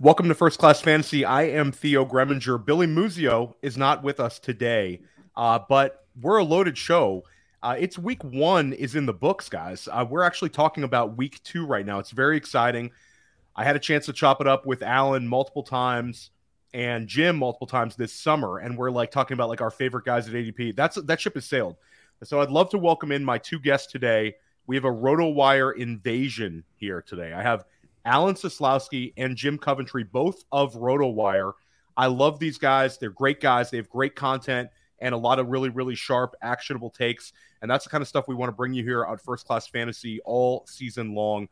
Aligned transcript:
Welcome 0.00 0.28
to 0.28 0.34
First 0.36 0.60
Class 0.60 0.80
Fantasy. 0.80 1.24
I 1.24 1.42
am 1.48 1.72
Theo 1.72 2.04
Gremminger. 2.04 2.64
Billy 2.64 2.86
Muzio 2.86 3.54
is 3.62 3.76
not 3.76 4.04
with 4.04 4.20
us 4.20 4.38
today, 4.38 5.00
uh, 5.34 5.58
but 5.68 6.06
we're 6.20 6.36
a 6.36 6.44
loaded 6.44 6.78
show. 6.78 7.24
Uh, 7.64 7.74
it's 7.76 7.98
week 7.98 8.22
one 8.22 8.72
is 8.74 8.94
in 8.94 9.06
the 9.06 9.12
books, 9.12 9.48
guys. 9.48 9.88
Uh, 9.90 10.06
we're 10.08 10.22
actually 10.22 10.50
talking 10.50 10.84
about 10.84 11.16
week 11.16 11.42
two 11.42 11.66
right 11.66 11.84
now. 11.84 11.98
It's 11.98 12.12
very 12.12 12.36
exciting. 12.36 12.92
I 13.56 13.64
had 13.64 13.74
a 13.74 13.80
chance 13.80 14.06
to 14.06 14.12
chop 14.12 14.40
it 14.40 14.46
up 14.46 14.66
with 14.66 14.84
Alan 14.84 15.26
multiple 15.26 15.64
times 15.64 16.30
and 16.72 17.08
Jim 17.08 17.36
multiple 17.36 17.66
times 17.66 17.96
this 17.96 18.12
summer, 18.12 18.58
and 18.58 18.78
we're 18.78 18.92
like 18.92 19.10
talking 19.10 19.34
about 19.34 19.48
like 19.48 19.60
our 19.60 19.72
favorite 19.72 20.04
guys 20.04 20.28
at 20.28 20.34
ADP. 20.34 20.76
That's 20.76 20.94
that 20.94 21.20
ship 21.20 21.34
has 21.34 21.46
sailed. 21.46 21.74
So 22.22 22.40
I'd 22.40 22.50
love 22.50 22.70
to 22.70 22.78
welcome 22.78 23.10
in 23.10 23.24
my 23.24 23.38
two 23.38 23.58
guests 23.58 23.90
today. 23.90 24.36
We 24.68 24.76
have 24.76 24.84
a 24.84 24.92
RotoWire 24.92 25.76
invasion 25.76 26.62
here 26.76 27.02
today. 27.02 27.32
I 27.32 27.42
have 27.42 27.64
Alan 28.04 28.34
Seslowsky 28.34 29.12
and 29.16 29.36
Jim 29.36 29.58
Coventry, 29.58 30.04
both 30.04 30.44
of 30.52 30.74
RotoWire. 30.74 31.52
I 31.96 32.06
love 32.06 32.38
these 32.38 32.58
guys. 32.58 32.98
They're 32.98 33.10
great 33.10 33.40
guys. 33.40 33.70
They 33.70 33.76
have 33.76 33.90
great 33.90 34.14
content 34.14 34.70
and 35.00 35.14
a 35.14 35.18
lot 35.18 35.38
of 35.38 35.48
really, 35.48 35.68
really 35.68 35.94
sharp, 35.94 36.34
actionable 36.42 36.90
takes. 36.90 37.32
And 37.62 37.70
that's 37.70 37.84
the 37.84 37.90
kind 37.90 38.02
of 38.02 38.08
stuff 38.08 38.26
we 38.28 38.34
want 38.34 38.48
to 38.48 38.56
bring 38.56 38.72
you 38.72 38.84
here 38.84 39.04
on 39.04 39.18
First 39.18 39.46
Class 39.46 39.66
Fantasy 39.66 40.20
all 40.24 40.64
season 40.66 41.14
long. 41.14 41.48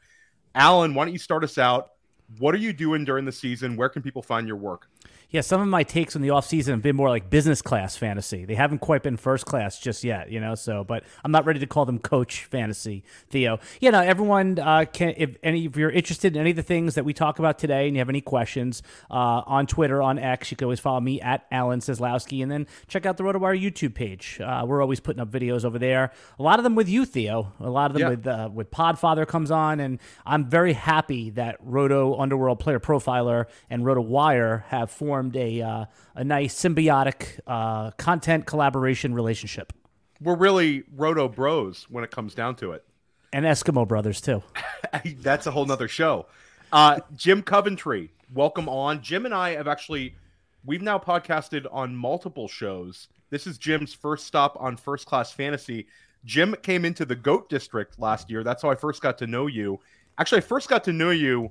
Alan, 0.55 0.95
why 0.95 1.05
don't 1.05 1.13
you 1.13 1.19
start 1.19 1.45
us 1.45 1.59
out? 1.59 1.91
What 2.39 2.55
are 2.55 2.59
you 2.59 2.73
doing 2.73 3.05
during 3.05 3.25
the 3.25 3.33
season? 3.33 3.77
Where 3.77 3.89
can 3.89 4.03
people 4.03 4.23
find 4.23 4.47
your 4.47 4.57
work? 4.57 4.89
Yeah, 5.31 5.41
some 5.41 5.61
of 5.61 5.67
my 5.67 5.83
takes 5.83 6.15
in 6.15 6.23
the 6.23 6.29
offseason 6.29 6.69
have 6.69 6.83
been 6.83 6.95
more 6.97 7.09
like 7.09 7.29
business 7.29 7.61
class 7.61 7.97
fantasy. 7.97 8.45
They 8.45 8.55
haven't 8.55 8.79
quite 8.79 9.03
been 9.03 9.17
first 9.17 9.45
class 9.45 9.79
just 9.79 10.05
yet, 10.05 10.31
you 10.31 10.41
know. 10.41 10.55
So, 10.55 10.85
but 10.85 11.03
I'm 11.25 11.33
not 11.33 11.45
ready 11.47 11.59
to 11.61 11.67
call 11.67 11.85
them 11.85 11.99
coach 11.99 12.45
fantasy, 12.45 13.03
Theo. 13.29 13.59
You 13.81 13.91
know, 13.91 14.01
everyone 14.01 14.59
uh, 14.59 14.85
can. 14.93 15.15
If 15.17 15.37
any, 15.43 15.67
if 15.67 15.77
you're 15.77 15.91
interested 15.91 16.35
in 16.37 16.41
any 16.41 16.51
of 16.51 16.57
the 16.57 16.63
things 16.63 16.95
that 16.95 17.05
we 17.05 17.13
talk 17.13 17.39
about 17.41 17.59
today, 17.59 17.87
and 17.89 17.97
you 17.97 18.01
have 18.01 18.09
any 18.09 18.21
questions 18.21 18.83
uh, 19.11 19.43
on 19.47 19.67
Twitter, 19.67 20.01
on 20.01 20.19
X, 20.19 20.51
you 20.53 20.57
can 20.57 20.67
always 20.67 20.81
follow 20.81 21.01
me 21.01 21.21
at 21.21 21.45
Alan 21.51 21.81
Seslowsky, 21.81 22.41
and 22.43 22.51
then 22.51 22.67
check 22.87 23.05
out 23.05 23.17
the 23.17 23.25
RotoWire 23.25 23.61
YouTube 23.61 23.95
page. 23.95 24.41
Uh, 24.41 24.65
we're 24.67 24.81
always 24.81 25.01
putting 25.01 25.21
up 25.21 25.31
videos 25.31 25.65
over 25.65 25.79
there. 25.79 26.13
A 26.39 26.43
lot 26.43 26.61
of 26.61 26.63
them 26.63 26.77
with 26.77 26.89
you, 26.89 27.05
Theo. 27.05 27.53
A 27.59 27.69
lot 27.69 27.91
of 27.91 27.95
them 27.95 28.03
Yeah. 28.03 28.09
with 28.11 28.27
uh, 28.27 28.49
with 28.53 28.71
Podfather 28.71 29.27
comes 29.27 29.51
on, 29.51 29.81
and 29.81 29.99
I'm 30.25 30.49
very 30.49 30.73
happy 30.75 31.31
that 31.31 31.57
Roto 31.61 32.17
Underworld 32.17 32.61
Player 32.61 32.79
Profiler 32.79 33.47
and 33.69 33.83
RotoWire 33.83 34.65
have 34.67 34.89
formed 34.91 35.16
a 35.35 35.61
uh, 35.63 35.85
a 36.15 36.25
nice 36.25 36.55
symbiotic 36.55 37.41
uh, 37.47 37.91
content 37.93 38.47
collaboration 38.47 39.15
relationship. 39.15 39.73
We're 40.21 40.37
really 40.37 40.85
Roto 40.95 41.29
Bros 41.29 41.87
when 41.91 42.05
it 42.05 42.11
comes 42.11 42.35
down 42.35 42.57
to 42.57 42.73
it. 42.73 42.85
And 43.33 43.45
Eskimo 43.45 43.87
Brothers 43.87 44.21
too. 44.21 44.43
That's 45.19 45.47
a 45.47 45.51
whole 45.51 45.67
nother 45.67 45.89
show. 45.89 46.27
Uh, 46.73 47.01
Jim 47.15 47.43
Coventry, 47.43 48.11
welcome 48.33 48.69
on. 48.69 49.03
Jim 49.03 49.25
and 49.25 49.35
I 49.35 49.51
have 49.51 49.69
actually, 49.69 50.17
we've 50.65 50.83
now 50.83 50.99
podcasted 50.99 51.67
on 51.71 51.95
multiple 51.95 52.49
shows. 52.49 53.09
This 53.31 53.47
is 53.47 53.59
Jim's 53.59 53.93
first 53.93 54.27
stop 54.27 54.57
on 54.59 54.77
First 54.77 55.07
Class 55.07 55.33
Fantasy. 55.33 55.87
Jim 56.25 56.55
came 56.63 56.85
into 56.85 57.05
the 57.05 57.15
GOAT 57.15 57.49
District 57.49 57.99
last 57.99 58.31
year. 58.31 58.43
That's 58.43 58.63
how 58.63 58.71
I 58.71 58.75
first 58.75 59.03
got 59.03 59.19
to 59.19 59.27
know 59.27 59.47
you. 59.47 59.81
Actually, 60.19 60.39
I 60.39 60.43
first 60.43 60.69
got 60.69 60.85
to 60.85 60.93
know 60.93 61.11
you 61.11 61.51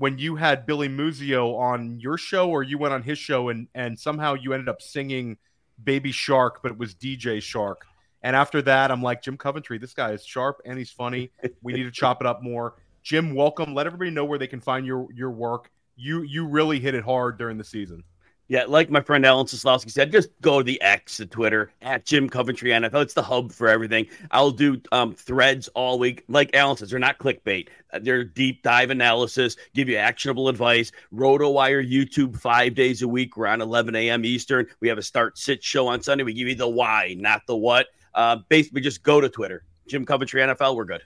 when 0.00 0.16
you 0.16 0.34
had 0.36 0.64
Billy 0.64 0.88
Muzio 0.88 1.58
on 1.58 2.00
your 2.00 2.16
show, 2.16 2.48
or 2.48 2.62
you 2.62 2.78
went 2.78 2.94
on 2.94 3.02
his 3.02 3.18
show, 3.18 3.50
and 3.50 3.68
and 3.74 3.98
somehow 3.98 4.32
you 4.32 4.54
ended 4.54 4.70
up 4.70 4.80
singing 4.80 5.36
"Baby 5.84 6.10
Shark," 6.10 6.62
but 6.62 6.72
it 6.72 6.78
was 6.78 6.94
DJ 6.94 7.42
Shark. 7.42 7.84
And 8.22 8.34
after 8.34 8.62
that, 8.62 8.90
I'm 8.90 9.02
like 9.02 9.22
Jim 9.22 9.36
Coventry. 9.36 9.76
This 9.76 9.92
guy 9.92 10.12
is 10.12 10.24
sharp 10.24 10.62
and 10.64 10.78
he's 10.78 10.90
funny. 10.90 11.30
We 11.62 11.74
need 11.74 11.84
to 11.84 11.90
chop 11.90 12.22
it 12.22 12.26
up 12.26 12.42
more. 12.42 12.74
Jim, 13.02 13.34
welcome. 13.34 13.74
Let 13.74 13.86
everybody 13.86 14.10
know 14.10 14.24
where 14.24 14.38
they 14.38 14.46
can 14.46 14.60
find 14.60 14.86
your 14.86 15.06
your 15.14 15.30
work. 15.30 15.70
You 15.96 16.22
you 16.22 16.46
really 16.46 16.80
hit 16.80 16.94
it 16.94 17.04
hard 17.04 17.36
during 17.38 17.58
the 17.58 17.64
season. 17.64 18.02
Yeah, 18.50 18.64
like 18.66 18.90
my 18.90 19.00
friend 19.00 19.24
Alan 19.24 19.46
Seslowsky 19.46 19.92
said, 19.92 20.10
just 20.10 20.28
go 20.40 20.58
to 20.58 20.64
the 20.64 20.82
X, 20.82 21.18
the 21.18 21.26
Twitter, 21.26 21.70
at 21.82 22.04
Jim 22.04 22.28
Coventry 22.28 22.70
NFL. 22.70 23.02
It's 23.02 23.14
the 23.14 23.22
hub 23.22 23.52
for 23.52 23.68
everything. 23.68 24.08
I'll 24.32 24.50
do 24.50 24.82
um, 24.90 25.14
threads 25.14 25.68
all 25.68 26.00
week. 26.00 26.24
Like 26.26 26.52
Alan 26.56 26.76
says, 26.76 26.90
they're 26.90 26.98
not 26.98 27.20
clickbait. 27.20 27.68
Uh, 27.92 28.00
They're 28.02 28.24
deep 28.24 28.64
dive 28.64 28.90
analysis, 28.90 29.56
give 29.72 29.88
you 29.88 29.98
actionable 29.98 30.48
advice. 30.48 30.90
RotoWire 31.14 31.88
YouTube 31.88 32.40
five 32.40 32.74
days 32.74 33.02
a 33.02 33.08
week. 33.08 33.36
We're 33.36 33.46
on 33.46 33.60
11 33.60 33.94
a.m. 33.94 34.24
Eastern. 34.24 34.66
We 34.80 34.88
have 34.88 34.98
a 34.98 35.02
start 35.02 35.38
sit 35.38 35.62
show 35.62 35.86
on 35.86 36.02
Sunday. 36.02 36.24
We 36.24 36.34
give 36.34 36.48
you 36.48 36.56
the 36.56 36.68
why, 36.68 37.14
not 37.20 37.42
the 37.46 37.56
what. 37.56 37.86
Uh, 38.16 38.38
basically, 38.48 38.80
just 38.80 39.04
go 39.04 39.20
to 39.20 39.28
Twitter. 39.28 39.62
Jim 39.86 40.04
Coventry 40.04 40.40
NFL. 40.40 40.74
We're 40.74 40.86
good. 40.86 41.02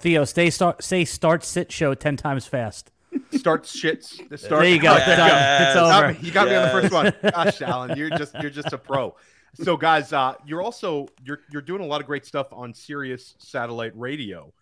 Theo, 0.00 0.24
stay 0.24 0.50
start 0.50 0.82
say 0.82 1.04
start 1.04 1.44
sit 1.44 1.70
show 1.70 1.94
ten 1.94 2.16
times 2.16 2.48
fast. 2.48 2.90
Start 3.32 3.64
shits. 3.64 4.28
The 4.28 4.36
start. 4.38 4.62
There 4.62 4.70
you 4.74 4.80
go. 4.80 4.92
Oh, 4.92 4.96
It's 4.96 5.06
there 5.06 5.18
you 5.18 5.66
It's 5.68 5.76
over. 5.76 5.88
Got 6.12 6.22
me- 6.22 6.26
You 6.26 6.32
got 6.32 6.48
me 6.48 6.54
on 6.54 6.62
the 6.64 6.70
first 6.70 6.92
one. 6.92 7.12
Gosh, 7.32 7.62
Alan, 7.62 7.96
you're 7.96 8.10
just 8.10 8.34
you're 8.40 8.50
just 8.50 8.72
a 8.72 8.78
pro. 8.78 9.14
So, 9.54 9.76
guys, 9.76 10.12
uh, 10.12 10.34
you're 10.46 10.62
also 10.62 11.08
you're 11.24 11.40
you're 11.50 11.62
doing 11.62 11.80
a 11.82 11.86
lot 11.86 12.00
of 12.00 12.06
great 12.06 12.26
stuff 12.26 12.48
on 12.52 12.74
Sirius 12.74 13.34
Satellite 13.38 13.92
Radio. 13.96 14.52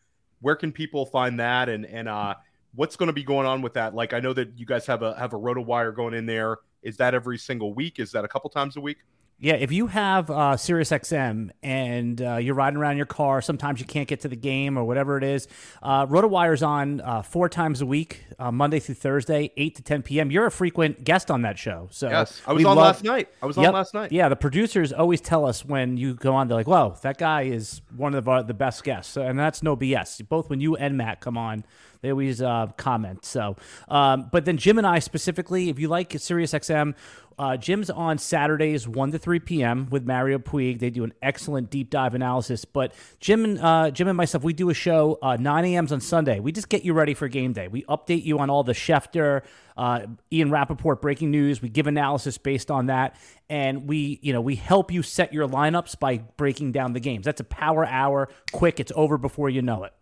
Where 0.40 0.54
can 0.56 0.70
people 0.72 1.06
find 1.06 1.40
that, 1.40 1.68
and 1.68 1.84
and 1.86 2.08
uh, 2.08 2.34
what's 2.74 2.96
going 2.96 3.08
to 3.08 3.12
be 3.12 3.24
going 3.24 3.46
on 3.46 3.62
with 3.62 3.74
that? 3.74 3.94
Like, 3.94 4.12
I 4.12 4.20
know 4.20 4.32
that 4.34 4.58
you 4.58 4.64
guys 4.66 4.86
have 4.86 5.02
a 5.02 5.18
have 5.18 5.32
a 5.32 5.38
RotoWire 5.38 5.94
going 5.94 6.14
in 6.14 6.26
there. 6.26 6.58
Is 6.82 6.96
that 6.98 7.14
every 7.14 7.38
single 7.38 7.74
week? 7.74 7.98
Is 7.98 8.12
that 8.12 8.24
a 8.24 8.28
couple 8.28 8.48
times 8.50 8.76
a 8.76 8.80
week? 8.80 8.98
Yeah, 9.38 9.52
if 9.54 9.70
you 9.70 9.88
have 9.88 10.30
uh, 10.30 10.56
Sirius 10.56 10.91
XM 10.91 11.50
and 11.62 12.22
uh, 12.22 12.36
you're 12.36 12.54
riding 12.54 12.78
around 12.78 12.92
in 12.92 12.97
your 12.97 13.04
car, 13.04 13.42
sometimes 13.42 13.80
you 13.80 13.86
can't 13.86 14.08
get 14.08 14.20
to 14.20 14.28
the 14.28 14.36
game 14.36 14.78
or 14.78 14.84
whatever 14.84 15.19
it 15.19 15.24
is. 15.24 15.47
Uh, 15.82 16.06
RotoWire's 16.06 16.62
on 16.62 17.02
uh, 17.02 17.20
four 17.20 17.50
times 17.50 17.82
a 17.82 17.86
week, 17.86 18.25
uh, 18.38 18.50
Monday 18.50 18.78
through 18.80 18.94
Thursday, 18.94 19.52
eight 19.58 19.75
to 19.75 19.82
ten 19.82 20.02
p.m. 20.02 20.30
You're 20.30 20.46
a 20.46 20.50
frequent 20.50 21.04
guest 21.04 21.30
on 21.30 21.42
that 21.42 21.58
show, 21.58 21.88
so 21.91 22.08
Yes, 22.08 22.40
I 22.46 22.55
was 22.55 22.64
on 22.64 22.76
love- 22.76 22.87
last 22.87 23.05
night. 23.05 23.28
I 23.43 23.46
was 23.46 23.58
on 23.58 23.64
last 23.75 23.93
night. 23.93 24.11
Yeah, 24.11 24.31
the 24.31 24.37
producers 24.37 24.90
always 24.90 25.20
tell 25.20 25.44
us 25.44 25.66
when 25.66 25.99
you 25.99 26.14
go 26.14 26.34
on, 26.34 26.49
they're 26.49 26.56
like, 26.56 26.66
"Whoa, 26.66 26.96
that 27.02 27.19
guy 27.19 27.43
is 27.43 27.82
one 27.94 28.14
of 28.14 28.28
our, 28.28 28.43
the 28.43 28.55
best 28.55 28.84
guests," 28.84 29.19
and 29.19 29.38
that's 29.38 29.62
no 29.62 29.76
BS. 29.76 30.26
Both 30.26 30.49
when 30.49 30.61
you 30.62 30.76
and 30.76 30.96
Matt 30.96 31.20
come 31.20 31.37
on, 31.37 31.66
they 32.06 32.12
always 32.12 32.41
uh, 32.41 32.69
comment. 32.76 33.25
So, 33.25 33.56
um, 33.88 34.29
but 34.31 34.44
then 34.44 34.58
Jim 34.58 34.79
and 34.79 34.87
I 34.87 35.00
specifically, 35.00 35.70
if 35.70 35.81
you 35.81 35.88
like 35.88 36.11
SiriusXM, 36.11 36.94
uh, 37.37 37.56
Jim's 37.56 37.91
on 37.91 38.17
Saturdays, 38.19 38.87
1 38.87 39.11
to 39.11 39.19
3 39.19 39.41
p.m. 39.41 39.88
with 39.91 40.06
Mario 40.06 40.38
Puig. 40.38 40.79
They 40.79 40.88
do 40.88 41.03
an 41.03 41.12
excellent 41.20 41.69
deep 41.69 41.91
dive 41.91 42.14
analysis. 42.14 42.64
But 42.64 42.94
Jim 43.19 43.44
and 43.44 43.58
uh, 43.58 43.91
Jim 43.91 44.06
and 44.06 44.17
myself, 44.17 44.44
we 44.44 44.53
do 44.53 44.70
a 44.70 44.75
show 44.75 45.19
uh, 45.20 45.37
9 45.37 45.64
a.m.s 45.64 45.91
on 45.91 46.00
Sunday. 46.00 46.38
We 46.38 46.53
just 46.53 46.69
get 46.69 46.85
you 46.85 46.94
ready 46.94 47.12
for 47.12 47.26
game 47.26 47.53
day. 47.53 47.67
We 47.67 47.82
update 47.82 48.25
you 48.25 48.38
on 48.38 48.49
all 48.49 48.62
the 48.62 48.73
Schefter, 48.73 49.43
uh, 49.76 50.06
Ian 50.32 50.52
Rapoport 50.52 51.02
breaking 51.02 51.32
news. 51.32 51.61
We 51.61 51.69
give 51.69 51.88
analysis 51.88 52.38
based 52.38 52.70
on 52.70 52.87
that. 52.87 53.17
And 53.50 53.88
we, 53.88 54.20
you 54.23 54.32
know, 54.32 54.41
we 54.41 54.55
help 54.55 54.93
you 54.93 55.02
set 55.02 55.32
your 55.32 55.49
lineups 55.49 55.99
by 55.99 56.19
breaking 56.37 56.70
down 56.70 56.93
the 56.93 57.00
games. 57.00 57.26
That's 57.26 57.41
a 57.41 57.44
power 57.44 57.85
hour, 57.85 58.29
quick. 58.52 58.79
It's 58.79 58.93
over 58.94 59.19
before 59.19 59.50
you 59.50 59.61
know 59.61 59.82
it. 59.82 59.93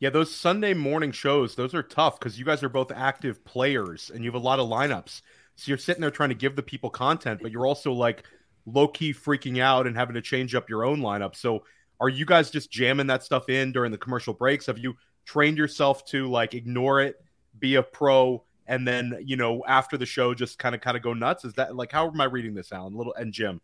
Yeah, 0.00 0.10
those 0.10 0.32
Sunday 0.34 0.74
morning 0.74 1.10
shows, 1.10 1.56
those 1.56 1.74
are 1.74 1.82
tough 1.82 2.20
because 2.20 2.38
you 2.38 2.44
guys 2.44 2.62
are 2.62 2.68
both 2.68 2.92
active 2.92 3.44
players 3.44 4.10
and 4.14 4.22
you 4.22 4.30
have 4.30 4.40
a 4.40 4.44
lot 4.44 4.60
of 4.60 4.68
lineups. 4.68 5.22
So 5.56 5.68
you're 5.68 5.78
sitting 5.78 6.00
there 6.00 6.12
trying 6.12 6.28
to 6.28 6.36
give 6.36 6.54
the 6.54 6.62
people 6.62 6.88
content, 6.88 7.40
but 7.42 7.50
you're 7.50 7.66
also 7.66 7.92
like 7.92 8.22
low 8.64 8.86
key 8.86 9.12
freaking 9.12 9.60
out 9.60 9.88
and 9.88 9.96
having 9.96 10.14
to 10.14 10.22
change 10.22 10.54
up 10.54 10.70
your 10.70 10.84
own 10.84 11.00
lineup. 11.00 11.34
So 11.34 11.64
are 11.98 12.08
you 12.08 12.24
guys 12.24 12.50
just 12.50 12.70
jamming 12.70 13.08
that 13.08 13.24
stuff 13.24 13.48
in 13.48 13.72
during 13.72 13.90
the 13.90 13.98
commercial 13.98 14.32
breaks? 14.32 14.66
Have 14.66 14.78
you 14.78 14.94
trained 15.24 15.58
yourself 15.58 16.04
to 16.06 16.28
like 16.28 16.54
ignore 16.54 17.00
it, 17.00 17.16
be 17.58 17.74
a 17.74 17.82
pro, 17.82 18.44
and 18.68 18.86
then 18.86 19.18
you 19.24 19.36
know 19.36 19.64
after 19.66 19.96
the 19.96 20.06
show 20.06 20.32
just 20.32 20.60
kind 20.60 20.76
of 20.76 20.80
kind 20.80 20.96
of 20.96 21.02
go 21.02 21.12
nuts? 21.12 21.44
Is 21.44 21.54
that 21.54 21.74
like 21.74 21.90
how 21.90 22.06
am 22.06 22.20
I 22.20 22.26
reading 22.26 22.54
this, 22.54 22.70
Alan? 22.70 22.94
Little 22.94 23.14
and 23.14 23.32
Jim 23.32 23.60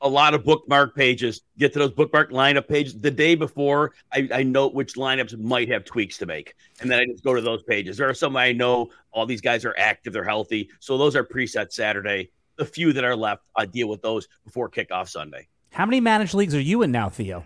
a 0.00 0.08
lot 0.08 0.34
of 0.34 0.44
bookmark 0.44 0.94
pages. 0.94 1.42
Get 1.58 1.72
to 1.72 1.78
those 1.80 1.90
bookmark 1.90 2.30
lineup 2.30 2.68
pages 2.68 2.98
the 2.98 3.10
day 3.10 3.34
before. 3.34 3.92
I, 4.12 4.28
I 4.32 4.42
note 4.42 4.74
which 4.74 4.94
lineups 4.94 5.38
might 5.38 5.68
have 5.68 5.84
tweaks 5.84 6.18
to 6.18 6.26
make, 6.26 6.54
and 6.80 6.90
then 6.90 7.00
I 7.00 7.06
just 7.06 7.24
go 7.24 7.34
to 7.34 7.40
those 7.40 7.62
pages. 7.62 7.96
There 7.96 8.08
are 8.08 8.14
some 8.14 8.36
I 8.36 8.52
know 8.52 8.90
all 9.10 9.26
these 9.26 9.40
guys 9.40 9.64
are 9.64 9.74
active, 9.78 10.12
they're 10.12 10.24
healthy, 10.24 10.70
so 10.80 10.96
those 10.96 11.16
are 11.16 11.24
preset 11.24 11.72
Saturday. 11.72 12.30
The 12.56 12.64
few 12.64 12.92
that 12.92 13.04
are 13.04 13.16
left, 13.16 13.42
I 13.56 13.66
deal 13.66 13.88
with 13.88 14.02
those 14.02 14.26
before 14.44 14.68
kickoff 14.68 15.08
Sunday. 15.08 15.46
How 15.72 15.86
many 15.86 16.00
managed 16.00 16.34
leagues 16.34 16.54
are 16.54 16.60
you 16.60 16.82
in 16.82 16.90
now, 16.90 17.08
Theo? 17.08 17.44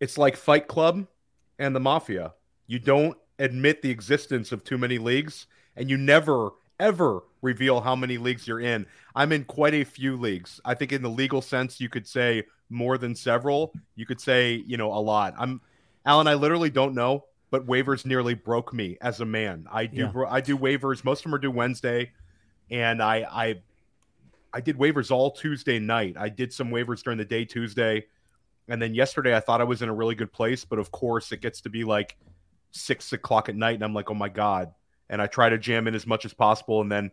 It's 0.00 0.18
like 0.18 0.36
Fight 0.36 0.66
Club 0.66 1.06
and 1.58 1.76
the 1.76 1.80
Mafia. 1.80 2.32
You 2.66 2.80
don't 2.80 3.16
admit 3.38 3.82
the 3.82 3.90
existence 3.90 4.50
of 4.50 4.64
too 4.64 4.78
many 4.78 4.98
leagues, 4.98 5.46
and 5.76 5.88
you 5.88 5.96
never 5.96 6.50
ever 6.82 7.22
reveal 7.42 7.80
how 7.80 7.94
many 7.94 8.18
leagues 8.18 8.46
you're 8.46 8.60
in. 8.60 8.84
I'm 9.14 9.32
in 9.32 9.44
quite 9.44 9.72
a 9.72 9.84
few 9.84 10.16
leagues. 10.16 10.60
I 10.64 10.74
think 10.74 10.92
in 10.92 11.00
the 11.00 11.08
legal 11.08 11.40
sense, 11.40 11.80
you 11.80 11.88
could 11.88 12.06
say 12.06 12.42
more 12.68 12.98
than 12.98 13.14
several. 13.14 13.72
You 13.94 14.04
could 14.04 14.20
say, 14.20 14.62
you 14.66 14.76
know, 14.76 14.92
a 14.92 14.98
lot. 14.98 15.34
I'm 15.38 15.60
Alan. 16.04 16.26
I 16.26 16.34
literally 16.34 16.70
don't 16.70 16.94
know, 16.94 17.24
but 17.50 17.66
waivers 17.66 18.04
nearly 18.04 18.34
broke 18.34 18.74
me 18.74 18.98
as 19.00 19.20
a 19.20 19.24
man. 19.24 19.66
I 19.70 19.86
do. 19.86 20.10
Yeah. 20.14 20.24
I 20.28 20.40
do 20.40 20.58
waivers. 20.58 21.04
Most 21.04 21.20
of 21.20 21.24
them 21.24 21.34
are 21.36 21.38
due 21.38 21.52
Wednesday, 21.52 22.10
and 22.70 23.00
I 23.00 23.26
I 23.30 23.62
I 24.52 24.60
did 24.60 24.76
waivers 24.76 25.10
all 25.10 25.30
Tuesday 25.30 25.78
night. 25.78 26.16
I 26.18 26.28
did 26.28 26.52
some 26.52 26.70
waivers 26.70 27.02
during 27.02 27.18
the 27.18 27.24
day 27.24 27.44
Tuesday, 27.44 28.06
and 28.68 28.82
then 28.82 28.94
yesterday 28.94 29.36
I 29.36 29.40
thought 29.40 29.60
I 29.60 29.64
was 29.64 29.82
in 29.82 29.88
a 29.88 29.94
really 29.94 30.16
good 30.16 30.32
place, 30.32 30.64
but 30.64 30.80
of 30.80 30.90
course 30.90 31.30
it 31.30 31.40
gets 31.40 31.60
to 31.62 31.70
be 31.70 31.84
like 31.84 32.16
six 32.72 33.12
o'clock 33.12 33.48
at 33.48 33.54
night, 33.54 33.74
and 33.74 33.84
I'm 33.84 33.94
like, 33.94 34.10
oh 34.10 34.14
my 34.14 34.28
god, 34.28 34.72
and 35.12 35.22
I 35.22 35.28
try 35.28 35.48
to 35.48 35.58
jam 35.58 35.86
in 35.86 35.94
as 35.94 36.06
much 36.06 36.24
as 36.24 36.32
possible. 36.34 36.80
And 36.80 36.90
then 36.90 37.12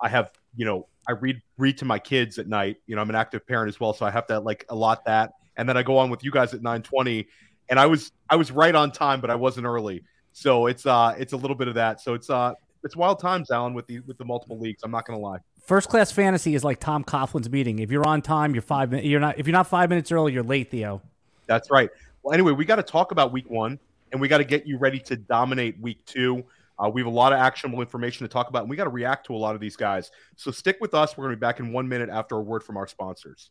I 0.00 0.08
have, 0.08 0.32
you 0.56 0.64
know, 0.64 0.88
I 1.06 1.12
read 1.12 1.40
read 1.58 1.78
to 1.78 1.84
my 1.84 1.98
kids 1.98 2.38
at 2.38 2.48
night. 2.48 2.78
You 2.86 2.96
know, 2.96 3.02
I'm 3.02 3.10
an 3.10 3.14
active 3.14 3.46
parent 3.46 3.68
as 3.68 3.78
well, 3.78 3.92
so 3.92 4.04
I 4.04 4.10
have 4.10 4.26
to 4.28 4.40
like 4.40 4.64
allot 4.70 5.04
that. 5.04 5.34
And 5.56 5.68
then 5.68 5.76
I 5.76 5.82
go 5.82 5.98
on 5.98 6.10
with 6.10 6.24
you 6.24 6.32
guys 6.32 6.54
at 6.54 6.62
9:20, 6.62 7.26
and 7.68 7.78
I 7.78 7.86
was 7.86 8.10
I 8.30 8.36
was 8.36 8.50
right 8.50 8.74
on 8.74 8.90
time, 8.90 9.20
but 9.20 9.30
I 9.30 9.34
wasn't 9.34 9.66
early. 9.66 10.02
So 10.32 10.66
it's 10.66 10.86
uh 10.86 11.14
it's 11.18 11.34
a 11.34 11.36
little 11.36 11.54
bit 11.54 11.68
of 11.68 11.74
that. 11.74 12.00
So 12.00 12.14
it's 12.14 12.30
uh 12.30 12.54
it's 12.82 12.96
wild 12.96 13.20
times, 13.20 13.50
Alan, 13.50 13.74
with 13.74 13.86
the 13.86 14.00
with 14.00 14.16
the 14.16 14.24
multiple 14.24 14.58
leagues. 14.58 14.82
I'm 14.82 14.90
not 14.90 15.06
gonna 15.06 15.20
lie. 15.20 15.38
First 15.66 15.90
class 15.90 16.10
fantasy 16.10 16.54
is 16.54 16.64
like 16.64 16.80
Tom 16.80 17.04
Coughlin's 17.04 17.50
meeting. 17.50 17.78
If 17.78 17.90
you're 17.90 18.06
on 18.06 18.22
time, 18.22 18.54
you're 18.54 18.62
five 18.62 18.90
minutes. 18.90 19.06
You're 19.06 19.20
not. 19.20 19.38
If 19.38 19.46
you're 19.46 19.52
not 19.52 19.66
five 19.66 19.90
minutes 19.90 20.10
early, 20.10 20.32
you're 20.32 20.42
late, 20.42 20.70
Theo. 20.70 21.02
That's 21.46 21.70
right. 21.70 21.90
Well, 22.22 22.32
anyway, 22.32 22.52
we 22.52 22.64
got 22.64 22.76
to 22.76 22.82
talk 22.82 23.12
about 23.12 23.32
week 23.32 23.50
one, 23.50 23.78
and 24.12 24.20
we 24.20 24.28
got 24.28 24.38
to 24.38 24.44
get 24.44 24.66
you 24.66 24.78
ready 24.78 24.98
to 25.00 25.16
dominate 25.16 25.78
week 25.78 26.04
two. 26.06 26.44
Uh, 26.78 26.88
we 26.88 27.00
have 27.00 27.06
a 27.06 27.10
lot 27.10 27.32
of 27.32 27.38
actionable 27.38 27.80
information 27.80 28.26
to 28.26 28.32
talk 28.32 28.48
about, 28.48 28.62
and 28.62 28.70
we 28.70 28.76
got 28.76 28.84
to 28.84 28.90
react 28.90 29.26
to 29.26 29.34
a 29.34 29.36
lot 29.36 29.54
of 29.54 29.60
these 29.60 29.76
guys. 29.76 30.10
So 30.36 30.50
stick 30.50 30.78
with 30.80 30.94
us. 30.94 31.16
We're 31.16 31.24
going 31.24 31.32
to 31.32 31.36
be 31.36 31.40
back 31.40 31.60
in 31.60 31.72
one 31.72 31.88
minute 31.88 32.08
after 32.08 32.36
a 32.36 32.42
word 32.42 32.62
from 32.62 32.76
our 32.76 32.86
sponsors. 32.86 33.50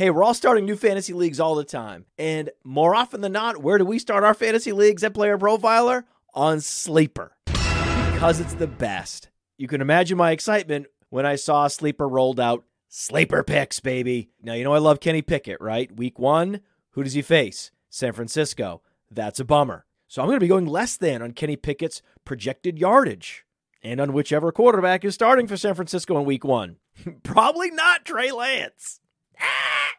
Hey, 0.00 0.08
we're 0.08 0.24
all 0.24 0.32
starting 0.32 0.64
new 0.64 0.76
fantasy 0.76 1.12
leagues 1.12 1.40
all 1.40 1.54
the 1.54 1.62
time. 1.62 2.06
And 2.16 2.48
more 2.64 2.94
often 2.94 3.20
than 3.20 3.32
not, 3.32 3.62
where 3.62 3.76
do 3.76 3.84
we 3.84 3.98
start 3.98 4.24
our 4.24 4.32
fantasy 4.32 4.72
leagues 4.72 5.04
at 5.04 5.12
Player 5.12 5.36
Profiler? 5.36 6.04
On 6.32 6.62
Sleeper. 6.62 7.36
Because 7.44 8.40
it's 8.40 8.54
the 8.54 8.66
best. 8.66 9.28
You 9.58 9.68
can 9.68 9.82
imagine 9.82 10.16
my 10.16 10.30
excitement 10.30 10.86
when 11.10 11.26
I 11.26 11.36
saw 11.36 11.68
Sleeper 11.68 12.08
rolled 12.08 12.40
out 12.40 12.64
Sleeper 12.88 13.42
picks, 13.42 13.78
baby. 13.80 14.30
Now, 14.42 14.54
you 14.54 14.64
know 14.64 14.72
I 14.72 14.78
love 14.78 15.00
Kenny 15.00 15.20
Pickett, 15.20 15.60
right? 15.60 15.94
Week 15.94 16.18
one, 16.18 16.60
who 16.92 17.04
does 17.04 17.12
he 17.12 17.20
face? 17.20 17.70
San 17.90 18.14
Francisco. 18.14 18.80
That's 19.10 19.38
a 19.38 19.44
bummer. 19.44 19.84
So 20.08 20.22
I'm 20.22 20.28
going 20.28 20.36
to 20.36 20.44
be 20.44 20.48
going 20.48 20.64
less 20.64 20.96
than 20.96 21.20
on 21.20 21.32
Kenny 21.32 21.56
Pickett's 21.56 22.00
projected 22.24 22.78
yardage 22.78 23.44
and 23.82 24.00
on 24.00 24.14
whichever 24.14 24.50
quarterback 24.50 25.04
is 25.04 25.12
starting 25.12 25.46
for 25.46 25.58
San 25.58 25.74
Francisco 25.74 26.18
in 26.18 26.24
week 26.24 26.42
one. 26.42 26.76
Probably 27.22 27.70
not 27.70 28.06
Trey 28.06 28.30
Lance. 28.30 29.00
Ah! 29.38 29.89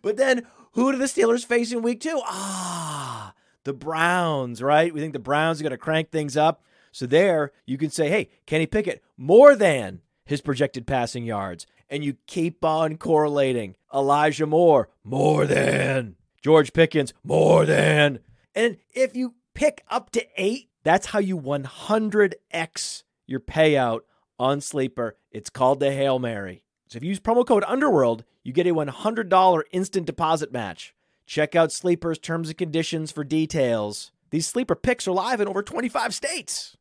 But 0.00 0.16
then 0.16 0.46
who 0.72 0.92
do 0.92 0.98
the 0.98 1.04
Steelers 1.04 1.44
face 1.44 1.72
in 1.72 1.82
week 1.82 2.00
two? 2.00 2.20
Ah, 2.24 3.34
the 3.64 3.72
Browns, 3.72 4.62
right? 4.62 4.92
We 4.92 5.00
think 5.00 5.12
the 5.12 5.18
Browns 5.18 5.60
are 5.60 5.64
going 5.64 5.72
to 5.72 5.78
crank 5.78 6.10
things 6.10 6.36
up. 6.36 6.62
So 6.92 7.06
there 7.06 7.52
you 7.66 7.78
can 7.78 7.90
say, 7.90 8.08
hey, 8.08 8.30
Kenny 8.46 8.66
Pickett, 8.66 9.02
more 9.16 9.54
than 9.54 10.00
his 10.24 10.40
projected 10.40 10.86
passing 10.86 11.24
yards. 11.24 11.66
And 11.88 12.04
you 12.04 12.16
keep 12.26 12.64
on 12.64 12.96
correlating. 12.96 13.76
Elijah 13.92 14.46
Moore, 14.46 14.88
more 15.04 15.46
than. 15.46 16.16
George 16.40 16.72
Pickens, 16.72 17.12
more 17.22 17.66
than. 17.66 18.20
And 18.54 18.78
if 18.94 19.14
you 19.14 19.34
pick 19.54 19.84
up 19.88 20.10
to 20.10 20.26
eight, 20.36 20.70
that's 20.82 21.06
how 21.06 21.18
you 21.18 21.38
100x 21.38 23.02
your 23.26 23.40
payout 23.40 24.00
on 24.38 24.60
Sleeper. 24.60 25.16
It's 25.30 25.50
called 25.50 25.80
the 25.80 25.92
Hail 25.92 26.18
Mary. 26.18 26.62
So 26.88 26.96
if 26.96 27.02
you 27.02 27.10
use 27.10 27.20
promo 27.20 27.46
code 27.46 27.64
Underworld, 27.66 28.24
you 28.44 28.52
get 28.52 28.66
a 28.66 28.74
$100 28.74 29.62
instant 29.70 30.06
deposit 30.06 30.52
match. 30.52 30.94
Check 31.26 31.54
out 31.54 31.70
Sleeper's 31.70 32.18
terms 32.18 32.48
and 32.48 32.58
conditions 32.58 33.12
for 33.12 33.24
details. 33.24 34.10
These 34.30 34.48
Sleeper 34.48 34.74
picks 34.74 35.06
are 35.06 35.12
live 35.12 35.40
in 35.40 35.48
over 35.48 35.62
25 35.62 36.14
states. 36.14 36.76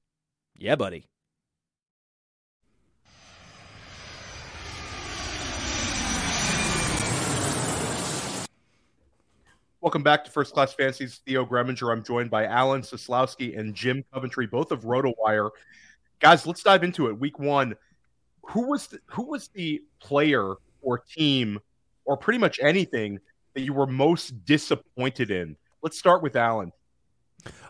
Yeah, 0.58 0.76
buddy. 0.76 1.06
Welcome 9.82 10.04
back 10.04 10.24
to 10.26 10.32
First 10.32 10.54
Class 10.54 10.74
Fantasy's 10.74 11.22
Theo 11.26 11.44
Gremminger. 11.44 11.92
I'm 11.92 12.04
joined 12.04 12.30
by 12.30 12.46
Alan 12.46 12.82
Seslowsky 12.82 13.58
and 13.58 13.74
Jim 13.74 14.04
Coventry, 14.14 14.46
both 14.46 14.72
of 14.72 14.82
RotoWire. 14.82 15.50
Guys, 16.20 16.46
let's 16.46 16.62
dive 16.62 16.84
into 16.84 17.08
it. 17.08 17.20
Week 17.20 17.40
one 17.40 17.76
who 18.44 18.68
was 18.68 18.88
the, 18.88 19.00
who 19.08 19.24
was 19.24 19.48
the 19.50 19.82
player 20.00 20.56
or 20.82 21.00
team 21.00 21.60
or 22.06 22.18
pretty 22.18 22.40
much 22.40 22.60
anything 22.62 23.20
that 23.54 23.62
you 23.62 23.74
were 23.74 23.88
most 23.88 24.46
disappointed 24.46 25.32
in? 25.32 25.56
Let's 25.82 25.98
start 25.98 26.22
with 26.22 26.36
Alan. 26.36 26.72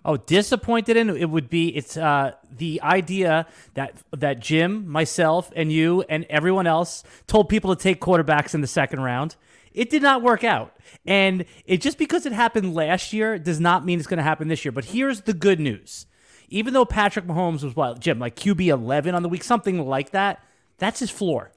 Oh, 0.04 0.18
disappointed 0.18 0.98
in 0.98 1.10
it 1.10 1.30
would 1.30 1.50
be 1.50 1.70
it's 1.70 1.96
uh, 1.96 2.34
the 2.50 2.82
idea 2.82 3.46
that 3.76 3.94
that 4.12 4.40
Jim, 4.40 4.88
myself, 4.88 5.52
and 5.56 5.72
you 5.72 6.04
and 6.10 6.26
everyone 6.30 6.68
else 6.68 7.04
told 7.28 7.50
people 7.50 7.76
to 7.76 7.82
take 7.82 8.02
quarterbacks 8.02 8.54
in 8.54 8.62
the 8.62 8.68
second 8.68 9.02
round. 9.02 9.36
It 9.74 9.90
did 9.90 10.02
not 10.02 10.22
work 10.22 10.44
out, 10.44 10.76
and 11.06 11.46
it 11.66 11.82
just 11.82 11.98
because 11.98 12.26
it 12.26 12.34
happened 12.34 12.74
last 12.74 13.14
year 13.14 13.40
does 13.40 13.60
not 13.60 13.86
mean 13.86 14.00
it's 14.00 14.08
going 14.08 14.18
to 14.18 14.24
happen 14.24 14.50
this 14.50 14.66
year. 14.66 14.72
But 14.72 14.86
here's 14.86 15.22
the 15.22 15.34
good 15.34 15.60
news: 15.60 16.08
even 16.50 16.74
though 16.74 16.86
Patrick 16.86 17.26
Mahomes 17.26 17.64
was 17.64 17.76
what 17.76 18.00
Jim 18.00 18.20
like 18.20 18.36
QB 18.36 18.66
eleven 18.66 19.16
on 19.16 19.24
the 19.24 19.30
week, 19.30 19.44
something 19.44 19.86
like 19.86 20.10
that, 20.12 20.44
that's 20.80 21.00
his 21.00 21.12
floor. 21.12 21.52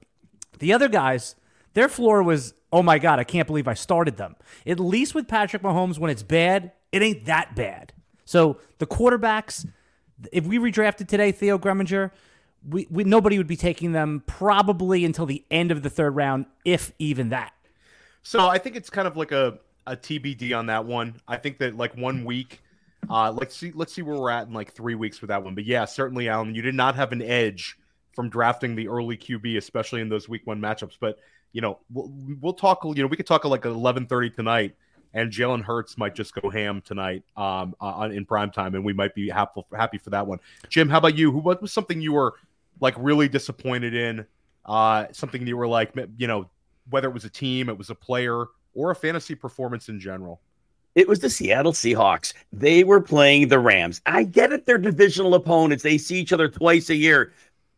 The 0.58 0.72
other 0.72 0.88
guys, 0.88 1.34
their 1.74 1.88
floor 1.88 2.22
was, 2.22 2.54
oh 2.72 2.82
my 2.82 2.98
God, 2.98 3.18
I 3.18 3.24
can't 3.24 3.46
believe 3.46 3.68
I 3.68 3.74
started 3.74 4.16
them. 4.16 4.36
At 4.66 4.80
least 4.80 5.14
with 5.14 5.28
Patrick 5.28 5.62
Mahomes, 5.62 5.98
when 5.98 6.10
it's 6.10 6.22
bad, 6.22 6.72
it 6.92 7.02
ain't 7.02 7.26
that 7.26 7.54
bad. 7.54 7.92
So 8.24 8.58
the 8.78 8.86
quarterbacks, 8.86 9.68
if 10.32 10.46
we 10.46 10.58
redrafted 10.58 11.08
today, 11.08 11.32
Theo 11.32 11.58
Gremminger, 11.58 12.10
we, 12.66 12.86
we, 12.90 13.04
nobody 13.04 13.36
would 13.36 13.46
be 13.46 13.56
taking 13.56 13.92
them 13.92 14.22
probably 14.26 15.04
until 15.04 15.26
the 15.26 15.44
end 15.50 15.70
of 15.70 15.82
the 15.82 15.90
third 15.90 16.16
round, 16.16 16.46
if 16.64 16.92
even 16.98 17.28
that. 17.28 17.52
So 18.22 18.48
I 18.48 18.58
think 18.58 18.76
it's 18.76 18.88
kind 18.88 19.06
of 19.06 19.16
like 19.16 19.32
a, 19.32 19.58
a 19.86 19.96
TBD 19.96 20.56
on 20.56 20.66
that 20.66 20.86
one. 20.86 21.20
I 21.28 21.36
think 21.36 21.58
that 21.58 21.76
like 21.76 21.94
one 21.96 22.24
week, 22.24 22.62
uh, 23.10 23.30
let's 23.32 23.54
see, 23.54 23.70
let's 23.74 23.92
see 23.92 24.00
where 24.00 24.16
we're 24.16 24.30
at 24.30 24.46
in 24.46 24.54
like 24.54 24.72
three 24.72 24.94
weeks 24.94 25.20
with 25.20 25.28
that 25.28 25.44
one. 25.44 25.54
But 25.54 25.64
yeah, 25.66 25.84
certainly, 25.84 26.28
Alan, 26.28 26.54
you 26.54 26.62
did 26.62 26.74
not 26.74 26.94
have 26.94 27.12
an 27.12 27.20
edge 27.20 27.76
from 28.14 28.30
drafting 28.30 28.76
the 28.76 28.88
early 28.88 29.16
QB, 29.16 29.58
especially 29.58 30.00
in 30.00 30.08
those 30.08 30.28
week 30.28 30.46
one 30.46 30.60
matchups. 30.60 30.96
But 30.98 31.18
you 31.54 31.60
know, 31.60 31.78
we'll, 31.90 32.12
we'll 32.42 32.52
talk. 32.52 32.84
You 32.84 32.94
know, 32.94 33.06
we 33.06 33.16
could 33.16 33.26
talk 33.26 33.44
like 33.44 33.64
eleven 33.64 34.06
thirty 34.06 34.28
tonight, 34.28 34.74
and 35.14 35.30
Jalen 35.30 35.62
Hurts 35.62 35.96
might 35.96 36.14
just 36.14 36.34
go 36.34 36.50
ham 36.50 36.82
tonight 36.84 37.22
um, 37.36 37.74
uh, 37.80 38.10
in 38.12 38.26
prime 38.26 38.50
time, 38.50 38.74
and 38.74 38.84
we 38.84 38.92
might 38.92 39.14
be 39.14 39.30
happy 39.30 39.62
happy 39.74 39.96
for 39.96 40.10
that 40.10 40.26
one. 40.26 40.40
Jim, 40.68 40.90
how 40.90 40.98
about 40.98 41.16
you? 41.16 41.30
Who 41.30 41.38
what 41.38 41.62
was 41.62 41.72
something 41.72 42.00
you 42.00 42.12
were 42.12 42.34
like 42.80 42.94
really 42.98 43.28
disappointed 43.28 43.94
in? 43.94 44.26
Uh, 44.66 45.06
something 45.12 45.46
you 45.46 45.56
were 45.56 45.68
like, 45.68 45.94
you 46.18 46.26
know, 46.26 46.50
whether 46.90 47.08
it 47.08 47.14
was 47.14 47.24
a 47.24 47.30
team, 47.30 47.68
it 47.68 47.78
was 47.78 47.88
a 47.88 47.94
player, 47.94 48.46
or 48.74 48.90
a 48.90 48.94
fantasy 48.96 49.36
performance 49.36 49.88
in 49.88 50.00
general. 50.00 50.40
It 50.96 51.08
was 51.08 51.20
the 51.20 51.30
Seattle 51.30 51.72
Seahawks. 51.72 52.34
They 52.52 52.84
were 52.84 53.00
playing 53.00 53.48
the 53.48 53.58
Rams. 53.58 54.00
I 54.06 54.24
get 54.24 54.52
it; 54.52 54.66
they're 54.66 54.78
divisional 54.78 55.34
opponents. 55.34 55.84
They 55.84 55.98
see 55.98 56.16
each 56.16 56.32
other 56.32 56.48
twice 56.48 56.90
a 56.90 56.96
year. 56.96 57.32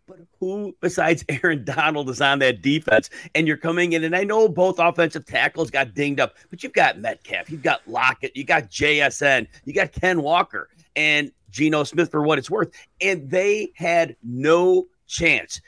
But 0.06 0.18
who 0.38 0.74
besides 0.80 1.24
Aaron 1.28 1.64
Donald 1.64 2.08
is 2.08 2.20
on 2.20 2.38
that 2.38 2.62
defense? 2.62 3.10
And 3.34 3.46
you're 3.46 3.56
coming 3.56 3.92
in, 3.92 4.04
and 4.04 4.14
I 4.14 4.24
know 4.24 4.48
both 4.48 4.78
offensive 4.78 5.26
tackles 5.26 5.70
got 5.70 5.94
dinged 5.94 6.20
up, 6.20 6.36
but 6.50 6.62
you've 6.62 6.72
got 6.72 6.98
Metcalf, 6.98 7.50
you've 7.50 7.62
got 7.62 7.86
Lockett, 7.88 8.36
you 8.36 8.44
got 8.44 8.70
JSN, 8.70 9.46
you 9.64 9.72
got 9.72 9.92
Ken 9.92 10.22
Walker, 10.22 10.68
and 10.94 11.32
Geno 11.50 11.84
Smith 11.84 12.10
for 12.10 12.22
what 12.22 12.38
it's 12.38 12.50
worth. 12.50 12.70
And 13.00 13.28
they 13.28 13.72
had 13.74 14.16
no 14.22 14.86
chance. 15.06 15.60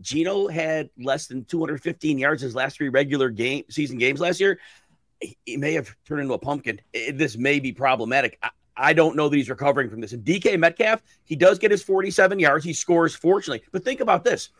Geno 0.00 0.46
had 0.46 0.90
less 0.98 1.26
than 1.26 1.44
215 1.44 2.18
yards 2.18 2.42
his 2.42 2.54
last 2.54 2.76
three 2.76 2.90
regular 2.90 3.30
game 3.30 3.64
season 3.70 3.98
games 3.98 4.20
last 4.20 4.40
year. 4.40 4.60
He 5.46 5.56
may 5.56 5.72
have 5.72 5.96
turned 6.06 6.20
into 6.20 6.34
a 6.34 6.38
pumpkin. 6.38 6.80
This 6.92 7.38
may 7.38 7.58
be 7.58 7.72
problematic. 7.72 8.38
I 8.42 8.50
don't 8.92 9.16
know 9.16 9.28
that 9.28 9.36
he's 9.36 9.50
recovering 9.50 9.88
from 9.88 10.00
this. 10.00 10.12
And 10.12 10.24
DK 10.24 10.58
Metcalf, 10.58 11.02
he 11.24 11.36
does 11.36 11.58
get 11.58 11.70
his 11.70 11.82
47 11.82 12.38
yards. 12.38 12.64
He 12.64 12.72
scores, 12.72 13.14
fortunately. 13.14 13.66
But 13.72 13.84
think 13.84 14.00
about 14.00 14.24
this. 14.24 14.50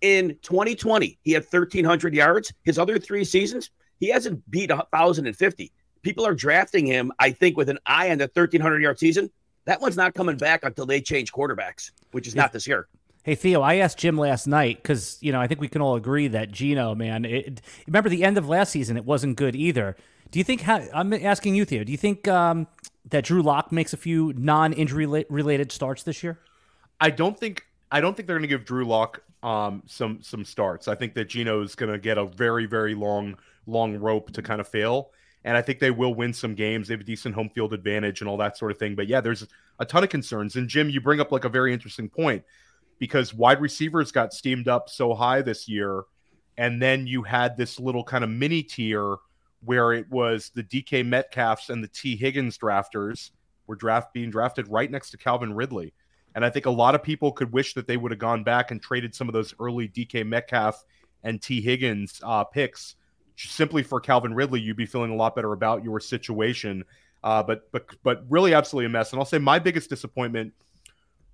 In 0.00 0.36
2020, 0.42 1.18
he 1.22 1.32
had 1.32 1.42
1,300 1.42 2.14
yards. 2.14 2.52
His 2.62 2.78
other 2.78 2.98
three 2.98 3.24
seasons, 3.24 3.70
he 3.98 4.08
hasn't 4.08 4.48
beat 4.50 4.70
1,050. 4.70 5.72
People 6.02 6.26
are 6.26 6.34
drafting 6.34 6.86
him, 6.86 7.10
I 7.18 7.30
think, 7.32 7.56
with 7.56 7.68
an 7.68 7.78
eye 7.86 8.10
on 8.10 8.18
the 8.18 8.30
1,300 8.32 8.82
yard 8.82 8.98
season. 8.98 9.30
That 9.64 9.80
one's 9.80 9.96
not 9.96 10.14
coming 10.14 10.36
back 10.36 10.64
until 10.64 10.86
they 10.86 11.00
change 11.00 11.32
quarterbacks, 11.32 11.90
which 12.12 12.28
is 12.28 12.36
not 12.36 12.52
this 12.52 12.66
year. 12.66 12.86
Hey 13.24 13.34
Theo, 13.34 13.60
I 13.60 13.76
asked 13.76 13.98
Jim 13.98 14.16
last 14.16 14.46
night 14.46 14.80
because 14.80 15.18
you 15.20 15.32
know 15.32 15.40
I 15.40 15.48
think 15.48 15.60
we 15.60 15.66
can 15.66 15.82
all 15.82 15.96
agree 15.96 16.28
that 16.28 16.52
Geno, 16.52 16.94
man, 16.94 17.24
it, 17.24 17.60
remember 17.88 18.08
the 18.08 18.22
end 18.22 18.38
of 18.38 18.48
last 18.48 18.70
season, 18.70 18.96
it 18.96 19.04
wasn't 19.04 19.36
good 19.36 19.56
either. 19.56 19.96
Do 20.30 20.38
you 20.38 20.44
think? 20.44 20.68
I'm 20.68 21.12
asking 21.12 21.56
you, 21.56 21.64
Theo. 21.64 21.82
Do 21.82 21.90
you 21.90 21.98
think 21.98 22.28
um, 22.28 22.68
that 23.10 23.24
Drew 23.24 23.42
Lock 23.42 23.72
makes 23.72 23.92
a 23.92 23.96
few 23.96 24.32
non-injury 24.36 25.24
related 25.28 25.72
starts 25.72 26.02
this 26.02 26.22
year? 26.22 26.38
I 27.00 27.10
don't 27.10 27.38
think 27.38 27.66
I 27.90 28.00
don't 28.00 28.16
think 28.16 28.26
they're 28.26 28.36
going 28.36 28.48
to 28.48 28.54
give 28.54 28.64
Drew 28.64 28.84
Lock 28.84 29.22
um, 29.42 29.82
some 29.86 30.18
some 30.22 30.44
starts. 30.44 30.88
I 30.88 30.94
think 30.94 31.14
that 31.14 31.28
Geno's 31.28 31.74
going 31.74 31.92
to 31.92 31.98
get 31.98 32.18
a 32.18 32.24
very 32.24 32.66
very 32.66 32.94
long 32.94 33.36
long 33.66 33.96
rope 33.96 34.32
to 34.32 34.42
kind 34.42 34.60
of 34.60 34.68
fail, 34.68 35.10
and 35.44 35.56
I 35.56 35.62
think 35.62 35.78
they 35.78 35.90
will 35.90 36.14
win 36.14 36.32
some 36.32 36.54
games. 36.54 36.88
They 36.88 36.94
have 36.94 37.00
a 37.00 37.04
decent 37.04 37.34
home 37.34 37.50
field 37.50 37.72
advantage 37.72 38.20
and 38.20 38.28
all 38.28 38.36
that 38.38 38.56
sort 38.56 38.72
of 38.72 38.78
thing. 38.78 38.94
But 38.94 39.06
yeah, 39.06 39.20
there's 39.20 39.46
a 39.78 39.84
ton 39.84 40.02
of 40.02 40.10
concerns. 40.10 40.56
And 40.56 40.68
Jim, 40.68 40.90
you 40.90 41.00
bring 41.00 41.20
up 41.20 41.32
like 41.32 41.44
a 41.44 41.48
very 41.48 41.72
interesting 41.72 42.08
point 42.08 42.42
because 42.98 43.34
wide 43.34 43.60
receivers 43.60 44.10
got 44.10 44.32
steamed 44.32 44.68
up 44.68 44.88
so 44.88 45.14
high 45.14 45.42
this 45.42 45.68
year, 45.68 46.04
and 46.56 46.80
then 46.80 47.06
you 47.06 47.22
had 47.22 47.56
this 47.56 47.78
little 47.78 48.02
kind 48.02 48.24
of 48.24 48.30
mini 48.30 48.62
tier 48.62 49.16
where 49.66 49.92
it 49.92 50.10
was 50.10 50.50
the 50.54 50.62
DK 50.62 51.04
Metcalfs 51.04 51.68
and 51.68 51.84
the 51.84 51.88
T 51.88 52.16
Higgins 52.16 52.56
drafters 52.56 53.30
were 53.66 53.76
draft 53.76 54.14
being 54.14 54.30
drafted 54.30 54.68
right 54.68 54.90
next 54.90 55.10
to 55.10 55.18
Calvin 55.18 55.52
Ridley. 55.52 55.92
And 56.34 56.44
I 56.44 56.50
think 56.50 56.66
a 56.66 56.70
lot 56.70 56.94
of 56.94 57.02
people 57.02 57.32
could 57.32 57.52
wish 57.52 57.74
that 57.74 57.86
they 57.86 57.96
would 57.96 58.12
have 58.12 58.18
gone 58.18 58.44
back 58.44 58.70
and 58.70 58.80
traded 58.80 59.14
some 59.14 59.28
of 59.28 59.32
those 59.32 59.54
early 59.58 59.88
DK 59.88 60.26
Metcalf 60.26 60.84
and 61.24 61.42
T 61.42 61.60
Higgins 61.60 62.20
uh, 62.22 62.44
picks 62.44 62.96
simply 63.36 63.82
for 63.82 64.00
Calvin 64.00 64.34
Ridley. 64.34 64.60
You'd 64.60 64.76
be 64.76 64.86
feeling 64.86 65.10
a 65.10 65.16
lot 65.16 65.34
better 65.34 65.52
about 65.52 65.84
your 65.84 66.00
situation. 66.00 66.84
Uh, 67.24 67.42
but 67.42 67.70
but 67.72 67.86
but 68.02 68.24
really, 68.28 68.54
absolutely 68.54 68.86
a 68.86 68.88
mess. 68.90 69.12
And 69.12 69.18
I'll 69.18 69.26
say 69.26 69.38
my 69.38 69.58
biggest 69.58 69.90
disappointment 69.90 70.52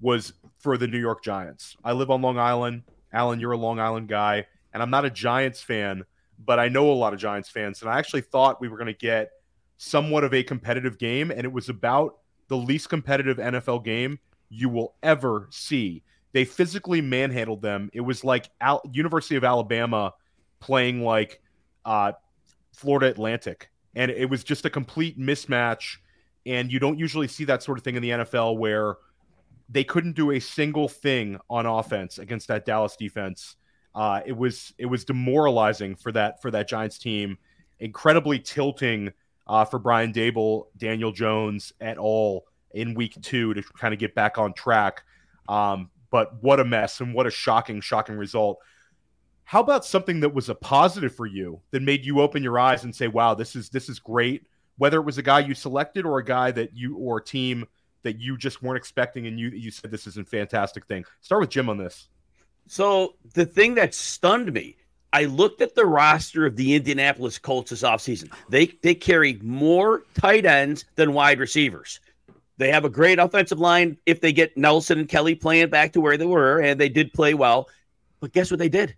was 0.00 0.32
for 0.58 0.76
the 0.76 0.86
New 0.86 0.98
York 0.98 1.22
Giants. 1.22 1.76
I 1.84 1.92
live 1.92 2.10
on 2.10 2.22
Long 2.22 2.38
Island. 2.38 2.82
Alan, 3.12 3.40
you're 3.40 3.52
a 3.52 3.58
Long 3.58 3.78
Island 3.78 4.08
guy, 4.08 4.46
and 4.72 4.82
I'm 4.82 4.90
not 4.90 5.04
a 5.04 5.10
Giants 5.10 5.60
fan, 5.60 6.04
but 6.44 6.58
I 6.58 6.68
know 6.68 6.90
a 6.90 6.94
lot 6.94 7.12
of 7.12 7.20
Giants 7.20 7.48
fans, 7.48 7.82
and 7.82 7.90
I 7.90 7.98
actually 7.98 8.22
thought 8.22 8.60
we 8.60 8.68
were 8.68 8.76
going 8.76 8.86
to 8.86 8.92
get 8.92 9.30
somewhat 9.76 10.24
of 10.24 10.34
a 10.34 10.42
competitive 10.42 10.98
game, 10.98 11.30
and 11.30 11.44
it 11.44 11.52
was 11.52 11.68
about 11.68 12.18
the 12.48 12.56
least 12.56 12.88
competitive 12.88 13.38
NFL 13.38 13.84
game 13.84 14.18
you 14.48 14.68
will 14.68 14.94
ever 15.02 15.48
see. 15.50 16.02
They 16.32 16.44
physically 16.44 17.00
manhandled 17.00 17.62
them. 17.62 17.90
It 17.92 18.00
was 18.00 18.24
like 18.24 18.50
Al- 18.60 18.82
University 18.92 19.36
of 19.36 19.44
Alabama 19.44 20.14
playing 20.60 21.02
like 21.02 21.40
uh, 21.84 22.12
Florida 22.72 23.08
Atlantic, 23.08 23.70
and 23.94 24.10
it 24.10 24.28
was 24.28 24.44
just 24.44 24.64
a 24.64 24.70
complete 24.70 25.18
mismatch. 25.18 25.96
And 26.44 26.72
you 26.72 26.80
don't 26.80 26.98
usually 26.98 27.28
see 27.28 27.44
that 27.44 27.62
sort 27.62 27.78
of 27.78 27.84
thing 27.84 27.94
in 27.94 28.02
the 28.02 28.10
NFL 28.10 28.58
where 28.58 28.96
they 29.68 29.84
couldn't 29.84 30.14
do 30.14 30.32
a 30.32 30.40
single 30.40 30.88
thing 30.88 31.38
on 31.48 31.66
offense 31.66 32.18
against 32.18 32.48
that 32.48 32.66
Dallas 32.66 32.96
defense 32.96 33.56
uh, 33.94 34.20
it 34.24 34.36
was 34.36 34.72
it 34.78 34.86
was 34.86 35.04
demoralizing 35.04 35.94
for 35.96 36.12
that 36.12 36.40
for 36.40 36.50
that 36.50 36.68
Giants 36.68 36.98
team, 36.98 37.38
incredibly 37.78 38.38
tilting 38.38 39.12
uh, 39.46 39.64
for 39.64 39.78
Brian 39.78 40.12
Daboll, 40.12 40.66
Daniel 40.76 41.12
Jones 41.12 41.72
at 41.80 41.98
all 41.98 42.46
in 42.72 42.94
week 42.94 43.20
two 43.20 43.52
to 43.54 43.62
kind 43.62 43.92
of 43.92 44.00
get 44.00 44.14
back 44.14 44.38
on 44.38 44.54
track. 44.54 45.02
Um, 45.48 45.90
but 46.10 46.42
what 46.42 46.60
a 46.60 46.64
mess 46.64 47.00
and 47.00 47.14
what 47.14 47.26
a 47.26 47.30
shocking, 47.30 47.80
shocking 47.80 48.16
result. 48.16 48.58
How 49.44 49.60
about 49.60 49.84
something 49.84 50.20
that 50.20 50.32
was 50.32 50.48
a 50.48 50.54
positive 50.54 51.14
for 51.14 51.26
you 51.26 51.60
that 51.72 51.82
made 51.82 52.06
you 52.06 52.20
open 52.20 52.42
your 52.42 52.58
eyes 52.58 52.84
and 52.84 52.94
say, 52.94 53.08
"Wow, 53.08 53.34
this 53.34 53.54
is 53.56 53.68
this 53.68 53.88
is 53.88 53.98
great." 53.98 54.46
Whether 54.78 54.98
it 54.98 55.04
was 55.04 55.18
a 55.18 55.22
guy 55.22 55.40
you 55.40 55.54
selected 55.54 56.06
or 56.06 56.18
a 56.18 56.24
guy 56.24 56.50
that 56.52 56.74
you 56.74 56.96
or 56.96 57.18
a 57.18 57.24
team 57.24 57.66
that 58.02 58.18
you 58.18 58.38
just 58.38 58.62
weren't 58.62 58.78
expecting, 58.78 59.26
and 59.26 59.38
you 59.38 59.50
you 59.50 59.70
said 59.70 59.90
this 59.90 60.06
is 60.06 60.16
a 60.16 60.24
fantastic 60.24 60.86
thing. 60.86 61.04
Start 61.20 61.42
with 61.42 61.50
Jim 61.50 61.68
on 61.68 61.76
this. 61.76 62.08
So 62.66 63.14
the 63.34 63.46
thing 63.46 63.74
that 63.74 63.94
stunned 63.94 64.52
me, 64.52 64.76
I 65.12 65.24
looked 65.24 65.60
at 65.60 65.74
the 65.74 65.84
roster 65.84 66.46
of 66.46 66.56
the 66.56 66.74
Indianapolis 66.74 67.38
Colts 67.38 67.70
this 67.70 67.82
offseason. 67.82 68.32
They 68.48 68.66
they 68.82 68.94
carry 68.94 69.38
more 69.42 70.04
tight 70.14 70.46
ends 70.46 70.86
than 70.94 71.12
wide 71.12 71.38
receivers. 71.38 72.00
They 72.56 72.70
have 72.70 72.84
a 72.84 72.90
great 72.90 73.18
offensive 73.18 73.58
line 73.58 73.98
if 74.06 74.20
they 74.20 74.32
get 74.32 74.56
Nelson 74.56 75.00
and 75.00 75.08
Kelly 75.08 75.34
playing 75.34 75.70
back 75.70 75.92
to 75.92 76.00
where 76.00 76.16
they 76.16 76.26
were, 76.26 76.60
and 76.60 76.80
they 76.80 76.88
did 76.88 77.12
play 77.12 77.34
well. 77.34 77.68
But 78.20 78.32
guess 78.32 78.50
what 78.50 78.58
they 78.58 78.68
did? 78.68 78.94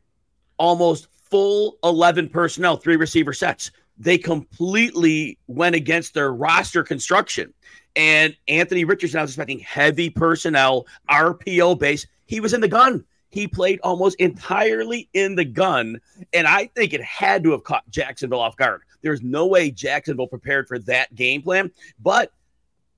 Almost 0.59 1.09
full 1.11 1.79
11 1.83 2.29
personnel, 2.29 2.77
three 2.77 2.97
receiver 2.97 3.33
sets. 3.33 3.71
They 3.97 4.19
completely 4.19 5.39
went 5.47 5.75
against 5.75 6.15
their 6.15 6.33
roster 6.33 6.83
construction. 6.83 7.55
And 7.97 8.37
Anthony 8.49 8.85
Richardson, 8.85 9.19
I 9.19 9.23
was 9.23 9.31
expecting 9.31 9.61
heavy 9.61 10.11
personnel, 10.11 10.87
RPO 11.09 11.79
base. 11.79 12.07
He 12.27 12.41
was 12.41 12.53
in 12.53 12.61
the 12.61 12.69
gun 12.69 13.05
he 13.35 13.49
played 13.49 13.81
almost 13.83 14.17
entirely 14.21 15.09
in 15.13 15.35
the 15.35 15.45
gun. 15.45 16.01
And 16.33 16.47
I 16.47 16.67
think 16.67 16.93
it 16.93 17.03
had 17.03 17.43
to 17.43 17.51
have 17.51 17.65
caught 17.65 17.83
Jacksonville 17.91 18.39
off 18.39 18.57
guard. 18.57 18.83
There's 19.03 19.23
no 19.23 19.45
way 19.47 19.73
Jacksonville 19.73 20.29
prepared 20.29 20.69
for 20.69 20.79
that 20.79 21.13
game 21.17 21.43
plan. 21.43 21.73
But 22.01 22.33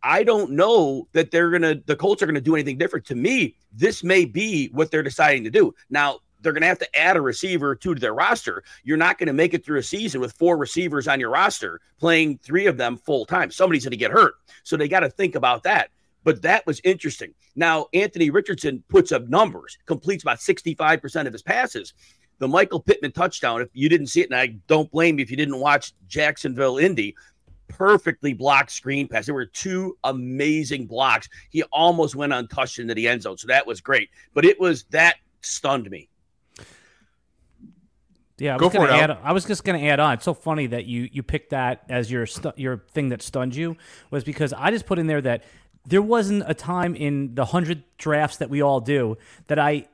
I 0.03 0.25
don't 0.25 0.51
know 0.51 1.09
that 1.15 1.31
they're 1.31 1.59
to, 1.59 1.83
the 1.87 1.97
Colts 1.97 2.23
are 2.23 2.27
to 2.27 2.41
do 2.41 2.55
anything 2.55 2.77
different. 2.77 3.07
To 3.07 3.15
me, 3.15 3.57
this 3.73 4.05
may 4.05 4.27
be 4.27 4.69
what 4.75 4.91
they're 4.91 5.03
deciding 5.03 5.43
to 5.45 5.51
do. 5.51 5.75
Now, 5.89 6.19
they're 6.43 6.53
going 6.53 6.61
to 6.61 6.69
have 6.69 6.79
to 6.81 6.97
add 6.97 7.17
a 7.17 7.21
receiver 7.23 7.75
to 7.75 7.95
their 7.95 8.13
roster. 8.13 8.63
You're 8.85 8.99
not 8.99 9.17
going 9.17 9.29
to 9.29 9.33
make 9.33 9.55
it 9.55 9.65
through 9.65 9.79
a 9.79 9.83
season 9.83 10.21
with 10.21 10.35
four 10.35 10.59
receivers 10.59 11.09
on 11.09 11.19
your 11.19 11.31
roster, 11.31 11.81
playing 11.99 12.39
three 12.43 12.67
of 12.67 12.77
them 12.77 12.99
full 12.99 13.25
time. 13.25 13.51
Somebody's 13.51 13.85
going 13.85 13.93
to 13.93 13.97
get 13.97 14.11
hurt. 14.11 14.35
So 14.65 14.77
they 14.77 14.87
got 14.87 15.01
to 15.01 15.09
think 15.09 15.35
about 15.35 15.63
that. 15.63 15.89
But 16.27 16.43
that 16.43 16.67
was 16.67 16.81
interesting. 16.83 17.35
Now, 17.55 17.87
Anthony 17.95 18.31
Richardson 18.31 18.83
puts 18.89 19.13
up 19.13 19.29
numbers, 19.29 19.79
completes 19.87 20.25
about 20.25 20.39
65% 20.39 21.25
of 21.29 21.33
his 21.33 21.41
passes. 21.41 21.95
The 22.41 22.49
Michael 22.49 22.81
Pittman 22.81 23.13
touchdown, 23.13 23.63
if 23.63 23.69
you 23.75 23.89
didn't 23.89 24.09
see 24.09 24.23
it, 24.23 24.31
and 24.31 24.37
I 24.37 24.57
don't 24.67 24.91
blame 24.91 25.21
you 25.21 25.23
if 25.23 25.31
you 25.31 25.37
didn't 25.37 25.61
watch 25.61 25.93
Jacksonville 26.09 26.79
Indy, 26.79 27.15
perfectly 27.69 28.33
blocked 28.33 28.73
screen 28.73 29.07
pass. 29.07 29.27
There 29.27 29.37
were 29.37 29.47
two 29.47 29.97
amazing 30.03 30.87
blocks. 30.87 31.29
He 31.51 31.63
almost 31.71 32.17
went 32.17 32.33
untouched 32.33 32.81
into 32.81 32.93
the 32.93 33.07
end 33.07 33.23
zone. 33.23 33.39
So 33.39 33.47
that 33.47 33.65
was 33.65 33.81
great. 33.81 34.11
But 34.35 34.45
it 34.45 34.59
was 34.59 34.83
that 34.91 35.15
stunned 35.43 35.89
me. 35.89 36.09
Yeah, 38.39 38.57
I 38.57 38.63
was, 38.63 38.73
gonna 38.73 38.93
add, 38.93 39.11
I 39.23 39.33
was 39.33 39.47
just 39.47 39.65
going 39.65 39.81
to 39.81 39.87
add 39.87 39.99
on. 39.99 40.15
It's 40.15 40.25
so 40.25 40.35
funny 40.35 40.67
that 40.67 40.85
you 40.85 41.09
you 41.11 41.23
picked 41.23 41.51
that 41.51 41.85
as 41.89 42.11
your 42.11 42.27
stu- 42.27 42.53
your 42.57 42.85
thing 42.91 43.09
that 43.09 43.23
stunned 43.23 43.57
you 43.57 43.79
was 44.11 44.25
because 44.25 44.53
I 44.53 44.71
just 44.71 44.85
put 44.85 44.99
in 44.99 45.07
there 45.07 45.23
that 45.23 45.45
there 45.87 46.03
wasn't 46.03 46.45
a 46.47 46.55
time 46.55 46.95
in 46.95 47.35
the 47.35 47.43
100 47.43 47.85
drafts 47.97 48.39
that 48.39 48.51
we 48.51 48.61
all 48.61 48.81
do 48.81 49.17
that 49.47 49.59
I 49.59 49.87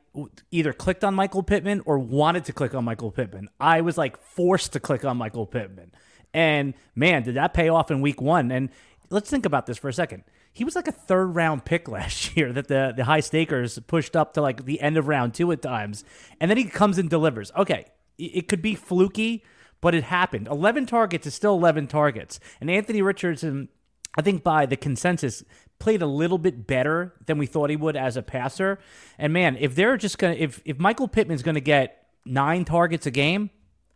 either 0.50 0.72
clicked 0.72 1.04
on 1.04 1.14
Michael 1.14 1.42
Pittman 1.42 1.82
or 1.84 1.98
wanted 1.98 2.44
to 2.46 2.52
click 2.52 2.74
on 2.74 2.84
Michael 2.84 3.10
Pittman. 3.10 3.48
I 3.60 3.80
was 3.80 3.96
like 3.96 4.20
forced 4.20 4.72
to 4.72 4.80
click 4.80 5.04
on 5.04 5.16
Michael 5.16 5.46
Pittman. 5.46 5.92
And 6.34 6.74
man, 6.94 7.22
did 7.22 7.36
that 7.36 7.54
pay 7.54 7.68
off 7.68 7.90
in 7.90 8.00
week 8.00 8.20
one. 8.20 8.50
And 8.50 8.70
let's 9.10 9.30
think 9.30 9.46
about 9.46 9.66
this 9.66 9.78
for 9.78 9.88
a 9.88 9.92
second. 9.92 10.24
He 10.52 10.64
was 10.64 10.76
like 10.76 10.88
a 10.88 10.92
third 10.92 11.34
round 11.34 11.64
pick 11.64 11.88
last 11.88 12.36
year 12.36 12.52
that 12.52 12.68
the, 12.68 12.92
the 12.96 13.04
high 13.04 13.20
stakers 13.20 13.78
pushed 13.80 14.16
up 14.16 14.34
to 14.34 14.42
like 14.42 14.64
the 14.64 14.80
end 14.80 14.96
of 14.96 15.08
round 15.08 15.34
two 15.34 15.50
at 15.52 15.62
times. 15.62 16.04
And 16.40 16.50
then 16.50 16.58
he 16.58 16.64
comes 16.64 16.98
and 16.98 17.08
delivers. 17.08 17.52
Okay, 17.56 17.86
it 18.18 18.48
could 18.48 18.62
be 18.62 18.74
fluky, 18.74 19.44
but 19.80 19.94
it 19.94 20.04
happened. 20.04 20.46
11 20.46 20.86
targets 20.86 21.26
is 21.26 21.34
still 21.34 21.54
11 21.54 21.88
targets. 21.88 22.38
And 22.60 22.70
Anthony 22.70 23.02
Richardson, 23.02 23.68
I 24.14 24.22
think 24.22 24.42
by 24.42 24.66
the 24.66 24.76
consensus, 24.76 25.44
played 25.78 26.00
a 26.00 26.06
little 26.06 26.38
bit 26.38 26.66
better 26.66 27.12
than 27.26 27.38
we 27.38 27.46
thought 27.46 27.68
he 27.68 27.76
would 27.76 27.96
as 27.96 28.16
a 28.16 28.22
passer. 28.22 28.78
And 29.18 29.32
man, 29.32 29.56
if 29.58 29.74
they're 29.74 29.96
just 29.96 30.18
to, 30.20 30.40
if, 30.40 30.60
if 30.64 30.78
Michael 30.78 31.08
Pittman's 31.08 31.42
to 31.42 31.60
get 31.60 32.06
nine 32.24 32.64
targets 32.64 33.04
a 33.06 33.10
game, 33.10 33.50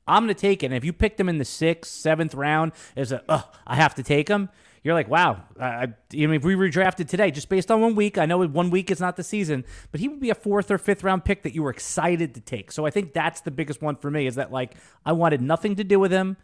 I'm 0.08 0.26
to 0.28 0.34
take 0.34 0.62
it. 0.62 0.66
And 0.66 0.74
if 0.74 0.84
you 0.84 0.92
picked 0.92 1.18
him 1.20 1.28
in 1.28 1.38
the 1.38 1.44
sixth, 1.44 1.92
seventh 1.92 2.34
round 2.34 2.72
as 2.96 3.12
a, 3.12 3.22
uh, 3.28 3.42
I 3.66 3.76
have 3.76 3.94
to 3.96 4.02
take 4.02 4.28
him, 4.28 4.48
you're 4.82 4.94
like, 4.94 5.08
wow. 5.08 5.42
I, 5.60 5.66
I 5.66 5.86
mean, 6.12 6.34
if 6.34 6.44
we 6.44 6.54
redrafted 6.54 7.08
today, 7.08 7.30
just 7.30 7.48
based 7.48 7.70
on 7.70 7.80
one 7.80 7.94
week, 7.96 8.18
I 8.18 8.26
know 8.26 8.44
one 8.46 8.70
week 8.70 8.90
is 8.90 9.00
not 9.00 9.16
the 9.16 9.24
season, 9.24 9.64
but 9.90 10.00
he 10.00 10.08
would 10.08 10.20
be 10.20 10.30
a 10.30 10.34
fourth 10.34 10.70
or 10.70 10.78
fifth 10.78 11.02
round 11.02 11.24
pick 11.24 11.42
that 11.42 11.54
you 11.54 11.62
were 11.62 11.70
excited 11.70 12.34
to 12.34 12.40
take. 12.40 12.70
So 12.70 12.86
I 12.86 12.90
think 12.90 13.12
that's 13.12 13.40
the 13.40 13.50
biggest 13.50 13.82
one 13.82 13.96
for 13.96 14.10
me 14.10 14.26
is 14.26 14.36
that 14.36 14.52
like 14.52 14.74
I 15.04 15.12
wanted 15.12 15.40
nothing 15.40 15.76
to 15.76 15.84
do 15.84 15.98
with 15.98 16.12
him, 16.12 16.36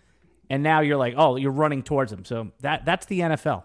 and 0.50 0.62
now 0.62 0.80
you're 0.80 0.96
like, 0.96 1.14
oh, 1.16 1.36
you're 1.36 1.52
running 1.52 1.82
towards 1.82 2.12
him. 2.12 2.24
So 2.24 2.52
that 2.60 2.84
that's 2.84 3.06
the 3.06 3.20
NFL. 3.20 3.64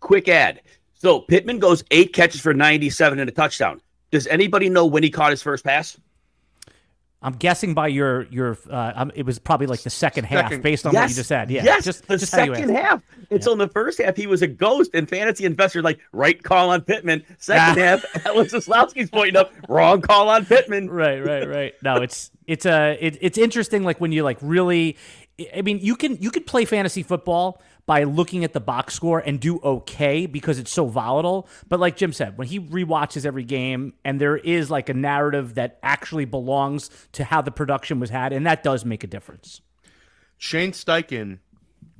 Quick 0.00 0.28
ad. 0.28 0.62
So 0.94 1.20
Pittman 1.20 1.58
goes 1.58 1.82
eight 1.90 2.12
catches 2.12 2.40
for 2.40 2.52
97 2.52 3.18
and 3.18 3.28
a 3.28 3.32
touchdown. 3.32 3.80
Does 4.10 4.26
anybody 4.26 4.68
know 4.68 4.86
when 4.86 5.02
he 5.02 5.10
caught 5.10 5.30
his 5.30 5.42
first 5.42 5.64
pass? 5.64 5.98
I'm 7.22 7.34
guessing 7.34 7.74
by 7.74 7.88
your 7.88 8.22
your 8.30 8.56
uh, 8.70 8.92
um, 8.94 9.12
it 9.14 9.26
was 9.26 9.38
probably 9.38 9.66
like 9.66 9.82
the 9.82 9.90
second, 9.90 10.24
second 10.24 10.52
half 10.52 10.62
based 10.62 10.86
on 10.86 10.94
yes, 10.94 11.02
what 11.02 11.10
you 11.10 11.16
just 11.16 11.28
said. 11.28 11.50
Yeah, 11.50 11.64
yes, 11.64 11.84
just 11.84 12.06
the 12.06 12.16
just 12.16 12.32
second 12.32 12.70
half. 12.70 13.02
And 13.30 13.44
yeah. 13.44 13.52
in 13.52 13.58
the 13.58 13.68
first 13.68 14.00
half 14.00 14.16
he 14.16 14.26
was 14.26 14.40
a 14.40 14.46
ghost, 14.46 14.92
and 14.94 15.06
fantasy 15.06 15.44
investors 15.44 15.84
like 15.84 16.00
right 16.12 16.42
call 16.42 16.70
on 16.70 16.80
Pittman. 16.80 17.22
Second 17.36 17.78
ah. 17.78 17.82
half, 17.82 18.04
Alan 18.26 18.46
Seslowsky's 18.46 19.10
pointing 19.10 19.36
up 19.36 19.52
wrong 19.68 20.00
call 20.00 20.30
on 20.30 20.46
Pittman. 20.46 20.88
Right, 20.88 21.22
right, 21.22 21.46
right. 21.46 21.74
No, 21.82 21.96
it's 21.96 22.30
it's 22.46 22.64
a 22.64 22.92
uh, 22.92 22.96
it, 22.98 23.18
it's 23.20 23.36
interesting. 23.36 23.84
Like 23.84 24.00
when 24.00 24.12
you 24.12 24.22
like 24.22 24.38
really, 24.40 24.96
I 25.54 25.62
mean, 25.62 25.78
you 25.80 25.96
can 25.96 26.16
you 26.20 26.30
could 26.30 26.46
play 26.46 26.64
fantasy 26.64 27.02
football 27.02 27.62
by 27.86 28.04
looking 28.04 28.44
at 28.44 28.52
the 28.52 28.60
box 28.60 28.94
score 28.94 29.18
and 29.18 29.40
do 29.40 29.58
okay 29.60 30.26
because 30.26 30.58
it's 30.58 30.70
so 30.70 30.86
volatile. 30.86 31.48
But 31.68 31.80
like 31.80 31.96
Jim 31.96 32.12
said, 32.12 32.38
when 32.38 32.46
he 32.46 32.58
re-watches 32.58 33.26
every 33.26 33.44
game 33.44 33.94
and 34.04 34.20
there 34.20 34.36
is 34.36 34.70
like 34.70 34.88
a 34.88 34.94
narrative 34.94 35.54
that 35.54 35.78
actually 35.82 36.24
belongs 36.24 36.90
to 37.12 37.24
how 37.24 37.42
the 37.42 37.50
production 37.50 37.98
was 38.00 38.10
had, 38.10 38.32
and 38.32 38.46
that 38.46 38.62
does 38.62 38.84
make 38.84 39.02
a 39.02 39.06
difference. 39.06 39.60
Shane 40.38 40.72
Steichen 40.72 41.38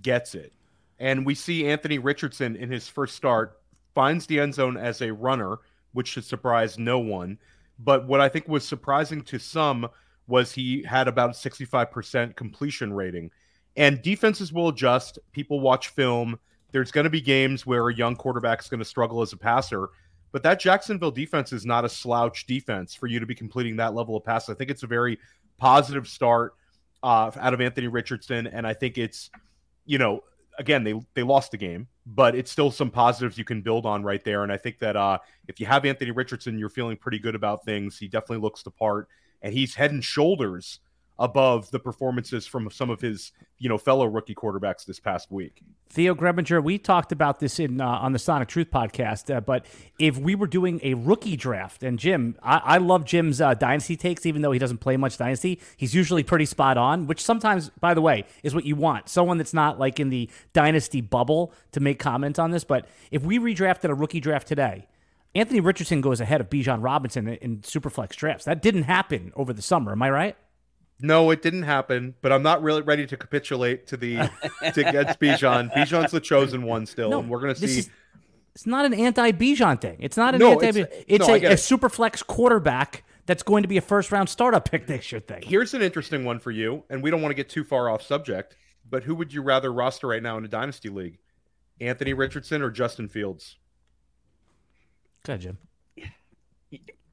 gets 0.00 0.34
it. 0.34 0.52
And 0.98 1.24
we 1.24 1.34
see 1.34 1.66
Anthony 1.66 1.98
Richardson 1.98 2.56
in 2.56 2.70
his 2.70 2.86
first 2.88 3.16
start 3.16 3.58
finds 3.94 4.26
the 4.26 4.38
end 4.38 4.54
zone 4.54 4.76
as 4.76 5.00
a 5.00 5.12
runner, 5.12 5.58
which 5.92 6.08
should 6.08 6.24
surprise 6.24 6.78
no 6.78 6.98
one. 6.98 7.38
But 7.78 8.06
what 8.06 8.20
I 8.20 8.28
think 8.28 8.46
was 8.46 8.66
surprising 8.66 9.22
to 9.22 9.38
some 9.38 9.88
was 10.30 10.52
he 10.52 10.82
had 10.84 11.08
about 11.08 11.32
65% 11.32 12.36
completion 12.36 12.92
rating. 12.92 13.30
And 13.76 14.00
defenses 14.02 14.52
will 14.52 14.68
adjust. 14.68 15.18
People 15.32 15.60
watch 15.60 15.88
film. 15.88 16.38
There's 16.72 16.92
going 16.92 17.04
to 17.04 17.10
be 17.10 17.20
games 17.20 17.66
where 17.66 17.88
a 17.88 17.94
young 17.94 18.16
quarterback 18.16 18.60
is 18.60 18.68
going 18.68 18.80
to 18.80 18.84
struggle 18.84 19.22
as 19.22 19.32
a 19.32 19.36
passer. 19.36 19.90
But 20.32 20.42
that 20.44 20.60
Jacksonville 20.60 21.10
defense 21.10 21.52
is 21.52 21.66
not 21.66 21.84
a 21.84 21.88
slouch 21.88 22.46
defense 22.46 22.94
for 22.94 23.06
you 23.06 23.18
to 23.18 23.26
be 23.26 23.34
completing 23.34 23.76
that 23.76 23.94
level 23.94 24.16
of 24.16 24.24
passes. 24.24 24.50
I 24.50 24.54
think 24.54 24.70
it's 24.70 24.84
a 24.84 24.88
very 24.88 25.18
positive 25.58 26.06
start 26.06 26.54
uh, 27.02 27.30
out 27.38 27.54
of 27.54 27.60
Anthony 27.60 27.88
Richardson. 27.88 28.46
And 28.46 28.66
I 28.66 28.74
think 28.74 28.98
it's, 28.98 29.30
you 29.86 29.98
know, 29.98 30.22
again, 30.58 30.84
they 30.84 30.94
they 31.14 31.22
lost 31.22 31.50
the 31.50 31.56
game, 31.56 31.88
but 32.06 32.36
it's 32.36 32.50
still 32.50 32.70
some 32.70 32.90
positives 32.90 33.38
you 33.38 33.44
can 33.44 33.62
build 33.62 33.86
on 33.86 34.04
right 34.04 34.22
there. 34.24 34.42
And 34.44 34.52
I 34.52 34.56
think 34.56 34.78
that 34.78 34.96
uh, 34.96 35.18
if 35.48 35.58
you 35.58 35.66
have 35.66 35.84
Anthony 35.84 36.12
Richardson, 36.12 36.58
you're 36.58 36.68
feeling 36.68 36.96
pretty 36.96 37.18
good 37.18 37.34
about 37.34 37.64
things. 37.64 37.98
He 37.98 38.06
definitely 38.06 38.38
looks 38.38 38.62
the 38.62 38.70
part, 38.70 39.08
and 39.42 39.54
he's 39.54 39.74
head 39.74 39.90
and 39.90 40.04
shoulders 40.04 40.80
above 41.20 41.70
the 41.70 41.78
performances 41.78 42.46
from 42.46 42.68
some 42.70 42.88
of 42.88 43.02
his, 43.02 43.32
you 43.58 43.68
know, 43.68 43.76
fellow 43.76 44.06
rookie 44.06 44.34
quarterbacks 44.34 44.86
this 44.86 44.98
past 44.98 45.30
week. 45.30 45.62
Theo 45.90 46.14
Gremminger, 46.14 46.64
we 46.64 46.78
talked 46.78 47.12
about 47.12 47.40
this 47.40 47.58
in 47.58 47.80
uh, 47.80 47.86
on 47.86 48.12
the 48.12 48.18
Sonic 48.18 48.48
Truth 48.48 48.70
podcast, 48.70 49.34
uh, 49.34 49.40
but 49.40 49.66
if 49.98 50.16
we 50.16 50.34
were 50.34 50.46
doing 50.46 50.80
a 50.82 50.94
rookie 50.94 51.36
draft, 51.36 51.82
and 51.82 51.98
Jim, 51.98 52.36
I, 52.42 52.56
I 52.64 52.78
love 52.78 53.04
Jim's 53.04 53.40
uh, 53.40 53.52
dynasty 53.52 53.96
takes, 53.96 54.24
even 54.24 54.40
though 54.40 54.52
he 54.52 54.58
doesn't 54.58 54.78
play 54.78 54.96
much 54.96 55.18
dynasty, 55.18 55.60
he's 55.76 55.94
usually 55.94 56.22
pretty 56.22 56.46
spot 56.46 56.78
on. 56.78 57.06
Which 57.06 57.22
sometimes, 57.22 57.68
by 57.80 57.92
the 57.92 58.00
way, 58.00 58.24
is 58.42 58.54
what 58.54 58.64
you 58.64 58.76
want 58.76 59.10
someone 59.10 59.36
that's 59.36 59.54
not 59.54 59.78
like 59.78 60.00
in 60.00 60.08
the 60.08 60.30
dynasty 60.54 61.02
bubble 61.02 61.52
to 61.72 61.80
make 61.80 61.98
comments 61.98 62.38
on 62.38 62.50
this. 62.50 62.64
But 62.64 62.88
if 63.10 63.22
we 63.22 63.38
redrafted 63.38 63.90
a 63.90 63.94
rookie 63.94 64.20
draft 64.20 64.48
today. 64.48 64.86
Anthony 65.34 65.60
Richardson 65.60 66.00
goes 66.00 66.20
ahead 66.20 66.40
of 66.40 66.50
Bijan 66.50 66.82
Robinson 66.82 67.28
in, 67.28 67.34
in 67.36 67.58
Superflex 67.58 68.16
drafts. 68.16 68.44
That 68.44 68.62
didn't 68.62 68.84
happen 68.84 69.32
over 69.36 69.52
the 69.52 69.62
summer. 69.62 69.92
Am 69.92 70.02
I 70.02 70.10
right? 70.10 70.36
No, 71.02 71.30
it 71.30 71.40
didn't 71.40 71.62
happen, 71.62 72.14
but 72.20 72.32
I'm 72.32 72.42
not 72.42 72.62
really 72.62 72.82
ready 72.82 73.06
to 73.06 73.16
capitulate 73.16 73.86
to 73.88 73.96
the 73.96 74.16
to 74.74 74.82
get 74.82 75.18
Bijan. 75.20 75.72
Bijan's 75.72 76.10
the 76.10 76.20
chosen 76.20 76.62
one 76.64 76.86
still, 76.86 77.10
no, 77.10 77.20
and 77.20 77.30
we're 77.30 77.40
gonna 77.40 77.54
see. 77.54 77.78
Is, 77.78 77.90
it's 78.54 78.66
not 78.66 78.84
an 78.84 78.92
anti 78.92 79.32
Bijan 79.32 79.80
thing. 79.80 79.96
It's 80.00 80.16
not 80.16 80.34
an 80.34 80.40
no, 80.40 80.60
anti. 80.60 80.80
It's, 80.80 81.04
it's 81.06 81.28
no, 81.28 81.34
a, 81.34 81.52
a 81.52 81.56
super 81.56 81.88
flex 81.88 82.22
quarterback 82.22 83.04
that's 83.26 83.42
going 83.42 83.62
to 83.62 83.68
be 83.68 83.76
a 83.76 83.80
first 83.80 84.12
round 84.12 84.28
startup 84.28 84.68
pick 84.68 84.88
next 84.88 85.10
year 85.12 85.20
thing. 85.20 85.42
Here's 85.42 85.72
an 85.72 85.82
interesting 85.82 86.24
one 86.24 86.38
for 86.38 86.50
you, 86.50 86.84
and 86.90 87.02
we 87.02 87.10
don't 87.10 87.22
want 87.22 87.30
to 87.30 87.36
get 87.36 87.48
too 87.48 87.64
far 87.64 87.88
off 87.88 88.02
subject, 88.02 88.56
but 88.88 89.04
who 89.04 89.14
would 89.14 89.32
you 89.32 89.40
rather 89.40 89.72
roster 89.72 90.08
right 90.08 90.22
now 90.22 90.36
in 90.36 90.44
a 90.44 90.48
dynasty 90.48 90.88
league? 90.88 91.18
Anthony 91.80 92.12
Richardson 92.12 92.60
or 92.60 92.70
Justin 92.70 93.08
Fields? 93.08 93.56
Good, 95.24 95.40
Jim. 95.40 95.58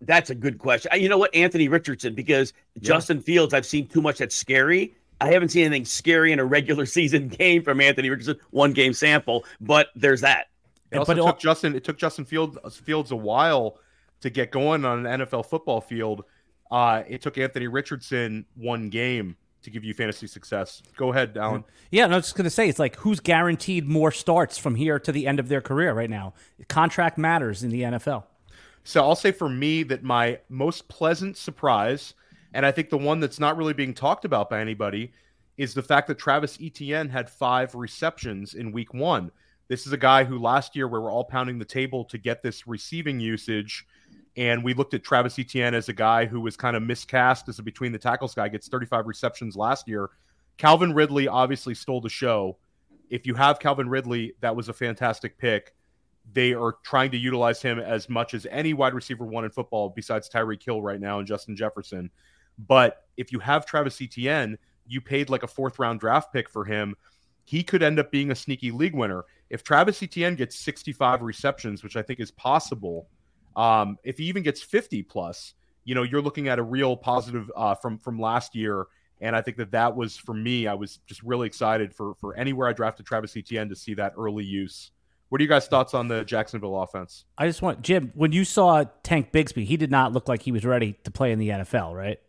That's 0.01 0.29
a 0.29 0.35
good 0.35 0.59
question. 0.59 0.91
You 0.95 1.09
know 1.09 1.17
what, 1.17 1.33
Anthony 1.35 1.67
Richardson, 1.67 2.13
because 2.13 2.53
yeah. 2.75 2.81
Justin 2.83 3.19
Fields, 3.19 3.53
I've 3.53 3.65
seen 3.65 3.87
too 3.87 4.01
much 4.01 4.19
that's 4.19 4.35
scary. 4.35 4.95
I 5.19 5.31
haven't 5.31 5.49
seen 5.49 5.65
anything 5.65 5.85
scary 5.85 6.31
in 6.31 6.39
a 6.39 6.45
regular 6.45 6.85
season 6.97 7.27
game 7.27 7.63
from 7.63 7.81
Anthony 7.81 8.09
Richardson, 8.09 8.37
one 8.51 8.73
game 8.73 8.93
sample, 8.93 9.45
but 9.59 9.87
there's 9.95 10.21
that. 10.21 10.47
It 10.91 10.97
also 10.97 11.15
but 11.15 11.25
took 11.25 11.39
Justin. 11.39 11.75
It 11.75 11.83
took 11.83 11.97
Justin 11.97 12.25
Fields 12.25 12.57
Fields 12.77 13.11
a 13.11 13.15
while 13.15 13.79
to 14.21 14.29
get 14.29 14.51
going 14.51 14.85
on 14.85 15.05
an 15.05 15.21
NFL 15.21 15.45
football 15.47 15.81
field. 15.81 16.23
Uh, 16.71 17.03
it 17.07 17.21
took 17.21 17.37
Anthony 17.37 17.67
Richardson 17.67 18.45
one 18.55 18.89
game 18.89 19.35
to 19.63 19.69
give 19.69 19.83
you 19.83 19.93
fantasy 19.93 20.27
success. 20.27 20.81
Go 20.95 21.11
ahead, 21.11 21.35
Alan. 21.37 21.63
Yeah, 21.91 22.07
no, 22.07 22.13
I 22.13 22.17
was 22.17 22.25
just 22.25 22.35
gonna 22.35 22.49
say 22.49 22.69
it's 22.69 22.79
like 22.79 22.95
who's 22.97 23.19
guaranteed 23.19 23.87
more 23.87 24.11
starts 24.11 24.57
from 24.57 24.75
here 24.75 24.99
to 24.99 25.11
the 25.11 25.27
end 25.27 25.39
of 25.39 25.47
their 25.47 25.61
career 25.61 25.93
right 25.93 26.09
now. 26.09 26.33
Contract 26.67 27.17
matters 27.17 27.63
in 27.63 27.69
the 27.69 27.81
NFL. 27.81 28.23
So 28.83 29.01
I'll 29.01 29.15
say 29.15 29.31
for 29.31 29.49
me 29.49 29.83
that 29.83 30.03
my 30.03 30.39
most 30.47 30.87
pleasant 30.87 31.35
surprise, 31.35 32.13
and 32.53 32.65
I 32.65 32.71
think 32.71 32.89
the 32.89 32.97
one 32.97 33.19
that's 33.19 33.39
not 33.39 33.57
really 33.57 33.73
being 33.73 33.93
talked 33.93 34.23
about 34.23 34.49
by 34.49 34.61
anybody, 34.61 35.11
is 35.57 35.73
the 35.73 35.83
fact 35.83 36.07
that 36.07 36.17
Travis 36.17 36.57
Etienne 36.61 37.09
had 37.09 37.29
five 37.29 37.75
receptions 37.75 38.53
in 38.53 38.71
week 38.71 38.93
one. 38.93 39.31
This 39.67 39.85
is 39.85 39.91
a 39.91 39.97
guy 39.97 40.23
who 40.23 40.39
last 40.39 40.75
year 40.75 40.87
we 40.87 40.99
were 40.99 41.11
all 41.11 41.25
pounding 41.25 41.59
the 41.59 41.65
table 41.65 42.05
to 42.05 42.17
get 42.17 42.41
this 42.41 42.65
receiving 42.67 43.19
usage. 43.19 43.85
And 44.37 44.63
we 44.63 44.73
looked 44.73 44.93
at 44.93 45.03
Travis 45.03 45.37
Etienne 45.39 45.73
as 45.73 45.89
a 45.89 45.93
guy 45.93 46.25
who 46.25 46.39
was 46.39 46.55
kind 46.55 46.77
of 46.77 46.83
miscast 46.83 47.49
as 47.49 47.59
a 47.59 47.63
between 47.63 47.91
the 47.91 47.97
tackles 47.97 48.35
guy, 48.35 48.47
gets 48.47 48.67
35 48.67 49.07
receptions 49.07 49.55
last 49.55 49.87
year. 49.87 50.11
Calvin 50.57 50.93
Ridley 50.93 51.27
obviously 51.27 51.73
stole 51.73 52.01
the 52.01 52.09
show. 52.09 52.57
If 53.09 53.25
you 53.25 53.33
have 53.33 53.59
Calvin 53.59 53.89
Ridley, 53.89 54.33
that 54.41 54.55
was 54.55 54.69
a 54.69 54.73
fantastic 54.73 55.37
pick 55.37 55.73
they 56.33 56.53
are 56.53 56.77
trying 56.83 57.11
to 57.11 57.17
utilize 57.17 57.61
him 57.61 57.79
as 57.79 58.09
much 58.09 58.33
as 58.33 58.45
any 58.51 58.73
wide 58.73 58.93
receiver 58.93 59.25
one 59.25 59.45
in 59.45 59.51
football 59.51 59.89
besides 59.89 60.29
Tyreek 60.29 60.63
Hill 60.63 60.81
right 60.81 60.99
now 60.99 61.19
and 61.19 61.27
Justin 61.27 61.55
Jefferson. 61.55 62.09
But 62.57 63.05
if 63.17 63.31
you 63.31 63.39
have 63.39 63.65
Travis 63.65 64.01
Etienne, 64.01 64.57
you 64.85 64.99
paid 64.99 65.29
like 65.29 65.43
a 65.43 65.47
fourth 65.47 65.79
round 65.79 65.99
draft 65.99 66.33
pick 66.33 66.49
for 66.49 66.65
him. 66.65 66.95
He 67.45 67.63
could 67.63 67.83
end 67.83 67.99
up 67.99 68.11
being 68.11 68.31
a 68.31 68.35
sneaky 68.35 68.71
league 68.71 68.95
winner. 68.95 69.23
If 69.49 69.63
Travis 69.63 70.03
Etienne 70.03 70.35
gets 70.35 70.57
65 70.57 71.21
receptions, 71.21 71.81
which 71.81 71.95
I 71.95 72.01
think 72.01 72.19
is 72.19 72.31
possible, 72.31 73.07
um, 73.57 73.97
if 74.03 74.17
he 74.17 74.25
even 74.25 74.43
gets 74.43 74.61
50 74.61 75.03
plus, 75.03 75.53
you 75.83 75.95
know, 75.95 76.03
you're 76.03 76.21
looking 76.21 76.47
at 76.47 76.59
a 76.59 76.63
real 76.63 76.95
positive 76.95 77.51
uh, 77.55 77.75
from 77.75 77.97
from 77.97 78.19
last 78.19 78.55
year. 78.55 78.87
And 79.19 79.35
I 79.35 79.41
think 79.41 79.57
that 79.57 79.71
that 79.71 79.95
was 79.95 80.15
for 80.15 80.33
me. 80.33 80.67
I 80.67 80.75
was 80.75 80.99
just 81.07 81.23
really 81.23 81.47
excited 81.47 81.93
for 81.93 82.13
for 82.15 82.35
anywhere 82.35 82.69
I 82.69 82.73
drafted 82.73 83.05
Travis 83.05 83.35
Etienne 83.35 83.67
to 83.69 83.75
see 83.75 83.95
that 83.95 84.13
early 84.17 84.45
use 84.45 84.91
what 85.29 85.41
are 85.41 85.43
you 85.43 85.49
guys' 85.49 85.67
thoughts 85.67 85.93
on 85.93 86.07
the 86.07 86.23
Jacksonville 86.23 86.81
offense? 86.81 87.25
I 87.37 87.47
just 87.47 87.61
want 87.61 87.81
Jim. 87.81 88.11
When 88.15 88.31
you 88.31 88.45
saw 88.45 88.85
Tank 89.03 89.31
Bigsby, 89.31 89.65
he 89.65 89.77
did 89.77 89.91
not 89.91 90.13
look 90.13 90.27
like 90.27 90.41
he 90.41 90.51
was 90.51 90.65
ready 90.65 90.93
to 91.03 91.11
play 91.11 91.31
in 91.31 91.39
the 91.39 91.49
NFL, 91.49 91.93
right? 91.95 92.19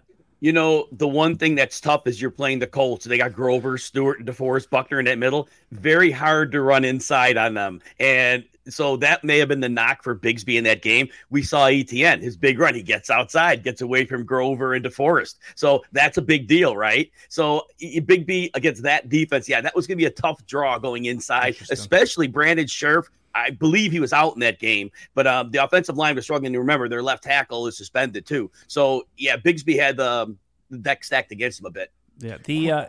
You 0.40 0.52
know, 0.52 0.86
the 0.92 1.08
one 1.08 1.36
thing 1.36 1.56
that's 1.56 1.80
tough 1.80 2.06
is 2.06 2.22
you're 2.22 2.30
playing 2.30 2.60
the 2.60 2.66
Colts. 2.66 3.04
They 3.04 3.18
got 3.18 3.32
Grover, 3.32 3.76
Stewart, 3.76 4.20
and 4.20 4.28
DeForest 4.28 4.70
Buckner 4.70 5.00
in 5.00 5.04
that 5.06 5.18
middle. 5.18 5.48
Very 5.72 6.12
hard 6.12 6.52
to 6.52 6.60
run 6.60 6.84
inside 6.84 7.36
on 7.36 7.54
them. 7.54 7.80
And 7.98 8.44
so 8.68 8.96
that 8.98 9.24
may 9.24 9.38
have 9.38 9.48
been 9.48 9.60
the 9.60 9.68
knock 9.68 10.02
for 10.02 10.16
Bigsby 10.16 10.56
in 10.56 10.64
that 10.64 10.82
game. 10.82 11.08
We 11.30 11.42
saw 11.42 11.66
ETN, 11.66 12.20
his 12.20 12.36
big 12.36 12.58
run. 12.58 12.74
He 12.74 12.82
gets 12.82 13.10
outside, 13.10 13.62
gets 13.62 13.80
away 13.80 14.06
from 14.06 14.24
Grover 14.24 14.74
and 14.74 14.84
DeForest. 14.84 15.36
So 15.54 15.82
that's 15.92 16.18
a 16.18 16.22
big 16.22 16.46
deal, 16.46 16.76
right? 16.76 17.10
So 17.28 17.66
Bigsby 17.80 18.50
against 18.54 18.82
that 18.82 19.08
defense, 19.08 19.48
yeah, 19.48 19.60
that 19.60 19.74
was 19.74 19.86
going 19.86 19.96
to 19.96 20.02
be 20.02 20.06
a 20.06 20.10
tough 20.10 20.44
draw 20.46 20.78
going 20.78 21.06
inside, 21.06 21.56
especially 21.70 22.26
Brandon 22.26 22.66
Scherff. 22.66 23.04
I 23.34 23.50
believe 23.50 23.92
he 23.92 24.00
was 24.00 24.12
out 24.12 24.34
in 24.34 24.40
that 24.40 24.58
game, 24.58 24.90
but 25.14 25.26
um, 25.26 25.50
the 25.50 25.62
offensive 25.62 25.96
line 25.96 26.16
was 26.16 26.24
struggling. 26.24 26.52
To 26.54 26.58
remember, 26.58 26.88
their 26.88 27.02
left 27.02 27.22
tackle 27.22 27.66
is 27.66 27.76
suspended 27.76 28.26
too. 28.26 28.50
So 28.66 29.06
yeah, 29.16 29.36
Bigsby 29.36 29.78
had 29.78 29.96
the, 29.96 30.34
the 30.70 30.78
deck 30.78 31.04
stacked 31.04 31.30
against 31.30 31.60
him 31.60 31.66
a 31.66 31.70
bit. 31.70 31.92
Yeah, 32.18 32.38
the 32.44 32.70
uh, 32.72 32.86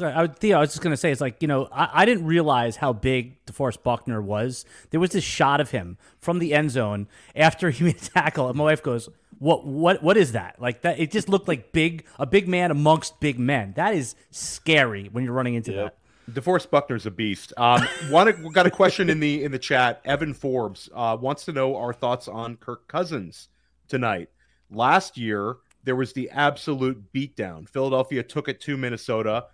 I, 0.00 0.22
would, 0.22 0.36
Theo, 0.38 0.58
I 0.58 0.60
was 0.60 0.70
just 0.70 0.82
gonna 0.82 0.96
say, 0.96 1.10
it's 1.10 1.20
like 1.20 1.40
you 1.42 1.48
know, 1.48 1.68
I, 1.72 2.02
I, 2.02 2.04
didn't 2.04 2.26
realize 2.26 2.76
how 2.76 2.92
big 2.92 3.44
DeForest 3.46 3.82
Buckner 3.82 4.20
was. 4.20 4.64
There 4.90 5.00
was 5.00 5.10
this 5.10 5.24
shot 5.24 5.60
of 5.60 5.70
him 5.70 5.96
from 6.18 6.38
the 6.38 6.52
end 6.52 6.70
zone 6.70 7.08
after 7.34 7.70
he 7.70 7.84
made 7.84 7.96
a 7.96 8.00
tackle, 8.00 8.48
and 8.48 8.56
my 8.56 8.64
wife 8.64 8.82
goes, 8.82 9.08
"What? 9.38 9.66
What? 9.66 10.02
What 10.02 10.16
is 10.16 10.32
that? 10.32 10.60
Like 10.60 10.82
that? 10.82 10.98
It 10.98 11.10
just 11.10 11.28
looked 11.28 11.48
like 11.48 11.72
big, 11.72 12.04
a 12.18 12.26
big 12.26 12.48
man 12.48 12.70
amongst 12.70 13.20
big 13.20 13.38
men. 13.38 13.74
That 13.76 13.94
is 13.94 14.14
scary 14.30 15.08
when 15.10 15.24
you're 15.24 15.32
running 15.32 15.54
into 15.54 15.72
yep. 15.72 15.84
that." 15.84 16.34
DeForest 16.34 16.70
Buckner's 16.70 17.06
a 17.06 17.10
beast. 17.10 17.52
Um, 17.56 17.86
one 18.10 18.50
got 18.52 18.66
a 18.66 18.70
question 18.70 19.08
in 19.08 19.20
the 19.20 19.44
in 19.44 19.52
the 19.52 19.58
chat. 19.58 20.00
Evan 20.04 20.34
Forbes 20.34 20.88
uh, 20.94 21.16
wants 21.20 21.44
to 21.44 21.52
know 21.52 21.76
our 21.76 21.92
thoughts 21.92 22.28
on 22.28 22.56
Kirk 22.56 22.88
Cousins 22.88 23.48
tonight. 23.88 24.28
Last 24.70 25.16
year, 25.16 25.56
there 25.84 25.96
was 25.96 26.12
the 26.12 26.28
absolute 26.30 27.12
beatdown. 27.12 27.68
Philadelphia 27.68 28.22
took 28.22 28.48
it 28.48 28.60
to 28.62 28.76
Minnesota. 28.76 29.46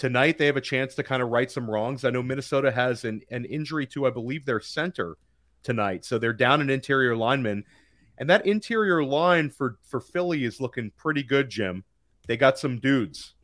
Tonight, 0.00 0.38
they 0.38 0.46
have 0.46 0.56
a 0.56 0.62
chance 0.62 0.94
to 0.94 1.02
kind 1.02 1.20
of 1.22 1.28
right 1.28 1.50
some 1.50 1.70
wrongs. 1.70 2.06
I 2.06 2.10
know 2.10 2.22
Minnesota 2.22 2.72
has 2.72 3.04
an, 3.04 3.20
an 3.30 3.44
injury 3.44 3.86
to, 3.88 4.06
I 4.06 4.10
believe, 4.10 4.46
their 4.46 4.58
center 4.58 5.18
tonight. 5.62 6.06
So 6.06 6.16
they're 6.16 6.32
down 6.32 6.62
an 6.62 6.70
interior 6.70 7.14
lineman. 7.14 7.64
And 8.16 8.30
that 8.30 8.46
interior 8.46 9.04
line 9.04 9.50
for, 9.50 9.76
for 9.82 10.00
Philly 10.00 10.44
is 10.44 10.58
looking 10.58 10.90
pretty 10.96 11.22
good, 11.22 11.50
Jim. 11.50 11.84
They 12.26 12.38
got 12.38 12.58
some 12.58 12.78
dudes. 12.78 13.34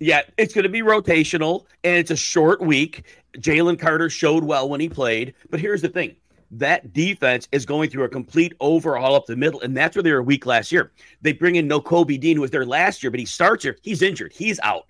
Yeah, 0.00 0.22
it's 0.36 0.52
going 0.52 0.64
to 0.64 0.68
be 0.68 0.82
rotational, 0.82 1.66
and 1.84 1.96
it's 1.96 2.10
a 2.10 2.16
short 2.16 2.60
week. 2.60 3.04
Jalen 3.36 3.78
Carter 3.78 4.10
showed 4.10 4.42
well 4.42 4.68
when 4.68 4.80
he 4.80 4.88
played. 4.88 5.34
But 5.48 5.60
here's 5.60 5.80
the 5.80 5.90
thing 5.90 6.16
that 6.50 6.92
defense 6.92 7.48
is 7.52 7.66
going 7.66 7.90
through 7.90 8.04
a 8.04 8.08
complete 8.08 8.54
overhaul 8.60 9.14
up 9.14 9.26
the 9.26 9.36
middle, 9.36 9.60
and 9.60 9.76
that's 9.76 9.96
where 9.96 10.02
they 10.02 10.12
were 10.12 10.22
weak 10.22 10.46
last 10.46 10.72
year. 10.72 10.92
They 11.20 11.32
bring 11.32 11.56
in 11.56 11.68
Nakobe 11.68 12.18
Dean, 12.18 12.36
who 12.36 12.42
was 12.42 12.50
there 12.50 12.66
last 12.66 13.02
year, 13.02 13.10
but 13.10 13.20
he 13.20 13.26
starts 13.26 13.64
here. 13.64 13.76
He's 13.82 14.02
injured. 14.02 14.32
He's 14.32 14.58
out. 14.60 14.86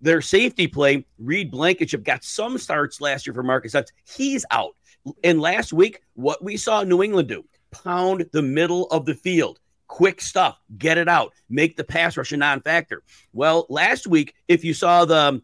Their 0.00 0.20
safety 0.20 0.66
play, 0.66 1.06
Reed 1.18 1.50
Blankenship, 1.50 2.02
got 2.02 2.24
some 2.24 2.58
starts 2.58 3.00
last 3.00 3.26
year 3.26 3.34
for 3.34 3.42
Marcus 3.42 3.74
Hunt. 3.74 3.92
He's 4.04 4.44
out. 4.50 4.74
And 5.22 5.40
last 5.40 5.72
week, 5.72 6.02
what 6.14 6.42
we 6.42 6.56
saw 6.56 6.82
New 6.82 7.02
England 7.02 7.28
do 7.28 7.44
pound 7.70 8.26
the 8.32 8.42
middle 8.42 8.86
of 8.86 9.06
the 9.06 9.14
field. 9.14 9.58
Quick 9.88 10.20
stuff, 10.20 10.58
get 10.78 10.96
it 10.96 11.08
out, 11.08 11.34
make 11.50 11.76
the 11.76 11.84
pass 11.84 12.16
rush 12.16 12.32
a 12.32 12.36
non 12.36 12.62
factor. 12.62 13.02
Well, 13.32 13.66
last 13.68 14.06
week, 14.06 14.34
if 14.48 14.64
you 14.64 14.72
saw 14.72 15.04
the 15.04 15.16
um, 15.16 15.42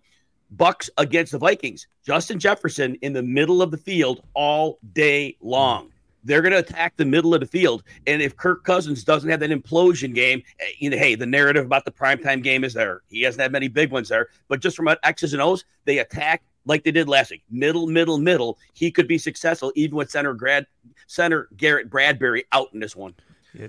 Bucs 0.56 0.88
against 0.96 1.32
the 1.32 1.38
Vikings. 1.38 1.87
Justin 2.04 2.38
Jefferson 2.38 2.96
in 3.02 3.12
the 3.12 3.22
middle 3.22 3.61
of 3.62 3.70
the 3.70 3.76
field 3.76 4.22
all 4.34 4.78
day 4.92 5.37
long. 5.40 5.92
They're 6.24 6.42
going 6.42 6.52
to 6.52 6.58
attack 6.58 6.96
the 6.96 7.04
middle 7.04 7.32
of 7.32 7.40
the 7.40 7.46
field. 7.46 7.84
And 8.06 8.20
if 8.20 8.37
Kirk 8.37 8.64
Cousins 8.64 9.04
doesn't 9.04 9.30
have 9.30 9.40
that 9.40 9.50
implosion 9.50 10.14
game, 10.14 10.42
eh, 10.61 10.64
you 10.78 10.90
know, 10.90 10.96
hey, 10.96 11.14
the 11.14 11.26
narrative 11.26 11.64
about 11.64 11.84
the 11.84 11.90
primetime 11.90 12.42
game 12.42 12.64
is 12.64 12.74
there. 12.74 13.02
He 13.08 13.22
hasn't 13.22 13.40
had 13.40 13.52
many 13.52 13.68
big 13.68 13.90
ones 13.90 14.08
there. 14.08 14.28
But 14.48 14.61
just 14.61 14.76
from 14.76 14.88
X's 15.04 15.32
and 15.32 15.40
O's, 15.40 15.64
they 15.84 15.98
attack 15.98 16.42
like 16.66 16.84
they 16.84 16.90
did 16.90 17.08
last 17.08 17.30
week. 17.30 17.42
Middle, 17.50 17.87
middle, 17.87 18.18
middle. 18.18 18.58
He 18.74 18.90
could 18.90 19.08
be 19.08 19.16
successful 19.16 19.72
even 19.74 19.96
with 19.96 20.11
center 20.11 20.34
grad 20.34 20.66
center 21.06 21.48
Garrett 21.56 21.88
Bradbury 21.88 22.44
out 22.52 22.68
in 22.74 22.80
this 22.80 22.94
one. 22.94 23.14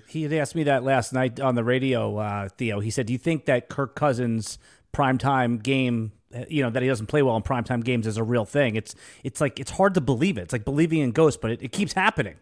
He 0.07 0.23
had 0.23 0.33
asked 0.33 0.55
me 0.55 0.63
that 0.63 0.83
last 0.83 1.13
night 1.13 1.39
on 1.39 1.55
the 1.55 1.63
radio, 1.63 2.17
uh, 2.17 2.49
Theo. 2.49 2.79
He 2.79 2.91
said, 2.91 3.05
Do 3.05 3.13
you 3.13 3.19
think 3.19 3.45
that 3.45 3.69
Kirk 3.69 3.95
Cousins 3.95 4.59
primetime 4.93 5.63
game 5.63 6.11
you 6.47 6.63
know 6.63 6.69
that 6.69 6.81
he 6.81 6.87
doesn't 6.87 7.07
play 7.07 7.21
well 7.21 7.35
in 7.35 7.43
primetime 7.43 7.83
games 7.83 8.07
is 8.07 8.17
a 8.17 8.23
real 8.23 8.45
thing. 8.45 8.75
It's 8.75 8.95
it's 9.23 9.41
like 9.41 9.59
it's 9.59 9.71
hard 9.71 9.93
to 9.95 10.01
believe 10.01 10.37
it. 10.37 10.41
It's 10.41 10.53
like 10.53 10.65
believing 10.65 10.99
in 10.99 11.11
ghosts, 11.11 11.39
but 11.41 11.51
it, 11.51 11.61
it 11.61 11.71
keeps 11.71 11.93
happening. 11.93 12.35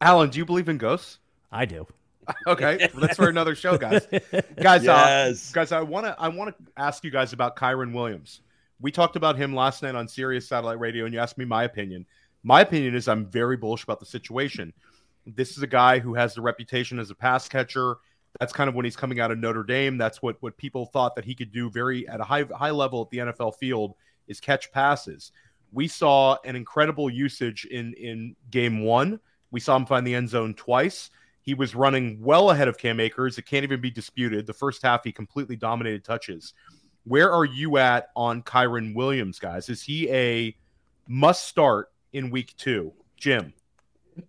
Alan, 0.00 0.30
do 0.30 0.38
you 0.38 0.44
believe 0.44 0.68
in 0.68 0.78
ghosts? 0.78 1.18
I 1.50 1.64
do. 1.64 1.86
okay, 2.46 2.88
well, 2.92 3.02
that's 3.02 3.16
for 3.16 3.28
another 3.28 3.54
show, 3.54 3.78
guys. 3.78 4.06
guys, 4.60 4.86
uh, 4.86 5.04
yes. 5.28 5.50
uh, 5.50 5.54
guys, 5.54 5.72
I 5.72 5.80
want 5.80 6.06
to 6.06 6.16
I 6.18 6.28
want 6.28 6.56
to 6.56 6.72
ask 6.76 7.04
you 7.04 7.10
guys 7.10 7.32
about 7.32 7.56
Kyren 7.56 7.92
Williams. 7.92 8.40
We 8.80 8.90
talked 8.90 9.16
about 9.16 9.36
him 9.36 9.54
last 9.54 9.82
night 9.82 9.94
on 9.94 10.08
Sirius 10.08 10.48
Satellite 10.48 10.80
Radio, 10.80 11.04
and 11.04 11.14
you 11.14 11.20
asked 11.20 11.38
me 11.38 11.44
my 11.44 11.64
opinion. 11.64 12.04
My 12.42 12.60
opinion 12.60 12.94
is 12.94 13.08
I'm 13.08 13.26
very 13.26 13.56
bullish 13.56 13.84
about 13.84 14.00
the 14.00 14.06
situation. 14.06 14.72
This 15.26 15.56
is 15.56 15.62
a 15.62 15.66
guy 15.66 15.98
who 15.98 16.14
has 16.14 16.34
the 16.34 16.42
reputation 16.42 16.98
as 16.98 17.10
a 17.10 17.14
pass 17.14 17.48
catcher 17.48 17.96
that's 18.38 18.52
kind 18.52 18.68
of 18.68 18.74
when 18.74 18.84
he's 18.84 18.96
coming 18.96 19.20
out 19.20 19.30
of 19.30 19.38
Notre 19.38 19.62
Dame. 19.62 19.98
That's 19.98 20.22
what 20.22 20.36
what 20.40 20.56
people 20.56 20.86
thought 20.86 21.14
that 21.16 21.24
he 21.24 21.34
could 21.34 21.52
do 21.52 21.70
very 21.70 22.06
at 22.08 22.20
a 22.20 22.24
high 22.24 22.44
high 22.54 22.70
level 22.70 23.02
at 23.02 23.10
the 23.10 23.18
NFL 23.18 23.56
field 23.56 23.94
is 24.28 24.40
catch 24.40 24.70
passes. 24.72 25.32
We 25.72 25.88
saw 25.88 26.36
an 26.44 26.56
incredible 26.56 27.10
usage 27.10 27.64
in 27.66 27.94
in 27.94 28.36
game 28.50 28.82
one. 28.82 29.20
We 29.50 29.60
saw 29.60 29.76
him 29.76 29.86
find 29.86 30.06
the 30.06 30.14
end 30.14 30.28
zone 30.28 30.54
twice. 30.54 31.10
He 31.42 31.54
was 31.54 31.74
running 31.74 32.20
well 32.20 32.50
ahead 32.50 32.66
of 32.66 32.76
Cam 32.76 32.98
Akers. 32.98 33.38
It 33.38 33.46
can't 33.46 33.62
even 33.62 33.80
be 33.80 33.90
disputed. 33.90 34.46
The 34.46 34.52
first 34.52 34.82
half, 34.82 35.04
he 35.04 35.12
completely 35.12 35.54
dominated 35.54 36.04
touches. 36.04 36.54
Where 37.04 37.30
are 37.30 37.44
you 37.44 37.76
at 37.78 38.08
on 38.16 38.42
Kyren 38.42 38.94
Williams, 38.94 39.38
guys? 39.38 39.68
Is 39.68 39.80
he 39.80 40.10
a 40.10 40.56
must 41.06 41.46
start 41.46 41.92
in 42.12 42.30
week 42.30 42.54
two? 42.56 42.92
Jim. 43.16 43.52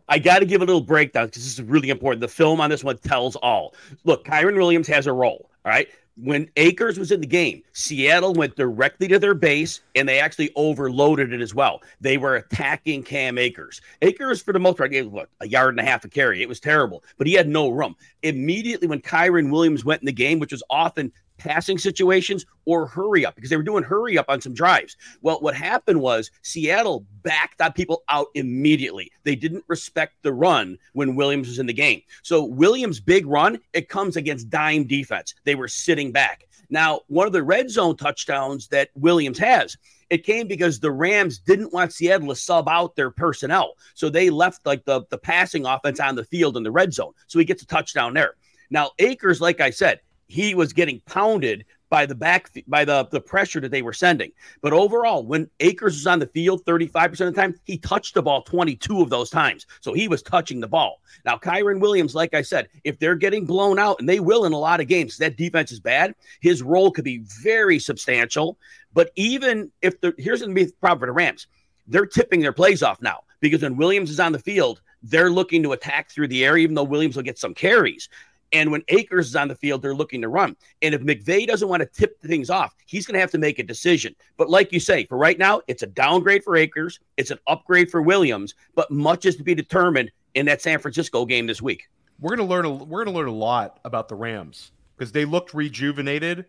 I 0.09 0.19
got 0.19 0.39
to 0.39 0.45
give 0.45 0.61
a 0.61 0.65
little 0.65 0.81
breakdown 0.81 1.27
because 1.27 1.43
this 1.43 1.53
is 1.53 1.61
really 1.61 1.89
important. 1.89 2.21
The 2.21 2.27
film 2.27 2.61
on 2.61 2.69
this 2.69 2.83
one 2.83 2.97
tells 2.97 3.35
all. 3.37 3.75
Look, 4.03 4.25
Kyren 4.25 4.55
Williams 4.55 4.87
has 4.87 5.07
a 5.07 5.13
role. 5.13 5.49
All 5.65 5.71
right. 5.71 5.87
When 6.19 6.49
Akers 6.55 6.97
was 6.97 7.11
in 7.11 7.21
the 7.21 7.27
game, 7.27 7.61
Seattle 7.73 8.33
went 8.33 8.55
directly 8.55 9.07
to 9.09 9.19
their 9.19 9.35
base 9.35 9.81
and 9.95 10.09
they 10.09 10.19
actually 10.19 10.49
overloaded 10.55 11.31
it 11.31 11.41
as 11.41 11.53
well. 11.53 11.83
They 12.01 12.17
were 12.17 12.35
attacking 12.35 13.03
Cam 13.03 13.37
Akers. 13.37 13.81
Akers, 14.01 14.41
for 14.41 14.51
the 14.51 14.59
most 14.59 14.77
part, 14.77 14.91
gave 14.91 15.11
what 15.11 15.29
a 15.41 15.47
yard 15.47 15.77
and 15.77 15.79
a 15.79 15.83
half 15.89 16.05
a 16.05 16.09
carry. 16.09 16.41
It 16.41 16.49
was 16.49 16.59
terrible, 16.59 17.03
but 17.19 17.27
he 17.27 17.33
had 17.33 17.47
no 17.47 17.69
room. 17.69 17.95
Immediately 18.23 18.87
when 18.87 19.01
Kyren 19.01 19.51
Williams 19.51 19.85
went 19.85 20.01
in 20.01 20.07
the 20.07 20.11
game, 20.11 20.39
which 20.39 20.51
was 20.51 20.63
often 20.71 21.11
passing 21.37 21.77
situations 21.77 22.45
or 22.65 22.87
hurry 22.87 23.25
up 23.25 23.35
because 23.35 23.49
they 23.49 23.57
were 23.57 23.63
doing 23.63 23.83
hurry 23.83 24.17
up 24.17 24.25
on 24.29 24.41
some 24.41 24.53
drives. 24.53 24.97
Well, 25.21 25.39
what 25.39 25.55
happened 25.55 26.01
was 26.01 26.31
Seattle 26.41 27.05
backed 27.23 27.57
that 27.59 27.75
people 27.75 28.03
out 28.09 28.27
immediately. 28.35 29.11
They 29.23 29.35
didn't 29.35 29.63
respect 29.67 30.15
the 30.21 30.33
run 30.33 30.77
when 30.93 31.15
Williams 31.15 31.47
was 31.47 31.59
in 31.59 31.65
the 31.65 31.73
game. 31.73 32.01
So 32.23 32.43
Williams' 32.43 32.99
big 32.99 33.25
run, 33.25 33.59
it 33.73 33.89
comes 33.89 34.15
against 34.15 34.49
dime 34.49 34.85
defense. 34.85 35.35
They 35.43 35.55
were 35.55 35.67
sitting 35.67 36.11
back. 36.11 36.47
Now, 36.69 37.01
one 37.07 37.27
of 37.27 37.33
the 37.33 37.43
red 37.43 37.69
zone 37.69 37.95
touchdowns 37.95 38.67
that 38.69 38.89
Williams 38.95 39.39
has, 39.39 39.77
it 40.09 40.25
came 40.25 40.47
because 40.47 40.79
the 40.79 40.91
Rams 40.91 41.39
didn't 41.39 41.73
want 41.73 41.93
Seattle 41.93 42.29
to 42.29 42.35
sub 42.35 42.67
out 42.67 42.95
their 42.95 43.11
personnel. 43.11 43.73
So 43.93 44.09
they 44.09 44.29
left 44.29 44.65
like 44.65 44.85
the, 44.85 45.03
the 45.09 45.17
passing 45.17 45.65
offense 45.65 45.99
on 45.99 46.15
the 46.15 46.23
field 46.23 46.57
in 46.57 46.63
the 46.63 46.71
red 46.71 46.93
zone. 46.93 47.13
So 47.27 47.39
he 47.39 47.45
gets 47.45 47.63
a 47.63 47.67
touchdown 47.67 48.13
there. 48.13 48.35
Now, 48.69 48.91
Akers, 48.99 49.39
like 49.39 49.61
I 49.61 49.69
said, 49.69 50.01
he 50.27 50.55
was 50.55 50.73
getting 50.73 51.01
pounded 51.05 51.65
by 51.89 52.05
the 52.05 52.15
back 52.15 52.51
by 52.67 52.83
the 52.83 53.07
the 53.11 53.21
pressure 53.21 53.61
that 53.61 53.71
they 53.71 53.81
were 53.81 53.93
sending. 53.93 54.31
But 54.61 54.73
overall, 54.73 55.25
when 55.25 55.49
Akers 55.59 55.93
was 55.93 56.07
on 56.07 56.19
the 56.19 56.27
field 56.27 56.65
35% 56.65 57.11
of 57.11 57.17
the 57.17 57.31
time, 57.31 57.55
he 57.63 57.77
touched 57.77 58.13
the 58.13 58.21
ball 58.21 58.41
22 58.41 59.01
of 59.01 59.09
those 59.09 59.29
times. 59.29 59.65
So 59.81 59.93
he 59.93 60.07
was 60.07 60.21
touching 60.21 60.59
the 60.59 60.67
ball. 60.67 61.01
Now, 61.25 61.37
Kyren 61.37 61.79
Williams, 61.79 62.13
like 62.13 62.33
I 62.33 62.41
said, 62.41 62.67
if 62.83 62.99
they're 62.99 63.15
getting 63.15 63.45
blown 63.45 63.79
out, 63.79 63.99
and 63.99 64.07
they 64.07 64.19
will 64.19 64.45
in 64.45 64.53
a 64.53 64.57
lot 64.57 64.81
of 64.81 64.87
games, 64.87 65.17
that 65.17 65.37
defense 65.37 65.71
is 65.71 65.79
bad, 65.79 66.13
his 66.41 66.61
role 66.61 66.91
could 66.91 67.05
be 67.05 67.19
very 67.19 67.79
substantial. 67.79 68.57
But 68.93 69.11
even 69.15 69.71
if 69.81 69.99
the 70.01 70.13
here's 70.17 70.41
the 70.41 70.73
problem 70.81 70.99
for 70.99 71.05
the 71.05 71.11
Rams, 71.13 71.47
they're 71.87 72.05
tipping 72.05 72.41
their 72.41 72.53
plays 72.53 72.83
off 72.83 73.01
now 73.01 73.21
because 73.39 73.61
when 73.61 73.77
Williams 73.77 74.09
is 74.09 74.19
on 74.19 74.31
the 74.31 74.39
field, 74.39 74.81
they're 75.03 75.29
looking 75.29 75.63
to 75.63 75.71
attack 75.71 76.09
through 76.09 76.27
the 76.27 76.43
air, 76.43 76.57
even 76.57 76.75
though 76.75 76.83
Williams 76.83 77.15
will 77.15 77.23
get 77.23 77.37
some 77.37 77.53
carries. 77.53 78.09
And 78.53 78.71
when 78.71 78.83
Akers 78.87 79.27
is 79.27 79.35
on 79.35 79.47
the 79.47 79.55
field, 79.55 79.81
they're 79.81 79.95
looking 79.95 80.21
to 80.21 80.29
run. 80.29 80.55
And 80.81 80.95
if 80.95 81.01
McVay 81.01 81.47
doesn't 81.47 81.67
want 81.67 81.81
to 81.81 81.85
tip 81.85 82.21
things 82.21 82.49
off, 82.49 82.73
he's 82.85 83.05
going 83.05 83.13
to 83.13 83.19
have 83.19 83.31
to 83.31 83.37
make 83.37 83.59
a 83.59 83.63
decision. 83.63 84.15
But 84.37 84.49
like 84.49 84.71
you 84.71 84.79
say, 84.79 85.05
for 85.05 85.17
right 85.17 85.37
now, 85.37 85.61
it's 85.67 85.83
a 85.83 85.87
downgrade 85.87 86.43
for 86.43 86.55
Akers, 86.55 86.99
it's 87.17 87.31
an 87.31 87.39
upgrade 87.47 87.91
for 87.91 88.01
Williams, 88.01 88.55
but 88.75 88.89
much 88.89 89.25
is 89.25 89.35
to 89.35 89.43
be 89.43 89.55
determined 89.55 90.11
in 90.35 90.45
that 90.45 90.61
San 90.61 90.79
Francisco 90.79 91.25
game 91.25 91.47
this 91.47 91.61
week. 91.61 91.89
We're 92.19 92.35
going 92.35 92.47
to 92.47 92.53
learn 92.53 92.65
a, 92.65 92.71
we're 92.71 93.03
going 93.03 93.13
to 93.13 93.19
learn 93.19 93.27
a 93.27 93.31
lot 93.31 93.79
about 93.85 94.07
the 94.07 94.15
Rams 94.15 94.71
because 94.95 95.11
they 95.11 95.25
looked 95.25 95.53
rejuvenated 95.53 96.45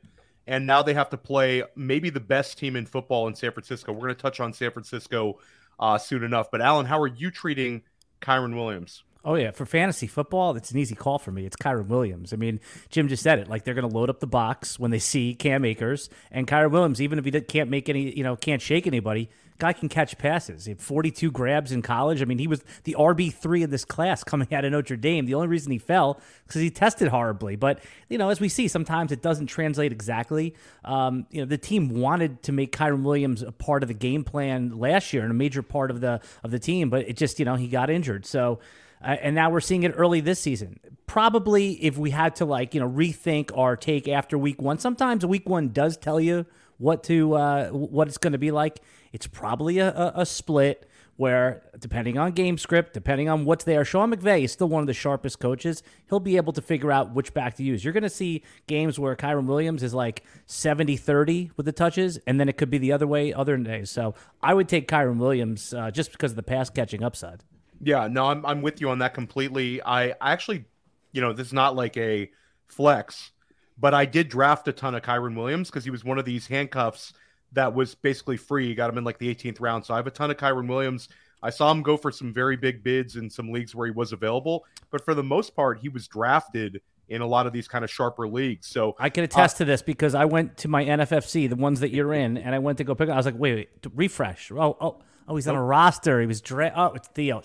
and 0.47 0.67
now 0.67 0.83
they 0.83 0.95
have 0.95 1.11
to 1.11 1.19
play 1.19 1.63
maybe 1.77 2.09
the 2.09 2.21
best 2.21 2.59
team 2.59 2.75
in 2.75 2.87
football 2.87 3.29
in 3.29 3.35
San 3.35 3.53
Francisco. 3.53 3.93
We're 3.93 4.01
going 4.01 4.15
to 4.15 4.23
touch 4.23 4.41
on 4.41 4.53
San 4.55 4.71
Francisco 4.71 5.39
uh, 5.79 5.99
soon 5.99 6.25
enough. 6.25 6.51
But 6.51 6.63
Alan, 6.63 6.87
how 6.87 6.99
are 7.01 7.07
you 7.07 7.31
treating 7.31 7.83
Kyren 8.23 8.55
Williams? 8.55 9.05
Oh 9.29 9.35
yeah, 9.35 9.51
for 9.51 9.67
fantasy 9.67 10.07
football, 10.07 10.57
it's 10.57 10.71
an 10.71 10.79
easy 10.79 10.95
call 10.95 11.19
for 11.19 11.31
me. 11.31 11.45
It's 11.45 11.55
Kyren 11.55 11.89
Williams. 11.89 12.33
I 12.33 12.37
mean, 12.37 12.61
Jim 12.89 13.09
just 13.09 13.23
said 13.23 13.39
it. 13.39 13.47
Like 13.47 13.63
they're 13.63 13.75
going 13.75 13.87
to 13.87 13.95
load 13.95 14.09
up 14.09 14.21
the 14.21 14.27
box 14.27 14.79
when 14.79 14.91
they 14.91 14.99
see 14.99 15.35
Cam 15.35 15.67
Akers 15.67 16.09
and 16.31 16.47
Kyren 16.47 16.71
Williams. 16.71 16.99
Even 17.03 17.19
if 17.19 17.27
he 17.27 17.31
can't 17.43 17.69
make 17.69 17.91
any, 17.91 18.17
you 18.17 18.25
know, 18.25 18.37
can't 18.37 18.63
shake 18.63 18.87
anybody, 18.87 19.29
guy 19.59 19.75
can 19.75 19.91
catch 19.91 20.17
passes. 20.17 20.65
He 20.65 20.71
had 20.71 20.81
42 20.81 21.31
grabs 21.31 21.73
in 21.73 21.83
college. 21.83 22.23
I 22.23 22.25
mean, 22.25 22.39
he 22.39 22.47
was 22.47 22.65
the 22.85 22.97
RB 22.99 23.31
three 23.31 23.63
in 23.63 23.69
this 23.69 23.85
class 23.85 24.25
coming 24.25 24.49
out 24.55 24.65
of 24.65 24.73
Notre 24.73 24.97
Dame. 24.97 25.27
The 25.27 25.35
only 25.35 25.49
reason 25.49 25.73
he 25.73 25.79
fell 25.79 26.23
because 26.47 26.63
he 26.63 26.71
tested 26.71 27.09
horribly. 27.09 27.55
But 27.55 27.81
you 28.09 28.17
know, 28.17 28.31
as 28.31 28.41
we 28.41 28.49
see, 28.49 28.67
sometimes 28.67 29.13
it 29.13 29.21
doesn't 29.21 29.49
translate 29.49 29.93
exactly. 29.93 30.55
Um, 30.87 31.27
you 31.31 31.43
know, 31.43 31.47
the 31.47 31.59
team 31.59 31.91
wanted 31.91 32.43
to 32.45 32.53
make 32.53 32.75
Kyren 32.75 33.03
Williams 33.03 33.43
a 33.43 33.53
part 33.53 33.83
of 33.83 33.89
the 33.89 33.95
game 33.95 34.25
plan 34.25 34.79
last 34.79 35.13
year 35.13 35.23
and 35.23 35.31
a 35.31 35.35
major 35.35 35.63
part 35.63 35.91
of 35.91 36.01
the 36.01 36.23
of 36.43 36.51
the 36.51 36.59
team, 36.59 36.89
but 36.89 37.07
it 37.07 37.19
just 37.19 37.39
you 37.39 37.45
know 37.45 37.57
he 37.57 37.69
got 37.69 37.91
injured. 37.91 38.25
So. 38.25 38.61
Uh, 39.03 39.17
and 39.23 39.35
now 39.35 39.51
we're 39.51 39.61
seeing 39.61 39.83
it 39.83 39.93
early 39.97 40.21
this 40.21 40.41
season. 40.41 40.81
Probably 41.07 41.73
if 41.85 41.97
we 41.97 42.11
had 42.11 42.37
to 42.37 42.45
like, 42.45 42.75
you 42.75 42.81
know, 42.81 42.89
rethink 42.89 43.57
our 43.57 43.77
take 43.77 44.09
after 44.09 44.37
week 44.37 44.61
one, 44.61 44.79
sometimes 44.79 45.25
week 45.25 45.49
one 45.49 45.69
does 45.69 45.97
tell 45.97 46.21
you 46.21 46.47
what 46.79 47.03
to 47.05 47.35
uh, 47.35 47.69
what 47.69 48.09
it's 48.09 48.19
going 48.19 48.33
to 48.33 48.39
be 48.39 48.51
like. 48.51 48.81
It's 49.13 49.27
probably 49.27 49.79
a, 49.79 49.89
a, 49.89 50.13
a 50.17 50.27
split 50.27 50.89
where 51.19 51.63
depending 51.81 52.17
on 52.17 52.31
game 52.31 52.57
script, 52.57 52.93
depending 52.93 53.29
on 53.29 53.45
what's 53.45 53.65
there, 53.65 53.85
Sean 53.85 54.13
McVay 54.13 54.45
is 54.45 54.53
still 54.53 54.69
one 54.69 54.83
of 54.83 54.87
the 54.87 54.95
sharpest 54.95 55.41
coaches. 55.41 55.83
He'll 56.09 56.21
be 56.21 56.37
able 56.37 56.53
to 56.53 56.63
figure 56.63 56.93
out 56.93 57.13
which 57.13 57.35
back 57.35 57.57
to 57.57 57.65
use. 57.65 57.83
You're 57.83 57.93
going 57.93 58.05
to 58.05 58.09
see 58.09 58.45
games 58.69 59.01
where 59.01 59.17
Kyren 59.17 59.47
Williams 59.47 59.83
is 59.83 59.93
like 59.93 60.23
70 60.47 60.97
30 60.97 61.51
with 61.57 61.67
the 61.67 61.73
touches, 61.73 62.19
and 62.27 62.39
then 62.39 62.49
it 62.49 62.57
could 62.57 62.71
be 62.71 62.79
the 62.79 62.93
other 62.93 63.07
way 63.07 63.35
other 63.35 63.57
days. 63.57 63.91
So 63.91 64.15
I 64.41 64.55
would 64.55 64.69
take 64.69 64.87
Kyren 64.87 65.19
Williams 65.19 65.75
uh, 65.75 65.91
just 65.91 66.13
because 66.13 66.33
of 66.33 66.37
the 66.37 66.43
pass 66.45 66.71
catching 66.71 67.03
upside. 67.03 67.43
Yeah, 67.81 68.09
no, 68.09 68.27
I'm, 68.27 68.45
I'm 68.45 68.63
with 68.63 68.81
you 68.81 68.91
on 68.91 68.99
that 68.99 69.15
completely. 69.15 69.83
I, 69.83 70.11
I 70.11 70.33
actually, 70.33 70.65
you 71.13 71.21
know, 71.21 71.33
this 71.33 71.49
is 71.49 71.53
not 71.53 71.77
like 71.77 71.97
a 71.97 72.31
flex, 72.67 73.33
but 73.79 73.95
I 73.95 74.05
did 74.05 74.29
draft 74.29 74.67
a 74.69 74.73
ton 74.73 74.95
of 74.95 75.03
Kyren 75.03 75.37
Williams 75.37 75.71
because 75.71 75.85
he 75.85 75.91
was 75.91 76.05
one 76.05 76.19
of 76.19 76.25
these 76.25 76.47
handcuffs 76.47 77.13
that 77.53 77.75
was 77.75 77.95
basically 77.95 78.37
free. 78.37 78.67
You 78.69 78.75
got 78.75 78.91
him 78.91 78.99
in 78.99 79.05
like 79.05 79.19
the 79.19 79.35
18th 79.35 79.61
round. 79.61 79.85
So 79.85 79.95
I 79.95 79.97
have 79.97 80.07
a 80.07 80.11
ton 80.11 80.31
of 80.31 80.37
Kyren 80.37 80.69
Williams. 80.69 81.09
I 81.43 81.51
saw 81.51 81.71
him 81.71 81.83
go 81.83 81.97
for 81.97 82.11
some 82.11 82.33
very 82.33 82.57
big 82.57 82.83
bids 82.83 83.17
in 83.17 83.31
some 83.31 83.53
leagues 83.53 83.75
where 83.75 83.87
he 83.87 83.93
was 83.93 84.13
available, 84.13 84.65
but 84.91 85.05
for 85.05 85.15
the 85.15 85.23
most 85.23 85.55
part, 85.55 85.79
he 85.79 85.89
was 85.89 86.09
drafted 86.09 86.81
in 87.09 87.23
a 87.23 87.27
lot 87.27 87.47
of 87.47 87.53
these 87.53 87.69
kind 87.69 87.85
of 87.85 87.91
sharper 87.91 88.29
leagues. 88.29 88.67
So 88.67 88.95
I 88.99 89.09
can 89.09 89.25
attest 89.25 89.57
uh, 89.57 89.59
to 89.59 89.65
this 89.65 89.83
because 89.83 90.15
I 90.15 90.25
went 90.25 90.57
to 90.59 90.69
my 90.69 90.85
NFFC, 90.85 91.49
the 91.49 91.57
ones 91.57 91.81
that 91.81 91.91
you're 91.91 92.13
in, 92.13 92.37
and 92.37 92.55
I 92.55 92.59
went 92.59 92.79
to 92.79 92.85
go 92.85 92.95
pick. 92.95 93.09
up. 93.09 93.15
I 93.15 93.17
was 93.17 93.27
like, 93.27 93.39
wait, 93.39 93.55
wait, 93.55 93.69
refresh. 93.95 94.51
Oh, 94.53 94.77
oh, 94.81 94.99
oh, 95.29 95.37
he's 95.37 95.47
on 95.49 95.55
a 95.55 95.63
roster. 95.63 96.21
He 96.21 96.27
was 96.27 96.41
dra- 96.41 96.73
Oh, 96.75 96.95
it's 96.95 97.09
Theo. 97.09 97.43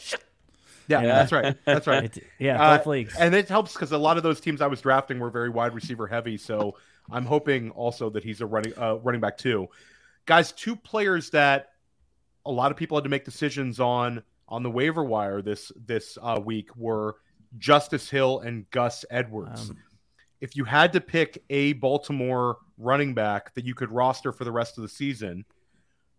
Yeah, 0.87 1.01
yeah, 1.01 1.07
that's 1.07 1.31
right. 1.31 1.57
That's 1.65 1.87
right. 1.87 2.03
It, 2.17 2.23
yeah, 2.39 2.61
uh, 2.61 2.77
both 2.77 2.87
leagues. 2.87 3.15
And 3.15 3.33
it 3.33 3.47
helps 3.47 3.73
because 3.73 3.91
a 3.91 3.97
lot 3.97 4.17
of 4.17 4.23
those 4.23 4.41
teams 4.41 4.61
I 4.61 4.67
was 4.67 4.81
drafting 4.81 5.19
were 5.19 5.29
very 5.29 5.49
wide 5.49 5.73
receiver 5.73 6.07
heavy. 6.07 6.37
So 6.37 6.75
I'm 7.11 7.25
hoping 7.25 7.69
also 7.71 8.09
that 8.09 8.23
he's 8.23 8.41
a 8.41 8.45
running 8.45 8.73
uh, 8.77 8.95
running 8.95 9.21
back 9.21 9.37
too 9.37 9.69
guys, 10.25 10.51
two 10.51 10.75
players 10.75 11.29
that 11.31 11.69
a 12.45 12.51
lot 12.51 12.71
of 12.71 12.77
people 12.77 12.97
had 12.97 13.03
to 13.03 13.09
make 13.09 13.25
decisions 13.25 13.79
on 13.79 14.23
on 14.47 14.63
the 14.63 14.69
waiver 14.69 15.03
wire 15.03 15.41
this 15.41 15.71
this 15.85 16.17
uh, 16.21 16.39
week 16.43 16.75
were 16.75 17.15
Justice 17.57 18.09
Hill 18.09 18.39
and 18.39 18.69
Gus 18.71 19.05
Edwards. 19.09 19.69
Um, 19.69 19.77
if 20.41 20.55
you 20.57 20.65
had 20.65 20.93
to 20.93 21.01
pick 21.01 21.41
a 21.49 21.73
Baltimore 21.73 22.57
running 22.77 23.13
back 23.13 23.53
that 23.53 23.65
you 23.65 23.73
could 23.73 23.91
roster 23.91 24.31
for 24.33 24.43
the 24.43 24.51
rest 24.51 24.77
of 24.77 24.81
the 24.81 24.89
season, 24.89 25.45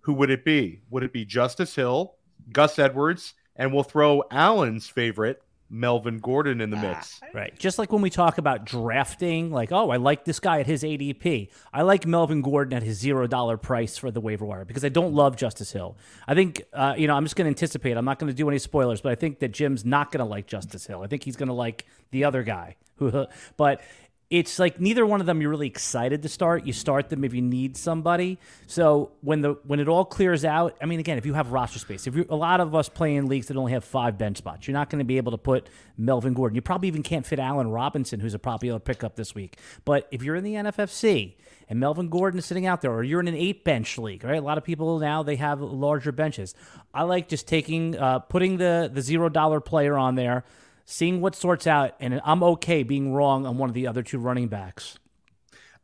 who 0.04 0.12
would 0.14 0.30
it 0.30 0.44
be? 0.44 0.80
Would 0.90 1.02
it 1.02 1.12
be 1.12 1.24
Justice 1.24 1.74
Hill, 1.74 2.14
Gus 2.52 2.78
Edwards, 2.78 3.34
and 3.56 3.72
we'll 3.72 3.84
throw 3.84 4.22
Alan's 4.30 4.86
favorite, 4.86 5.42
Melvin 5.70 6.18
Gordon 6.18 6.60
in 6.60 6.70
the 6.70 6.76
mix. 6.76 7.20
Ah, 7.22 7.26
right. 7.32 7.58
Just 7.58 7.78
like 7.78 7.90
when 7.90 8.02
we 8.02 8.10
talk 8.10 8.38
about 8.38 8.64
drafting, 8.64 9.50
like, 9.50 9.72
oh, 9.72 9.90
I 9.90 9.96
like 9.96 10.24
this 10.24 10.38
guy 10.38 10.60
at 10.60 10.66
his 10.66 10.82
ADP. 10.82 11.48
I 11.72 11.82
like 11.82 12.06
Melvin 12.06 12.42
Gordon 12.42 12.74
at 12.74 12.82
his 12.82 12.98
zero 12.98 13.26
dollar 13.26 13.56
price 13.56 13.96
for 13.96 14.10
the 14.10 14.20
waiver 14.20 14.44
wire 14.44 14.64
because 14.64 14.84
I 14.84 14.88
don't 14.88 15.14
love 15.14 15.36
Justice 15.36 15.72
Hill. 15.72 15.96
I 16.28 16.34
think, 16.34 16.62
uh, 16.72 16.94
you 16.96 17.06
know, 17.06 17.16
I'm 17.16 17.24
just 17.24 17.34
going 17.34 17.46
to 17.46 17.50
anticipate. 17.50 17.96
I'm 17.96 18.04
not 18.04 18.18
going 18.18 18.30
to 18.30 18.36
do 18.36 18.48
any 18.48 18.58
spoilers, 18.58 19.00
but 19.00 19.10
I 19.12 19.14
think 19.14 19.38
that 19.40 19.52
Jim's 19.52 19.84
not 19.84 20.12
going 20.12 20.24
to 20.24 20.30
like 20.30 20.46
Justice 20.46 20.86
Hill. 20.86 21.02
I 21.02 21.06
think 21.06 21.24
he's 21.24 21.36
going 21.36 21.48
to 21.48 21.54
like 21.54 21.86
the 22.10 22.24
other 22.24 22.42
guy. 22.42 22.76
Who, 22.96 23.26
but 23.56 23.80
it's 24.30 24.58
like 24.58 24.80
neither 24.80 25.04
one 25.04 25.20
of 25.20 25.26
them 25.26 25.40
you're 25.40 25.50
really 25.50 25.66
excited 25.66 26.22
to 26.22 26.28
start. 26.28 26.66
You 26.66 26.72
start 26.72 27.10
them 27.10 27.24
if 27.24 27.34
you 27.34 27.42
need 27.42 27.76
somebody. 27.76 28.38
So 28.66 29.12
when 29.20 29.42
the 29.42 29.58
when 29.64 29.80
it 29.80 29.88
all 29.88 30.04
clears 30.04 30.44
out, 30.44 30.76
I 30.80 30.86
mean, 30.86 30.98
again, 30.98 31.18
if 31.18 31.26
you 31.26 31.34
have 31.34 31.52
roster 31.52 31.78
space, 31.78 32.06
if 32.06 32.16
you 32.16 32.26
a 32.30 32.36
lot 32.36 32.60
of 32.60 32.74
us 32.74 32.88
play 32.88 33.16
in 33.16 33.26
leagues 33.26 33.48
that 33.48 33.56
only 33.56 33.72
have 33.72 33.84
five 33.84 34.16
bench 34.16 34.38
spots, 34.38 34.66
you're 34.66 34.72
not 34.72 34.88
going 34.88 34.98
to 34.98 35.04
be 35.04 35.18
able 35.18 35.32
to 35.32 35.38
put 35.38 35.68
Melvin 35.98 36.32
Gordon. 36.32 36.54
You 36.56 36.62
probably 36.62 36.88
even 36.88 37.02
can't 37.02 37.26
fit 37.26 37.38
Allen 37.38 37.68
Robinson, 37.68 38.18
who's 38.20 38.34
a 38.34 38.38
popular 38.38 38.78
pickup 38.78 39.14
this 39.16 39.34
week. 39.34 39.58
But 39.84 40.08
if 40.10 40.22
you're 40.22 40.36
in 40.36 40.44
the 40.44 40.54
NFFC 40.54 41.34
and 41.68 41.78
Melvin 41.78 42.08
Gordon 42.08 42.38
is 42.38 42.46
sitting 42.46 42.66
out 42.66 42.80
there, 42.80 42.92
or 42.92 43.02
you're 43.02 43.20
in 43.20 43.28
an 43.28 43.36
eight 43.36 43.62
bench 43.62 43.98
league, 43.98 44.24
right? 44.24 44.38
A 44.38 44.40
lot 44.40 44.58
of 44.58 44.64
people 44.64 44.98
now 44.98 45.22
they 45.22 45.36
have 45.36 45.60
larger 45.60 46.12
benches. 46.12 46.54
I 46.94 47.02
like 47.02 47.28
just 47.28 47.46
taking 47.46 47.96
uh, 47.98 48.20
putting 48.20 48.56
the 48.56 48.90
the 48.92 49.02
zero 49.02 49.28
dollar 49.28 49.60
player 49.60 49.98
on 49.98 50.14
there 50.14 50.44
seeing 50.84 51.20
what 51.20 51.34
sorts 51.34 51.66
out, 51.66 51.94
and 52.00 52.20
I'm 52.24 52.42
okay 52.42 52.82
being 52.82 53.12
wrong 53.12 53.46
on 53.46 53.58
one 53.58 53.68
of 53.68 53.74
the 53.74 53.86
other 53.86 54.02
two 54.02 54.18
running 54.18 54.48
backs. 54.48 54.98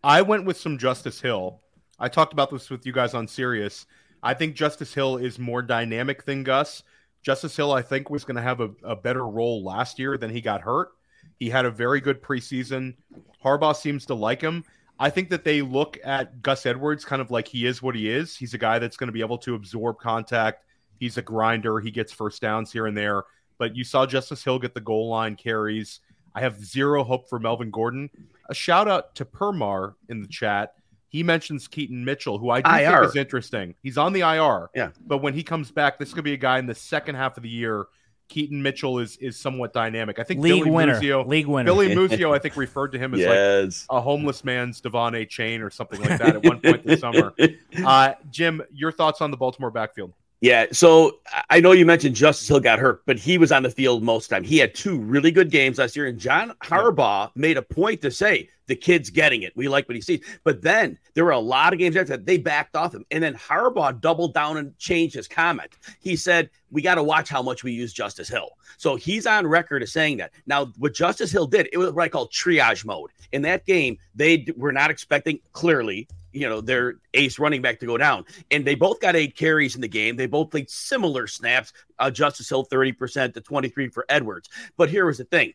I 0.03 0.23
went 0.23 0.45
with 0.45 0.59
some 0.59 0.79
Justice 0.79 1.21
Hill. 1.21 1.61
I 1.99 2.09
talked 2.09 2.33
about 2.33 2.51
this 2.51 2.71
with 2.71 2.87
you 2.87 2.93
guys 2.93 3.15
on 3.15 3.29
Sirius. 3.29 3.87
I 4.23 4.35
think 4.35 4.55
Justice 4.55 4.95
Hill 4.95 5.17
is 5.17 5.39
more 5.39 5.63
dynamic 5.63 6.25
than 6.25 6.45
Gus. 6.45 6.83
Justice 7.23 7.57
Hill, 7.57 7.73
I 7.73 7.83
think, 7.83 8.09
was 8.09 8.25
going 8.25 8.37
to 8.37 8.43
have 8.43 8.61
a, 8.61 8.71
a 8.83 8.97
better 8.97 9.27
role 9.27 9.63
last 9.63 9.99
year 9.99 10.17
than 10.17 10.31
he 10.31 10.41
got 10.41 10.63
hurt. 10.63 10.91
He 11.39 11.51
had 11.51 11.67
a 11.67 11.71
very 11.71 12.01
good 12.01 12.23
preseason. 12.23 12.97
Harbaugh 13.45 13.77
seems 13.77 14.07
to 14.07 14.15
like 14.15 14.41
him. 14.41 14.65
I 14.99 15.09
think 15.11 15.31
that 15.31 15.45
they 15.45 15.63
look 15.63 15.99
at 16.05 16.43
Gus 16.43 16.67
Edwards 16.67 17.05
kind 17.05 17.23
of 17.23 17.31
like 17.31 17.49
he 17.49 17.67
is 17.67 17.83
what 17.83 17.95
he 17.95 18.11
is. 18.11 18.37
He's 18.37 18.53
a 18.53 18.59
guy 18.59 18.79
that's 18.79 18.99
going 18.99 19.09
to 19.09 19.13
be 19.13 19.23
able 19.23 19.39
to 19.39 19.55
absorb 19.55 19.99
contact. 19.99 20.65
He's 20.99 21.17
a 21.17 21.23
grinder. 21.23 21.81
He 21.81 21.91
gets 21.91 22.13
first 22.13 22.43
downs 22.43 22.71
here 22.71 22.87
and 22.87 22.97
there 22.97 23.25
but 23.61 23.77
you 23.77 23.85
saw 23.85 24.07
Justice 24.07 24.43
Hill 24.43 24.59
get 24.59 24.73
the 24.73 24.81
goal 24.81 25.09
line 25.11 25.37
carries. 25.37 26.01
I 26.35 26.41
have 26.41 26.65
zero 26.65 27.05
hope 27.05 27.29
for 27.29 27.39
Melvin 27.39 27.71
Gordon. 27.71 28.09
A 28.49 28.55
shout 28.55 28.89
out 28.89 29.15
to 29.17 29.27
Permar 29.27 29.95
in 30.09 30.23
the 30.23 30.27
chat. 30.27 30.75
He 31.09 31.23
mentions 31.23 31.69
Keaton 31.69 32.05
Mitchell, 32.05 32.39
who 32.39 32.49
I 32.49 32.63
do 32.63 32.71
IR. 32.71 33.01
think 33.01 33.11
is 33.11 33.17
interesting. 33.17 33.75
He's 33.83 33.99
on 33.99 34.15
the 34.15 34.21
IR. 34.21 34.71
Yeah. 34.75 34.91
But 35.07 35.19
when 35.19 35.35
he 35.35 35.43
comes 35.43 35.71
back, 35.71 35.99
this 35.99 36.15
could 36.15 36.25
be 36.25 36.33
a 36.33 36.39
guy 36.39 36.59
in 36.59 36.67
the 36.67 36.75
second 36.75 37.17
half 37.17 37.37
of 37.37 37.43
the 37.43 37.51
year. 37.51 37.87
Keaton 38.29 38.63
Mitchell 38.63 39.01
is 39.01 39.17
is 39.19 39.37
somewhat 39.37 39.73
dynamic. 39.75 40.19
I 40.19 40.23
think 40.23 40.41
league 40.41 40.63
Billy 40.63 40.71
winner. 40.71 41.01
Muzio, 41.01 41.27
league 41.27 41.49
winner. 41.49 41.71
Billy 41.71 41.89
Muzio, 41.95 42.35
I 42.35 42.39
think 42.39 42.57
referred 42.57 42.93
to 42.93 42.99
him 42.99 43.13
as 43.13 43.21
yes. 43.21 43.87
like 43.91 43.99
a 43.99 44.01
homeless 44.01 44.45
man's 44.45 44.81
De'Von 44.81 45.13
Achane 45.13 45.63
or 45.63 45.69
something 45.69 46.01
like 46.01 46.19
that 46.19 46.37
at 46.37 46.45
one 46.45 46.61
point 46.61 46.87
this 46.87 47.01
summer. 47.01 47.35
Uh, 47.85 48.15
Jim, 48.31 48.63
your 48.73 48.93
thoughts 48.93 49.21
on 49.21 49.31
the 49.31 49.37
Baltimore 49.37 49.71
backfield? 49.71 50.13
Yeah, 50.43 50.67
so 50.73 51.19
I 51.51 51.61
know 51.61 51.73
you 51.73 51.85
mentioned 51.85 52.17
Justice 52.17 52.49
Hill 52.49 52.61
got 52.61 52.79
hurt, 52.79 53.05
but 53.05 53.19
he 53.19 53.37
was 53.37 53.53
on 53.53 53.63
the 53.63 53.71
field 53.71 54.03
most 54.03 54.25
of 54.25 54.29
the 54.31 54.37
time. 54.37 54.45
He 54.45 54.57
had 54.57 54.75
two 54.75 54.99
really 54.99 55.31
good 55.31 55.51
games 55.51 55.77
last 55.77 55.95
year, 55.95 56.07
and 56.07 56.19
John 56.19 56.55
Harbaugh 56.63 57.31
made 57.35 57.59
a 57.59 57.63
point 57.63 58.01
to 58.01 58.11
say 58.11 58.49
the 58.67 58.75
kid's 58.75 59.11
getting 59.11 59.43
it. 59.43 59.53
We 59.55 59.69
like 59.69 59.87
what 59.87 59.97
he 59.97 60.01
sees. 60.01 60.25
But 60.43 60.63
then 60.63 60.97
there 61.13 61.27
were 61.27 61.33
a 61.33 61.39
lot 61.39 61.75
of 61.75 61.79
games 61.79 61.95
after 61.95 62.17
that 62.17 62.25
they 62.25 62.39
backed 62.39 62.75
off 62.75 62.95
him, 62.95 63.05
and 63.11 63.23
then 63.23 63.35
Harbaugh 63.35 64.01
doubled 64.01 64.33
down 64.33 64.57
and 64.57 64.79
changed 64.79 65.15
his 65.15 65.29
comment. 65.29 65.77
He 66.01 66.17
said, 66.17 66.49
"We 66.71 66.81
got 66.81 66.95
to 66.95 67.03
watch 67.03 67.29
how 67.29 67.43
much 67.43 67.63
we 67.63 67.73
use 67.73 67.93
Justice 67.93 68.29
Hill." 68.29 68.49
So 68.79 68.97
he's 68.97 69.27
on 69.27 69.47
record 69.47 69.83
as 69.83 69.93
saying 69.93 70.17
that. 70.19 70.33
Now, 70.47 70.73
what 70.79 70.95
Justice 70.95 71.31
Hill 71.31 71.49
did, 71.49 71.69
it 71.71 71.77
was 71.77 71.93
what 71.93 72.05
I 72.05 72.09
call 72.09 72.29
triage 72.29 72.87
mode. 72.87 73.11
In 73.33 73.43
that 73.43 73.67
game, 73.67 73.99
they 74.15 74.47
were 74.57 74.73
not 74.73 74.91
expecting 74.91 75.39
clearly 75.53 76.09
you 76.33 76.49
know 76.49 76.61
their 76.61 76.97
ace 77.15 77.39
running 77.39 77.63
back 77.63 77.81
to 77.81 77.87
go 77.87 77.97
down. 77.97 78.25
And 78.51 78.65
they 78.65 78.75
both 78.75 79.01
got 79.01 79.17
eight 79.17 79.37
carries 79.37 79.75
in 79.75 79.81
the 79.81 79.89
game. 79.89 80.17
They 80.17 80.27
both 80.27 80.51
played 80.51 80.71
similar 80.71 81.27
snaps 81.27 81.73
uh, 81.99 82.11
justice 82.11 82.49
hill 82.49 82.67
30% 82.67 83.35
to 83.35 83.41
23 83.41 83.89
for 83.89 84.05
edwards. 84.09 84.49
But 84.77 84.91
here 84.91 85.07
was 85.07 85.19
the 85.19 85.25
thing. 85.25 85.53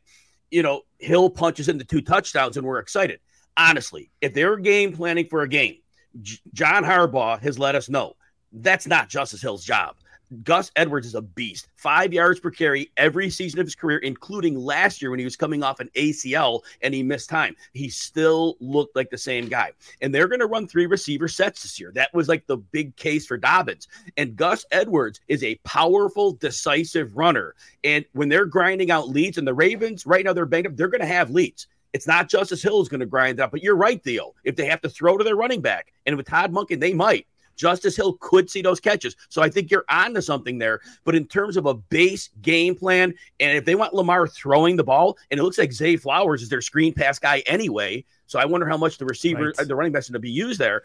You 0.52 0.64
know 0.64 0.82
hill 1.00 1.30
punches 1.30 1.70
into 1.70 1.86
two 1.86 2.02
touchdowns 2.02 2.58
and 2.58 2.66
we're 2.66 2.80
excited. 2.80 3.20
Honestly 3.58 4.12
if 4.22 4.34
they're 4.34 4.58
game 4.58 4.94
planning 4.94 5.28
for 5.28 5.42
a 5.42 5.48
game 5.48 5.78
J- 6.22 6.40
john 6.54 6.84
harbaugh 6.84 7.40
has 7.40 7.58
let 7.58 7.76
us 7.76 7.88
know 7.88 8.16
that's 8.52 8.86
not 8.88 9.08
justice 9.08 9.42
hill's 9.42 9.64
job 9.64 9.96
Gus 10.44 10.72
Edwards 10.76 11.08
is 11.08 11.16
a 11.16 11.22
beast. 11.22 11.68
Five 11.76 12.14
yards 12.14 12.40
per 12.40 12.52
carry 12.52 12.92
every 12.98 13.30
season 13.30 13.60
of 13.60 13.68
his 13.68 13.76
career, 13.76 14.00
including 14.00 14.58
last 14.58 15.02
year 15.02 15.12
when 15.12 15.20
he 15.20 15.26
was 15.26 15.36
coming 15.36 15.64
off 15.64 15.80
an 15.80 15.90
ACL 15.96 16.62
and 16.82 16.94
he 16.94 17.04
missed 17.04 17.30
time. 17.30 17.56
He 17.74 17.90
still 17.90 18.58
looked 18.60 18.96
like 18.96 19.10
the 19.10 19.18
same 19.18 19.48
guy. 19.48 19.72
And 20.02 20.14
they're 20.14 20.28
going 20.28 20.40
to 20.40 20.48
run 20.48 20.68
three 20.68 20.86
receiver 20.86 21.28
sets 21.28 21.64
this 21.64 21.80
year. 21.80 21.92
That 21.94 22.14
was 22.14 22.28
like 22.28 22.48
the 22.48 22.58
big 22.58 22.96
case 22.96 23.26
for 23.26 23.38
Dobbins. 23.38 23.88
And 24.18 24.36
Gus 24.36 24.66
Edwards 24.72 25.20
is 25.28 25.44
a 25.44 25.56
powerful, 25.64 26.34
decisive 26.34 27.16
runner. 27.16 27.56
And 27.84 28.06
when 28.14 28.30
they're 28.30 28.46
grinding 28.46 28.92
out 28.92 29.10
leads, 29.10 29.38
and 29.38 29.48
the 29.48 29.54
Ravens 29.54 30.06
right 30.06 30.26
now 30.26 30.34
they're 30.34 30.46
banged 30.46 30.68
up, 30.68 30.76
they're 30.76 30.88
going 30.88 31.02
to 31.02 31.08
have 31.08 31.30
leads. 31.30 31.68
It's 31.94 32.08
not 32.08 32.28
Justice 32.28 32.62
Hill 32.62 32.82
is 32.82 32.90
going 32.90 33.00
to 33.00 33.06
grind 33.06 33.40
up, 33.40 33.52
but 33.52 33.64
you're 33.64 33.78
right, 33.78 34.04
Theo. 34.04 34.34
If 34.44 34.58
they 34.58 34.66
have 34.66 34.82
to 34.82 34.90
throw 34.90 35.18
to 35.18 35.24
their 35.24 35.38
running 35.38 35.62
back, 35.62 35.94
and 36.06 36.18
with 36.18 36.28
Todd 36.28 36.52
Monken, 36.52 36.82
they 36.82 36.94
might 36.94 37.26
Justice 37.56 37.96
Hill 37.96 38.18
could 38.20 38.50
see 38.50 38.62
those 38.62 38.80
catches. 38.80 39.16
So 39.30 39.42
I 39.42 39.50
think 39.50 39.72
you're 39.72 39.86
on 39.90 40.14
to 40.14 40.22
something 40.22 40.58
there. 40.58 40.82
But 41.04 41.16
in 41.16 41.26
terms 41.26 41.58
of 41.58 41.66
a 41.66 41.74
base 41.74 42.30
game 42.42 42.76
plan, 42.76 43.14
and 43.40 43.58
if 43.58 43.66
they 43.66 43.76
want 43.76 43.94
Lamar 43.94 44.28
throwing 44.28 44.76
the 44.76 44.84
ball, 44.84 45.18
and 45.32 45.40
it 45.40 45.44
looks 45.44 45.58
like 45.58 45.72
Zay 45.72 45.98
Flowers 45.98 46.42
is 46.42 46.50
their 46.50 46.62
screen 46.62 46.94
pass 46.94 47.20
guy 47.20 47.40
anyway. 47.46 48.04
So 48.28 48.40
I 48.40 48.46
wonder 48.46 48.68
how 48.68 48.78
much 48.78 48.98
the 48.98 49.06
receiver, 49.06 49.54
right. 49.58 49.68
the 49.68 49.76
running 49.76 49.92
back's 49.92 50.10
going 50.10 50.14
to 50.14 50.20
be 50.20 50.32
used 50.32 50.60
there. 50.60 50.84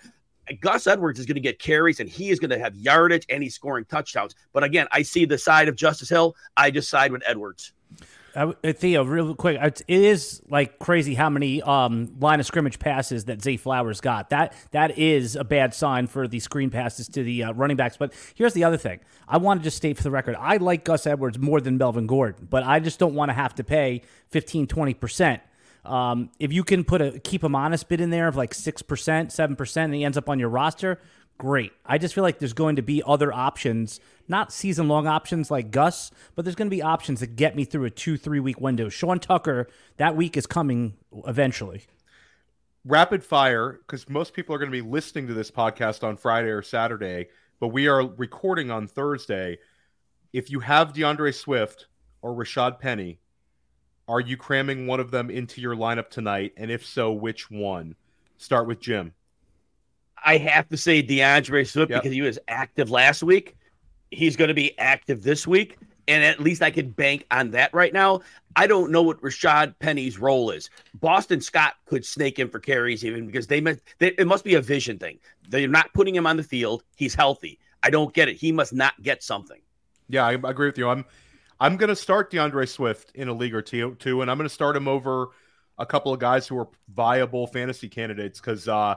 Gus 0.61 0.87
Edwards 0.87 1.21
is 1.21 1.27
going 1.27 1.37
to 1.37 1.41
get 1.41 1.59
carries 1.59 2.01
and 2.01 2.09
he 2.09 2.31
is 2.31 2.41
going 2.41 2.51
to 2.51 2.59
have 2.59 2.75
yardage 2.75 3.25
and 3.29 3.43
he's 3.43 3.55
scoring 3.55 3.85
touchdowns. 3.85 4.35
But 4.53 4.65
again, 4.65 4.89
I 4.91 5.03
see 5.03 5.25
the 5.25 5.39
side 5.39 5.69
of 5.69 5.77
Justice 5.77 6.09
Hill. 6.09 6.35
I 6.57 6.71
just 6.71 6.91
side 6.91 7.13
with 7.13 7.23
Edwards. 7.25 7.73
Uh, 8.35 8.53
Theo, 8.73 9.05
real 9.05 9.35
quick, 9.35 9.59
it 9.61 9.83
is 9.89 10.41
like 10.49 10.79
crazy 10.79 11.15
how 11.15 11.29
many 11.29 11.63
um, 11.63 12.15
line 12.21 12.41
of 12.41 12.47
scrimmage 12.47 12.79
passes 12.79 13.25
that 13.25 13.43
Zay 13.43 13.57
Flowers 13.57 14.01
got. 14.01 14.31
That 14.31 14.55
that 14.71 14.99
is 14.99 15.37
a 15.37 15.45
bad 15.45 15.75
sign 15.75 16.07
for 16.07 16.29
the 16.29 16.39
screen 16.41 16.71
passes 16.71 17.09
to 17.09 17.25
the 17.25 17.45
uh, 17.45 17.53
running 17.53 17.77
backs. 17.77 17.97
But 17.97 18.13
here's 18.35 18.53
the 18.53 18.65
other 18.65 18.77
thing: 18.77 19.01
I 19.29 19.39
want 19.39 19.61
to 19.61 19.65
just 19.65 19.77
state 19.77 19.97
for 19.97 20.03
the 20.03 20.11
record, 20.11 20.37
I 20.39 20.59
like 20.59 20.85
Gus 20.85 21.07
Edwards 21.07 21.39
more 21.39 21.61
than 21.61 21.79
Melvin 21.79 22.07
Gordon, 22.07 22.47
but 22.49 22.63
I 22.63 22.81
just 22.81 22.99
don't 22.99 23.15
want 23.15 23.31
to 23.31 23.35
have 23.35 23.55
to 23.57 23.65
pay 23.65 24.03
15, 24.29 24.67
20 24.67 24.95
percent. 24.95 25.43
Um, 25.85 26.31
if 26.39 26.53
you 26.53 26.63
can 26.63 26.85
put 26.85 27.01
a 27.01 27.19
keep 27.21 27.43
him 27.43 27.55
honest 27.55 27.89
bid 27.89 28.01
in 28.01 28.11
there 28.11 28.29
of 28.29 28.37
like 28.37 28.55
six 28.55 28.83
percent, 28.83 29.33
seven 29.33 29.57
percent, 29.57 29.87
and 29.87 29.95
he 29.95 30.05
ends 30.05 30.19
up 30.19 30.29
on 30.29 30.39
your 30.39 30.51
roster, 30.51 31.01
great. 31.41 31.73
I 31.87 31.97
just 31.97 32.15
feel 32.15 32.23
like 32.23 32.39
there's 32.39 32.53
going 32.53 32.77
to 32.77 32.83
be 32.83 33.03
other 33.07 33.33
options, 33.33 33.99
not 34.29 34.53
season 34.53 34.89
long 34.89 35.07
options 35.07 35.51
like 35.51 35.71
Gus, 35.71 36.11
but 36.35 36.45
there's 36.45 36.55
going 36.55 36.69
to 36.69 36.77
be 36.77 36.83
options 36.83 37.21
that 37.21 37.35
get 37.35 37.57
me 37.57 37.65
through 37.65 37.87
a 37.87 37.91
two, 37.91 38.19
three 38.19 38.41
week 38.41 38.61
window. 38.61 38.91
Sean 38.91 39.19
Tucker, 39.19 39.67
that 39.97 40.15
week 40.15 40.37
is 40.37 40.47
coming 40.47 40.99
eventually. 41.27 41.85
Rapid 42.85 43.25
fire, 43.25 43.81
because 43.87 44.07
most 44.07 44.35
people 44.35 44.55
are 44.55 44.59
going 44.59 44.71
to 44.71 44.83
be 44.83 44.87
listening 44.87 45.29
to 45.29 45.35
this 45.35 45.51
podcast 45.51 46.05
on 46.05 46.19
Friday 46.19 46.51
or 46.51 46.61
Saturday, 46.61 47.29
but 47.59 47.69
we 47.69 47.89
are 47.89 48.07
recording 48.07 48.71
on 48.71 48.87
Thursday. 48.87 49.59
If 50.35 50.51
you 50.51 50.61
have 50.61 50.93
D'Andre 50.93 51.33
Swift 51.33 51.87
or 52.21 52.35
Rashaad 52.35 52.79
Penny, 52.79 53.19
are 54.07 54.21
you 54.21 54.37
cramming 54.37 54.87
one 54.87 55.01
of 55.01 55.11
them 55.11 55.31
into 55.31 55.63
your 55.63 55.75
lineup 55.75 56.11
tonight? 56.11 56.53
And 56.59 56.71
if 56.71 56.85
so, 56.85 57.11
which 57.13 57.51
one? 57.51 57.97
Start 58.37 58.67
with 58.67 58.81
Jim. 58.81 59.15
I 60.25 60.37
have 60.39 60.69
to 60.69 60.77
say 60.77 61.03
D'Andre 61.03 61.65
Swift 61.65 61.91
yep. 61.91 62.03
because 62.03 62.15
he 62.15 62.23
was 62.23 62.39
active 62.49 62.91
last 62.91 63.23
week. 63.23 63.57
He's 64.11 64.37
going 64.37 64.49
to 64.49 64.55
be 64.55 64.77
active 64.79 65.23
this 65.23 65.47
week, 65.47 65.79
and 66.09 66.25
at 66.25 66.41
least 66.41 66.63
I 66.63 66.71
could 66.71 66.97
bank 66.97 67.27
on 67.31 67.53
that 67.53 67.73
right 67.73 67.93
now. 67.93 68.21
I 68.57 68.67
don't 68.67 68.91
know 68.91 69.03
what 69.03 69.21
Rashaad 69.23 69.79
Penny's 69.79 70.19
role 70.19 70.51
is. 70.51 70.69
Boston 70.95 71.41
Scott 71.41 71.75
could 71.87 72.05
snake 72.05 72.39
in 72.39 72.49
for 72.49 72.59
carries 72.59 73.05
even 73.05 73.27
because 73.27 73.47
they, 73.47 73.61
they 73.61 73.79
it 74.01 74.27
must 74.27 74.45
be 74.45 74.55
a 74.55 74.61
vision 74.61 74.99
thing. 74.99 75.19
They're 75.49 75.69
not 75.69 75.93
putting 75.95 76.15
him 76.15 76.27
on 76.27 76.37
the 76.37 76.43
field. 76.43 76.83
He's 76.97 77.15
healthy. 77.15 77.59
I 77.83 77.91
don't 77.91 78.13
get 78.13 78.29
it. 78.29 78.37
He 78.37 78.53
must 78.53 78.73
not 78.73 79.01
get 79.03 79.23
something. 79.23 79.61
Yeah, 80.09 80.27
I 80.27 80.33
agree 80.33 80.67
with 80.67 80.79
you. 80.79 80.89
I'm 80.89 81.05
I'm 81.61 81.77
going 81.77 81.89
to 81.89 81.97
start 81.97 82.31
D'Andre 82.31 82.67
Swift 82.67 83.13
in 83.15 83.29
a 83.29 83.33
league 83.33 83.55
or 83.55 83.63
two, 83.63 83.95
too, 83.97 84.23
and 84.23 84.31
I'm 84.31 84.39
going 84.39 84.49
to 84.49 84.55
start 84.55 84.77
him 84.77 84.89
over 84.89 85.29
a 85.79 85.87
couple 85.87 86.13
of 86.13 86.19
guys 86.19 86.47
who 86.47 86.59
are 86.59 86.69
viable 86.89 87.47
fantasy 87.47 87.89
candidates 87.89 88.41
because 88.41 88.67
uh, 88.67 88.95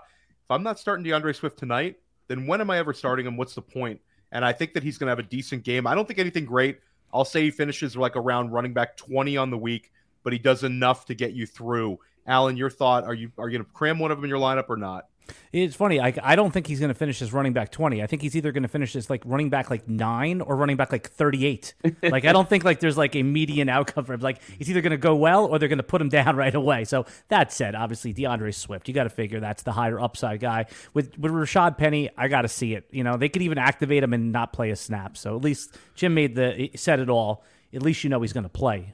I'm 0.54 0.64
not 0.64 0.80
starting 0.80 1.04
D'Andre 1.04 1.34
Swift 1.34 1.58
tonight, 1.58 1.98
then 2.28 2.48
when 2.48 2.62
am 2.62 2.70
I 2.70 2.78
ever 2.78 2.94
starting 2.94 3.26
him? 3.26 3.38
What's 3.38 3.56
the 3.56 3.62
point? 3.62 4.00
And 4.32 4.44
I 4.46 4.52
think 4.52 4.74
that 4.74 4.84
he's 4.84 4.98
going 4.98 5.08
to 5.08 5.12
have 5.12 5.20
a 5.20 5.24
decent 5.24 5.64
game. 5.64 5.86
I 5.86 5.96
don't 5.96 6.08
think 6.08 6.20
anything 6.20 6.46
great. 6.46 6.80
I'll 7.14 7.26
say 7.26 7.44
he 7.44 7.52
finishes 7.52 7.96
like 7.96 8.16
around 8.16 8.52
running 8.52 8.74
back 8.74 8.98
20 8.98 9.38
on 9.38 9.52
the 9.52 9.58
week, 9.58 9.92
but 10.24 10.34
he 10.34 10.40
does 10.40 10.64
enough 10.64 11.06
to 11.06 11.14
get 11.14 11.34
you 11.34 11.46
through. 11.46 12.00
Alan, 12.26 12.58
your 12.58 12.70
thought? 12.70 13.04
Are 13.04 13.14
you 13.14 13.32
are 13.38 13.50
you 13.50 13.58
going 13.58 13.66
to 13.66 13.74
cram 13.74 14.00
one 14.00 14.12
of 14.12 14.18
them 14.18 14.24
in 14.24 14.30
your 14.30 14.40
lineup 14.40 14.70
or 14.70 14.78
not? 14.78 15.06
It's 15.52 15.76
funny. 15.76 16.00
I, 16.00 16.14
I 16.24 16.36
don't 16.36 16.52
think 16.52 16.66
he's 16.66 16.80
going 16.80 16.90
to 16.90 16.96
finish 16.96 17.22
as 17.22 17.32
running 17.32 17.54
back 17.54 17.72
20. 17.72 18.02
I 18.02 18.08
think 18.08 18.24
he's 18.24 18.36
either 18.36 18.52
going 18.52 18.64
to 18.64 18.70
finish 18.70 18.96
as 18.96 19.10
like 19.10 19.22
running 19.24 19.52
back 19.52 19.70
like 19.70 19.88
nine 19.88 20.42
or 20.42 20.56
running 20.56 20.78
back 20.78 20.92
like 20.92 21.10
38. 21.12 21.76
like, 22.04 22.26
I 22.26 22.34
don't 22.34 22.50
think 22.50 22.64
like 22.64 22.80
there's 22.80 22.98
like 22.98 23.16
a 23.16 23.22
median 23.22 23.70
outcome 23.70 24.06
for 24.06 24.14
him. 24.14 24.22
Like, 24.22 24.42
he's 24.58 24.70
either 24.70 24.82
going 24.82 24.92
to 24.92 24.98
go 24.98 25.16
well 25.16 25.46
or 25.46 25.60
they're 25.60 25.70
going 25.70 25.78
to 25.78 25.84
put 25.84 26.02
him 26.02 26.10
down 26.14 26.36
right 26.36 26.56
away. 26.56 26.86
So, 26.86 27.06
that 27.28 27.54
said, 27.54 27.76
obviously, 27.76 28.14
D'Andre 28.14 28.52
Swift, 28.52 28.88
you 28.88 28.96
got 28.96 29.04
to 29.04 29.10
figure 29.10 29.40
that's 29.40 29.64
the 29.64 29.72
higher 29.72 30.00
upside 30.00 30.40
guy. 30.40 30.66
With, 30.96 31.18
with 31.20 31.32
Rashaad 31.32 31.78
Penny, 31.78 32.10
I 32.18 32.28
got 32.30 32.42
to 32.42 32.50
see 32.50 32.74
it. 32.74 32.88
You 32.92 33.04
know, 33.04 33.18
they 33.18 33.30
could 33.30 33.44
even 33.44 33.60
activate 33.60 34.04
him 34.04 34.14
and 34.14 34.32
not 34.32 34.54
play 34.54 34.72
a 34.72 34.76
snap. 34.76 35.18
So, 35.18 35.36
at 35.36 35.44
least 35.44 35.78
Jim 35.96 36.16
made 36.16 36.36
the, 36.36 36.72
said 36.76 37.00
it 37.00 37.10
all. 37.10 37.44
At 37.74 37.84
least 37.84 38.04
you 38.04 38.10
know 38.10 38.22
he's 38.22 38.34
going 38.34 38.44
to 38.44 38.50
play. 38.50 38.94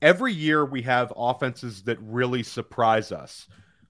Every 0.00 0.32
year 0.32 0.64
we 0.64 0.82
have 0.82 1.12
offenses 1.16 1.82
that 1.82 1.98
really 2.00 2.42
surprise 2.42 3.12
us. 3.12 3.46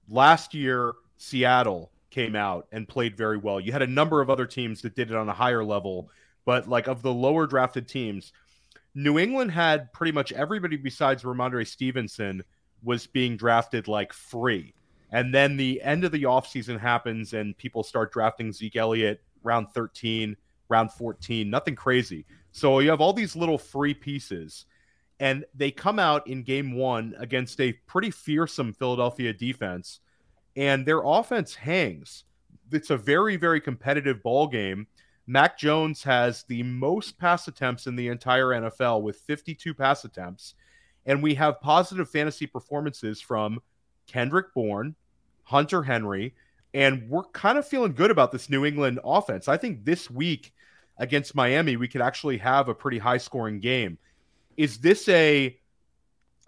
Last 0.09 0.53
year, 0.53 0.93
Seattle 1.17 1.91
came 2.09 2.35
out 2.35 2.67
and 2.71 2.87
played 2.87 3.17
very 3.17 3.37
well. 3.37 3.59
You 3.59 3.71
had 3.71 3.81
a 3.81 3.87
number 3.87 4.21
of 4.21 4.29
other 4.29 4.45
teams 4.45 4.81
that 4.81 4.95
did 4.95 5.09
it 5.09 5.17
on 5.17 5.29
a 5.29 5.33
higher 5.33 5.63
level, 5.63 6.09
but 6.45 6.69
like 6.69 6.87
of 6.87 7.01
the 7.01 7.13
lower 7.13 7.47
drafted 7.47 7.87
teams, 7.87 8.31
New 8.95 9.17
England 9.17 9.51
had 9.51 9.91
pretty 9.93 10.11
much 10.11 10.31
everybody 10.31 10.77
besides 10.77 11.23
Rhamondre 11.23 11.67
Stevenson 11.67 12.43
was 12.83 13.07
being 13.07 13.37
drafted 13.37 13.87
like 13.87 14.13
free. 14.13 14.73
And 15.11 15.33
then 15.33 15.57
the 15.57 15.81
end 15.81 16.03
of 16.03 16.11
the 16.11 16.23
offseason 16.23 16.79
happens 16.79 17.33
and 17.33 17.57
people 17.57 17.83
start 17.83 18.11
drafting 18.11 18.51
Zeke 18.51 18.75
Elliott 18.75 19.21
round 19.43 19.67
13, 19.73 20.35
round 20.69 20.91
14, 20.91 21.49
nothing 21.49 21.75
crazy. 21.75 22.25
So 22.51 22.79
you 22.79 22.89
have 22.89 23.01
all 23.01 23.13
these 23.13 23.35
little 23.35 23.57
free 23.57 23.93
pieces 23.93 24.65
and 25.19 25.45
they 25.55 25.71
come 25.71 25.99
out 25.99 26.27
in 26.27 26.43
game 26.43 26.73
1 26.73 27.15
against 27.17 27.59
a 27.61 27.73
pretty 27.87 28.11
fearsome 28.11 28.73
Philadelphia 28.73 29.33
defense 29.33 29.99
and 30.55 30.85
their 30.85 31.01
offense 31.03 31.55
hangs. 31.55 32.23
It's 32.71 32.89
a 32.89 32.97
very, 32.97 33.35
very 33.35 33.61
competitive 33.61 34.23
ball 34.23 34.47
game. 34.47 34.87
Mac 35.25 35.57
Jones 35.57 36.03
has 36.03 36.43
the 36.43 36.63
most 36.63 37.17
pass 37.17 37.47
attempts 37.47 37.87
in 37.87 37.95
the 37.95 38.09
entire 38.09 38.47
NFL 38.47 39.01
with 39.01 39.17
52 39.17 39.73
pass 39.73 40.03
attempts. 40.03 40.55
And 41.05 41.21
we 41.21 41.35
have 41.35 41.61
positive 41.61 42.09
fantasy 42.09 42.47
performances 42.47 43.21
from 43.21 43.61
Kendrick 44.07 44.53
Bourne, 44.53 44.95
Hunter 45.43 45.83
Henry, 45.83 46.33
and 46.73 47.07
we're 47.09 47.23
kind 47.25 47.57
of 47.57 47.67
feeling 47.67 47.93
good 47.93 48.11
about 48.11 48.31
this 48.31 48.49
New 48.49 48.65
England 48.65 48.99
offense. 49.03 49.47
I 49.47 49.57
think 49.57 49.85
this 49.85 50.09
week 50.09 50.53
against 50.97 51.35
Miami, 51.35 51.75
we 51.77 51.87
could 51.87 52.01
actually 52.01 52.37
have 52.37 52.67
a 52.67 52.75
pretty 52.75 52.97
high 52.97 53.17
scoring 53.17 53.59
game. 53.59 53.97
Is 54.57 54.79
this 54.79 55.07
a, 55.09 55.57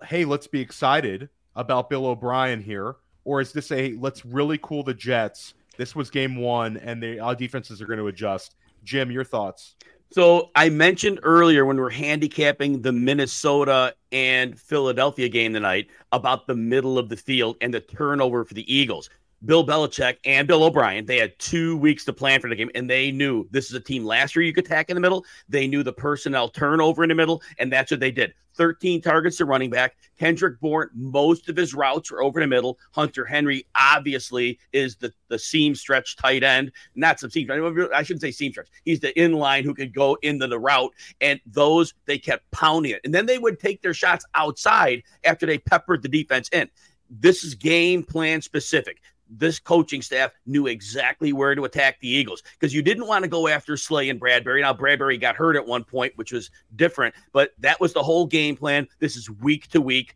hey, 0.04 0.26
let's 0.26 0.48
be 0.48 0.62
excited 0.62 1.30
about 1.56 1.89
Bill 1.89 2.08
O'Brien 2.08 2.62
here? 2.62 2.96
Or 3.26 3.42
is 3.42 3.52
this 3.52 3.72
a 3.72 3.94
let's 4.00 4.26
really 4.26 4.58
cool 4.62 4.84
the 4.84 4.94
Jets? 4.94 5.56
This 5.78 5.96
was 5.96 6.10
game 6.10 6.38
one, 6.38 6.78
and 6.78 7.04
the 7.04 7.20
our 7.20 7.36
defenses 7.36 7.82
are 7.82 7.86
going 7.86 8.00
to 8.00 8.08
adjust. 8.08 8.56
Jim, 8.84 9.12
your 9.12 9.26
thoughts? 9.26 9.76
So 10.12 10.52
I 10.56 10.70
mentioned 10.70 11.20
earlier 11.24 11.66
when 11.66 11.76
we 11.76 11.84
are 11.84 11.90
handicapping 11.90 12.82
the 12.82 12.92
Minnesota 12.92 13.96
and 14.12 14.58
Philadelphia 14.58 15.28
game 15.28 15.54
tonight 15.54 15.88
about 16.12 16.48
the 16.48 16.56
middle 16.56 16.98
of 16.98 17.10
the 17.10 17.18
field 17.18 17.58
and 17.60 17.74
the 17.74 17.82
turnover 17.82 18.46
for 18.46 18.54
the 18.54 18.74
Eagles. 18.74 19.10
Bill 19.45 19.65
Belichick 19.65 20.17
and 20.25 20.47
Bill 20.47 20.63
O'Brien, 20.63 21.05
they 21.05 21.17
had 21.17 21.38
two 21.39 21.77
weeks 21.77 22.05
to 22.05 22.13
plan 22.13 22.41
for 22.41 22.49
the 22.49 22.55
game, 22.55 22.71
and 22.73 22.89
they 22.89 23.12
knew 23.12 23.47
this 23.51 23.69
is 23.69 23.73
a 23.73 23.79
team 23.79 24.03
last 24.03 24.36
year 24.36 24.43
you 24.43 24.53
could 24.53 24.65
attack 24.65 24.89
in 24.89 24.95
the 24.95 25.01
middle. 25.01 25.25
They 25.47 25.67
knew 25.67 25.84
the 25.84 25.93
personnel 25.93 26.49
turnover 26.49 27.03
in 27.03 27.10
the 27.10 27.15
middle, 27.15 27.41
and 27.60 27.71
that's 27.71 27.91
what 27.91 27.99
they 27.99 28.12
did. 28.12 28.34
13 28.55 29.01
targets 29.01 29.38
to 29.38 29.45
running 29.45 29.69
back. 29.69 29.97
Kendrick 30.17 30.60
Bourne, 30.60 30.89
most 30.93 31.49
of 31.49 31.58
his 31.58 31.73
routes 31.73 32.10
were 32.10 32.23
over 32.23 32.39
the 32.39 32.47
middle. 32.47 32.79
Hunter 32.91 33.25
Henry 33.25 33.67
obviously 33.75 34.58
is 34.71 34.95
the, 34.95 35.13
the 35.27 35.38
seam 35.38 35.75
stretch 35.75 36.15
tight 36.15 36.43
end, 36.43 36.71
not 36.95 37.19
some 37.19 37.29
seam. 37.29 37.51
I 37.51 38.03
shouldn't 38.03 38.21
say 38.21 38.31
seam 38.31 38.51
stretch. 38.51 38.69
He's 38.84 39.01
the 39.01 39.13
inline 39.13 39.63
who 39.63 39.73
could 39.73 39.93
go 39.93 40.17
into 40.21 40.47
the 40.47 40.60
route, 40.60 40.93
and 41.21 41.39
those 41.45 41.93
they 42.05 42.17
kept 42.17 42.49
pounding 42.51 42.93
it. 42.93 43.01
And 43.03 43.13
then 43.13 43.25
they 43.25 43.38
would 43.38 43.60
take 43.60 43.81
their 43.81 43.93
shots 43.93 44.25
outside 44.34 45.03
after 45.23 45.45
they 45.45 45.58
peppered 45.58 46.01
the 46.01 46.10
defense 46.10 46.49
in. 46.51 46.69
This 47.10 47.43
is 47.43 47.53
game 47.53 48.03
plan 48.03 48.41
specific 48.41 49.01
this 49.30 49.60
coaching 49.60 50.02
staff 50.02 50.32
knew 50.46 50.68
exactly 50.68 51.34
where 51.34 51.56
to 51.56 51.66
attack 51.66 52.00
the 52.00 52.08
Eagles 52.08 52.44
because 52.60 52.74
you 52.74 52.82
didn't 52.82 53.08
want 53.08 53.24
to 53.24 53.30
go 53.30 53.48
after 53.48 53.76
Slay 53.78 54.10
and 54.10 54.20
Bradberry. 54.20 54.62
Now, 54.62 54.74
Bradberry 54.74 55.20
got 55.20 55.36
hurt 55.36 55.56
at 55.56 55.66
one 55.66 55.84
point, 55.84 56.14
which 56.16 56.32
was 56.32 56.52
different, 56.76 57.16
but 57.32 57.52
that 57.60 57.80
was 57.80 57.94
the 57.94 58.04
whole 58.04 58.26
game 58.26 58.56
plan. 58.56 58.88
This 59.00 59.16
is 59.16 59.30
week 59.30 59.68
to 59.70 59.82
week. 59.82 60.16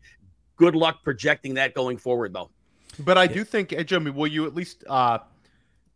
Good 0.56 0.74
luck 0.74 1.02
projecting 1.02 1.54
that 1.54 1.74
going 1.74 1.96
forward, 1.96 2.32
though. 2.32 2.50
But 2.98 3.18
I 3.18 3.26
do 3.26 3.44
think, 3.44 3.70
hey, 3.70 3.84
Jimmy, 3.84 4.10
will 4.10 4.26
you 4.26 4.46
at 4.46 4.54
least 4.54 4.84
uh, 4.88 5.18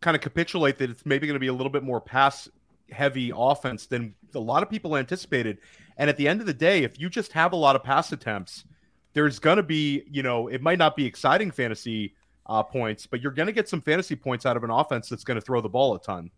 kind 0.01 0.15
of 0.15 0.21
capitulate 0.21 0.77
that 0.79 0.89
it's 0.89 1.05
maybe 1.05 1.27
going 1.27 1.35
to 1.35 1.39
be 1.39 1.47
a 1.47 1.53
little 1.53 1.71
bit 1.71 1.83
more 1.83 2.01
pass 2.01 2.49
heavy 2.91 3.31
offense 3.35 3.85
than 3.85 4.15
a 4.33 4.39
lot 4.39 4.63
of 4.63 4.69
people 4.69 4.97
anticipated? 4.97 5.59
And 5.97 6.09
at 6.09 6.17
the 6.17 6.27
end 6.27 6.41
of 6.41 6.47
the 6.47 6.53
day, 6.53 6.83
if 6.83 6.99
you 6.99 7.09
just 7.09 7.31
have 7.33 7.53
a 7.53 7.55
lot 7.55 7.75
of 7.75 7.83
pass 7.83 8.11
attempts, 8.11 8.65
there's 9.13 9.39
going 9.39 9.57
to 9.57 9.63
be, 9.63 10.03
you 10.09 10.23
know, 10.23 10.47
it 10.47 10.61
might 10.61 10.77
not 10.77 10.95
be 10.95 11.05
exciting 11.05 11.51
fantasy 11.51 12.13
uh, 12.47 12.63
points, 12.63 13.07
but 13.07 13.21
you're 13.21 13.31
going 13.31 13.47
to 13.47 13.53
get 13.53 13.69
some 13.69 13.81
fantasy 13.81 14.15
points 14.15 14.45
out 14.45 14.57
of 14.57 14.63
an 14.63 14.69
offense 14.69 15.09
that's 15.09 15.23
going 15.23 15.35
to 15.35 15.41
throw 15.41 15.61
the 15.61 15.69
ball 15.69 15.95
a 15.95 16.01
ton. 16.01 16.29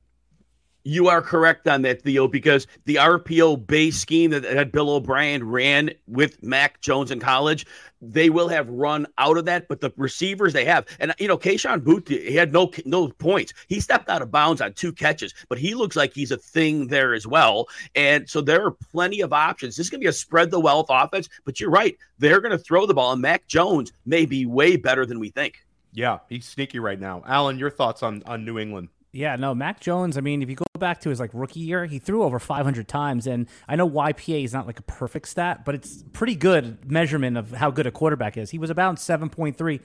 You 0.83 1.09
are 1.09 1.21
correct 1.21 1.67
on 1.67 1.81
that, 1.81 2.01
Theo, 2.01 2.29
because 2.29 2.65
the 2.85 2.95
RPO 2.95 3.67
base 3.67 3.99
scheme 3.99 4.31
that, 4.31 4.43
that 4.43 4.71
Bill 4.71 4.89
O'Brien 4.89 5.43
ran 5.45 5.91
with 6.07 6.41
Mac 6.41 6.79
Jones 6.79 7.11
in 7.11 7.19
college, 7.19 7.65
they 8.01 8.29
will 8.29 8.47
have 8.47 8.69
run 8.69 9.05
out 9.17 9.37
of 9.37 9.43
that. 9.45 9.67
But 9.67 9.81
the 9.81 9.91
receivers 9.97 10.53
they 10.53 10.63
have, 10.63 10.85
and 11.01 11.13
you 11.19 11.27
know, 11.27 11.37
Kayshon 11.37 11.81
Boutte, 11.81 12.07
he 12.07 12.35
had 12.35 12.53
no 12.53 12.71
no 12.85 13.09
points. 13.09 13.51
He 13.67 13.81
stepped 13.81 14.07
out 14.07 14.21
of 14.21 14.31
bounds 14.31 14.61
on 14.61 14.71
two 14.71 14.93
catches, 14.93 15.33
but 15.49 15.57
he 15.57 15.75
looks 15.75 15.97
like 15.97 16.13
he's 16.13 16.31
a 16.31 16.37
thing 16.37 16.87
there 16.87 17.13
as 17.13 17.27
well. 17.27 17.67
And 17.93 18.29
so 18.29 18.39
there 18.39 18.63
are 18.63 18.71
plenty 18.71 19.19
of 19.19 19.33
options. 19.33 19.75
This 19.75 19.87
is 19.87 19.89
going 19.89 19.99
to 19.99 20.05
be 20.05 20.09
a 20.09 20.13
spread 20.13 20.51
the 20.51 20.59
wealth 20.61 20.87
offense, 20.87 21.27
but 21.43 21.59
you're 21.59 21.69
right, 21.69 21.97
they're 22.17 22.39
going 22.39 22.57
to 22.57 22.63
throw 22.63 22.85
the 22.85 22.93
ball, 22.93 23.11
and 23.11 23.21
Mac 23.21 23.45
Jones 23.47 23.91
may 24.05 24.25
be 24.25 24.45
way 24.45 24.77
better 24.77 25.05
than 25.05 25.19
we 25.19 25.31
think. 25.31 25.65
Yeah, 25.97 26.19
he's 26.29 26.45
sneaky 26.45 26.77
right 26.77 26.99
now. 26.99 27.23
Alan, 27.25 27.57
your 27.57 27.71
thoughts 27.71 28.03
on 28.03 28.21
on 28.27 28.45
New 28.45 28.59
England? 28.59 28.89
Yeah, 29.13 29.35
no, 29.35 29.55
Mac 29.55 29.79
Jones. 29.79 30.15
I 30.15 30.21
mean, 30.21 30.43
if 30.43 30.49
you 30.49 30.55
go 30.55 30.65
back 30.77 31.01
to 31.01 31.09
his 31.09 31.19
like 31.19 31.31
rookie 31.33 31.61
year, 31.61 31.87
he 31.87 31.97
threw 31.97 32.21
over 32.21 32.37
500 32.37 32.87
times, 32.87 33.25
and 33.25 33.47
I 33.67 33.75
know 33.75 33.89
YPA 33.89 34.43
is 34.43 34.53
not 34.53 34.67
like 34.67 34.77
a 34.77 34.83
perfect 34.83 35.27
stat, 35.27 35.65
but 35.65 35.73
it's 35.73 36.03
pretty 36.13 36.35
good 36.35 36.91
measurement 36.91 37.35
of 37.35 37.49
how 37.49 37.71
good 37.71 37.87
a 37.87 37.91
quarterback 37.91 38.37
is. 38.37 38.51
He 38.51 38.59
was 38.59 38.69
about 38.69 38.97
7.3 38.97 39.79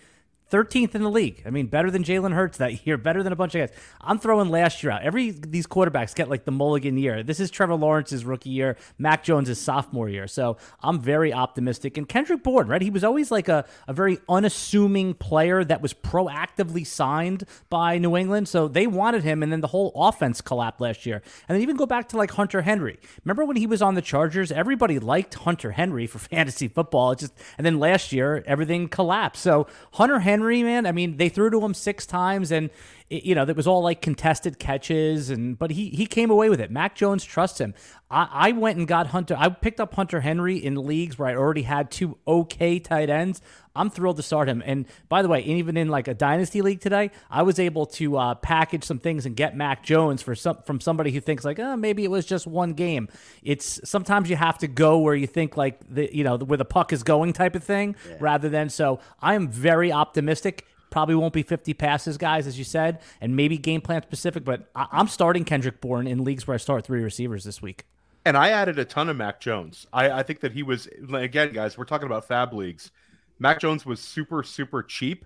13th 0.53 0.95
in 0.95 1.03
the 1.03 1.11
league. 1.11 1.43
I 1.47 1.51
mean, 1.51 1.67
better 1.67 1.91
than 1.91 2.05
Jalen 2.05 2.35
Hurts 2.35 2.59
that 2.59 2.87
year, 2.87 2.99
better 2.99 3.23
than 3.23 3.33
a 3.33 3.37
bunch 3.37 3.55
of 3.55 3.71
guys. 3.71 3.79
I'm 4.03 4.19
throwing 4.19 4.51
last 4.51 4.83
year 4.83 4.93
out. 4.93 5.03
Every 5.03 5.31
these 5.31 5.67
quarterbacks 5.67 6.15
get 6.15 6.29
like 6.29 6.45
the 6.45 6.53
mulligan 6.53 6.99
year. 6.99 7.23
This 7.23 7.41
is 7.41 7.51
Trevor 7.51 7.75
Lawrence's 7.75 8.25
rookie 8.27 8.51
year, 8.51 8.77
Mac 8.99 9.25
Jones' 9.25 9.59
sophomore 9.59 10.11
year. 10.11 10.27
So 10.27 10.59
I'm 10.83 11.01
very 11.01 11.33
optimistic. 11.33 11.97
And 11.97 12.07
Kendrick 12.07 12.43
Bourne, 12.43 12.69
right? 12.69 12.83
He 12.83 12.91
was 12.91 13.03
always 13.03 13.31
like 13.31 13.49
a, 13.49 13.65
a 13.89 13.95
very 13.95 14.19
unassuming 14.29 15.15
player 15.15 15.65
that 15.65 15.81
was 15.81 15.95
proactively 15.95 16.87
signed 16.87 17.45
by 17.71 17.97
New 17.97 18.15
England. 18.15 18.47
So 18.47 18.69
they 18.69 18.87
wanted 18.87 19.25
him, 19.25 19.43
and 19.43 19.51
then 19.51 19.63
the 19.63 19.69
whole 19.69 19.91
offense 19.95 20.43
collapsed 20.43 20.83
last 20.83 21.07
year. 21.07 21.23
And 21.49 21.57
then 21.57 21.63
even 21.63 21.77
go 21.77 21.87
back 21.87 22.11
to 22.11 22.19
like 22.19 22.33
Hunter 22.33 22.61
Henry. 22.61 22.99
Remember 23.25 23.47
when 23.47 23.57
he 23.57 23.67
was 23.67 23.81
on 23.81 23.95
the 23.95 24.03
Chargers? 24.03 24.53
Everybody 24.53 24.99
liked 24.99 25.35
Hunter 25.35 25.71
Henry 25.71 26.07
for 26.07 26.19
fantasy 26.33 26.69
football. 26.69 27.13
It 27.13 27.21
just 27.21 27.33
and 27.57 27.65
then 27.65 27.81
last 27.81 28.13
year 28.13 28.45
everything 28.47 28.89
collapsed. 28.89 29.43
So 29.43 29.67
Hunter 29.93 30.21
Henry 30.21 30.42
Henry, 30.43 30.65
man, 30.65 30.87
I 30.87 30.93
mean, 30.93 31.19
they 31.19 31.29
threw 31.29 31.51
to 31.51 31.61
him 31.61 31.73
six 31.73 32.05
times, 32.05 32.51
and 32.51 32.69
you 33.13 33.35
know 33.35 33.45
that 33.45 33.57
was 33.57 33.67
all 33.67 33.83
like 33.83 34.01
contested 34.01 34.59
catches, 34.59 35.31
and 35.31 35.59
but 35.59 35.71
he 35.71 35.91
he 35.91 36.07
came 36.07 36.31
away 36.31 36.49
with 36.49 36.61
it. 36.61 36.71
Mac 36.71 36.95
Jones 36.95 37.25
trusts 37.25 37.61
him. 37.61 37.75
I, 38.11 38.29
I 38.31 38.53
went 38.53 38.79
and 38.79 38.87
got 38.87 39.09
Hunter. 39.09 39.37
I 39.39 39.49
picked 39.49 39.81
up 39.81 39.95
Hunter 39.95 40.21
Henry 40.21 40.57
in 40.57 40.75
leagues 40.87 41.19
where 41.19 41.29
I 41.29 41.35
already 41.35 41.63
had 41.63 41.91
two 41.91 42.19
okay 42.27 42.79
tight 42.79 43.11
ends. 43.11 43.41
I'm 43.75 43.91
thrilled 43.91 44.17
to 44.17 44.23
start 44.23 44.49
him. 44.49 44.63
And 44.65 44.87
by 45.09 45.23
the 45.23 45.29
way, 45.29 45.41
even 45.41 45.77
in 45.77 45.89
like 45.89 46.09
a 46.09 46.15
dynasty 46.15 46.61
league 46.61 46.81
today, 46.81 47.11
I 47.31 47.43
was 47.43 47.59
able 47.59 47.87
to 47.87 48.19
uh, 48.19 48.35
package 48.35 48.85
some 48.85 48.99
things 48.99 49.25
and 49.25 49.35
get 49.35 49.57
Mac 49.57 49.83
Jones 49.83 50.21
for 50.23 50.35
some 50.35 50.59
from 50.65 50.81
somebody 50.81 51.11
who 51.11 51.21
thinks 51.21 51.45
like, 51.45 51.59
oh, 51.59 51.77
maybe 51.77 52.05
it 52.05 52.11
was 52.11 52.27
just 52.27 52.47
one 52.47 52.75
game. 52.75 53.09
It's 53.43 53.81
sometimes 53.89 54.29
you 54.29 54.37
have 54.37 54.59
to 54.59 54.69
go 54.69 54.99
where 54.99 55.15
you 55.15 55.27
think 55.27 55.57
like 55.57 55.81
the 55.89 56.15
you 56.15 56.25
know 56.25 56.37
where 56.37 56.59
the 56.59 56.65
puck 56.65 56.93
is 56.93 57.03
going 57.03 57.33
type 57.33 57.55
of 57.55 57.65
thing, 57.65 57.97
yeah. 58.09 58.17
rather 58.21 58.49
than. 58.49 58.69
So 58.69 59.01
I 59.21 59.35
am 59.35 59.49
very 59.49 59.91
optimistic. 59.91 60.67
Probably 60.93 61.15
won't 61.15 61.33
be 61.33 61.43
50 61.43 61.75
passes, 61.75 62.19
guys, 62.19 62.47
as 62.47 62.59
you 62.59 62.65
said, 62.65 63.01
and 63.21 63.35
maybe 63.35 63.57
game 63.59 63.81
plan 63.81 64.03
specific. 64.03 64.45
But 64.45 64.71
I- 64.77 64.89
I'm 64.93 65.09
starting 65.09 65.45
Kendrick 65.45 65.81
Bourne 65.81 66.07
in 66.07 66.23
leagues 66.23 66.47
where 66.47 66.55
I 66.55 66.59
start 66.59 66.85
three 66.85 67.03
receivers 67.03 67.43
this 67.45 67.61
week. 67.61 67.87
And 68.25 68.37
I 68.37 68.51
added 68.51 68.79
a 68.79 68.85
ton 68.85 69.09
of 69.09 69.17
Mac 69.17 69.41
Jones. 69.41 69.87
I, 69.93 70.11
I 70.11 70.23
think 70.23 70.41
that 70.41 70.53
he 70.53 70.63
was 70.63 70.89
again, 71.13 71.53
guys. 71.53 71.77
We're 71.77 71.87
talking 71.87 72.07
about 72.07 72.27
fab 72.29 72.53
leagues. 72.53 72.93
Mac 73.41 73.59
Jones 73.59 73.85
was 73.85 73.99
super, 74.01 74.45
super 74.45 74.83
cheap, 74.83 75.25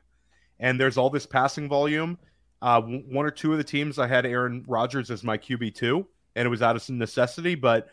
and 0.59 0.81
there's 0.81 0.97
all 0.97 1.11
this 1.11 1.27
passing 1.27 1.69
volume. 1.69 2.17
Uh, 2.63 2.81
one 2.81 3.27
or 3.27 3.31
two 3.31 3.53
of 3.53 3.59
the 3.59 3.65
teams 3.65 3.99
I 3.99 4.07
had 4.07 4.25
Aaron 4.25 4.65
Rodgers 4.67 5.11
as 5.11 5.23
my 5.23 5.37
QB 5.37 5.75
two, 5.75 6.07
and 6.37 6.47
it 6.47 6.49
was 6.49 6.63
out 6.63 6.77
of 6.77 6.89
necessity. 6.89 7.55
But 7.55 7.89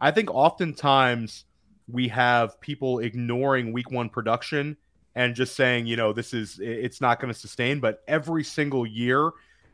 I 0.00 0.12
think 0.12 0.30
oftentimes 0.30 1.46
we 1.90 2.08
have 2.08 2.60
people 2.60 3.00
ignoring 3.00 3.72
week 3.72 3.90
one 3.90 4.08
production 4.08 4.76
and 5.14 5.34
just 5.34 5.54
saying, 5.54 5.86
you 5.86 5.96
know, 5.96 6.12
this 6.12 6.34
is 6.34 6.58
it's 6.60 7.00
not 7.00 7.20
going 7.20 7.32
to 7.32 7.38
sustain. 7.38 7.80
But 7.80 8.02
every 8.08 8.44
single 8.44 8.86
year, 8.86 9.30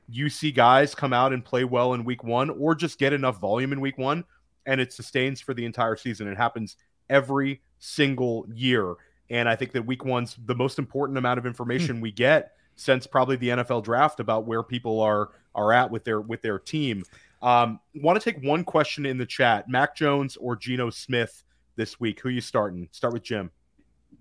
you 0.09 0.29
see 0.29 0.51
guys 0.51 0.95
come 0.95 1.13
out 1.13 1.33
and 1.33 1.45
play 1.45 1.65
well 1.65 1.95
in 1.95 2.05
week 2.05 2.25
one, 2.25 2.51
or 2.51 2.75
just 2.75 2.99
get 2.99 3.13
enough 3.13 3.41
volume 3.41 3.73
in 3.73 3.81
week 3.81 3.99
one, 3.99 4.25
and 4.67 4.81
it 4.81 4.93
sustains 4.93 5.41
for 5.41 5.55
the 5.55 5.65
entire 5.65 5.97
season. 5.97 6.29
It 6.29 6.37
happens 6.37 6.77
every 7.09 7.63
single 7.79 8.47
year. 8.53 8.95
And 9.31 9.49
I 9.49 9.57
think 9.57 9.73
that 9.73 9.87
week 9.87 10.05
one's 10.05 10.37
the 10.45 10.55
most 10.55 10.79
important 10.79 11.17
amount 11.17 11.39
of 11.39 11.47
information 11.47 11.97
hmm. 11.97 12.03
we 12.03 12.13
get 12.13 12.53
since 12.77 13.07
probably 13.07 13.37
the 13.37 13.51
NFL 13.51 13.85
draft 13.85 14.21
about 14.21 14.47
where 14.47 14.63
people 14.63 15.01
are 15.01 15.31
are 15.55 15.73
at 15.73 15.91
with 15.91 16.05
their 16.05 16.21
with 16.21 16.43
their 16.43 16.59
team. 16.59 17.05
Um, 17.43 17.81
Want 17.95 18.21
to 18.21 18.33
take 18.33 18.43
one 18.43 18.65
question 18.65 19.07
in 19.07 19.19
the 19.19 19.27
chat: 19.27 19.69
Mac 19.69 19.97
Jones 19.97 20.37
or 20.37 20.57
Geno 20.57 20.91
Smith 20.91 21.45
this 21.77 22.01
week? 22.01 22.21
Who 22.21 22.29
you 22.29 22.41
starting? 22.41 22.89
Start 22.93 23.13
with 23.15 23.23
Jim. 23.23 23.51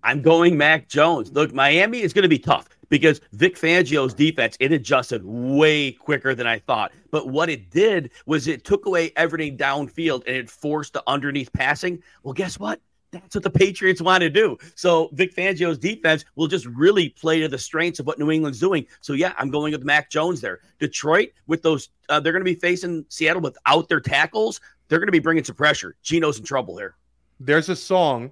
I'm 0.03 0.21
going 0.21 0.57
Mac 0.57 0.87
Jones. 0.87 1.31
Look, 1.31 1.53
Miami 1.53 2.01
is 2.01 2.13
going 2.13 2.23
to 2.23 2.29
be 2.29 2.39
tough 2.39 2.69
because 2.89 3.21
Vic 3.33 3.55
Fangio's 3.55 4.13
defense 4.13 4.57
it 4.59 4.71
adjusted 4.71 5.23
way 5.23 5.91
quicker 5.91 6.35
than 6.35 6.47
I 6.47 6.59
thought. 6.59 6.91
But 7.11 7.29
what 7.29 7.49
it 7.49 7.69
did 7.69 8.11
was 8.25 8.47
it 8.47 8.65
took 8.65 8.85
away 8.85 9.11
everything 9.15 9.57
downfield 9.57 10.25
and 10.27 10.35
it 10.35 10.49
forced 10.49 10.93
the 10.93 11.03
underneath 11.07 11.51
passing. 11.53 12.01
Well, 12.23 12.33
guess 12.33 12.59
what? 12.59 12.81
That's 13.11 13.33
what 13.33 13.43
the 13.43 13.49
Patriots 13.49 14.01
want 14.01 14.21
to 14.21 14.29
do. 14.29 14.57
So 14.75 15.09
Vic 15.13 15.35
Fangio's 15.35 15.79
defense 15.79 16.25
will 16.35 16.47
just 16.47 16.67
really 16.67 17.09
play 17.09 17.39
to 17.39 17.47
the 17.47 17.57
strengths 17.57 17.99
of 17.99 18.05
what 18.05 18.19
New 18.19 18.29
England's 18.29 18.59
doing. 18.59 18.85
So 19.01 19.13
yeah, 19.13 19.33
I'm 19.37 19.49
going 19.49 19.71
with 19.71 19.83
Mac 19.83 20.11
Jones 20.11 20.41
there. 20.41 20.59
Detroit 20.79 21.29
with 21.47 21.63
those, 21.63 21.89
uh, 22.09 22.19
they're 22.19 22.33
going 22.33 22.45
to 22.45 22.51
be 22.51 22.59
facing 22.59 23.05
Seattle 23.09 23.41
without 23.41 23.89
their 23.89 23.99
tackles. 23.99 24.61
They're 24.87 24.99
going 24.99 25.07
to 25.07 25.11
be 25.11 25.19
bringing 25.19 25.43
some 25.43 25.55
pressure. 25.55 25.95
Geno's 26.03 26.37
in 26.37 26.45
trouble 26.45 26.77
here. 26.77 26.95
There's 27.39 27.69
a 27.69 27.75
song 27.75 28.31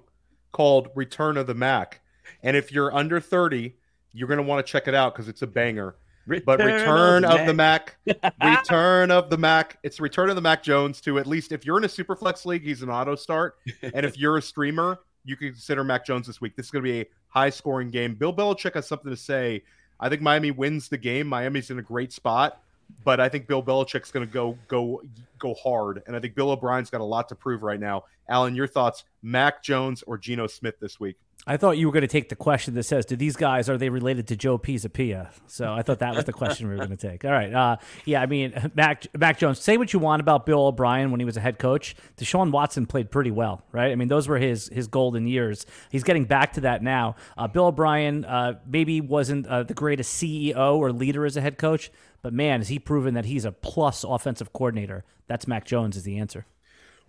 called 0.52 0.88
"Return 0.94 1.36
of 1.36 1.46
the 1.46 1.54
Mac," 1.54 2.00
and 2.42 2.56
if 2.56 2.72
you're 2.72 2.94
under 2.94 3.20
30, 3.20 3.74
you're 4.12 4.28
going 4.28 4.38
to 4.38 4.42
want 4.42 4.64
to 4.64 4.70
check 4.70 4.88
it 4.88 4.94
out 4.94 5.14
because 5.14 5.28
it's 5.28 5.42
a 5.42 5.46
banger. 5.46 5.96
Return 6.26 6.44
but 6.44 6.60
Return 6.60 7.24
of, 7.24 7.40
of 7.40 7.46
the 7.46 7.54
Mac, 7.54 7.96
Return 8.44 9.10
of 9.10 9.30
the 9.30 9.38
Mac. 9.38 9.78
It's 9.82 9.98
Return 9.98 10.28
of 10.28 10.36
the 10.36 10.42
Mac 10.42 10.62
Jones 10.62 11.00
to 11.02 11.18
at 11.18 11.26
least 11.26 11.52
if 11.52 11.64
you're 11.64 11.78
in 11.78 11.84
a 11.84 11.88
super 11.88 12.14
flex 12.14 12.44
league, 12.44 12.62
he's 12.62 12.82
an 12.82 12.90
auto 12.90 13.16
start, 13.16 13.56
and 13.82 14.04
if 14.04 14.18
you're 14.18 14.36
a 14.36 14.42
streamer, 14.42 15.00
you 15.24 15.36
can 15.36 15.52
consider 15.52 15.82
Mac 15.84 16.04
Jones 16.04 16.26
this 16.26 16.40
week. 16.40 16.54
This 16.54 16.66
is 16.66 16.70
going 16.70 16.84
to 16.84 16.90
be 16.90 17.00
a 17.00 17.06
high 17.28 17.50
scoring 17.50 17.90
game. 17.90 18.14
Bill 18.14 18.34
Belichick 18.34 18.74
has 18.74 18.86
something 18.86 19.10
to 19.10 19.16
say. 19.16 19.62
I 20.00 20.08
think 20.08 20.22
Miami 20.22 20.50
wins 20.50 20.88
the 20.88 20.98
game. 20.98 21.26
Miami's 21.26 21.70
in 21.70 21.78
a 21.78 21.82
great 21.82 22.12
spot, 22.12 22.62
but 23.04 23.20
I 23.20 23.28
think 23.28 23.46
Bill 23.46 23.62
Belichick's 23.62 24.10
going 24.10 24.26
to 24.26 24.32
go 24.32 24.58
go 24.68 25.02
go 25.38 25.54
hard, 25.54 26.02
and 26.06 26.16
I 26.16 26.20
think 26.20 26.34
Bill 26.34 26.50
O'Brien's 26.50 26.90
got 26.90 27.00
a 27.00 27.04
lot 27.04 27.28
to 27.28 27.34
prove 27.34 27.62
right 27.62 27.80
now. 27.80 28.04
Alan, 28.28 28.54
your 28.54 28.66
thoughts? 28.66 29.04
Mac 29.22 29.62
Jones 29.62 30.02
or 30.06 30.18
Geno 30.18 30.46
Smith 30.46 30.78
this 30.80 31.00
week? 31.00 31.16
I 31.46 31.56
thought 31.56 31.78
you 31.78 31.86
were 31.86 31.92
going 31.92 32.02
to 32.02 32.08
take 32.08 32.28
the 32.28 32.36
question 32.36 32.74
that 32.74 32.82
says, 32.82 33.06
"Do 33.06 33.16
these 33.16 33.36
guys 33.36 33.70
are 33.70 33.78
they 33.78 33.88
related 33.88 34.26
to 34.28 34.36
Joe 34.36 34.58
Pisapia?" 34.58 35.30
So 35.46 35.72
I 35.72 35.80
thought 35.82 36.00
that 36.00 36.14
was 36.14 36.24
the 36.24 36.32
question 36.32 36.68
we 36.68 36.74
were 36.74 36.84
going 36.84 36.96
to 36.96 37.08
take. 37.08 37.24
All 37.24 37.30
right, 37.30 37.52
uh, 37.52 37.76
yeah. 38.04 38.20
I 38.20 38.26
mean, 38.26 38.70
Mac 38.74 39.06
Mac 39.16 39.38
Jones. 39.38 39.58
Say 39.58 39.78
what 39.78 39.92
you 39.94 39.98
want 39.98 40.20
about 40.20 40.44
Bill 40.44 40.66
O'Brien 40.66 41.10
when 41.10 41.20
he 41.20 41.24
was 41.24 41.38
a 41.38 41.40
head 41.40 41.58
coach. 41.58 41.96
Deshaun 42.18 42.50
Watson 42.50 42.84
played 42.84 43.10
pretty 43.10 43.30
well, 43.30 43.62
right? 43.72 43.90
I 43.92 43.94
mean, 43.94 44.08
those 44.08 44.28
were 44.28 44.36
his 44.38 44.68
his 44.68 44.88
golden 44.88 45.26
years. 45.26 45.64
He's 45.90 46.04
getting 46.04 46.24
back 46.24 46.52
to 46.54 46.60
that 46.62 46.82
now. 46.82 47.16
Uh, 47.38 47.48
Bill 47.48 47.66
O'Brien 47.66 48.26
uh, 48.26 48.58
maybe 48.66 49.00
wasn't 49.00 49.46
uh, 49.46 49.62
the 49.62 49.74
greatest 49.74 50.22
CEO 50.22 50.76
or 50.76 50.92
leader 50.92 51.24
as 51.24 51.38
a 51.38 51.40
head 51.40 51.56
coach, 51.56 51.90
but 52.22 52.32
man, 52.32 52.60
has 52.60 52.68
he 52.68 52.78
proven 52.78 53.14
that 53.14 53.24
he's 53.24 53.44
a 53.44 53.52
plus 53.52 54.04
offensive 54.04 54.52
coordinator? 54.52 55.04
That's 55.26 55.46
Mac 55.46 55.64
Jones 55.64 55.96
is 55.96 56.02
the 56.02 56.18
answer. 56.18 56.46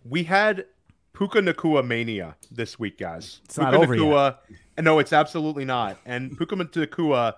We 0.03 0.23
had 0.23 0.65
Puka 1.13 1.39
Nacua 1.39 1.85
mania 1.85 2.35
this 2.51 2.79
week, 2.79 2.97
guys. 2.97 3.41
It's 3.45 3.55
Puka 3.55 3.71
not 3.71 3.81
over 3.81 3.95
Nacua, 3.95 4.37
yet. 4.49 4.83
No, 4.83 4.99
it's 4.99 5.13
absolutely 5.13 5.65
not. 5.65 5.97
And 6.05 6.37
Puka 6.37 6.55
Nacua 6.55 7.35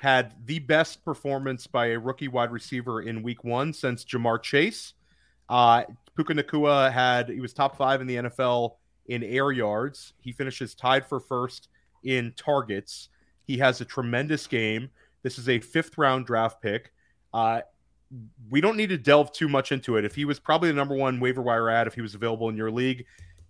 had 0.00 0.34
the 0.46 0.58
best 0.58 1.04
performance 1.04 1.66
by 1.66 1.86
a 1.86 1.98
rookie 1.98 2.28
wide 2.28 2.50
receiver 2.50 3.02
in 3.02 3.22
week 3.22 3.44
one 3.44 3.72
since 3.72 4.04
Ja'Marr 4.04 4.42
Chase. 4.42 4.94
Uh, 5.48 5.84
Puka 6.16 6.34
Nacua 6.34 6.92
had 6.92 7.28
he 7.28 7.40
was 7.40 7.52
top 7.52 7.76
five 7.76 8.00
in 8.00 8.06
the 8.06 8.16
NFL 8.16 8.76
in 9.06 9.22
air 9.22 9.52
yards. 9.52 10.12
He 10.20 10.32
finishes 10.32 10.74
tied 10.74 11.06
for 11.06 11.20
first 11.20 11.68
in 12.04 12.32
targets. 12.36 13.08
He 13.44 13.58
has 13.58 13.80
a 13.80 13.84
tremendous 13.84 14.46
game. 14.46 14.90
This 15.22 15.38
is 15.38 15.48
a 15.48 15.60
fifth 15.60 15.96
round 15.98 16.26
draft 16.26 16.60
pick. 16.60 16.91
Uh, 17.32 17.62
we 18.50 18.60
don't 18.60 18.76
need 18.76 18.90
to 18.90 18.98
delve 18.98 19.32
too 19.32 19.48
much 19.48 19.72
into 19.72 19.96
it. 19.96 20.04
If 20.04 20.14
he 20.14 20.24
was 20.24 20.38
probably 20.38 20.68
the 20.68 20.74
number 20.74 20.94
one 20.94 21.18
waiver 21.20 21.42
wire 21.42 21.70
ad, 21.70 21.86
if 21.86 21.94
he 21.94 22.02
was 22.02 22.14
available 22.14 22.48
in 22.48 22.56
your 22.56 22.70
league, 22.70 23.06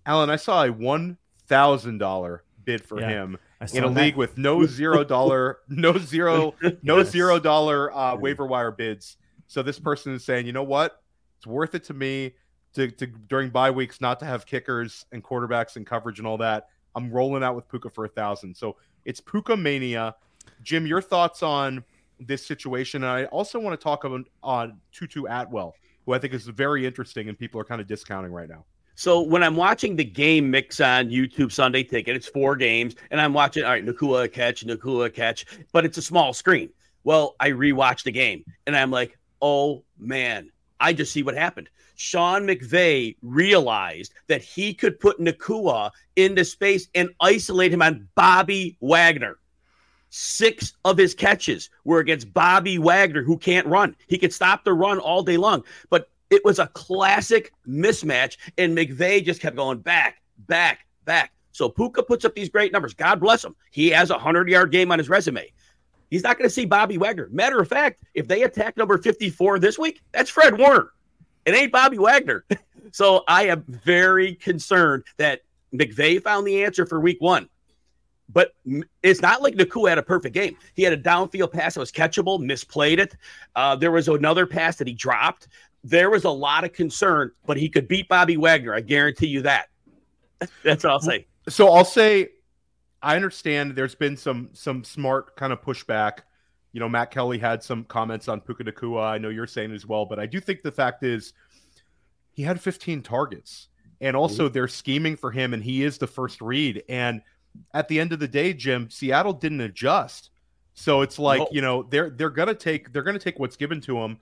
Alan, 0.07 0.31
I 0.31 0.37
saw 0.37 0.65
a 0.65 0.71
one 0.71 1.19
thousand 1.47 1.99
dollar 1.99 2.45
bid 2.65 2.85
for 2.85 3.01
yeah, 3.01 3.09
him 3.09 3.39
in 3.73 3.85
a 3.85 3.91
that. 3.91 4.01
league 4.01 4.17
with 4.17 4.39
no 4.39 4.65
zero 4.65 5.03
dollar, 5.03 5.59
no 5.69 5.99
zero, 5.99 6.55
no 6.83 6.99
yes. 6.99 7.11
zero 7.11 7.39
dollar 7.39 7.93
uh, 7.93 8.15
waiver 8.17 8.47
wire 8.47 8.71
bids. 8.71 9.17
So 9.49 9.63
this 9.63 9.79
person 9.79 10.15
is 10.15 10.25
saying, 10.25 10.47
you 10.47 10.53
know 10.53 10.63
what, 10.63 11.03
it's 11.39 11.47
worth 11.47 11.75
it 11.75 11.85
to 11.85 11.95
me 11.95 12.35
to, 12.75 12.91
to 12.91 13.07
during 13.07 13.51
bye 13.51 13.71
weeks 13.71 14.01
not 14.01 14.21
to 14.21 14.25
have 14.25 14.47
kickers 14.47 15.05
and 15.13 15.23
quarterbacks 15.23 15.77
and 15.77 15.87
coverage 15.87 16.19
and 16.19 16.27
all 16.27 16.39
that. 16.39 16.69
I'm 16.95 17.11
rolling 17.11 17.43
out 17.43 17.57
with 17.57 17.69
Puka 17.69 17.91
for 17.91 18.05
a 18.05 18.09
thousand. 18.09 18.57
So 18.57 18.77
it's 19.05 19.21
Puka 19.21 19.57
mania. 19.57 20.15
Jim, 20.63 20.87
your 20.87 21.01
thoughts 21.01 21.43
on 21.43 21.85
this 22.27 22.47
situation. 22.47 23.05
And 23.05 23.13
I 23.13 23.25
also 23.27 23.59
want 23.59 23.79
to 23.79 23.83
talk 23.83 24.05
about 24.05 24.23
on 24.43 24.79
Tutu 24.93 25.25
Atwell, 25.29 25.75
who 26.07 26.13
I 26.13 26.19
think 26.19 26.35
is 26.35 26.47
very 26.47 26.87
interesting 26.87 27.29
and 27.29 27.39
people 27.39 27.61
are 27.61 27.65
kind 27.65 27.81
of 27.81 27.87
discounting 27.87 28.33
right 28.33 28.49
now. 28.49 28.65
So 28.95 29.23
when 29.23 29.43
I'm 29.43 29.57
watching 29.57 29.97
the 29.97 30.05
game 30.05 30.51
mix 30.51 30.81
on 30.81 31.09
YouTube 31.09 31.51
Sunday 31.51 31.83
Ticket, 31.83 32.15
it's 32.15 32.29
four 32.29 32.57
games, 32.57 32.95
and 33.11 33.21
I'm 33.21 33.33
watching. 33.33 33.65
All 33.65 33.71
right, 33.71 33.85
Nacua 33.85 34.31
catch, 34.31 34.67
Nacua 34.67 35.13
catch, 35.13 35.47
but 35.73 35.85
it's 35.85 35.99
a 35.99 36.03
small 36.03 36.33
screen. 36.35 36.69
Well, 37.05 37.35
I 37.41 37.51
rewatch 37.51 38.05
the 38.05 38.13
game, 38.13 38.45
and 38.67 38.77
I'm 38.77 38.91
like, 38.91 39.19
oh 39.41 39.83
man, 39.99 40.51
I 40.79 40.93
just 40.93 41.13
see 41.13 41.23
what 41.23 41.35
happened. 41.35 41.69
Sean 41.97 42.47
McVay 42.47 43.17
realized 43.23 44.13
that 44.27 44.43
he 44.43 44.75
could 44.75 45.01
put 45.01 45.21
Nacua 45.21 45.91
into 46.17 46.45
space 46.45 46.89
and 46.95 47.11
isolate 47.21 47.73
him 47.73 47.83
on 47.83 48.09
Bobby 48.15 48.77
Wagner. 48.81 49.39
Six 50.15 50.75
of 50.85 50.99
his 50.99 51.15
catches 51.15 51.71
were 51.85 51.99
against 51.99 52.35
Bobby 52.35 52.77
Wagner, 52.77 53.23
who 53.23 53.39
can't 53.39 53.67
run. 53.67 53.97
He 54.09 54.19
could 54.19 54.35
stop 54.35 54.63
the 54.63 54.75
run 54.75 54.99
all 54.99 55.23
day 55.23 55.39
long, 55.39 55.65
but 55.89 56.11
it 56.29 56.45
was 56.45 56.59
a 56.59 56.67
classic 56.69 57.51
mismatch, 57.67 58.37
and 58.59 58.77
McVay 58.77 59.25
just 59.25 59.41
kept 59.41 59.57
going 59.57 59.79
back, 59.79 60.21
back, 60.47 60.81
back. 61.07 61.33
So 61.53 61.67
Puka 61.71 62.03
puts 62.03 62.27
up 62.27 62.35
these 62.35 62.51
great 62.51 62.73
numbers. 62.73 62.93
God 62.93 63.21
bless 63.21 63.43
him. 63.43 63.57
He 63.71 63.89
has 63.89 64.11
a 64.11 64.15
100 64.15 64.51
yard 64.51 64.71
game 64.71 64.93
on 64.93 64.99
his 64.99 65.09
resume. 65.09 65.51
He's 66.11 66.23
not 66.23 66.37
going 66.37 66.47
to 66.47 66.55
see 66.55 66.67
Bobby 66.67 66.99
Wagner. 66.99 67.31
Matter 67.33 67.59
of 67.59 67.69
fact, 67.69 68.03
if 68.13 68.29
they 68.29 68.43
attack 68.43 68.77
number 68.77 68.99
54 68.99 69.61
this 69.61 69.79
week, 69.79 70.03
that's 70.13 70.29
Fred 70.29 70.59
Warner. 70.59 70.93
It 71.47 71.55
ain't 71.55 71.73
Bobby 71.73 71.97
Wagner. 71.97 72.45
so 72.93 73.25
I 73.29 73.47
am 73.47 73.65
very 73.67 74.35
concerned 74.35 75.05
that 75.17 75.41
McVay 75.75 76.23
found 76.23 76.47
the 76.47 76.65
answer 76.65 76.85
for 76.85 77.01
week 77.01 77.23
one. 77.23 77.49
But 78.33 78.55
it's 79.03 79.21
not 79.21 79.43
like 79.43 79.55
Nacua 79.55 79.91
had 79.91 79.99
a 79.99 80.03
perfect 80.03 80.35
game. 80.35 80.57
He 80.75 80.83
had 80.83 80.93
a 80.93 80.97
downfield 80.97 81.53
pass 81.53 81.75
that 81.75 81.81
was 81.81 81.93
catchable, 81.93 82.41
misplayed 82.41 82.99
it. 82.99 83.17
Uh, 83.55 83.77
there 83.77 83.91
was 83.91 84.09
another 84.09 84.47
pass 84.47 84.77
that 84.77 84.87
he 84.87 84.95
dropped. 84.95 85.49
There 85.85 86.11
was 86.11 86.25
a 86.25 86.31
lot 86.31 86.65
of 86.65 86.73
concern, 86.73 87.33
but 87.47 87.57
he 87.57 87.69
could 87.69 87.89
beat 87.89 88.09
Bobby 88.09 88.37
Wagner. 88.37 88.75
I 88.75 88.81
guarantee 88.81 89.27
you 89.27 89.43
that. 89.43 89.69
That's 90.65 90.85
all 90.85 90.93
I'll 90.93 91.01
say. 91.01 91.27
So 91.49 91.71
I'll 91.73 91.85
say 91.85 92.29
I 93.03 93.17
understand 93.17 93.75
there's 93.75 93.97
been 93.97 94.17
some 94.17 94.51
some 94.53 94.85
smart 94.85 95.37
kind 95.37 95.53
of 95.53 95.61
pushback. 95.61 96.21
You 96.73 96.81
know, 96.81 96.89
Matt 96.89 97.11
Kelly 97.11 97.39
had 97.39 97.63
some 97.63 97.85
comments 97.85 98.29
on 98.29 98.41
Puka 98.41 98.65
Nacua. 98.65 99.05
I 99.05 99.19
know 99.19 99.29
you're 99.29 99.47
saying 99.47 99.73
as 99.73 99.87
well, 99.87 100.07
but 100.07 100.19
I 100.19 100.27
do 100.27 100.41
think 100.41 100.63
the 100.63 100.73
fact 100.73 101.03
is 101.03 101.35
he 102.33 102.43
had 102.43 102.61
15 102.61 103.03
targets. 103.03 103.69
And 104.01 104.17
also 104.17 104.49
they're 104.49 104.69
scheming 104.69 105.17
for 105.17 105.31
him 105.31 105.55
and 105.55 105.63
he 105.63 105.85
is 105.85 105.99
the 105.99 106.09
first 106.09 106.41
read. 106.41 106.83
And 106.89 107.23
at 107.75 107.89
the 107.89 108.01
end 108.01 108.13
of 108.13 108.19
the 108.19 108.29
day, 108.29 108.53
Jim, 108.53 108.91
Seattle 108.91 109.33
didn't 109.33 109.61
adjust. 109.61 110.31
So 110.75 111.03
it's 111.03 111.19
like, 111.19 111.41
no. 111.41 111.49
you 111.51 111.61
know, 111.61 111.83
they're 111.83 112.11
they're 112.11 112.31
gonna 112.31 112.55
take 112.55 112.93
they're 112.93 113.03
gonna 113.03 113.19
take 113.19 113.39
what's 113.39 113.57
given 113.57 113.81
to 113.83 113.95
them. 113.95 114.19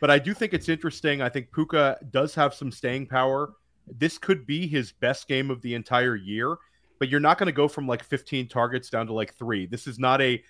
But 0.00 0.10
I 0.10 0.18
do 0.18 0.32
think 0.32 0.54
it's 0.54 0.68
interesting. 0.68 1.20
I 1.20 1.28
think 1.28 1.52
Puka 1.52 1.98
does 2.10 2.34
have 2.34 2.54
some 2.54 2.72
staying 2.72 3.06
power. 3.06 3.52
This 3.98 4.16
could 4.16 4.46
be 4.46 4.66
his 4.66 4.92
best 4.92 5.28
game 5.28 5.50
of 5.50 5.60
the 5.60 5.74
entire 5.74 6.16
year, 6.16 6.56
but 6.98 7.08
you're 7.08 7.20
not 7.20 7.36
going 7.38 7.48
to 7.48 7.52
go 7.52 7.68
from 7.68 7.86
like 7.86 8.02
15 8.02 8.48
targets 8.48 8.88
down 8.88 9.06
to 9.08 9.12
like 9.12 9.34
three. 9.34 9.66
This 9.66 9.86
is 9.86 9.98
not 9.98 10.22
a. 10.22 10.42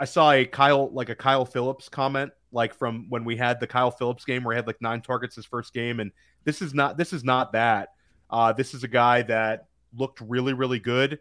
I 0.00 0.04
saw 0.04 0.32
a 0.32 0.44
Kyle 0.44 0.90
like 0.92 1.10
a 1.10 1.14
Kyle 1.14 1.44
Phillips 1.44 1.88
comment 1.88 2.32
like 2.52 2.74
from 2.74 3.06
when 3.08 3.24
we 3.24 3.36
had 3.36 3.60
the 3.60 3.66
Kyle 3.66 3.90
Phillips 3.90 4.24
game 4.24 4.42
where 4.42 4.54
he 4.54 4.56
had 4.56 4.66
like 4.66 4.80
nine 4.80 5.00
targets 5.00 5.36
his 5.36 5.44
first 5.44 5.72
game, 5.72 6.00
and 6.00 6.10
this 6.44 6.62
is 6.62 6.74
not 6.74 6.96
this 6.96 7.12
is 7.12 7.24
not 7.24 7.52
that. 7.52 7.90
Uh, 8.30 8.52
this 8.52 8.74
is 8.74 8.84
a 8.84 8.88
guy 8.88 9.22
that 9.22 9.66
looked 9.96 10.20
really 10.20 10.52
really 10.52 10.78
good. 10.78 11.20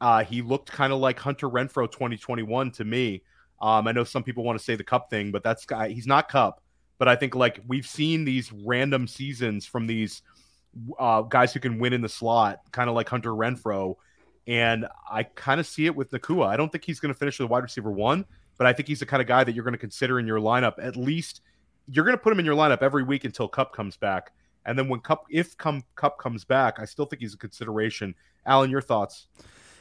Uh, 0.00 0.24
he 0.24 0.42
looked 0.42 0.70
kind 0.70 0.92
of 0.92 0.98
like 0.98 1.18
Hunter 1.18 1.48
Renfrow 1.48 1.90
2021 1.90 2.70
to 2.72 2.84
me. 2.84 3.22
Um, 3.60 3.86
I 3.88 3.92
know 3.92 4.04
some 4.04 4.22
people 4.22 4.44
want 4.44 4.58
to 4.58 4.64
say 4.64 4.76
the 4.76 4.84
Kupp 4.84 5.08
thing, 5.08 5.30
but 5.30 5.42
that's 5.42 5.64
guy. 5.64 5.88
He's 5.88 6.06
not 6.06 6.28
Kupp. 6.28 6.60
but 6.98 7.08
I 7.08 7.16
think 7.16 7.34
like 7.34 7.60
we've 7.66 7.86
seen 7.86 8.24
these 8.24 8.52
random 8.52 9.06
seasons 9.06 9.66
from 9.66 9.86
these 9.86 10.22
uh, 10.98 11.22
guys 11.22 11.52
who 11.52 11.60
can 11.60 11.78
win 11.78 11.92
in 11.92 12.00
the 12.00 12.08
slot, 12.08 12.60
kind 12.72 12.88
of 12.88 12.94
like 12.94 13.08
Hunter 13.08 13.30
Renfrow. 13.30 13.96
And 14.46 14.86
I 15.10 15.22
kind 15.22 15.60
of 15.60 15.66
see 15.66 15.86
it 15.86 15.96
with 15.96 16.10
Nacua. 16.10 16.46
I 16.46 16.56
don't 16.56 16.70
think 16.70 16.84
he's 16.84 17.00
going 17.00 17.12
to 17.12 17.18
finish 17.18 17.38
with 17.38 17.48
wide 17.48 17.62
receiver 17.62 17.90
one, 17.90 18.26
but 18.58 18.66
I 18.66 18.72
think 18.72 18.88
he's 18.88 19.00
the 19.00 19.06
kind 19.06 19.22
of 19.22 19.26
guy 19.26 19.42
that 19.42 19.54
you're 19.54 19.64
going 19.64 19.72
to 19.72 19.78
consider 19.78 20.18
in 20.18 20.26
your 20.26 20.38
lineup. 20.38 20.74
At 20.82 20.96
least 20.96 21.40
you're 21.88 22.04
going 22.04 22.16
to 22.16 22.22
put 22.22 22.32
him 22.32 22.38
in 22.38 22.44
your 22.44 22.56
lineup 22.56 22.82
every 22.82 23.02
week 23.02 23.24
until 23.24 23.48
Kupp 23.48 23.74
comes 23.74 23.96
back. 23.96 24.32
And 24.66 24.78
then 24.78 24.88
when 24.88 25.00
Kupp, 25.00 25.24
if 25.30 25.56
come 25.56 25.82
Kupp 25.94 26.18
comes 26.18 26.44
back, 26.44 26.78
I 26.78 26.84
still 26.84 27.06
think 27.06 27.20
he's 27.22 27.34
a 27.34 27.38
consideration. 27.38 28.14
Alan, 28.46 28.70
your 28.70 28.80
thoughts? 28.80 29.28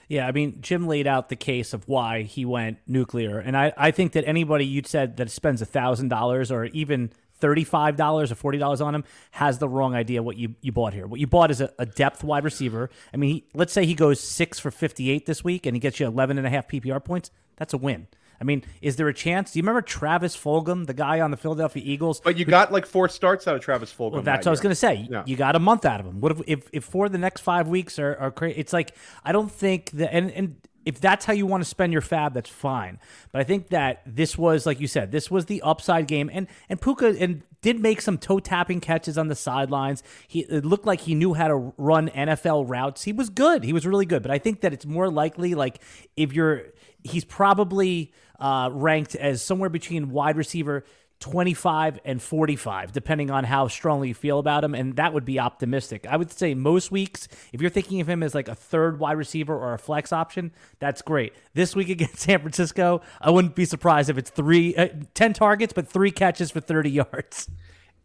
Yeah, 0.08 0.28
I 0.28 0.32
mean, 0.32 0.58
Jim 0.62 0.88
laid 0.88 1.08
out 1.08 1.30
the 1.30 1.36
case 1.36 1.74
of 1.74 1.88
why 1.88 2.24
he 2.24 2.46
went 2.46 2.80
nuclear, 2.88 3.40
and 3.40 3.56
I, 3.56 3.74
I 3.78 3.92
think 3.92 4.14
that 4.14 4.26
anybody 4.28 4.66
you'd 4.66 4.88
said 4.88 5.18
that 5.18 5.32
spends 5.32 5.62
a 5.62 5.66
thousand 5.66 6.10
dollars 6.10 6.52
or 6.52 6.66
even 6.66 7.12
$35 7.44 8.32
or 8.32 8.52
$40 8.54 8.86
on 8.86 8.96
him 8.96 9.04
has 9.32 9.60
the 9.60 9.68
wrong 9.68 9.94
idea 9.94 10.24
what 10.24 10.38
you, 10.38 10.56
you 10.62 10.72
bought 10.72 10.94
here. 10.94 11.06
What 11.06 11.20
you 11.20 11.28
bought 11.28 11.52
is 11.52 11.60
a, 11.60 11.74
a 11.78 11.86
depth 11.86 12.24
wide 12.24 12.46
receiver. 12.46 12.90
I 13.14 13.18
mean, 13.18 13.30
he, 13.30 13.46
let's 13.54 13.74
say 13.74 13.86
he 13.86 13.96
goes 13.96 14.22
six 14.22 14.60
for 14.60 14.72
58 14.72 15.26
this 15.26 15.44
week 15.44 15.66
and 15.66 15.76
he 15.76 15.80
gets 15.80 16.00
you 16.00 16.08
11 16.08 16.38
and 16.38 16.48
a 16.48 16.50
half 16.50 16.70
PPR 16.70 17.04
points. 17.04 17.32
That's 17.58 17.74
a 17.74 17.78
win. 17.78 18.08
I 18.40 18.44
mean, 18.44 18.64
is 18.82 18.96
there 18.96 19.08
a 19.08 19.14
chance? 19.14 19.52
Do 19.52 19.60
you 19.60 19.64
remember 19.64 19.82
Travis 19.82 20.36
Fulgham, 20.36 20.86
the 20.86 20.94
guy 20.94 21.22
on 21.22 21.32
the 21.32 21.38
Philadelphia 21.38 21.82
Eagles? 21.86 22.20
But 22.20 22.38
you 22.38 22.46
got 22.46 22.72
like 22.72 22.86
four 22.86 23.10
starts 23.10 23.48
out 23.48 23.56
of 23.56 23.62
Travis 23.62 23.94
Fulgham. 23.94 24.14
Well, 24.14 24.22
that's 24.22 24.46
what 24.46 24.50
I 24.50 24.52
was 24.52 24.60
going 24.60 24.72
to 24.72 24.76
say. 24.76 25.08
Yeah. 25.10 25.24
You 25.26 25.36
got 25.36 25.56
a 25.56 25.60
month 25.60 25.86
out 25.86 26.00
of 26.00 26.06
him. 26.06 26.20
What 26.20 26.34
if, 26.34 26.42
if, 26.48 26.70
if 26.74 26.84
for 26.84 27.10
the 27.10 27.18
next 27.18 27.42
five 27.42 27.68
weeks 27.68 28.00
are, 28.00 28.16
are 28.18 28.32
crazy? 28.32 28.60
It's 28.60 28.74
like, 28.74 28.96
I 29.24 29.32
don't 29.32 29.52
think 29.52 29.92
that, 29.92 30.14
and, 30.14 30.32
and 30.32 30.56
if 30.86 31.00
that's 31.00 31.26
how 31.26 31.34
you 31.34 31.46
want 31.46 31.64
to 31.64 31.70
spend 31.70 31.94
your 31.94 32.02
fab, 32.02 32.34
that's 32.34 32.50
fine. 32.50 33.00
But 33.32 33.42
I 33.42 33.44
think 33.44 33.70
that 33.70 34.02
this 34.06 34.38
was, 34.38 34.66
like 34.66 34.80
you 34.80 34.88
said, 34.88 35.12
this 35.12 35.32
was 35.32 35.46
the 35.46 35.62
upside 35.62 36.08
game, 36.08 36.30
and 36.34 36.48
and 36.70 36.82
Puka 36.82 37.16
and 37.20 37.44
did 37.62 37.80
make 37.80 38.02
some 38.02 38.18
toe 38.18 38.40
tapping 38.40 38.82
catches 38.82 39.18
on 39.18 39.28
the 39.30 39.36
sidelines. 39.36 40.04
He 40.28 40.42
it 40.42 40.66
looked 40.66 40.86
like 40.86 41.02
he 41.02 41.16
knew 41.16 41.34
how 41.34 41.48
to 41.48 41.74
run 41.78 42.10
NFL 42.10 42.70
routes. 42.70 43.04
He 43.04 43.14
was 43.14 43.30
good. 43.30 43.64
He 43.64 43.74
was 43.74 43.88
really 43.88 44.06
good. 44.06 44.22
But 44.22 44.32
I 44.32 44.38
think 44.38 44.62
that 44.62 44.74
it's 44.74 44.86
more 44.86 45.10
likely, 45.10 45.56
like 45.56 45.80
if 46.16 46.34
you're, 46.34 46.66
he's 47.04 47.26
probably 47.26 48.12
uh, 48.40 48.70
ranked 48.72 49.16
as 49.16 49.42
somewhere 49.42 49.70
between 49.70 50.10
wide 50.10 50.38
receiver 50.38 50.84
25 51.24 52.02
and 52.04 52.22
45, 52.22 52.92
depending 52.92 53.32
on 53.32 53.46
how 53.46 53.70
strongly 53.70 54.10
you 54.10 54.14
feel 54.14 54.40
about 54.40 54.62
him. 54.62 54.76
And 54.76 54.98
that 54.98 55.14
would 55.14 55.24
be 55.24 55.40
optimistic. 55.40 56.06
I 56.06 56.18
would 56.18 56.30
say 56.30 56.54
most 56.54 56.92
weeks, 56.92 57.30
if 57.54 57.62
you're 57.62 57.70
thinking 57.70 58.02
of 58.02 58.10
him 58.10 58.22
as 58.22 58.36
like 58.36 58.50
a 58.50 58.56
third 58.56 59.00
wide 59.00 59.14
receiver 59.14 59.56
or 59.56 59.74
a 59.74 59.80
flex 59.80 60.12
option, 60.12 60.52
that's 60.80 61.02
great. 61.02 61.32
This 61.54 61.78
week 61.78 61.88
against 61.88 62.18
San 62.20 62.40
Francisco, 62.42 63.02
I 63.22 63.30
wouldn't 63.30 63.56
be 63.56 63.64
surprised 63.64 64.10
if 64.10 64.18
it's 64.18 64.32
three, 64.32 64.76
uh, 64.76 64.90
10 65.14 65.32
targets, 65.32 65.72
but 65.72 65.88
three 65.88 66.12
catches 66.12 66.52
for 66.52 66.60
30 66.60 66.92
yards. 67.14 67.50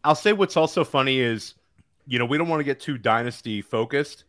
I'll 0.05 0.15
say 0.15 0.31
what's 0.31 0.55
also 0.55 0.85
funny 0.85 1.19
is, 1.19 1.55
you 2.07 2.19
know, 2.19 2.25
we 2.25 2.37
don't 2.37 2.47
want 2.47 2.61
to 2.61 2.63
get 2.63 2.79
too 2.79 2.97
dynasty 2.97 3.61
focused. 3.61 4.23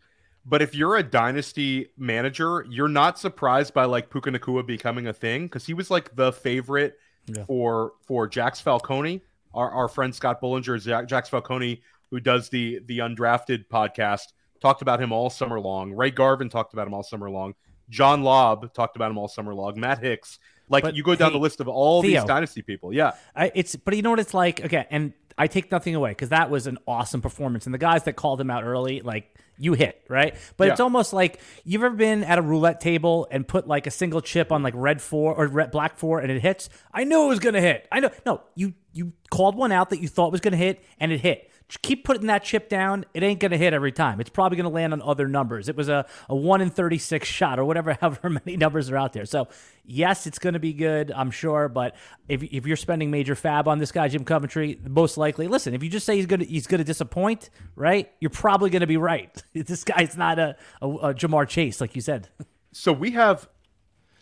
But 0.47 0.63
if 0.63 0.75
you're 0.75 0.97
a 0.97 1.03
dynasty 1.03 1.91
manager, 1.97 2.67
you're 2.69 2.89
not 2.89 3.19
surprised 3.19 3.75
by 3.75 3.85
like 3.85 4.11
Puka 4.11 4.31
Nacua 4.31 4.67
becoming 4.67 5.07
a 5.07 5.13
thing 5.13 5.47
because 5.47 5.67
he 5.67 5.75
was 5.75 5.91
like 5.91 6.17
the 6.17 6.33
favorite– 6.33 6.99
yeah. 7.27 7.45
for 7.45 7.93
for 8.07 8.27
Jax 8.27 8.61
Falcone, 8.61 9.23
our, 9.55 9.71
our 9.71 9.89
friend 9.89 10.15
Scott 10.15 10.41
Bullinger, 10.41 10.79
Jack, 10.79 11.07
Jax 11.09 11.29
Falcone, 11.29 11.83
who 12.11 12.21
does 12.21 12.49
the 12.49 12.81
the 12.87 12.99
undrafted 12.99 13.67
podcast, 13.69 14.33
talked 14.61 14.83
about 14.83 15.01
him 15.01 15.13
all 15.13 15.31
summer 15.31 15.61
long. 15.61 15.93
Ray 15.93 16.11
Garvin 16.11 16.49
talked 16.49 16.73
about 16.73 16.87
him 16.87 16.95
all 16.95 17.03
summer 17.03 17.31
long. 17.31 17.55
John 17.89 18.23
Lobb 18.23 18.73
talked 18.73 18.97
about 18.97 19.11
him 19.11 19.19
all 19.19 19.29
summer 19.29 19.55
long. 19.55 19.79
Matt 19.79 19.99
Hicks, 19.99 20.39
like 20.69 20.85
but, 20.85 20.95
you 20.95 21.03
go 21.03 21.15
down 21.15 21.31
hey, 21.31 21.39
the 21.39 21.43
list 21.43 21.61
of 21.61 21.69
all 21.69 22.03
Theo, 22.03 22.21
these 22.21 22.25
dynasty 22.25 22.63
people. 22.63 22.93
Yeah, 22.93 23.13
I, 23.35 23.51
it's 23.55 23.77
but 23.77 23.97
you 23.97 24.03
know 24.03 24.11
what 24.11 24.21
it's 24.21 24.35
like. 24.35 24.65
Okay, 24.65 24.87
and 24.91 25.13
I 25.41 25.47
take 25.47 25.73
nothing 25.73 25.95
away 25.95 26.11
because 26.11 26.29
that 26.29 26.51
was 26.51 26.67
an 26.67 26.77
awesome 26.87 27.23
performance, 27.23 27.65
and 27.65 27.73
the 27.73 27.79
guys 27.79 28.05
that 28.05 28.15
called 28.15 28.39
him 28.39 28.51
out 28.51 28.63
early, 28.63 29.01
like 29.01 29.35
you 29.57 29.73
hit, 29.73 30.05
right? 30.07 30.35
But 30.59 30.67
yeah. 30.67 30.73
it's 30.73 30.81
almost 30.81 31.15
like 31.15 31.41
you've 31.65 31.83
ever 31.83 31.97
been 31.97 32.25
at 32.25 32.37
a 32.37 32.43
roulette 32.43 32.79
table 32.79 33.27
and 33.31 33.49
put 33.49 33.67
like 33.67 33.87
a 33.87 33.91
single 33.91 34.21
chip 34.21 34.53
on 34.53 34.63
like 34.63 34.75
red 34.77 35.01
four 35.01 35.35
or 35.35 35.47
red 35.47 35.71
black 35.71 35.97
four 35.97 36.21
and 36.21 36.31
it 36.31 36.43
hits. 36.43 36.69
I 36.93 37.05
knew 37.05 37.25
it 37.25 37.29
was 37.29 37.39
gonna 37.39 37.63
hit. 37.63 37.89
I 37.91 38.01
know. 38.01 38.11
No, 38.27 38.43
you 38.55 38.75
you 38.93 39.15
called 39.31 39.57
one 39.57 39.73
out 39.73 39.89
that 39.91 40.01
you 40.01 40.09
thought 40.09 40.31
was 40.31 40.43
gonna 40.43 40.59
hit 40.59 40.85
and 40.99 41.11
it 41.11 41.21
hit 41.21 41.50
keep 41.79 42.05
putting 42.05 42.27
that 42.27 42.43
chip 42.43 42.69
down. 42.69 43.05
It 43.15 43.23
ain't 43.23 43.41
going 43.41 43.53
to 43.53 43.59
hit 43.59 43.73
every 43.73 43.93
time. 43.93 44.21
It's 44.21 44.31
probably 44.31 44.57
going 44.57 44.65
to 44.65 44.75
land 44.75 44.93
on 44.93 45.03
other 45.03 45.29
numbers. 45.29 45.69
It 45.69 45.77
was 45.77 45.89
a, 45.89 46.07
a 46.29 46.35
1 46.35 46.61
in 46.61 46.71
36 46.71 47.27
shot 47.27 47.59
or 47.59 47.65
whatever, 47.65 47.93
however 48.01 48.31
many 48.31 48.57
numbers 48.57 48.91
are 48.91 48.97
out 48.97 49.13
there. 49.13 49.25
So, 49.25 49.49
yes, 49.85 50.27
it's 50.27 50.39
going 50.39 50.55
to 50.55 50.59
be 50.59 50.73
good, 50.73 51.13
I'm 51.15 51.31
sure. 51.31 51.69
But 51.69 51.95
if, 52.29 52.43
if 52.43 52.67
you're 52.67 52.77
spending 52.77 53.11
major 53.11 53.35
fab 53.35 53.69
on 53.69 53.79
this 53.79 53.93
guy, 53.93 54.09
Jim 54.09 54.25
Coventry, 54.25 54.81
most 54.87 55.17
likely, 55.17 55.49
listen, 55.49 55.75
if 55.75 55.83
you 55.83 55.91
just 55.91 56.07
say 56.07 56.17
he's 56.17 56.27
going 56.27 56.41
to 56.41 56.47
he's 56.47 56.67
going 56.67 56.79
to 56.79 56.85
disappoint, 56.85 57.51
right? 57.77 58.11
You're 58.21 58.31
probably 58.31 58.71
going 58.71 58.81
to 58.81 58.87
be 58.87 58.97
right. 58.97 59.43
this 59.55 59.85
guy's 59.85 60.17
not 60.17 60.39
a, 60.39 60.57
a, 60.83 60.89
a 60.89 61.15
Ja'Marr 61.15 61.49
Chase, 61.49 61.81
like 61.81 61.95
you 61.95 62.03
said. 62.03 62.29
So, 62.73 62.93
we 62.93 63.13
have 63.13 63.49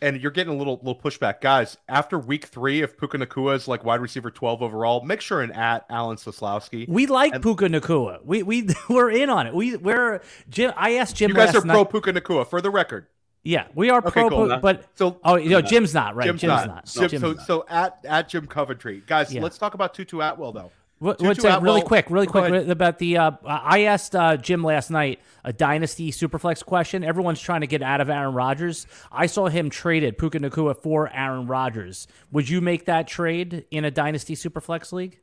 and 0.01 0.21
you're 0.21 0.31
getting 0.31 0.53
a 0.53 0.57
little 0.57 0.77
little 0.77 0.99
pushback, 0.99 1.41
guys. 1.41 1.77
After 1.89 2.19
week 2.19 2.47
three, 2.47 2.83
if 2.83 2.97
Puka 2.97 3.19
Nacua 3.19 3.57
is 3.57 3.69
like 3.69 3.85
wide 3.85 4.01
receiver 4.01 4.31
twelve 4.31 4.63
overall, 4.63 5.05
make 5.05 5.21
sure 5.21 5.43
and 5.43 5.55
at 5.55 5.85
Alan 5.91 6.17
Seslowsky. 6.17 6.89
We 6.89 7.07
like 7.07 7.35
and, 7.35 7.43
Puka 7.43 7.67
Nacua. 7.67 8.25
We 8.25 8.43
we 8.43 8.69
we're 8.89 9.11
in 9.11 9.31
on 9.31 9.47
it. 9.47 9.55
We 9.55 9.77
we're 9.77 10.21
Jim. 10.49 10.73
I 10.77 10.97
asked 10.97 11.17
Jim. 11.17 11.31
You 11.31 11.37
guys 11.37 11.55
are 11.55 11.65
night, 11.65 11.75
pro 11.75 11.85
Puka 11.85 12.13
Nacua 12.13 12.47
for 12.47 12.61
the 12.61 12.71
record. 12.71 13.07
Yeah, 13.45 13.69
we 13.75 13.89
are 13.89 13.99
okay, 13.99 14.11
pro, 14.11 14.29
cool. 14.29 14.59
but 14.59 14.85
so 14.95 15.21
oh, 15.25 15.37
you 15.37 15.49
know, 15.51 15.63
Jim's 15.63 15.95
not 15.95 16.15
right. 16.15 16.27
Jim's, 16.27 16.41
Jim's 16.41 16.51
not. 16.51 16.67
not. 16.67 16.87
Jim, 16.87 17.09
Jim's 17.09 17.23
so 17.23 17.33
not. 17.33 17.47
so 17.47 17.65
at 17.69 17.99
at 18.05 18.29
Jim 18.29 18.47
Coventry, 18.47 19.03
guys. 19.07 19.33
Yeah. 19.33 19.43
Let's 19.43 19.59
talk 19.59 19.75
about 19.75 19.95
Tutu 19.95 20.21
Atwell 20.21 20.53
though. 20.53 20.73
What, 21.01 21.23
what's 21.23 21.45
uh, 21.45 21.61
really 21.63 21.83
quick, 21.83 22.07
really 22.11 22.27
quick 22.27 22.67
about 22.69 22.99
the? 22.99 23.19
Uh, 23.19 23.31
I 23.45 23.83
asked 23.83 24.17
uh, 24.17 24.37
Jim 24.37 24.65
last 24.65 24.91
night 24.91 25.21
a 25.45 25.53
dynasty 25.53 26.11
superflex 26.11 26.65
question. 26.65 27.05
Everyone's 27.05 27.41
trying 27.41 27.61
to 27.61 27.69
get 27.69 27.83
out 27.83 28.01
of 28.01 28.11
Aaron 28.11 28.35
Rodgers. 28.35 28.87
I 29.13 29.27
saw 29.27 29.47
him 29.47 29.71
traded 29.71 30.19
Puka 30.19 30.41
Nacua 30.41 30.77
for 30.77 31.09
Aaron 31.15 31.47
Rodgers. 31.47 32.09
Would 32.33 32.49
you 32.49 32.61
make 32.61 32.87
that 32.87 33.07
trade 33.07 33.65
in 33.71 33.85
a 33.85 33.93
dynasty 33.93 34.35
superflex 34.35 34.93
league? 34.93 35.21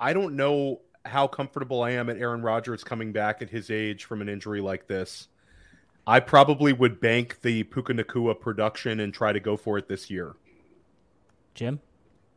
I 0.00 0.12
don't 0.12 0.34
know 0.34 0.80
how 1.04 1.28
comfortable 1.28 1.82
I 1.82 1.92
am 1.92 2.10
at 2.10 2.16
Aaron 2.16 2.42
Rodgers 2.42 2.82
coming 2.82 3.12
back 3.12 3.40
at 3.42 3.50
his 3.50 3.70
age 3.70 4.04
from 4.04 4.20
an 4.20 4.28
injury 4.28 4.60
like 4.60 4.88
this. 4.88 5.28
I 6.08 6.18
probably 6.18 6.72
would 6.72 7.00
bank 7.00 7.40
the 7.42 7.62
Puka 7.62 7.94
Nacua 7.94 8.38
production 8.38 8.98
and 8.98 9.14
try 9.14 9.32
to 9.32 9.40
go 9.40 9.56
for 9.56 9.78
it 9.78 9.86
this 9.86 10.10
year. 10.10 10.34
Jim? 11.54 11.80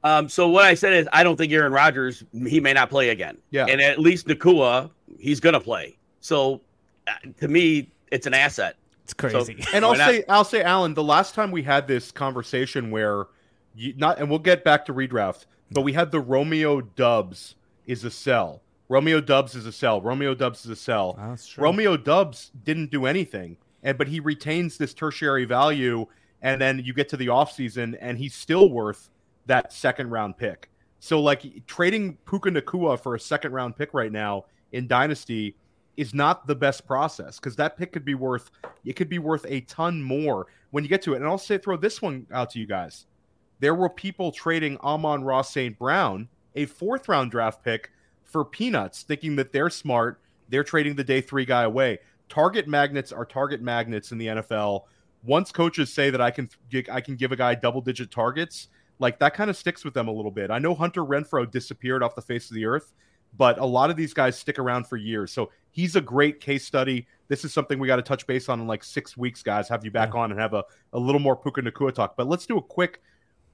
Um, 0.03 0.29
so 0.29 0.47
what 0.47 0.65
I 0.65 0.75
said 0.75 0.93
is 0.93 1.07
I 1.11 1.23
don't 1.23 1.35
think 1.35 1.51
Aaron 1.51 1.73
Rodgers 1.73 2.23
he 2.47 2.59
may 2.59 2.73
not 2.73 2.89
play 2.89 3.09
again. 3.09 3.37
Yeah. 3.51 3.65
And 3.65 3.81
at 3.81 3.99
least 3.99 4.27
Nacua, 4.27 4.89
he's 5.17 5.39
gonna 5.39 5.59
play. 5.59 5.97
So 6.21 6.61
uh, 7.07 7.11
to 7.39 7.47
me, 7.47 7.89
it's 8.11 8.27
an 8.27 8.33
asset. 8.33 8.75
It's 9.03 9.13
crazy. 9.13 9.63
And 9.73 9.83
I'll 9.83 9.95
not? 9.95 10.09
say, 10.09 10.23
I'll 10.29 10.43
say, 10.43 10.61
Alan, 10.61 10.93
the 10.93 11.03
last 11.03 11.33
time 11.33 11.49
we 11.51 11.63
had 11.63 11.87
this 11.87 12.11
conversation 12.11 12.91
where 12.91 13.25
you 13.75 13.93
not, 13.97 14.19
and 14.19 14.29
we'll 14.29 14.39
get 14.39 14.63
back 14.63 14.85
to 14.85 14.93
redraft, 14.93 15.45
but 15.71 15.81
we 15.81 15.93
had 15.93 16.11
the 16.11 16.19
Romeo 16.19 16.81
Doubs 16.81 17.55
is 17.87 18.03
a 18.03 18.11
sell. 18.11 18.61
Romeo 18.87 19.19
Doubs 19.21 19.55
is 19.55 19.65
a 19.65 19.71
sell. 19.71 20.01
Romeo 20.01 20.33
Doubs 20.35 20.63
is 20.65 20.71
a 20.71 20.75
sell. 20.75 21.13
That's 21.17 21.47
true. 21.47 21.63
Romeo 21.63 21.97
Doubs 21.97 22.51
didn't 22.63 22.91
do 22.91 23.05
anything, 23.05 23.57
and 23.83 23.97
but 23.97 24.07
he 24.07 24.19
retains 24.19 24.77
this 24.77 24.93
tertiary 24.93 25.45
value, 25.45 26.05
and 26.41 26.61
then 26.61 26.79
you 26.79 26.93
get 26.93 27.09
to 27.09 27.17
the 27.17 27.27
offseason, 27.27 27.97
and 27.99 28.17
he's 28.17 28.35
still 28.35 28.69
worth 28.69 29.09
that 29.49 29.73
second 29.73 30.09
round 30.09 30.37
pick. 30.37 30.69
So 30.99 31.21
like 31.21 31.65
trading 31.65 32.17
Puka 32.27 32.49
Nacua 32.49 32.99
for 32.99 33.15
a 33.15 33.19
second 33.19 33.51
round 33.51 33.75
pick 33.75 33.93
right 33.93 34.11
now 34.11 34.45
in 34.71 34.87
Dynasty 34.87 35.55
is 35.97 36.13
not 36.13 36.47
the 36.47 36.55
best 36.55 36.87
process 36.87 37.39
because 37.39 37.55
that 37.57 37.77
pick 37.77 37.91
could 37.91 38.05
be 38.05 38.15
worth 38.15 38.51
it 38.85 38.93
could 38.93 39.09
be 39.09 39.19
worth 39.19 39.45
a 39.47 39.61
ton 39.61 40.01
more 40.01 40.47
when 40.71 40.83
you 40.83 40.89
get 40.89 41.01
to 41.03 41.13
it. 41.13 41.17
And 41.17 41.25
I'll 41.25 41.37
say 41.37 41.57
throw 41.57 41.77
this 41.77 42.01
one 42.01 42.25
out 42.31 42.51
to 42.51 42.59
you 42.59 42.65
guys. 42.65 43.05
There 43.59 43.75
were 43.75 43.89
people 43.89 44.31
trading 44.31 44.77
Amon-Ra 44.77 45.41
St. 45.41 45.77
Brown, 45.77 46.29
a 46.55 46.65
fourth 46.65 47.09
round 47.09 47.31
draft 47.31 47.63
pick, 47.63 47.91
for 48.23 48.45
peanuts, 48.45 49.03
thinking 49.03 49.35
that 49.35 49.51
they're 49.51 49.69
smart. 49.69 50.21
They're 50.47 50.63
trading 50.63 50.95
the 50.95 51.03
day 51.03 51.19
three 51.19 51.45
guy 51.45 51.63
away. 51.63 51.99
Target 52.29 52.67
magnets 52.67 53.11
are 53.11 53.25
target 53.25 53.61
magnets 53.61 54.11
in 54.11 54.17
the 54.17 54.27
NFL. 54.27 54.83
Once 55.23 55.51
coaches 55.51 55.91
say 55.91 56.09
that 56.09 56.21
I 56.21 56.31
can 56.31 56.49
I 56.91 57.01
can 57.01 57.15
give 57.15 57.31
a 57.31 57.35
guy 57.35 57.55
double 57.55 57.81
digit 57.81 58.11
targets, 58.11 58.69
like 58.99 59.19
that 59.19 59.33
kind 59.33 59.49
of 59.49 59.57
sticks 59.57 59.83
with 59.83 59.93
them 59.93 60.07
a 60.07 60.11
little 60.11 60.31
bit. 60.31 60.51
I 60.51 60.59
know 60.59 60.75
Hunter 60.75 61.03
Renfrow 61.03 61.49
disappeared 61.49 62.03
off 62.03 62.15
the 62.15 62.21
face 62.21 62.49
of 62.51 62.55
the 62.55 62.65
earth, 62.65 62.93
but 63.37 63.57
a 63.57 63.65
lot 63.65 63.89
of 63.89 63.95
these 63.95 64.13
guys 64.13 64.37
stick 64.37 64.59
around 64.59 64.87
for 64.87 64.97
years. 64.97 65.31
So 65.31 65.51
he's 65.71 65.95
a 65.95 66.01
great 66.01 66.39
case 66.39 66.65
study. 66.65 67.07
This 67.27 67.45
is 67.45 67.53
something 67.53 67.79
we 67.79 67.87
got 67.87 67.97
to 67.97 68.01
touch 68.01 68.27
base 68.27 68.49
on 68.49 68.59
in 68.59 68.67
like 68.67 68.83
six 68.83 69.15
weeks, 69.15 69.41
guys. 69.41 69.69
Have 69.69 69.85
you 69.85 69.91
back 69.91 70.15
on 70.15 70.31
and 70.31 70.39
have 70.39 70.53
a, 70.53 70.63
a 70.93 70.99
little 70.99 71.21
more 71.21 71.35
Puka 71.35 71.61
Nacua 71.61 71.93
talk. 71.93 72.17
But 72.17 72.27
let's 72.27 72.45
do 72.45 72.57
a 72.57 72.61
quick. 72.61 73.01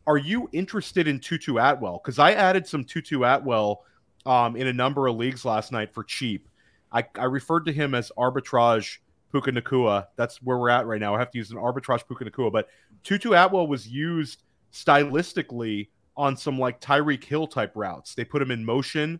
Are 0.08 0.18
you 0.18 0.50
interested 0.54 1.08
in 1.08 1.20
Tutu 1.20 1.58
Atwell? 1.58 2.02
Because 2.04 2.20
I 2.20 2.34
added 2.34 2.68
some 2.68 2.84
Tutu 2.84 3.24
Atwell 3.24 3.84
um, 4.26 4.56
in 4.56 4.68
a 4.68 4.74
number 4.74 5.08
of 5.08 5.16
leagues 5.16 5.46
last 5.46 5.72
night 5.72 5.93
for 5.93 6.04
cheap. 6.04 6.48
I, 6.91 7.06
I 7.16 7.26
referred 7.26 7.66
to 7.66 7.74
him 7.74 7.93
as 7.93 8.12
arbitrage 8.18 8.98
Puka 9.32 9.52
Nacua. 9.52 10.08
That's 10.16 10.41
where 10.41 10.58
we're 10.58 10.70
at 10.70 10.86
right 10.86 11.02
now. 11.02 11.14
I 11.14 11.20
have 11.20 11.32
to 11.32 11.38
use 11.38 11.52
an 11.52 11.58
arbitrage 11.58 12.08
Puka 12.08 12.24
Nacua. 12.24 12.52
But 12.52 12.70
Tutu 13.04 13.34
Atwell 13.34 13.68
was 13.68 13.88
used 13.88 14.43
stylistically 14.76 15.88
on 16.17 16.36
some 16.36 16.59
like 16.59 16.82
Tyreek 16.82 17.23
Hill 17.23 17.47
type 17.47 17.71
routes. 17.76 18.13
They 18.13 18.26
put 18.26 18.41
him 18.41 18.51
in 18.51 18.63
motion. 18.63 19.19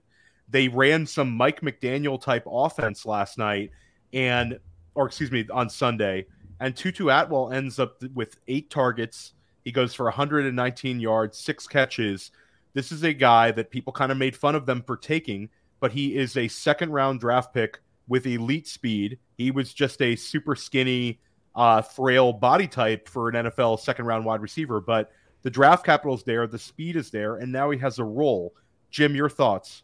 They 0.50 0.68
ran 0.68 1.06
some 1.08 1.32
Mike 1.32 1.62
McDaniel 1.62 2.22
type 2.22 2.44
offense 2.46 3.06
last 3.06 3.38
night, 3.38 3.72
and 4.14 4.60
or 4.94 5.08
excuse 5.08 5.32
me, 5.32 5.46
on 5.52 5.70
Sunday. 5.70 6.26
And 6.60 6.76
Tutu 6.76 7.10
Atwell 7.10 7.52
ends 7.52 7.80
up 7.80 8.02
with 8.14 8.38
eight 8.48 8.70
targets. 8.70 9.34
He 9.64 9.72
goes 9.72 9.94
for 9.94 10.06
119 10.06 11.00
yards, 11.00 11.38
six 11.38 11.68
catches. 11.68 12.32
This 12.74 12.92
is 12.92 13.04
a 13.04 13.14
guy 13.14 13.52
that 13.52 13.72
people 13.72 13.92
kind 13.92 14.12
of 14.12 14.18
made 14.18 14.36
fun 14.36 14.56
of 14.56 14.66
them 14.66 14.84
for 14.86 14.96
taking, 14.96 15.50
but 15.80 15.92
he 15.92 16.16
is 16.16 16.38
a 16.38 16.48
second 16.48 16.92
round 16.92 17.22
draft 17.22 17.54
pick 17.54 17.80
with 18.08 18.28
elite 18.28 18.68
speed. 18.68 19.18
He 19.38 19.52
was 19.52 19.74
just 19.74 20.02
a 20.02 20.16
super 20.16 20.56
skinny, 20.56 21.20
uh, 21.56 21.82
frail 21.82 22.34
body 22.34 22.68
type 22.68 23.10
for 23.10 23.30
an 23.30 23.46
NFL 23.48 23.80
second 23.80 24.06
round 24.06 24.26
wide 24.26 24.42
receiver, 24.42 24.80
but 24.80 25.12
the 25.46 25.52
draft 25.52 25.86
capital 25.86 26.16
is 26.16 26.24
there, 26.24 26.48
the 26.48 26.58
speed 26.58 26.96
is 26.96 27.12
there, 27.12 27.36
and 27.36 27.52
now 27.52 27.70
he 27.70 27.78
has 27.78 28.00
a 28.00 28.04
role. 28.04 28.56
Jim, 28.90 29.14
your 29.14 29.30
thoughts? 29.30 29.84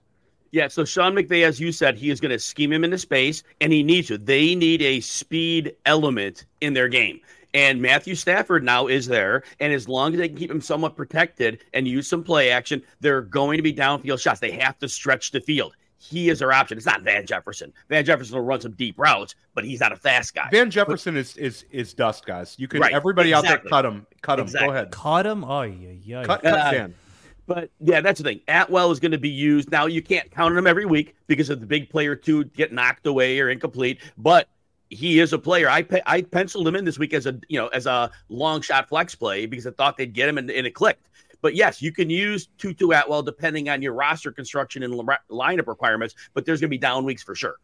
Yeah, 0.49 0.67
so 0.67 0.83
Sean 0.83 1.13
McVay, 1.13 1.45
as 1.45 1.59
you 1.59 1.71
said, 1.71 1.95
he 1.95 2.09
is 2.09 2.19
going 2.19 2.31
to 2.31 2.39
scheme 2.39 2.73
him 2.73 2.83
into 2.83 2.97
space, 2.97 3.43
and 3.61 3.71
he 3.71 3.83
needs 3.83 4.07
to. 4.07 4.17
They 4.17 4.55
need 4.55 4.81
a 4.81 5.01
speed 5.01 5.75
element 5.85 6.45
in 6.61 6.73
their 6.73 6.87
game. 6.87 7.21
And 7.53 7.79
Matthew 7.79 8.15
Stafford 8.15 8.63
now 8.63 8.87
is 8.87 9.05
there. 9.05 9.43
And 9.59 9.71
as 9.71 9.87
long 9.87 10.13
as 10.13 10.19
they 10.19 10.29
can 10.29 10.37
keep 10.37 10.49
him 10.49 10.61
somewhat 10.61 10.95
protected 10.95 11.63
and 11.73 11.87
use 11.87 12.09
some 12.09 12.23
play 12.23 12.49
action, 12.49 12.81
they're 12.99 13.21
going 13.21 13.57
to 13.57 13.63
be 13.63 13.71
downfield 13.73 14.19
shots. 14.19 14.39
They 14.39 14.53
have 14.53 14.79
to 14.79 14.89
stretch 14.89 15.29
the 15.29 15.41
field. 15.41 15.75
He 16.01 16.29
is 16.29 16.39
their 16.39 16.51
option. 16.51 16.77
It's 16.77 16.87
not 16.87 17.03
Van 17.03 17.25
Jefferson. 17.27 17.71
Van 17.87 18.03
Jefferson 18.03 18.35
will 18.35 18.43
run 18.43 18.59
some 18.59 18.71
deep 18.71 18.97
routes, 18.97 19.35
but 19.53 19.63
he's 19.63 19.79
not 19.79 19.91
a 19.91 19.95
fast 19.95 20.33
guy. 20.33 20.49
Van 20.51 20.71
Jefferson 20.71 21.15
is 21.15 21.37
is 21.37 21.63
is 21.69 21.93
dust, 21.93 22.25
guys. 22.25 22.55
You 22.57 22.67
can 22.67 22.81
Right, 22.81 22.91
everybody 22.91 23.33
out 23.33 23.43
there 23.43 23.59
cut 23.59 23.85
him, 23.85 24.07
cut 24.21 24.39
him. 24.39 24.45
Exactly. 24.45 24.67
Go 24.67 24.73
ahead, 24.73 24.91
Caught 24.91 25.25
him? 25.27 25.43
Oh, 25.43 25.61
yeah, 25.61 25.89
yeah. 26.03 26.23
cut, 26.23 26.41
cut 26.41 26.53
Uh, 26.53 26.71
Van. 26.71 26.95
But 27.45 27.69
yeah, 27.79 28.01
that's 28.01 28.19
the 28.19 28.23
thing. 28.23 28.39
Atwell 28.47 28.91
is 28.91 28.99
going 28.99 29.11
to 29.11 29.17
be 29.17 29.29
used. 29.29 29.71
Now 29.71 29.85
you 29.85 30.01
can't 30.01 30.31
count 30.31 30.53
on 30.53 30.57
him 30.57 30.67
every 30.67 30.85
week 30.85 31.15
because 31.27 31.49
of 31.49 31.59
the 31.59 31.65
big 31.67 31.89
player 31.89 32.15
two 32.15 32.45
get 32.45 32.73
knocked 32.73 33.05
away 33.05 33.39
or 33.39 33.49
incomplete. 33.49 33.99
But 34.17 34.47
he 34.89 35.19
is 35.19 35.33
a 35.33 35.39
player. 35.39 35.69
I 35.69 35.83
pe- 35.83 36.01
I 36.05 36.21
penciled 36.21 36.67
him 36.67 36.75
in 36.75 36.85
this 36.85 36.97
week 36.97 37.13
as 37.13 37.25
a 37.25 37.39
you 37.47 37.59
know 37.59 37.67
as 37.67 37.85
a 37.85 38.09
long 38.29 38.61
shot 38.61 38.89
flex 38.89 39.15
play 39.15 39.45
because 39.45 39.67
I 39.67 39.71
thought 39.71 39.97
they'd 39.97 40.13
get 40.13 40.29
him 40.29 40.37
and, 40.37 40.49
and 40.49 40.65
it 40.65 40.71
clicked. 40.71 41.07
But 41.41 41.55
yes, 41.55 41.81
you 41.81 41.91
can 41.91 42.09
use 42.09 42.47
Tutu 42.57 42.91
Atwell 42.91 43.23
depending 43.23 43.69
on 43.69 43.81
your 43.81 43.93
roster 43.93 44.31
construction 44.31 44.83
and 44.83 44.93
lineup 45.29 45.67
requirements. 45.67 46.15
But 46.33 46.45
there's 46.45 46.61
going 46.61 46.69
to 46.69 46.75
be 46.75 46.77
down 46.77 47.03
weeks 47.03 47.23
for 47.23 47.35
sure. 47.35 47.55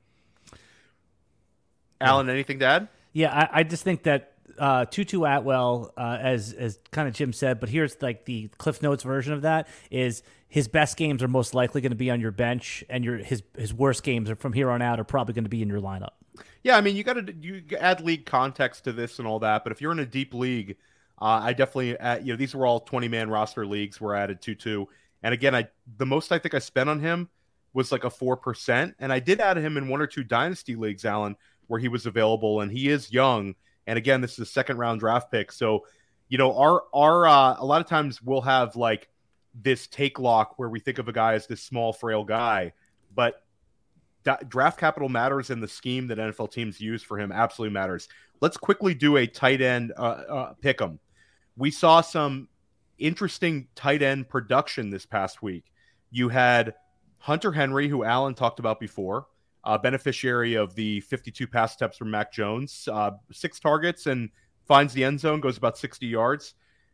Alan, 2.01 2.29
anything 2.29 2.59
to 2.59 2.65
add? 2.65 2.87
Yeah, 3.13 3.33
I, 3.33 3.59
I 3.59 3.63
just 3.63 3.83
think 3.83 4.03
that 4.03 4.33
uh, 4.59 4.85
Tutu 4.85 5.23
Atwell, 5.23 5.93
uh, 5.97 6.17
as 6.19 6.53
as 6.53 6.79
kind 6.91 7.07
of 7.07 7.13
Jim 7.13 7.33
said, 7.33 7.59
but 7.59 7.69
here's 7.69 8.01
like 8.01 8.25
the 8.25 8.49
Cliff 8.57 8.81
Notes 8.81 9.03
version 9.03 9.33
of 9.33 9.41
that 9.43 9.67
is 9.91 10.23
his 10.47 10.67
best 10.67 10.97
games 10.97 11.21
are 11.21 11.27
most 11.27 11.53
likely 11.53 11.81
going 11.81 11.91
to 11.91 11.97
be 11.97 12.09
on 12.09 12.21
your 12.21 12.31
bench, 12.31 12.83
and 12.89 13.03
your 13.03 13.17
his 13.17 13.43
his 13.57 13.73
worst 13.73 14.03
games 14.03 14.29
are 14.29 14.35
from 14.35 14.53
here 14.53 14.69
on 14.69 14.81
out 14.81 14.99
are 14.99 15.03
probably 15.03 15.33
going 15.33 15.45
to 15.45 15.49
be 15.49 15.61
in 15.61 15.67
your 15.67 15.81
lineup. 15.81 16.11
Yeah, 16.63 16.77
I 16.77 16.81
mean, 16.81 16.95
you 16.95 17.03
got 17.03 17.13
to 17.13 17.33
you 17.39 17.63
add 17.79 18.01
league 18.01 18.25
context 18.25 18.83
to 18.85 18.93
this 18.93 19.19
and 19.19 19.27
all 19.27 19.39
that. 19.39 19.63
But 19.63 19.71
if 19.71 19.81
you're 19.81 19.91
in 19.91 19.99
a 19.99 20.05
deep 20.05 20.33
league, 20.33 20.77
uh, 21.19 21.41
I 21.43 21.53
definitely 21.53 21.97
add, 21.97 22.25
you 22.25 22.33
know 22.33 22.37
these 22.37 22.53
were 22.53 22.65
all 22.65 22.79
20 22.79 23.07
man 23.07 23.29
roster 23.29 23.65
leagues 23.65 23.99
where 23.99 24.15
I 24.15 24.21
added 24.21 24.41
two 24.41 24.55
two. 24.55 24.87
And 25.23 25.33
again, 25.33 25.55
I 25.55 25.67
the 25.97 26.05
most 26.05 26.31
I 26.31 26.39
think 26.39 26.53
I 26.53 26.59
spent 26.59 26.89
on 26.89 26.99
him 26.99 27.29
was 27.73 27.91
like 27.91 28.03
a 28.03 28.09
four 28.09 28.37
percent, 28.37 28.95
and 28.99 29.11
I 29.11 29.19
did 29.19 29.39
add 29.39 29.57
him 29.57 29.77
in 29.77 29.87
one 29.87 30.01
or 30.01 30.07
two 30.07 30.23
dynasty 30.23 30.75
leagues, 30.75 31.05
Alan, 31.05 31.35
where 31.67 31.79
he 31.79 31.87
was 31.87 32.05
available, 32.05 32.61
and 32.61 32.71
he 32.71 32.89
is 32.89 33.11
young. 33.11 33.55
And 33.87 33.97
again, 33.97 34.21
this 34.21 34.33
is 34.33 34.39
a 34.39 34.45
second 34.45 34.77
round 34.77 34.99
draft 34.99 35.31
pick, 35.31 35.51
so 35.51 35.85
you 36.29 36.37
know 36.37 36.55
our 36.55 36.83
our 36.93 37.25
uh, 37.25 37.55
a 37.57 37.65
lot 37.65 37.81
of 37.81 37.87
times 37.87 38.21
we'll 38.21 38.41
have 38.41 38.75
like 38.75 39.09
this 39.55 39.87
take 39.87 40.19
lock 40.19 40.59
where 40.59 40.69
we 40.69 40.79
think 40.79 40.99
of 40.99 41.07
a 41.07 41.13
guy 41.13 41.33
as 41.33 41.47
this 41.47 41.63
small 41.63 41.93
frail 41.93 42.23
guy, 42.23 42.73
but 43.15 43.43
draft 44.47 44.79
capital 44.79 45.09
matters 45.09 45.49
and 45.49 45.63
the 45.63 45.67
scheme 45.67 46.07
that 46.07 46.17
NFL 46.17 46.51
teams 46.51 46.81
use 46.81 47.01
for 47.01 47.17
him 47.17 47.31
absolutely 47.31 47.73
matters. 47.73 48.09
Let's 48.41 48.57
quickly 48.57 48.93
do 48.93 49.17
a 49.17 49.25
tight 49.25 49.61
end 49.61 49.93
uh, 49.97 50.01
uh, 50.01 50.53
pick 50.61 50.81
'em. 50.81 50.99
We 51.57 51.71
saw 51.71 52.01
some 52.01 52.47
interesting 52.97 53.67
tight 53.75 54.01
end 54.01 54.29
production 54.29 54.89
this 54.89 55.05
past 55.05 55.41
week. 55.41 55.65
You 56.11 56.29
had 56.29 56.75
Hunter 57.17 57.51
Henry, 57.51 57.87
who 57.87 58.03
Alan 58.03 58.35
talked 58.35 58.59
about 58.59 58.79
before, 58.79 59.27
beneficiary 59.77 60.53
of 60.53 60.75
the 60.75 61.01
52 61.01 61.47
pass 61.47 61.73
steps 61.73 61.97
from 61.97 62.11
Mac 62.11 62.31
Jones, 62.31 62.87
uh, 62.89 63.11
six 63.31 63.59
targets 63.59 64.05
and 64.05 64.29
finds 64.65 64.93
the 64.93 65.03
end 65.03 65.19
zone, 65.19 65.41
goes 65.41 65.57
about 65.57 65.77
60 65.77 66.05
yards. 66.05 66.53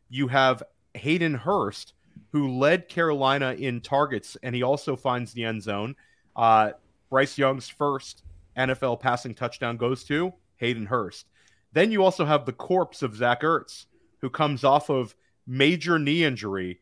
You 0.09 0.27
have 0.29 0.63
Hayden 0.95 1.35
Hurst, 1.35 1.93
who 2.31 2.57
led 2.57 2.87
Carolina 2.87 3.53
in 3.53 3.81
targets, 3.81 4.37
and 4.41 4.55
he 4.55 4.63
also 4.63 4.95
finds 4.95 5.33
the 5.33 5.43
end 5.43 5.61
zone. 5.61 5.95
Uh, 6.35 6.71
Bryce 7.09 7.37
Young's 7.37 7.69
first 7.69 8.23
NFL 8.57 8.99
passing 8.99 9.35
touchdown 9.35 9.77
goes 9.77 10.03
to 10.05 10.33
Hayden 10.55 10.87
Hurst. 10.87 11.27
Then 11.73 11.91
you 11.91 12.03
also 12.03 12.25
have 12.25 12.45
the 12.45 12.53
corpse 12.53 13.01
of 13.01 13.15
Zach 13.15 13.41
Ertz, 13.41 13.85
who 14.23 14.29
comes 14.29 14.63
off 14.63 14.89
of 14.89 15.13
major 15.45 15.99
knee 15.99 16.23
injury. 16.23 16.79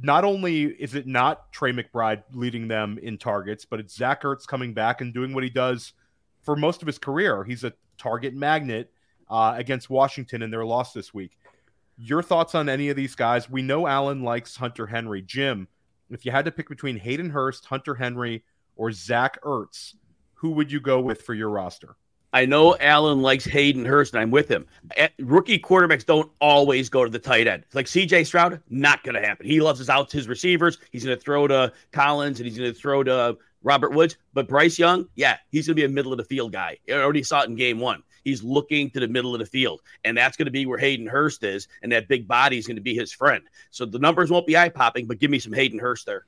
Not 0.00 0.24
only 0.24 0.62
is 0.62 0.94
it 0.94 1.06
not 1.06 1.52
Trey 1.52 1.70
McBride 1.70 2.22
leading 2.32 2.66
them 2.66 2.98
in 3.02 3.18
targets, 3.18 3.66
but 3.66 3.78
it's 3.78 3.94
Zach 3.94 4.22
Ertz 4.22 4.46
coming 4.46 4.72
back 4.72 5.02
and 5.02 5.12
doing 5.12 5.34
what 5.34 5.44
he 5.44 5.50
does 5.50 5.92
for 6.40 6.56
most 6.56 6.80
of 6.80 6.86
his 6.86 6.96
career. 6.96 7.44
He's 7.44 7.62
a 7.62 7.74
target 7.98 8.34
magnet 8.34 8.90
uh, 9.28 9.52
against 9.58 9.90
Washington 9.90 10.40
in 10.40 10.50
their 10.50 10.64
loss 10.64 10.94
this 10.94 11.12
week. 11.12 11.36
Your 11.98 12.22
thoughts 12.22 12.54
on 12.54 12.70
any 12.70 12.88
of 12.88 12.96
these 12.96 13.14
guys? 13.14 13.50
We 13.50 13.60
know 13.60 13.86
Alan 13.86 14.22
likes 14.22 14.56
Hunter 14.56 14.86
Henry. 14.86 15.20
Jim, 15.20 15.68
if 16.08 16.24
you 16.24 16.32
had 16.32 16.46
to 16.46 16.50
pick 16.50 16.70
between 16.70 16.96
Hayden 16.96 17.28
Hurst, 17.28 17.66
Hunter 17.66 17.96
Henry, 17.96 18.44
or 18.76 18.92
Zach 18.92 19.38
Ertz, 19.42 19.94
who 20.32 20.52
would 20.52 20.72
you 20.72 20.80
go 20.80 21.00
with 21.00 21.20
for 21.20 21.34
your 21.34 21.50
roster? 21.50 21.96
I 22.32 22.44
know 22.44 22.76
Alan 22.78 23.22
likes 23.22 23.44
Hayden 23.44 23.84
Hurst, 23.84 24.12
and 24.12 24.20
I'm 24.20 24.30
with 24.30 24.48
him. 24.48 24.66
Eh, 24.96 25.08
Rookie 25.18 25.58
quarterbacks 25.58 26.04
don't 26.04 26.30
always 26.40 26.88
go 26.90 27.04
to 27.04 27.10
the 27.10 27.18
tight 27.18 27.46
end. 27.46 27.64
Like 27.72 27.86
CJ 27.86 28.26
Stroud, 28.26 28.60
not 28.68 29.02
going 29.02 29.14
to 29.14 29.26
happen. 29.26 29.46
He 29.46 29.60
loves 29.60 29.78
his 29.78 29.88
outs, 29.88 30.12
his 30.12 30.28
receivers. 30.28 30.78
He's 30.92 31.04
going 31.04 31.16
to 31.16 31.22
throw 31.22 31.46
to 31.46 31.72
Collins 31.92 32.38
and 32.38 32.46
he's 32.46 32.58
going 32.58 32.72
to 32.72 32.78
throw 32.78 33.02
to 33.04 33.38
Robert 33.62 33.92
Woods. 33.92 34.16
But 34.34 34.46
Bryce 34.46 34.78
Young, 34.78 35.08
yeah, 35.14 35.38
he's 35.50 35.66
going 35.66 35.76
to 35.76 35.80
be 35.80 35.86
a 35.86 35.88
middle 35.88 36.12
of 36.12 36.18
the 36.18 36.24
field 36.24 36.52
guy. 36.52 36.78
I 36.88 36.92
already 36.92 37.22
saw 37.22 37.42
it 37.42 37.48
in 37.48 37.56
game 37.56 37.80
one. 37.80 38.02
He's 38.24 38.42
looking 38.42 38.90
to 38.90 39.00
the 39.00 39.08
middle 39.08 39.34
of 39.34 39.38
the 39.38 39.46
field, 39.46 39.80
and 40.04 40.14
that's 40.14 40.36
going 40.36 40.46
to 40.46 40.52
be 40.52 40.66
where 40.66 40.76
Hayden 40.76 41.06
Hurst 41.06 41.44
is, 41.44 41.66
and 41.82 41.90
that 41.92 42.08
big 42.08 42.28
body 42.28 42.58
is 42.58 42.66
going 42.66 42.76
to 42.76 42.82
be 42.82 42.94
his 42.94 43.10
friend. 43.10 43.42
So 43.70 43.86
the 43.86 43.98
numbers 43.98 44.30
won't 44.30 44.46
be 44.46 44.56
eye 44.56 44.68
popping, 44.68 45.06
but 45.06 45.18
give 45.18 45.30
me 45.30 45.38
some 45.38 45.52
Hayden 45.52 45.78
Hurst 45.78 46.04
there. 46.04 46.26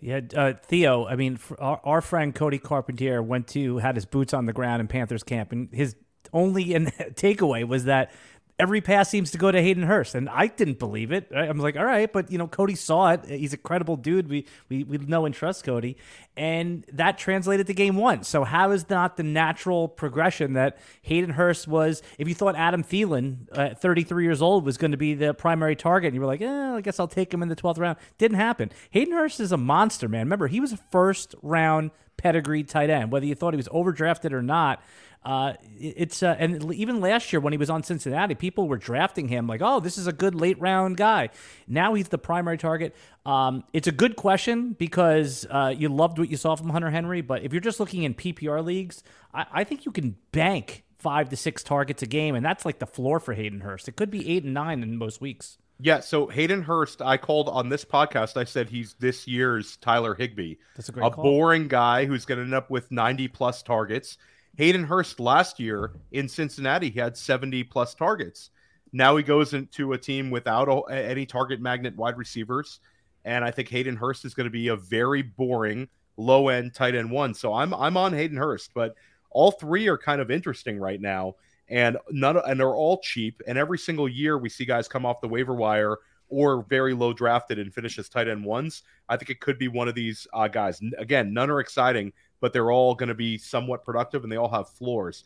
Yeah, 0.00 0.20
uh, 0.36 0.52
Theo. 0.64 1.06
I 1.06 1.16
mean, 1.16 1.38
our, 1.58 1.80
our 1.82 2.00
friend 2.00 2.34
Cody 2.34 2.58
Carpentier 2.58 3.22
went 3.22 3.48
to 3.48 3.78
had 3.78 3.96
his 3.96 4.04
boots 4.04 4.32
on 4.32 4.46
the 4.46 4.52
ground 4.52 4.80
in 4.80 4.86
Panthers 4.86 5.22
camp, 5.24 5.52
and 5.52 5.68
his 5.72 5.96
only 6.32 6.64
takeaway 7.14 7.66
was 7.66 7.84
that 7.84 8.12
every 8.58 8.80
pass 8.80 9.08
seems 9.08 9.30
to 9.30 9.38
go 9.38 9.52
to 9.52 9.62
Hayden 9.62 9.84
Hurst, 9.84 10.14
and 10.14 10.28
I 10.28 10.48
didn't 10.48 10.78
believe 10.78 11.12
it. 11.12 11.30
I'm 11.34 11.58
like, 11.58 11.76
all 11.76 11.84
right, 11.84 12.12
but 12.12 12.30
you 12.30 12.38
know, 12.38 12.48
Cody 12.48 12.74
saw 12.74 13.10
it. 13.10 13.24
He's 13.26 13.52
a 13.52 13.56
credible 13.56 13.96
dude. 13.96 14.28
We 14.28 14.46
we 14.68 14.84
we 14.84 14.98
know 14.98 15.24
and 15.24 15.34
trust 15.34 15.64
Cody, 15.64 15.96
and 16.36 16.84
that 16.92 17.18
translated 17.18 17.66
to 17.68 17.74
game 17.74 17.96
one. 17.96 18.24
So 18.24 18.44
how 18.44 18.72
is 18.72 18.88
not 18.90 19.16
the 19.16 19.22
natural 19.22 19.88
progression 19.88 20.54
that 20.54 20.78
Hayden 21.02 21.30
Hurst 21.30 21.68
was? 21.68 22.02
If 22.18 22.28
you 22.28 22.34
thought 22.34 22.56
Adam 22.56 22.82
Thielen, 22.82 23.46
at 23.56 23.80
33 23.80 24.24
years 24.24 24.42
old, 24.42 24.64
was 24.64 24.76
going 24.76 24.92
to 24.92 24.96
be 24.96 25.14
the 25.14 25.34
primary 25.34 25.76
target, 25.76 26.08
and 26.08 26.14
you 26.14 26.20
were 26.20 26.26
like, 26.26 26.42
eh, 26.42 26.74
I 26.74 26.80
guess 26.80 26.98
I'll 26.98 27.08
take 27.08 27.32
him 27.32 27.42
in 27.42 27.48
the 27.48 27.56
12th 27.56 27.78
round. 27.78 27.98
Didn't 28.18 28.38
happen. 28.38 28.70
Hayden 28.90 29.14
Hurst 29.14 29.40
is 29.40 29.52
a 29.52 29.56
monster, 29.56 30.08
man. 30.08 30.26
Remember, 30.26 30.48
he 30.48 30.60
was 30.60 30.72
a 30.72 30.78
first 30.90 31.34
round 31.42 31.90
pedigree 32.16 32.64
tight 32.64 32.90
end, 32.90 33.10
whether 33.10 33.24
you 33.24 33.34
thought 33.34 33.54
he 33.54 33.56
was 33.56 33.68
overdrafted 33.68 34.32
or 34.32 34.42
not. 34.42 34.82
Uh, 35.24 35.54
it's 35.78 36.22
uh, 36.22 36.36
and 36.38 36.72
even 36.72 37.00
last 37.00 37.32
year 37.32 37.40
when 37.40 37.52
he 37.52 37.58
was 37.58 37.68
on 37.68 37.82
Cincinnati, 37.82 38.34
people 38.34 38.68
were 38.68 38.76
drafting 38.76 39.28
him 39.28 39.46
like, 39.46 39.60
"Oh, 39.62 39.80
this 39.80 39.98
is 39.98 40.06
a 40.06 40.12
good 40.12 40.34
late 40.34 40.60
round 40.60 40.96
guy." 40.96 41.30
Now 41.66 41.94
he's 41.94 42.08
the 42.08 42.18
primary 42.18 42.56
target. 42.56 42.94
Um, 43.26 43.64
it's 43.72 43.88
a 43.88 43.92
good 43.92 44.16
question 44.16 44.72
because 44.72 45.46
uh, 45.50 45.74
you 45.76 45.88
loved 45.88 46.18
what 46.18 46.30
you 46.30 46.36
saw 46.36 46.54
from 46.56 46.70
Hunter 46.70 46.90
Henry, 46.90 47.20
but 47.20 47.42
if 47.42 47.52
you're 47.52 47.60
just 47.60 47.80
looking 47.80 48.04
in 48.04 48.14
PPR 48.14 48.64
leagues, 48.64 49.02
I, 49.34 49.46
I 49.52 49.64
think 49.64 49.84
you 49.84 49.92
can 49.92 50.16
bank 50.32 50.84
five 50.98 51.28
to 51.30 51.36
six 51.36 51.62
targets 51.62 52.02
a 52.02 52.06
game, 52.06 52.34
and 52.34 52.44
that's 52.44 52.64
like 52.64 52.78
the 52.78 52.86
floor 52.86 53.20
for 53.20 53.34
Hayden 53.34 53.60
Hurst. 53.60 53.88
It 53.88 53.96
could 53.96 54.10
be 54.10 54.28
eight 54.28 54.44
and 54.44 54.54
nine 54.54 54.82
in 54.82 54.96
most 54.96 55.20
weeks. 55.20 55.58
Yeah, 55.80 56.00
so 56.00 56.26
Hayden 56.26 56.62
Hurst, 56.62 57.00
I 57.00 57.18
called 57.18 57.48
on 57.48 57.68
this 57.68 57.84
podcast. 57.84 58.36
I 58.36 58.44
said 58.44 58.68
he's 58.68 58.94
this 58.94 59.28
year's 59.28 59.76
Tyler 59.76 60.14
Higbee. 60.14 60.56
That's 60.74 60.88
a 60.88 60.92
great 60.92 61.06
a 61.06 61.10
call. 61.10 61.22
boring 61.22 61.68
guy 61.68 62.04
who's 62.04 62.24
going 62.24 62.38
to 62.38 62.44
end 62.44 62.54
up 62.54 62.68
with 62.68 62.90
90 62.90 63.28
plus 63.28 63.62
targets. 63.62 64.18
Hayden 64.58 64.82
Hurst 64.82 65.20
last 65.20 65.60
year 65.60 65.92
in 66.10 66.28
Cincinnati, 66.28 66.90
he 66.90 66.98
had 66.98 67.16
70 67.16 67.62
plus 67.64 67.94
targets. 67.94 68.50
Now 68.92 69.16
he 69.16 69.22
goes 69.22 69.54
into 69.54 69.92
a 69.92 69.98
team 69.98 70.30
without 70.30 70.68
a, 70.68 70.92
any 70.92 71.26
target 71.26 71.60
magnet 71.60 71.96
wide 71.96 72.18
receivers. 72.18 72.80
And 73.24 73.44
I 73.44 73.52
think 73.52 73.68
Hayden 73.68 73.94
Hurst 73.94 74.24
is 74.24 74.34
going 74.34 74.46
to 74.46 74.50
be 74.50 74.66
a 74.66 74.76
very 74.76 75.22
boring 75.22 75.88
low 76.16 76.48
end 76.48 76.74
tight 76.74 76.96
end 76.96 77.08
one. 77.08 77.34
So 77.34 77.54
I'm 77.54 77.72
I'm 77.72 77.96
on 77.96 78.12
Hayden 78.12 78.36
Hurst, 78.36 78.72
but 78.74 78.96
all 79.30 79.52
three 79.52 79.86
are 79.86 79.96
kind 79.96 80.20
of 80.20 80.28
interesting 80.28 80.80
right 80.80 81.00
now. 81.00 81.36
And 81.68 81.96
none 82.10 82.36
and 82.44 82.58
they're 82.58 82.74
all 82.74 82.98
cheap. 82.98 83.40
And 83.46 83.58
every 83.58 83.78
single 83.78 84.08
year 84.08 84.38
we 84.38 84.48
see 84.48 84.64
guys 84.64 84.88
come 84.88 85.06
off 85.06 85.20
the 85.20 85.28
waiver 85.28 85.54
wire 85.54 85.98
or 86.30 86.64
very 86.68 86.94
low 86.94 87.12
drafted 87.12 87.60
and 87.60 87.72
finish 87.72 87.96
as 87.98 88.08
tight 88.08 88.26
end 88.26 88.44
ones. 88.44 88.82
I 89.08 89.16
think 89.16 89.30
it 89.30 89.40
could 89.40 89.58
be 89.58 89.68
one 89.68 89.86
of 89.86 89.94
these 89.94 90.26
uh, 90.32 90.48
guys. 90.48 90.80
Again, 90.98 91.32
none 91.32 91.48
are 91.48 91.60
exciting, 91.60 92.12
but 92.40 92.52
they're 92.52 92.70
all 92.70 92.94
going 92.94 93.08
to 93.08 93.14
be 93.14 93.38
somewhat 93.38 93.84
productive 93.84 94.22
and 94.22 94.32
they 94.32 94.36
all 94.36 94.50
have 94.50 94.68
floors. 94.68 95.24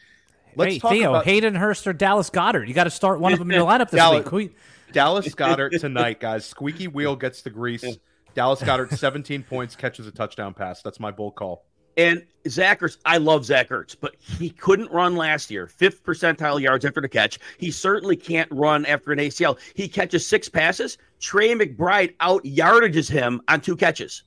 Let's 0.57 0.75
hey, 0.75 0.79
Theo, 0.79 1.11
about... 1.11 1.25
Hayden 1.25 1.55
Hurst 1.55 1.87
or 1.87 1.93
Dallas 1.93 2.31
Goedert. 2.31 2.69
You 2.69 2.75
got 2.75 2.85
to 2.85 2.91
start 2.91 3.21
one 3.21 3.33
of 3.33 3.39
them 3.39 3.51
in 3.51 3.57
your 3.57 3.67
lineup 3.67 3.91
this 3.91 3.99
Dallas, 3.99 4.31
week. 4.31 4.57
Dallas 4.93 5.35
Goedert 5.35 5.71
tonight, 5.81 6.21
guys. 6.21 6.45
Squeaky 6.45 6.89
wheel 6.89 7.17
gets 7.17 7.43
the 7.43 7.51
grease. 7.51 7.85
Dallas 8.35 8.61
Goedert, 8.61 8.97
17 8.97 9.43
points, 9.43 9.77
catches 9.77 10.07
a 10.07 10.11
touchdown 10.11 10.55
pass. 10.55 10.83
That's 10.83 11.01
my 11.01 11.11
bold 11.11 11.35
call. 11.35 11.65
And 11.97 12.25
Zach 12.49 12.81
Ertz, 12.81 12.97
I 13.05 13.19
love 13.19 13.45
Zach 13.45 13.69
Ertz, 13.69 13.95
but 13.99 14.15
he 14.19 14.49
couldn't 14.49 14.91
run 14.91 15.15
last 15.15 15.51
year. 15.51 15.67
Fifth 15.67 16.03
percentile 16.03 16.61
yards 16.61 16.85
after 16.85 17.01
the 17.01 17.09
catch. 17.09 17.39
He 17.59 17.71
certainly 17.71 18.17
can't 18.17 18.51
run 18.51 18.87
after 18.87 19.13
an 19.13 19.19
ACL. 19.19 19.59
He 19.75 19.89
catches 19.89 20.27
six 20.27 20.49
passes. 20.49 20.97
Trey 21.21 21.51
McBride 21.51 22.15
out 22.21 22.43
yardages 22.45 23.11
him 23.11 23.43
on 23.49 23.61
two 23.61 23.77
catches. 23.77 24.23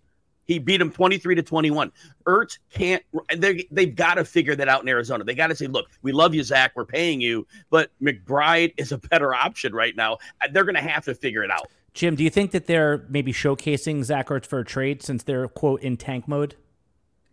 He 0.45 0.59
beat 0.59 0.79
him 0.79 0.91
23 0.91 1.35
to 1.35 1.43
21. 1.43 1.91
Ertz 2.25 2.59
can't, 2.71 3.03
they, 3.35 3.67
they've 3.71 3.95
got 3.95 4.15
to 4.15 4.25
figure 4.25 4.55
that 4.55 4.67
out 4.67 4.81
in 4.81 4.89
Arizona. 4.89 5.23
They 5.23 5.35
got 5.35 5.47
to 5.47 5.55
say, 5.55 5.67
look, 5.67 5.89
we 6.01 6.11
love 6.11 6.33
you, 6.33 6.43
Zach. 6.43 6.73
We're 6.75 6.85
paying 6.85 7.19
you, 7.19 7.47
but 7.69 7.91
McBride 8.01 8.73
is 8.77 8.91
a 8.91 8.97
better 8.97 9.33
option 9.33 9.73
right 9.73 9.95
now. 9.95 10.13
Uh, 10.41 10.47
they're 10.51 10.63
going 10.63 10.75
to 10.75 10.81
have 10.81 11.03
to 11.05 11.15
figure 11.15 11.43
it 11.43 11.51
out. 11.51 11.67
Jim, 11.93 12.15
do 12.15 12.23
you 12.23 12.29
think 12.29 12.51
that 12.51 12.67
they're 12.67 13.05
maybe 13.09 13.31
showcasing 13.33 14.03
Zach 14.03 14.27
Ertz 14.27 14.45
for 14.45 14.59
a 14.59 14.65
trade 14.65 15.01
since 15.01 15.23
they're, 15.23 15.47
quote, 15.47 15.81
in 15.81 15.97
tank 15.97 16.27
mode? 16.27 16.55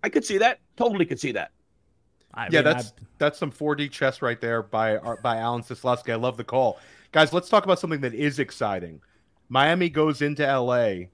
I 0.02 0.08
could 0.08 0.24
see 0.24 0.38
that. 0.38 0.60
Totally 0.76 1.04
could 1.04 1.20
see 1.20 1.32
that. 1.32 1.50
I 2.34 2.44
yeah, 2.44 2.60
mean, 2.60 2.64
that's 2.64 2.86
I've... 2.86 3.06
that's 3.18 3.38
some 3.38 3.52
4D 3.52 3.90
chess 3.90 4.22
right 4.22 4.40
there 4.40 4.62
by 4.62 4.96
uh, 4.96 5.16
by 5.22 5.36
Alan 5.36 5.62
Seslowsky. 5.62 6.12
I 6.12 6.16
love 6.16 6.36
the 6.36 6.44
call, 6.44 6.78
guys. 7.12 7.32
Let's 7.32 7.48
talk 7.48 7.64
about 7.64 7.78
something 7.78 8.00
that 8.00 8.14
is 8.14 8.38
exciting. 8.38 9.02
Miami 9.48 9.90
goes 9.90 10.22
into 10.22 10.44
LA 10.44 11.08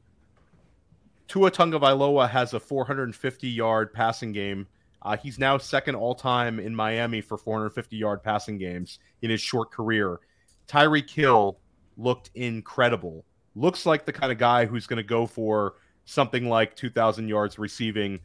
Tua 1.29 1.51
Tagovailoa 1.51 2.29
has 2.31 2.55
a 2.55 2.61
450 2.61 3.49
yard 3.49 3.93
passing 3.93 4.33
game. 4.33 4.67
Uh, 5.03 5.17
he's 5.17 5.39
now 5.39 5.59
second 5.59 5.95
all 5.95 6.15
time 6.15 6.59
in 6.59 6.75
Miami 6.75 7.21
for 7.21 7.37
450 7.37 7.97
yard 7.97 8.23
passing 8.23 8.59
games 8.59 8.99
in 9.23 9.31
his 9.31 9.41
short 9.41 9.71
career. 9.71 10.21
Tyreek 10.67 11.09
Hill 11.11 11.59
looked 11.97 12.31
incredible. 12.35 13.25
Looks 13.55 13.87
like 13.87 14.07
the 14.07 14.13
kind 14.13 14.33
of 14.33 14.39
guy 14.39 14.67
who's 14.67 14.87
going 14.87 14.99
to 14.99 15.03
go 15.03 15.27
for 15.27 15.75
something 16.05 16.49
like 16.49 16.75
2,000 16.77 17.29
yards 17.29 17.59
receiving. 17.59 18.21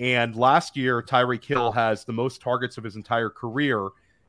And 0.00 0.34
last 0.34 0.76
year, 0.76 1.02
Tyreek 1.02 1.44
Hill 1.44 1.72
has 1.72 2.04
the 2.04 2.12
most 2.12 2.40
targets 2.40 2.78
of 2.78 2.84
his 2.84 2.96
entire 2.96 3.30
career, 3.30 3.88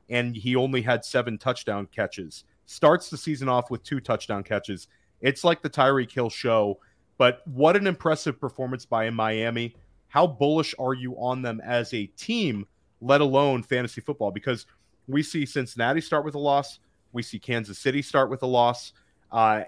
and 0.10 0.36
he 0.36 0.56
only 0.56 0.82
had 0.82 1.06
seven 1.06 1.38
touchdown 1.38 1.88
catches. 1.92 2.44
Starts 2.66 3.10
the 3.10 3.18
season 3.18 3.50
off 3.50 3.70
with 3.72 3.84
two 3.84 4.00
touchdown 4.00 4.44
catches. 4.44 4.88
It's 5.22 5.44
like 5.44 5.62
the 5.62 5.70
Tyreek 5.70 6.12
Hill 6.12 6.30
show 6.30 6.80
but 7.20 7.46
what 7.46 7.76
an 7.76 7.86
impressive 7.86 8.40
performance 8.40 8.86
by 8.86 9.10
Miami. 9.12 9.76
How 10.08 10.26
bullish 10.26 10.74
are 10.80 10.94
you 10.94 11.14
on 11.20 11.44
them 11.44 11.62
as 11.64 11.94
a 11.94 12.08
team, 12.08 12.66
let 13.02 13.22
alone 13.22 13.62
fantasy 13.62 14.02
football? 14.02 14.32
Because 14.32 14.66
we 15.08 15.22
see 15.22 15.46
Cincinnati 15.46 16.02
start 16.02 16.24
with 16.24 16.34
a 16.34 16.40
loss, 16.40 16.80
we 17.12 17.22
see 17.22 17.38
Kansas 17.38 17.78
City 17.78 18.02
start 18.02 18.30
with 18.30 18.42
a 18.42 18.48
loss. 18.48 18.94
Uh, 19.32 19.64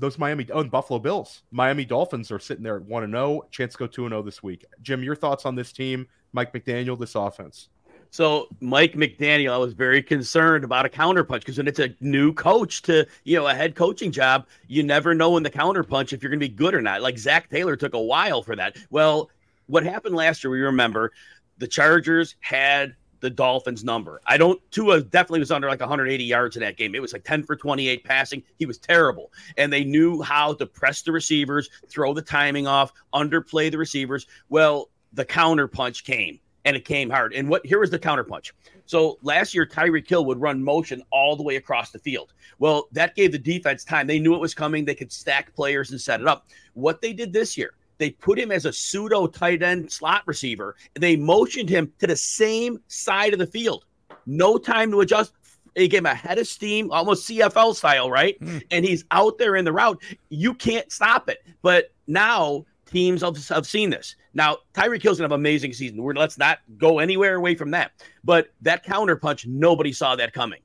those 0.00 0.18
Miami 0.18 0.46
oh, 0.52 0.64
Buffalo 0.64 0.98
Bills, 0.98 1.42
Miami 1.50 1.84
Dolphins 1.84 2.30
are 2.30 2.38
sitting 2.38 2.64
there 2.64 2.76
at 2.76 2.82
one 2.82 3.04
and 3.04 3.12
zero. 3.12 3.42
Oh, 3.42 3.48
chance 3.50 3.74
to 3.74 3.78
go 3.78 3.86
two 3.86 4.06
and 4.06 4.12
zero 4.12 4.22
oh 4.22 4.24
this 4.24 4.42
week. 4.42 4.64
Jim, 4.80 5.02
your 5.02 5.16
thoughts 5.16 5.44
on 5.44 5.54
this 5.54 5.70
team, 5.70 6.08
Mike 6.32 6.52
McDaniel, 6.54 6.98
this 6.98 7.14
offense? 7.14 7.68
So 8.16 8.48
Mike 8.60 8.94
McDaniel, 8.94 9.52
I 9.52 9.58
was 9.58 9.74
very 9.74 10.02
concerned 10.02 10.64
about 10.64 10.86
a 10.86 10.88
counterpunch 10.88 11.40
because 11.40 11.58
when 11.58 11.68
it's 11.68 11.80
a 11.80 11.94
new 12.00 12.32
coach 12.32 12.80
to 12.84 13.06
you 13.24 13.36
know 13.36 13.46
a 13.46 13.52
head 13.52 13.74
coaching 13.74 14.10
job, 14.10 14.46
you 14.68 14.82
never 14.82 15.14
know 15.14 15.36
in 15.36 15.42
the 15.42 15.50
counterpunch 15.50 16.14
if 16.14 16.22
you're 16.22 16.30
going 16.30 16.40
to 16.40 16.48
be 16.48 16.54
good 16.54 16.74
or 16.74 16.80
not. 16.80 17.02
Like 17.02 17.18
Zac 17.18 17.50
Taylor 17.50 17.76
took 17.76 17.92
a 17.92 18.00
while 18.00 18.42
for 18.42 18.56
that. 18.56 18.78
Well, 18.88 19.28
what 19.66 19.84
happened 19.84 20.14
last 20.14 20.42
year? 20.42 20.50
We 20.50 20.62
remember 20.62 21.12
the 21.58 21.66
Chargers 21.66 22.36
had 22.40 22.96
the 23.20 23.28
Dolphins 23.28 23.84
number. 23.84 24.22
I 24.26 24.38
don't 24.38 24.62
Tua 24.70 25.02
definitely 25.02 25.40
was 25.40 25.50
under 25.50 25.68
like 25.68 25.80
180 25.80 26.24
yards 26.24 26.56
in 26.56 26.62
that 26.62 26.78
game. 26.78 26.94
It 26.94 27.02
was 27.02 27.12
like 27.12 27.24
10 27.24 27.42
for 27.42 27.54
28 27.54 28.02
passing. 28.02 28.42
He 28.56 28.64
was 28.64 28.78
terrible. 28.78 29.30
And 29.58 29.70
they 29.70 29.84
knew 29.84 30.22
how 30.22 30.54
to 30.54 30.64
press 30.64 31.02
the 31.02 31.12
receivers, 31.12 31.68
throw 31.86 32.14
the 32.14 32.22
timing 32.22 32.66
off, 32.66 32.94
underplay 33.12 33.70
the 33.70 33.76
receivers. 33.76 34.26
Well, 34.48 34.88
the 35.12 35.26
counterpunch 35.26 36.04
came 36.04 36.40
and 36.66 36.76
it 36.76 36.84
came 36.84 37.08
hard. 37.08 37.32
And 37.32 37.48
what 37.48 37.64
here 37.64 37.78
was 37.78 37.90
the 37.90 37.98
counterpunch. 37.98 38.50
So 38.86 39.18
last 39.22 39.54
year, 39.54 39.64
Tyreek 39.64 40.08
Hill 40.08 40.24
would 40.26 40.40
run 40.40 40.62
motion 40.62 41.00
all 41.10 41.36
the 41.36 41.42
way 41.42 41.56
across 41.56 41.90
the 41.90 41.98
field. 41.98 42.34
Well, 42.58 42.88
that 42.92 43.14
gave 43.14 43.32
the 43.32 43.38
defense 43.38 43.84
time. 43.84 44.06
They 44.06 44.18
knew 44.18 44.34
it 44.34 44.40
was 44.40 44.52
coming. 44.52 44.84
They 44.84 44.94
could 44.94 45.12
stack 45.12 45.54
players 45.54 45.92
and 45.92 46.00
set 46.00 46.20
it 46.20 46.26
up. 46.26 46.48
What 46.74 47.00
they 47.00 47.12
did 47.12 47.32
this 47.32 47.56
year, 47.56 47.74
they 47.98 48.10
put 48.10 48.38
him 48.38 48.50
as 48.50 48.66
a 48.66 48.72
pseudo 48.72 49.28
tight 49.28 49.62
end 49.62 49.90
slot 49.90 50.24
receiver. 50.26 50.74
They 50.94 51.16
motioned 51.16 51.68
him 51.68 51.92
to 52.00 52.06
the 52.08 52.16
same 52.16 52.80
side 52.88 53.32
of 53.32 53.38
the 53.38 53.46
field. 53.46 53.86
No 54.26 54.58
time 54.58 54.90
to 54.90 55.00
adjust. 55.00 55.32
They 55.76 55.86
gave 55.86 56.00
him 56.00 56.06
a 56.06 56.14
head 56.14 56.38
of 56.38 56.48
steam, 56.48 56.90
almost 56.90 57.28
CFL 57.28 57.76
style, 57.76 58.10
right? 58.10 58.40
Mm. 58.40 58.62
And 58.72 58.84
he's 58.84 59.04
out 59.12 59.38
there 59.38 59.54
in 59.54 59.64
the 59.64 59.72
route. 59.72 60.02
You 60.30 60.52
can't 60.52 60.90
stop 60.90 61.28
it. 61.28 61.44
But 61.62 61.92
now 62.08 62.64
teams 62.86 63.20
have, 63.20 63.36
have 63.48 63.66
seen 63.66 63.90
this. 63.90 64.16
Now, 64.36 64.58
Tyreek 64.74 65.02
Hill's 65.02 65.16
gonna 65.16 65.24
have 65.24 65.32
an 65.32 65.40
amazing 65.40 65.72
season. 65.72 66.02
We're, 66.02 66.12
let's 66.12 66.36
not 66.36 66.58
go 66.76 66.98
anywhere 66.98 67.36
away 67.36 67.54
from 67.54 67.70
that. 67.70 67.92
But 68.22 68.50
that 68.60 68.84
counterpunch, 68.84 69.46
nobody 69.46 69.92
saw 69.92 70.14
that 70.14 70.34
coming. 70.34 70.60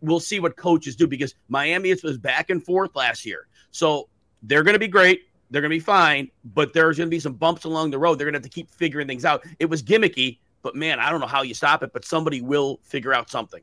We'll 0.00 0.20
see 0.20 0.38
what 0.38 0.56
coaches 0.56 0.94
do 0.94 1.08
because 1.08 1.34
Miami 1.48 1.92
was 2.04 2.18
back 2.18 2.50
and 2.50 2.64
forth 2.64 2.94
last 2.94 3.26
year. 3.26 3.48
So 3.72 4.08
they're 4.44 4.62
gonna 4.62 4.78
be 4.78 4.86
great. 4.86 5.22
They're 5.50 5.60
gonna 5.60 5.70
be 5.70 5.80
fine, 5.80 6.30
but 6.54 6.72
there's 6.72 6.98
gonna 6.98 7.10
be 7.10 7.18
some 7.18 7.32
bumps 7.32 7.64
along 7.64 7.90
the 7.90 7.98
road. 7.98 8.14
They're 8.14 8.28
gonna 8.28 8.36
have 8.36 8.44
to 8.44 8.48
keep 8.48 8.70
figuring 8.70 9.08
things 9.08 9.24
out. 9.24 9.44
It 9.58 9.66
was 9.66 9.82
gimmicky, 9.82 10.38
but 10.62 10.76
man, 10.76 11.00
I 11.00 11.10
don't 11.10 11.18
know 11.18 11.26
how 11.26 11.42
you 11.42 11.52
stop 11.52 11.82
it, 11.82 11.92
but 11.92 12.04
somebody 12.04 12.42
will 12.42 12.78
figure 12.84 13.12
out 13.12 13.28
something. 13.28 13.62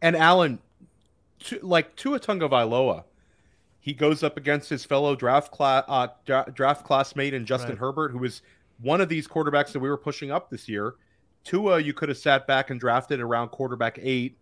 And 0.00 0.16
Alan, 0.16 0.58
to, 1.40 1.58
like 1.60 1.94
Tua 1.96 2.18
Tagovailoa, 2.18 3.04
he 3.80 3.92
goes 3.92 4.22
up 4.22 4.38
against 4.38 4.70
his 4.70 4.86
fellow 4.86 5.14
draft 5.14 5.52
class 5.52 5.84
uh, 5.86 6.08
draft 6.54 6.86
classmate 6.86 7.34
and 7.34 7.44
Justin 7.44 7.72
right. 7.72 7.78
Herbert, 7.78 8.12
who 8.12 8.18
was 8.18 8.40
one 8.82 9.00
of 9.00 9.08
these 9.08 9.26
quarterbacks 9.26 9.72
that 9.72 9.80
we 9.80 9.88
were 9.88 9.96
pushing 9.96 10.30
up 10.30 10.50
this 10.50 10.68
year. 10.68 10.94
Tua, 11.44 11.80
you 11.80 11.92
could 11.92 12.08
have 12.08 12.18
sat 12.18 12.46
back 12.46 12.70
and 12.70 12.78
drafted 12.78 13.20
around 13.20 13.48
quarterback 13.48 13.98
eight, 14.02 14.36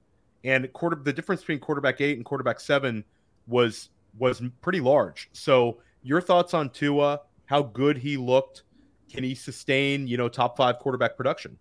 and 0.44 0.72
quarter 0.72 0.96
the 0.96 1.12
difference 1.12 1.42
between 1.42 1.60
quarterback 1.60 2.00
eight 2.00 2.16
and 2.16 2.24
quarterback 2.24 2.60
seven 2.60 3.04
was 3.46 3.90
was 4.18 4.42
pretty 4.60 4.80
large. 4.80 5.28
So 5.32 5.78
your 6.02 6.20
thoughts 6.20 6.54
on 6.54 6.70
Tua? 6.70 7.20
How 7.46 7.62
good 7.62 7.98
he 7.98 8.16
looked? 8.16 8.62
Can 9.10 9.24
he 9.24 9.34
sustain 9.34 10.06
you 10.06 10.16
know 10.16 10.28
top 10.28 10.56
five 10.56 10.78
quarterback 10.78 11.16
production? 11.16 11.58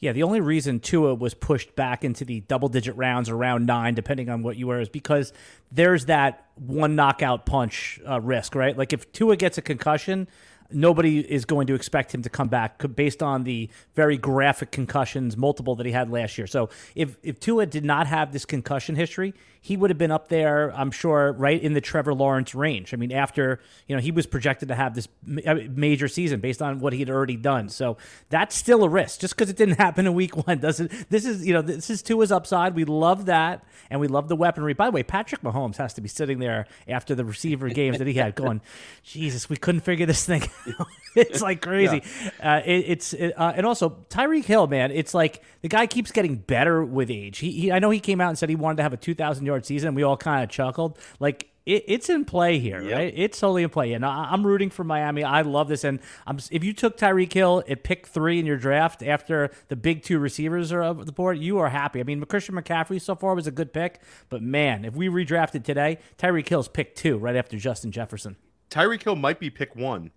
Yeah, 0.00 0.12
the 0.12 0.22
only 0.22 0.42
reason 0.42 0.80
Tua 0.80 1.14
was 1.14 1.32
pushed 1.32 1.74
back 1.76 2.04
into 2.04 2.26
the 2.26 2.40
double 2.40 2.68
digit 2.68 2.94
rounds 2.94 3.30
around 3.30 3.64
nine, 3.64 3.94
depending 3.94 4.28
on 4.28 4.42
what 4.42 4.56
you 4.56 4.66
were, 4.66 4.80
is 4.80 4.90
because 4.90 5.32
there's 5.72 6.06
that 6.06 6.46
one 6.56 6.94
knockout 6.94 7.46
punch 7.46 7.98
uh, 8.06 8.20
risk, 8.20 8.54
right? 8.54 8.76
Like 8.76 8.92
if 8.92 9.10
Tua 9.12 9.36
gets 9.36 9.56
a 9.56 9.62
concussion, 9.62 10.28
nobody 10.70 11.20
is 11.20 11.44
going 11.44 11.66
to 11.66 11.74
expect 11.74 12.14
him 12.14 12.22
to 12.22 12.30
come 12.30 12.48
back 12.48 12.82
based 12.94 13.22
on 13.22 13.44
the 13.44 13.68
very 13.94 14.16
graphic 14.16 14.70
concussions, 14.70 15.36
multiple 15.36 15.74
that 15.76 15.86
he 15.86 15.92
had 15.92 16.10
last 16.10 16.38
year. 16.38 16.46
So 16.46 16.70
if 16.94 17.16
if 17.22 17.40
Tua 17.40 17.66
did 17.66 17.84
not 17.84 18.06
have 18.06 18.32
this 18.32 18.44
concussion 18.44 18.96
history, 18.96 19.34
he 19.60 19.78
would 19.78 19.88
have 19.88 19.98
been 19.98 20.10
up 20.10 20.28
there, 20.28 20.74
I'm 20.76 20.90
sure, 20.90 21.32
right 21.32 21.60
in 21.60 21.72
the 21.72 21.80
Trevor 21.80 22.12
Lawrence 22.12 22.54
range. 22.54 22.92
I 22.92 22.98
mean, 22.98 23.12
after 23.12 23.60
you 23.88 23.96
know 23.96 24.02
he 24.02 24.10
was 24.10 24.26
projected 24.26 24.68
to 24.68 24.74
have 24.74 24.94
this 24.94 25.08
uh, 25.46 25.54
major 25.70 26.08
season 26.08 26.40
based 26.40 26.60
on 26.60 26.80
what 26.80 26.92
he 26.92 27.00
had 27.00 27.10
already 27.10 27.36
done. 27.36 27.68
So 27.68 27.96
that's 28.28 28.54
still 28.54 28.84
a 28.84 28.88
risk. 28.88 29.20
Just 29.20 29.34
because 29.34 29.50
it 29.50 29.56
didn't 29.56 29.76
happen 29.78 30.06
in 30.06 30.14
Week 30.14 30.46
One 30.46 30.58
doesn't. 30.58 31.10
This 31.10 31.24
is 31.24 31.46
you 31.46 31.52
know 31.52 31.62
this 31.62 31.90
is 31.90 32.02
Tua's 32.02 32.30
upside. 32.30 32.74
We 32.74 32.84
love 32.84 33.26
that, 33.26 33.64
and 33.90 34.00
we 34.00 34.06
love 34.06 34.28
the 34.28 34.36
weaponry. 34.36 34.74
By 34.74 34.86
the 34.86 34.92
way, 34.92 35.02
Patrick 35.02 35.42
Mahomes 35.42 35.76
has 35.76 35.94
to 35.94 36.00
be 36.00 36.08
sitting 36.08 36.40
there 36.40 36.66
after 36.86 37.14
the 37.14 37.24
receiver 37.24 37.68
games 37.68 37.98
that 37.98 38.06
he 38.06 38.14
had, 38.14 38.34
going, 38.34 38.60
Jesus, 39.02 39.48
we 39.48 39.56
couldn't 39.56 39.80
figure 39.80 40.06
this 40.06 40.26
thing. 40.26 40.42
it's 41.14 41.42
like 41.42 41.62
crazy. 41.62 42.02
Yeah. 42.40 42.56
Uh, 42.56 42.62
it, 42.64 42.84
it's 42.88 43.12
it, 43.12 43.34
uh, 43.38 43.52
and 43.54 43.66
also 43.66 44.04
Tyreek 44.10 44.44
Hill, 44.44 44.66
man. 44.66 44.90
It's 44.90 45.14
like 45.14 45.42
the 45.62 45.68
guy 45.68 45.86
keeps 45.86 46.10
getting 46.12 46.36
better 46.36 46.84
with 46.84 47.10
age. 47.10 47.38
He, 47.38 47.50
he 47.52 47.72
I 47.72 47.78
know 47.78 47.90
he 47.90 48.00
came 48.00 48.20
out 48.20 48.28
and 48.28 48.38
said 48.38 48.48
he 48.48 48.56
wanted 48.56 48.76
to 48.78 48.82
have 48.82 48.92
a 48.92 48.98
2,000 48.98 49.46
yard 49.46 49.66
season. 49.66 49.88
And 49.88 49.96
we 49.96 50.02
all 50.02 50.16
kind 50.16 50.42
of 50.42 50.50
chuckled. 50.50 50.98
Like 51.20 51.50
it, 51.66 51.84
it's 51.86 52.10
in 52.10 52.24
play 52.24 52.58
here, 52.58 52.82
yep. 52.82 52.98
right? 52.98 53.14
It's 53.16 53.38
totally 53.38 53.62
in 53.62 53.70
play. 53.70 53.92
And 53.92 54.04
I'm 54.04 54.46
rooting 54.46 54.70
for 54.70 54.84
Miami. 54.84 55.24
I 55.24 55.42
love 55.42 55.68
this. 55.68 55.84
And 55.84 56.00
I'm, 56.26 56.38
if 56.50 56.62
you 56.64 56.72
took 56.72 56.96
Tyreek 56.96 57.32
Hill 57.32 57.62
at 57.68 57.84
pick 57.84 58.06
three 58.06 58.38
in 58.38 58.46
your 58.46 58.56
draft 58.56 59.02
after 59.02 59.50
the 59.68 59.76
big 59.76 60.02
two 60.02 60.18
receivers 60.18 60.72
are 60.72 60.82
of 60.82 61.06
the 61.06 61.12
board, 61.12 61.38
you 61.38 61.58
are 61.58 61.70
happy. 61.70 62.00
I 62.00 62.02
mean, 62.02 62.22
Christian 62.24 62.54
McCaffrey 62.54 63.00
so 63.00 63.14
far 63.14 63.34
was 63.34 63.46
a 63.46 63.50
good 63.50 63.72
pick, 63.72 64.00
but 64.28 64.42
man, 64.42 64.84
if 64.84 64.94
we 64.94 65.08
redrafted 65.08 65.64
today, 65.64 65.98
Tyreek 66.18 66.48
Hill's 66.48 66.68
pick 66.68 66.94
two 66.94 67.16
right 67.16 67.36
after 67.36 67.56
Justin 67.56 67.92
Jefferson. 67.92 68.36
Tyreek 68.70 69.02
Hill 69.02 69.16
might 69.16 69.38
be 69.38 69.50
pick 69.50 69.74
one. 69.76 70.10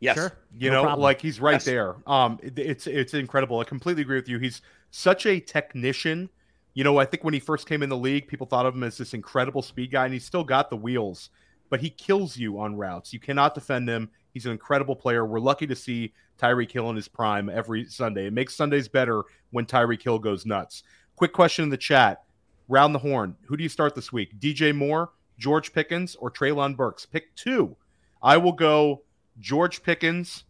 Yes. 0.00 0.16
Sure. 0.16 0.32
You 0.56 0.70
no 0.70 0.76
know, 0.76 0.82
problem. 0.82 1.02
like 1.02 1.20
he's 1.20 1.40
right 1.40 1.54
yes. 1.54 1.64
there. 1.64 1.96
Um, 2.06 2.38
it, 2.42 2.58
it's 2.58 2.86
it's 2.86 3.14
incredible. 3.14 3.60
I 3.60 3.64
completely 3.64 4.02
agree 4.02 4.16
with 4.16 4.28
you. 4.28 4.38
He's 4.38 4.60
such 4.90 5.26
a 5.26 5.40
technician. 5.40 6.28
You 6.74 6.84
know, 6.84 6.98
I 6.98 7.04
think 7.04 7.24
when 7.24 7.34
he 7.34 7.40
first 7.40 7.68
came 7.68 7.82
in 7.82 7.88
the 7.88 7.96
league, 7.96 8.26
people 8.26 8.46
thought 8.46 8.66
of 8.66 8.74
him 8.74 8.82
as 8.82 8.98
this 8.98 9.14
incredible 9.14 9.62
speed 9.62 9.92
guy, 9.92 10.04
and 10.04 10.12
he's 10.12 10.24
still 10.24 10.44
got 10.44 10.70
the 10.70 10.76
wheels, 10.76 11.30
but 11.70 11.80
he 11.80 11.88
kills 11.88 12.36
you 12.36 12.58
on 12.58 12.76
routes. 12.76 13.12
You 13.12 13.20
cannot 13.20 13.54
defend 13.54 13.88
him. 13.88 14.10
He's 14.32 14.46
an 14.46 14.52
incredible 14.52 14.96
player. 14.96 15.24
We're 15.24 15.38
lucky 15.38 15.66
to 15.68 15.76
see 15.76 16.12
Tyreek 16.38 16.72
Hill 16.72 16.90
in 16.90 16.96
his 16.96 17.08
prime 17.08 17.48
every 17.48 17.84
Sunday. 17.86 18.26
It 18.26 18.32
makes 18.32 18.56
Sundays 18.56 18.88
better 18.88 19.22
when 19.52 19.66
Tyreek 19.66 20.02
Hill 20.02 20.18
goes 20.18 20.44
nuts. 20.44 20.82
Quick 21.16 21.32
question 21.32 21.62
in 21.62 21.68
the 21.70 21.76
chat. 21.76 22.24
Round 22.68 22.94
the 22.94 22.98
horn. 22.98 23.36
Who 23.46 23.56
do 23.56 23.62
you 23.62 23.68
start 23.68 23.94
this 23.94 24.12
week? 24.12 24.38
DJ 24.40 24.74
Moore, 24.74 25.12
George 25.38 25.72
Pickens, 25.72 26.16
or 26.16 26.30
Treylon 26.30 26.76
Burks? 26.76 27.06
Pick 27.06 27.34
two. 27.36 27.76
I 28.22 28.36
will 28.36 28.52
go 28.52 29.02
George 29.40 29.82
Pickens, 29.82 30.44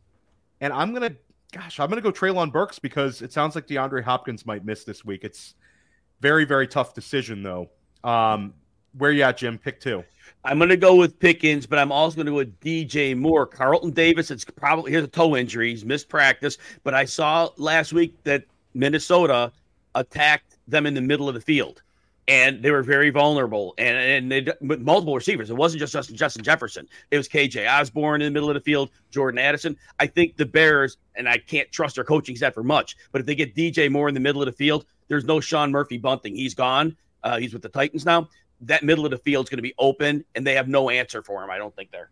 and 0.60 0.72
I'm 0.72 0.92
gonna, 0.92 1.14
gosh, 1.52 1.80
I'm 1.80 1.88
gonna 1.88 2.00
go 2.00 2.12
Treylon 2.12 2.52
Burks 2.52 2.78
because 2.78 3.22
it 3.22 3.32
sounds 3.32 3.54
like 3.54 3.66
DeAndre 3.66 4.02
Hopkins 4.02 4.46
might 4.46 4.64
miss 4.64 4.84
this 4.84 5.04
week. 5.04 5.24
It's 5.24 5.54
very, 6.20 6.44
very 6.44 6.66
tough 6.66 6.94
decision 6.94 7.42
though. 7.42 7.70
Um, 8.02 8.54
where 8.96 9.10
you 9.10 9.22
at, 9.22 9.38
Jim? 9.38 9.58
Pick 9.58 9.80
two. 9.80 10.04
I'm 10.44 10.58
going 10.58 10.70
to 10.70 10.76
go 10.76 10.94
with 10.94 11.18
Pickens, 11.18 11.66
but 11.66 11.78
I'm 11.78 11.90
also 11.90 12.16
going 12.16 12.26
to 12.26 12.32
go 12.32 12.36
with 12.36 12.60
DJ 12.60 13.16
Moore. 13.16 13.46
Carlton 13.46 13.90
Davis, 13.90 14.30
it's 14.30 14.44
probably 14.44 14.92
he 14.92 14.94
has 14.94 15.04
a 15.04 15.08
toe 15.08 15.36
injury. 15.36 15.70
He's 15.70 15.84
missed 15.84 16.08
practice, 16.08 16.58
but 16.82 16.94
I 16.94 17.04
saw 17.04 17.48
last 17.56 17.92
week 17.92 18.22
that 18.24 18.44
Minnesota 18.74 19.52
attacked 19.94 20.58
them 20.68 20.86
in 20.86 20.94
the 20.94 21.00
middle 21.00 21.28
of 21.28 21.34
the 21.34 21.40
field 21.40 21.82
and 22.26 22.62
they 22.62 22.70
were 22.70 22.82
very 22.82 23.10
vulnerable 23.10 23.74
and 23.76 23.96
and 23.96 24.32
they 24.32 24.46
with 24.60 24.80
multiple 24.80 25.14
receivers. 25.14 25.50
It 25.50 25.56
wasn't 25.56 25.80
just 25.80 25.92
Justin, 25.92 26.16
Justin 26.16 26.42
Jefferson. 26.42 26.88
It 27.10 27.16
was 27.16 27.28
KJ 27.28 27.70
Osborn 27.70 28.22
in 28.22 28.26
the 28.26 28.30
middle 28.30 28.48
of 28.48 28.54
the 28.54 28.60
field, 28.60 28.90
Jordan 29.10 29.38
Addison. 29.38 29.76
I 30.00 30.06
think 30.06 30.36
the 30.36 30.46
Bears, 30.46 30.96
and 31.14 31.28
I 31.28 31.38
can't 31.38 31.70
trust 31.70 31.96
their 31.96 32.04
coaching 32.04 32.36
staff 32.36 32.54
for 32.54 32.62
much, 32.62 32.96
but 33.12 33.20
if 33.20 33.26
they 33.26 33.34
get 33.34 33.54
DJ 33.54 33.90
Moore 33.90 34.08
in 34.08 34.14
the 34.14 34.20
middle 34.20 34.40
of 34.40 34.46
the 34.46 34.52
field, 34.52 34.86
there's 35.08 35.24
no 35.24 35.40
Sean 35.40 35.70
Murphy-Bunting. 35.70 36.34
He's 36.34 36.54
gone. 36.54 36.96
Uh, 37.22 37.38
he's 37.38 37.52
with 37.52 37.62
the 37.62 37.68
Titans 37.68 38.04
now. 38.04 38.28
That 38.62 38.82
middle 38.82 39.04
of 39.04 39.10
the 39.10 39.18
field 39.18 39.46
is 39.46 39.50
going 39.50 39.58
to 39.58 39.62
be 39.62 39.74
open, 39.78 40.24
and 40.34 40.46
they 40.46 40.54
have 40.54 40.68
no 40.68 40.88
answer 40.88 41.22
for 41.22 41.42
him. 41.42 41.50
I 41.50 41.58
don't 41.58 41.74
think 41.76 41.90
there. 41.90 42.10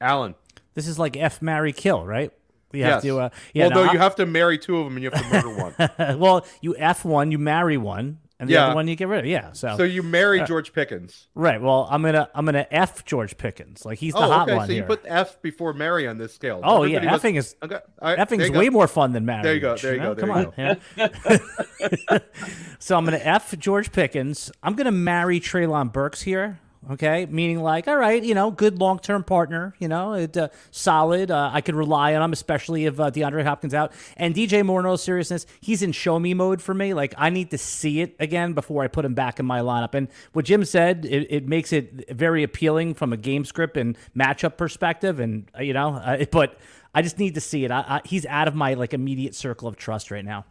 Alan, 0.00 0.34
this 0.74 0.86
is 0.86 0.98
like 0.98 1.16
F 1.16 1.42
Marry 1.42 1.72
Kill, 1.72 2.06
right? 2.06 2.32
You 2.72 2.84
have 2.84 2.92
yes. 2.92 3.02
to, 3.02 3.20
uh, 3.20 3.30
yeah. 3.52 3.64
Although 3.64 3.86
no, 3.86 3.92
you 3.92 3.98
have 3.98 4.14
to 4.16 4.26
marry 4.26 4.56
two 4.56 4.78
of 4.78 4.84
them, 4.84 4.96
and 4.96 5.02
you 5.02 5.10
have 5.10 5.22
to 5.22 5.28
murder 5.28 5.72
one. 5.98 6.18
well, 6.20 6.46
you 6.60 6.76
F 6.76 7.04
one, 7.04 7.32
you 7.32 7.38
marry 7.38 7.76
one, 7.76 8.18
and 8.40 8.48
the 8.48 8.54
yeah. 8.54 8.66
other 8.66 8.74
one 8.74 8.88
you 8.88 8.96
get 8.96 9.06
rid 9.06 9.20
of. 9.20 9.26
Yeah. 9.26 9.52
So 9.52 9.76
so 9.76 9.82
you 9.82 10.02
marry 10.02 10.40
uh, 10.40 10.46
George 10.46 10.72
Pickens, 10.72 11.28
right? 11.34 11.60
Well, 11.60 11.86
I'm 11.90 12.02
gonna 12.02 12.28
I'm 12.34 12.46
gonna 12.46 12.66
f 12.70 13.04
George 13.04 13.36
Pickens. 13.36 13.84
Like 13.84 13.98
he's 13.98 14.14
the 14.14 14.20
oh, 14.20 14.30
hot 14.30 14.48
okay. 14.48 14.56
one 14.56 14.66
So 14.66 14.72
here. 14.72 14.82
you 14.82 14.86
put 14.86 15.02
F 15.04 15.40
before 15.42 15.74
Mary 15.74 16.08
on 16.08 16.16
this 16.16 16.34
scale. 16.34 16.60
Oh 16.64 16.82
Everybody 16.82 17.06
yeah, 17.06 17.16
effing 17.16 17.36
is 17.36 17.54
okay. 17.62 17.78
right, 18.00 18.32
is 18.32 18.50
way 18.50 18.70
more 18.70 18.88
fun 18.88 19.12
than 19.12 19.26
marriage. 19.26 19.44
There 19.44 19.54
you 19.54 19.60
go. 19.60 19.76
There 19.76 19.94
you, 19.94 20.00
you 20.00 20.02
know? 20.02 20.14
go. 20.14 20.26
There 20.26 20.44
Come 20.46 20.78
you 20.96 20.98
on. 20.98 21.80
Go. 22.08 22.18
so 22.78 22.96
I'm 22.96 23.04
gonna 23.04 23.18
f 23.18 23.56
George 23.58 23.92
Pickens. 23.92 24.50
I'm 24.62 24.74
gonna 24.74 24.90
marry 24.90 25.38
Treylon 25.38 25.92
Burks 25.92 26.22
here. 26.22 26.58
Okay, 26.88 27.26
meaning 27.26 27.60
like, 27.60 27.86
all 27.88 27.96
right, 27.96 28.22
you 28.22 28.34
know, 28.34 28.50
good 28.50 28.78
long 28.78 28.98
term 28.98 29.22
partner, 29.22 29.74
you 29.78 29.86
know, 29.86 30.14
it, 30.14 30.34
uh, 30.34 30.48
solid. 30.70 31.30
Uh, 31.30 31.50
I 31.52 31.60
could 31.60 31.74
rely 31.74 32.14
on 32.14 32.22
him, 32.22 32.32
especially 32.32 32.86
if 32.86 32.98
uh, 32.98 33.10
DeAndre 33.10 33.44
Hopkins 33.44 33.74
out. 33.74 33.92
And 34.16 34.34
DJ 34.34 34.64
Moore, 34.64 34.82
no 34.82 34.96
seriousness, 34.96 35.44
he's 35.60 35.82
in 35.82 35.92
show 35.92 36.18
me 36.18 36.32
mode 36.32 36.62
for 36.62 36.72
me. 36.72 36.94
Like, 36.94 37.12
I 37.18 37.28
need 37.28 37.50
to 37.50 37.58
see 37.58 38.00
it 38.00 38.16
again 38.18 38.54
before 38.54 38.82
I 38.82 38.88
put 38.88 39.04
him 39.04 39.12
back 39.12 39.38
in 39.38 39.44
my 39.44 39.60
lineup. 39.60 39.94
And 39.94 40.08
what 40.32 40.46
Jim 40.46 40.64
said, 40.64 41.04
it, 41.04 41.26
it 41.28 41.46
makes 41.46 41.70
it 41.74 42.16
very 42.16 42.42
appealing 42.42 42.94
from 42.94 43.12
a 43.12 43.18
game 43.18 43.44
script 43.44 43.76
and 43.76 43.96
matchup 44.16 44.56
perspective. 44.56 45.20
And 45.20 45.50
uh, 45.58 45.62
you 45.62 45.74
know, 45.74 45.96
uh, 45.96 46.24
but 46.32 46.58
I 46.94 47.02
just 47.02 47.18
need 47.18 47.34
to 47.34 47.42
see 47.42 47.66
it. 47.66 47.70
I, 47.70 47.80
I, 47.80 48.00
he's 48.06 48.24
out 48.24 48.48
of 48.48 48.54
my 48.54 48.72
like 48.72 48.94
immediate 48.94 49.34
circle 49.34 49.68
of 49.68 49.76
trust 49.76 50.10
right 50.10 50.24
now. 50.24 50.46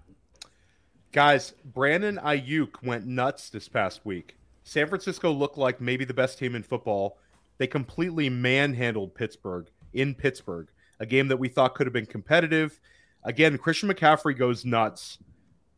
Guys, 1.11 1.53
Brandon 1.65 2.19
Aiyuk 2.23 2.83
went 2.83 3.07
nuts 3.07 3.49
this 3.49 3.67
past 3.67 4.05
week. 4.05 4.35
San 4.69 4.87
Francisco 4.87 5.31
looked 5.31 5.57
like 5.57 5.81
maybe 5.81 6.05
the 6.05 6.13
best 6.13 6.37
team 6.37 6.53
in 6.53 6.61
football. 6.61 7.17
They 7.57 7.65
completely 7.65 8.29
manhandled 8.29 9.15
Pittsburgh 9.15 9.67
in 9.93 10.13
Pittsburgh, 10.13 10.67
a 10.99 11.07
game 11.07 11.27
that 11.29 11.37
we 11.37 11.47
thought 11.47 11.73
could 11.73 11.87
have 11.87 11.93
been 11.93 12.05
competitive. 12.05 12.79
Again, 13.23 13.57
Christian 13.57 13.89
McCaffrey 13.89 14.37
goes 14.37 14.65
nuts. 14.65 15.17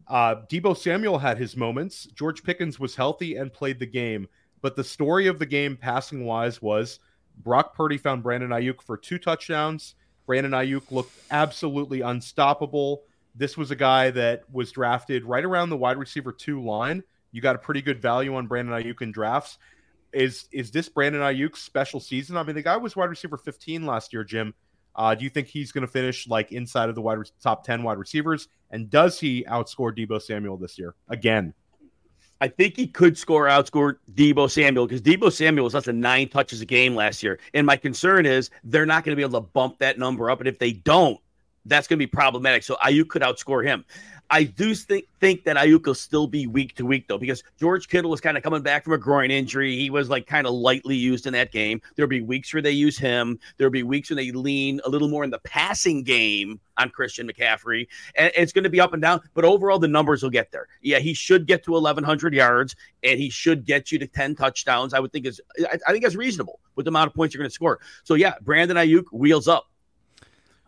Uh, 0.09 0.35
Deebo 0.49 0.75
Samuel 0.75 1.19
had 1.19 1.37
his 1.37 1.55
moments. 1.55 2.05
George 2.13 2.43
Pickens 2.43 2.81
was 2.81 2.93
healthy 2.93 3.37
and 3.37 3.53
played 3.53 3.79
the 3.79 3.85
game. 3.85 4.27
But 4.61 4.75
the 4.75 4.83
story 4.83 5.27
of 5.27 5.39
the 5.39 5.45
game, 5.45 5.77
passing 5.77 6.25
wise, 6.25 6.61
was 6.61 6.99
Brock 7.37 7.73
Purdy 7.73 7.97
found 7.97 8.23
Brandon 8.23 8.49
Aiyuk 8.49 8.81
for 8.81 8.97
two 8.97 9.17
touchdowns. 9.17 9.95
Brandon 10.25 10.51
Aiyuk 10.51 10.91
looked 10.91 11.13
absolutely 11.31 12.01
unstoppable. 12.01 13.03
This 13.35 13.55
was 13.55 13.71
a 13.71 13.75
guy 13.77 14.11
that 14.11 14.43
was 14.51 14.73
drafted 14.73 15.23
right 15.23 15.45
around 15.45 15.69
the 15.69 15.77
wide 15.77 15.97
receiver 15.97 16.33
two 16.33 16.61
line 16.61 17.03
you 17.31 17.41
got 17.41 17.55
a 17.55 17.59
pretty 17.59 17.81
good 17.81 18.01
value 18.01 18.35
on 18.35 18.47
Brandon 18.47 18.73
Aiyuk 18.73 19.01
in 19.01 19.11
drafts. 19.11 19.57
Is 20.13 20.45
is 20.51 20.71
this 20.71 20.89
Brandon 20.89 21.21
Aiyuk's 21.21 21.61
special 21.61 21.99
season? 21.99 22.37
I 22.37 22.43
mean, 22.43 22.55
the 22.55 22.61
guy 22.61 22.77
was 22.77 22.95
wide 22.95 23.09
receiver 23.09 23.37
15 23.37 23.85
last 23.85 24.11
year, 24.11 24.23
Jim. 24.23 24.53
Uh, 24.95 25.15
do 25.15 25.23
you 25.23 25.29
think 25.29 25.47
he's 25.47 25.71
going 25.71 25.85
to 25.85 25.91
finish 25.91 26.27
like 26.27 26.51
inside 26.51 26.89
of 26.89 26.95
the 26.95 27.01
wide 27.01 27.19
top 27.41 27.63
10 27.63 27.83
wide 27.83 27.97
receivers? 27.97 28.49
And 28.71 28.89
does 28.89 29.19
he 29.19 29.45
outscore 29.45 29.95
Deebo 29.95 30.21
Samuel 30.21 30.57
this 30.57 30.77
year 30.77 30.95
again? 31.07 31.53
I 32.41 32.47
think 32.47 32.75
he 32.75 32.87
could 32.87 33.17
score 33.17 33.45
outscore 33.45 33.97
Deebo 34.15 34.49
Samuel 34.49 34.87
because 34.87 35.01
Deebo 35.01 35.31
Samuel 35.31 35.63
was 35.63 35.75
less 35.75 35.85
than 35.85 35.99
nine 35.99 36.27
touches 36.27 36.59
a 36.59 36.65
game 36.65 36.95
last 36.95 37.21
year. 37.21 37.39
And 37.53 37.67
my 37.67 37.77
concern 37.77 38.25
is 38.25 38.49
they're 38.63 38.87
not 38.87 39.03
going 39.03 39.11
to 39.11 39.15
be 39.15 39.21
able 39.21 39.39
to 39.39 39.47
bump 39.47 39.77
that 39.77 39.99
number 39.99 40.29
up. 40.29 40.39
And 40.39 40.47
if 40.47 40.57
they 40.57 40.73
don't, 40.73 41.19
that's 41.65 41.87
going 41.87 41.97
to 41.97 42.05
be 42.05 42.07
problematic. 42.07 42.63
So 42.63 42.75
Aiyuk 42.75 43.09
could 43.09 43.21
outscore 43.21 43.63
him. 43.63 43.85
I 44.31 44.43
do 44.43 44.73
think 44.73 45.07
think 45.19 45.43
that 45.43 45.57
Aiyuk 45.57 45.85
will 45.85 45.93
still 45.93 46.25
be 46.25 46.47
week 46.47 46.73
to 46.75 46.85
week 46.85 47.09
though, 47.09 47.17
because 47.17 47.43
George 47.59 47.89
Kittle 47.89 48.09
was 48.09 48.21
kind 48.21 48.37
of 48.37 48.43
coming 48.43 48.61
back 48.61 48.85
from 48.85 48.93
a 48.93 48.97
groin 48.97 49.29
injury. 49.29 49.75
He 49.75 49.89
was 49.89 50.09
like 50.09 50.25
kind 50.25 50.47
of 50.47 50.53
lightly 50.53 50.95
used 50.95 51.27
in 51.27 51.33
that 51.33 51.51
game. 51.51 51.81
There'll 51.95 52.09
be 52.09 52.21
weeks 52.21 52.53
where 52.53 52.61
they 52.61 52.71
use 52.71 52.97
him. 52.97 53.37
There'll 53.57 53.71
be 53.71 53.83
weeks 53.83 54.09
when 54.09 54.15
they 54.15 54.31
lean 54.31 54.79
a 54.85 54.89
little 54.89 55.09
more 55.09 55.25
in 55.25 55.31
the 55.31 55.39
passing 55.39 56.03
game 56.03 56.61
on 56.77 56.91
Christian 56.91 57.27
McCaffrey, 57.27 57.89
and 58.15 58.31
it's 58.33 58.53
going 58.53 58.63
to 58.63 58.69
be 58.69 58.79
up 58.79 58.93
and 58.93 59.01
down. 59.01 59.19
But 59.33 59.43
overall, 59.43 59.79
the 59.79 59.89
numbers 59.89 60.23
will 60.23 60.29
get 60.29 60.49
there. 60.53 60.67
Yeah, 60.81 60.99
he 60.99 61.13
should 61.13 61.45
get 61.45 61.63
to 61.65 61.71
1,100 61.73 62.33
yards, 62.33 62.77
and 63.03 63.19
he 63.19 63.29
should 63.29 63.65
get 63.65 63.91
you 63.91 63.99
to 63.99 64.07
10 64.07 64.35
touchdowns. 64.35 64.93
I 64.93 64.99
would 64.99 65.11
think 65.11 65.25
is 65.25 65.41
I, 65.59 65.77
I 65.85 65.91
think 65.91 66.03
that's 66.03 66.15
reasonable 66.15 66.61
with 66.75 66.85
the 66.85 66.89
amount 66.89 67.07
of 67.07 67.13
points 67.13 67.35
you're 67.35 67.41
going 67.41 67.49
to 67.49 67.53
score. 67.53 67.81
So 68.05 68.13
yeah, 68.13 68.35
Brandon 68.41 68.77
Aiyuk 68.77 69.11
wheels 69.11 69.49
up. 69.49 69.67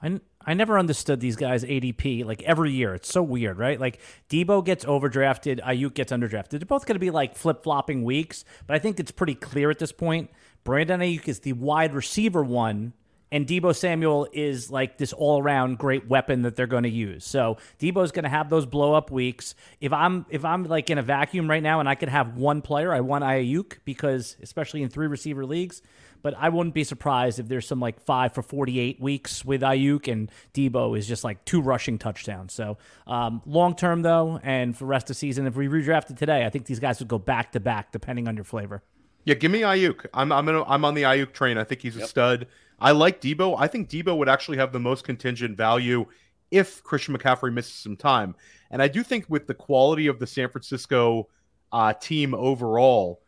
I, 0.02 0.20
I 0.46 0.54
never 0.54 0.78
understood 0.78 1.20
these 1.20 1.36
guys 1.36 1.64
ADP 1.64 2.26
like 2.26 2.44
every 2.44 2.72
year. 2.72 2.94
It's 2.94 3.12
so 3.12 3.24
weird, 3.24 3.58
right? 3.58 3.80
Like 3.80 4.00
Deebo 4.30 4.64
gets 4.66 4.86
overdrafted, 4.86 5.62
Aiyuk 5.62 5.94
gets 5.94 6.12
underdrafted. 6.12 6.50
They're 6.50 6.60
both 6.62 6.86
going 6.86 6.96
to 6.96 7.00
be 7.00 7.12
like 7.12 7.36
flip 7.36 7.64
flopping 7.64 8.04
weeks, 8.04 8.44
but 8.68 8.76
I 8.76 8.80
think 8.80 9.00
it's 9.00 9.12
pretty 9.12 9.36
clear 9.36 9.70
at 9.70 9.80
this 9.80 9.92
point. 9.92 10.30
Brandon 10.64 11.00
Aiyuk 11.00 11.28
is 11.28 11.40
the 11.42 11.54
wide 11.54 11.94
receiver 11.94 12.44
one, 12.44 12.94
and 13.32 13.48
Deebo 13.48 13.76
Samuel 13.76 14.28
is 14.32 14.70
like 14.70 14.98
this 14.98 15.12
all 15.12 15.42
around 15.42 15.80
great 15.80 16.08
weapon 16.08 16.44
that 16.44 16.56
they're 16.56 16.68
going 16.68 16.84
to 16.84 16.90
use. 16.90 17.26
So 17.26 17.58
Deebo's 17.80 18.12
going 18.12 18.24
to 18.24 18.30
have 18.30 18.50
those 18.50 18.66
blow 18.66 18.94
up 18.94 19.12
weeks. 19.12 19.56
If 19.82 19.92
I'm 19.92 20.26
if 20.30 20.46
I'm 20.46 20.64
like 20.66 20.90
in 20.90 21.00
a 21.00 21.02
vacuum 21.02 21.50
right 21.50 21.64
now 21.64 21.80
and 21.80 21.90
I 21.90 21.96
could 21.96 22.10
have 22.10 22.38
one 22.38 22.62
player, 22.62 22.94
I 22.94 23.02
want 23.02 23.24
Aiyuk 23.24 23.80
because 23.86 24.38
especially 24.42 24.84
in 24.84 24.90
three 24.90 25.08
receiver 25.08 25.46
leagues. 25.46 25.82
But 26.24 26.34
I 26.38 26.50
wouldn't 26.50 26.74
be 26.74 26.84
surprised 26.84 27.38
if 27.38 27.48
there's 27.48 27.68
some 27.68 27.80
like 27.80 28.00
five 28.02 28.34
for 28.34 28.42
48 28.42 29.00
weeks 29.00 29.46
with 29.46 29.62
Aiyuk 29.62 30.12
and 30.12 30.32
Deebo 30.56 30.98
is 30.98 31.08
just 31.08 31.24
like 31.24 31.46
two 31.46 31.62
rushing 31.62 32.00
touchdowns. 32.00 32.54
So 32.54 32.80
um, 33.06 33.44
long 33.46 33.76
term 33.76 34.02
though, 34.02 34.40
and 34.42 34.76
for 34.76 34.86
rest 34.86 35.04
of 35.04 35.08
the 35.10 35.14
season, 35.16 35.46
if 35.46 35.56
we 35.56 35.68
redrafted 35.68 36.18
today, 36.18 36.46
I 36.46 36.50
think 36.50 36.66
these 36.66 36.80
guys 36.80 36.98
would 37.00 37.10
go 37.10 37.20
back 37.20 37.52
to 37.52 37.60
back 37.60 37.92
depending 37.92 38.28
on 38.28 38.36
your 38.36 38.46
flavor. 38.46 38.82
Yeah, 39.26 39.36
give 39.36 39.52
me 39.52 39.62
Aiyuk. 39.62 40.06
I'm 40.14 40.32
I'm 40.32 40.46
gonna, 40.46 40.64
I'm 40.64 40.84
on 40.84 40.96
the 40.96 41.04
Aiyuk 41.04 41.34
train. 41.34 41.58
I 41.58 41.64
think 41.64 41.82
he's 41.82 41.96
a 41.96 42.00
yep. 42.00 42.10
stud. 42.10 42.48
I 42.80 42.92
like 42.92 43.22
Deebo. 43.22 43.56
I 43.58 43.68
think 43.68 43.90
Deebo 43.90 44.18
would 44.18 44.28
actually 44.30 44.58
have 44.58 44.74
the 44.74 44.80
most 44.80 45.04
contingent 45.06 45.56
value 45.56 46.06
if 46.52 46.84
Christian 46.84 47.18
McCaffrey 47.18 47.52
misses 47.52 47.74
some 47.74 47.96
time. 47.96 48.36
And 48.70 48.82
I 48.82 48.88
do 48.88 49.04
think 49.04 49.26
with 49.28 49.48
the 49.48 49.54
quality 49.54 50.08
of 50.08 50.20
the 50.20 50.28
San 50.28 50.50
Francisco 50.50 51.30
uh, 51.72 51.94
team 51.94 52.34
overall, 52.34 53.23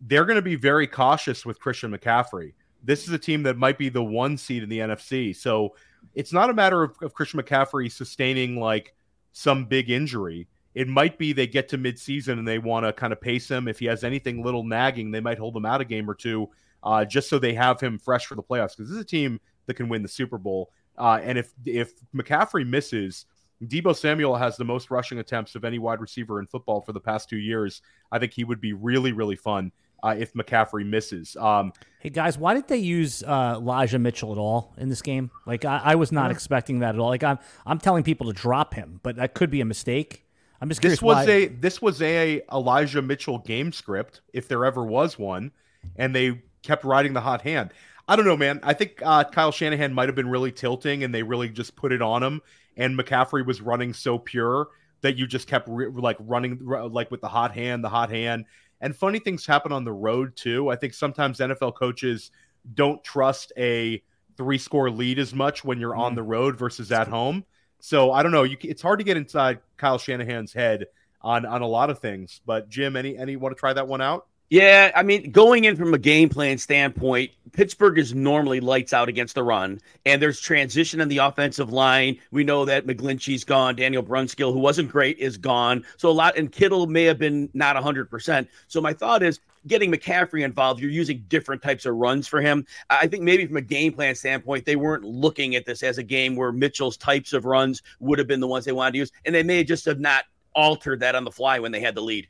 they're 0.00 0.24
going 0.24 0.36
to 0.36 0.42
be 0.42 0.56
very 0.56 0.86
cautious 0.86 1.44
with 1.44 1.60
Christian 1.60 1.92
McCaffrey. 1.92 2.54
This 2.82 3.06
is 3.06 3.12
a 3.12 3.18
team 3.18 3.42
that 3.42 3.58
might 3.58 3.78
be 3.78 3.88
the 3.88 4.02
one 4.02 4.36
seed 4.36 4.62
in 4.62 4.68
the 4.68 4.78
NFC. 4.78 5.36
So 5.36 5.74
it's 6.14 6.32
not 6.32 6.50
a 6.50 6.54
matter 6.54 6.82
of, 6.82 6.96
of 7.02 7.12
Christian 7.12 7.40
McCaffrey 7.40 7.92
sustaining 7.92 8.58
like 8.58 8.94
some 9.32 9.66
big 9.66 9.90
injury. 9.90 10.48
It 10.74 10.88
might 10.88 11.18
be 11.18 11.32
they 11.32 11.46
get 11.46 11.68
to 11.70 11.78
midseason 11.78 12.38
and 12.38 12.48
they 12.48 12.58
want 12.58 12.86
to 12.86 12.92
kind 12.92 13.12
of 13.12 13.20
pace 13.20 13.50
him. 13.50 13.68
If 13.68 13.78
he 13.78 13.86
has 13.86 14.04
anything 14.04 14.42
little 14.42 14.64
nagging, 14.64 15.10
they 15.10 15.20
might 15.20 15.38
hold 15.38 15.56
him 15.56 15.66
out 15.66 15.80
a 15.80 15.84
game 15.84 16.08
or 16.08 16.14
two 16.14 16.48
uh, 16.82 17.04
just 17.04 17.28
so 17.28 17.38
they 17.38 17.54
have 17.54 17.80
him 17.80 17.98
fresh 17.98 18.26
for 18.26 18.34
the 18.34 18.42
playoffs. 18.42 18.76
Because 18.76 18.88
this 18.88 18.96
is 18.96 19.02
a 19.02 19.04
team 19.04 19.40
that 19.66 19.74
can 19.74 19.88
win 19.88 20.02
the 20.02 20.08
Super 20.08 20.38
Bowl. 20.38 20.70
Uh, 20.96 21.20
and 21.22 21.38
if 21.38 21.52
if 21.64 21.92
McCaffrey 22.14 22.66
misses, 22.66 23.26
Deebo 23.64 23.94
Samuel 23.94 24.36
has 24.36 24.56
the 24.56 24.64
most 24.64 24.90
rushing 24.90 25.18
attempts 25.18 25.54
of 25.54 25.64
any 25.64 25.78
wide 25.78 26.00
receiver 26.00 26.40
in 26.40 26.46
football 26.46 26.80
for 26.80 26.92
the 26.92 27.00
past 27.00 27.28
two 27.28 27.38
years. 27.38 27.82
I 28.10 28.18
think 28.18 28.32
he 28.32 28.44
would 28.44 28.60
be 28.60 28.72
really, 28.72 29.12
really 29.12 29.36
fun 29.36 29.72
uh, 30.02 30.14
if 30.18 30.32
McCaffrey 30.34 30.86
misses. 30.86 31.36
Um, 31.36 31.72
hey 32.00 32.10
guys, 32.10 32.38
why 32.38 32.54
did 32.54 32.68
they 32.68 32.78
use 32.78 33.22
uh, 33.22 33.54
Elijah 33.56 33.98
Mitchell 33.98 34.32
at 34.32 34.38
all 34.38 34.74
in 34.76 34.88
this 34.88 35.02
game? 35.02 35.30
Like 35.46 35.64
I, 35.64 35.80
I 35.84 35.94
was 35.94 36.12
not 36.12 36.26
yeah. 36.26 36.32
expecting 36.32 36.80
that 36.80 36.94
at 36.94 37.00
all. 37.00 37.08
Like 37.08 37.24
I'm 37.24 37.38
I'm 37.66 37.78
telling 37.78 38.02
people 38.02 38.26
to 38.26 38.32
drop 38.32 38.74
him, 38.74 39.00
but 39.02 39.16
that 39.16 39.34
could 39.34 39.50
be 39.50 39.60
a 39.60 39.64
mistake. 39.64 40.24
I'm 40.60 40.68
just 40.68 40.82
this 40.82 41.00
was 41.00 41.26
why. 41.26 41.32
a 41.32 41.46
this 41.48 41.80
was 41.80 42.02
a 42.02 42.42
Elijah 42.52 43.02
Mitchell 43.02 43.38
game 43.38 43.72
script 43.72 44.20
if 44.32 44.48
there 44.48 44.64
ever 44.64 44.84
was 44.84 45.18
one, 45.18 45.52
and 45.96 46.14
they 46.14 46.42
kept 46.62 46.84
riding 46.84 47.14
the 47.14 47.20
hot 47.20 47.42
hand. 47.42 47.72
I 48.06 48.16
don't 48.16 48.24
know, 48.24 48.36
man. 48.36 48.60
I 48.62 48.74
think 48.74 49.00
uh, 49.02 49.24
Kyle 49.24 49.52
Shanahan 49.52 49.94
might 49.94 50.08
have 50.08 50.16
been 50.16 50.28
really 50.28 50.52
tilting, 50.52 51.04
and 51.04 51.14
they 51.14 51.22
really 51.22 51.48
just 51.48 51.76
put 51.76 51.92
it 51.92 52.02
on 52.02 52.22
him. 52.22 52.42
And 52.76 52.98
McCaffrey 52.98 53.46
was 53.46 53.60
running 53.60 53.94
so 53.94 54.18
pure 54.18 54.68
that 55.02 55.16
you 55.16 55.26
just 55.26 55.46
kept 55.46 55.68
re- 55.68 55.86
like 55.86 56.16
running 56.20 56.58
like 56.60 57.10
with 57.10 57.20
the 57.20 57.28
hot 57.28 57.54
hand, 57.54 57.84
the 57.84 57.88
hot 57.88 58.10
hand. 58.10 58.44
And 58.80 58.96
funny 58.96 59.18
things 59.18 59.46
happen 59.46 59.72
on 59.72 59.84
the 59.84 59.92
road 59.92 60.36
too. 60.36 60.70
I 60.70 60.76
think 60.76 60.94
sometimes 60.94 61.38
NFL 61.38 61.74
coaches 61.74 62.30
don't 62.74 63.02
trust 63.04 63.52
a 63.56 64.02
three 64.36 64.58
score 64.58 64.90
lead 64.90 65.18
as 65.18 65.34
much 65.34 65.64
when 65.64 65.78
you're 65.78 65.96
on 65.96 66.12
mm. 66.12 66.16
the 66.16 66.22
road 66.22 66.58
versus 66.58 66.92
at 66.92 67.08
home. 67.08 67.44
So 67.80 68.12
I 68.12 68.22
don't 68.22 68.32
know. 68.32 68.42
You, 68.42 68.56
it's 68.62 68.82
hard 68.82 68.98
to 68.98 69.04
get 69.04 69.16
inside 69.16 69.60
Kyle 69.76 69.98
Shanahan's 69.98 70.52
head 70.52 70.86
on 71.22 71.44
on 71.44 71.62
a 71.62 71.66
lot 71.66 71.90
of 71.90 71.98
things. 71.98 72.40
But 72.46 72.68
Jim, 72.68 72.96
any 72.96 73.16
any 73.16 73.36
want 73.36 73.54
to 73.54 73.60
try 73.60 73.72
that 73.72 73.88
one 73.88 74.00
out? 74.00 74.26
Yeah, 74.50 74.90
I 74.96 75.04
mean, 75.04 75.30
going 75.30 75.62
in 75.62 75.76
from 75.76 75.94
a 75.94 75.98
game 75.98 76.28
plan 76.28 76.58
standpoint, 76.58 77.30
Pittsburgh 77.52 78.00
is 78.00 78.14
normally 78.16 78.58
lights 78.58 78.92
out 78.92 79.08
against 79.08 79.36
the 79.36 79.44
run, 79.44 79.80
and 80.04 80.20
there's 80.20 80.40
transition 80.40 81.00
in 81.00 81.06
the 81.06 81.18
offensive 81.18 81.72
line. 81.72 82.18
We 82.32 82.42
know 82.42 82.64
that 82.64 82.84
McGlinchey's 82.84 83.44
gone, 83.44 83.76
Daniel 83.76 84.02
Brunskill, 84.02 84.52
who 84.52 84.58
wasn't 84.58 84.90
great, 84.90 85.18
is 85.18 85.36
gone. 85.36 85.84
So 85.98 86.08
a 86.08 86.10
lot, 86.10 86.36
and 86.36 86.50
Kittle 86.50 86.88
may 86.88 87.04
have 87.04 87.16
been 87.16 87.48
not 87.54 87.76
100%. 87.76 88.48
So 88.66 88.80
my 88.80 88.92
thought 88.92 89.22
is 89.22 89.38
getting 89.68 89.92
McCaffrey 89.92 90.42
involved, 90.44 90.80
you're 90.80 90.90
using 90.90 91.24
different 91.28 91.62
types 91.62 91.86
of 91.86 91.94
runs 91.94 92.26
for 92.26 92.40
him. 92.40 92.66
I 92.88 93.06
think 93.06 93.22
maybe 93.22 93.46
from 93.46 93.56
a 93.56 93.62
game 93.62 93.92
plan 93.92 94.16
standpoint, 94.16 94.66
they 94.66 94.74
weren't 94.74 95.04
looking 95.04 95.54
at 95.54 95.64
this 95.64 95.84
as 95.84 95.98
a 95.98 96.02
game 96.02 96.34
where 96.34 96.50
Mitchell's 96.50 96.96
types 96.96 97.32
of 97.34 97.44
runs 97.44 97.82
would 98.00 98.18
have 98.18 98.26
been 98.26 98.40
the 98.40 98.48
ones 98.48 98.64
they 98.64 98.72
wanted 98.72 98.92
to 98.92 98.98
use, 98.98 99.12
and 99.24 99.32
they 99.32 99.44
may 99.44 99.62
just 99.62 99.84
have 99.84 100.00
not 100.00 100.24
altered 100.56 100.98
that 100.98 101.14
on 101.14 101.22
the 101.22 101.30
fly 101.30 101.60
when 101.60 101.70
they 101.70 101.80
had 101.80 101.94
the 101.94 102.02
lead. 102.02 102.26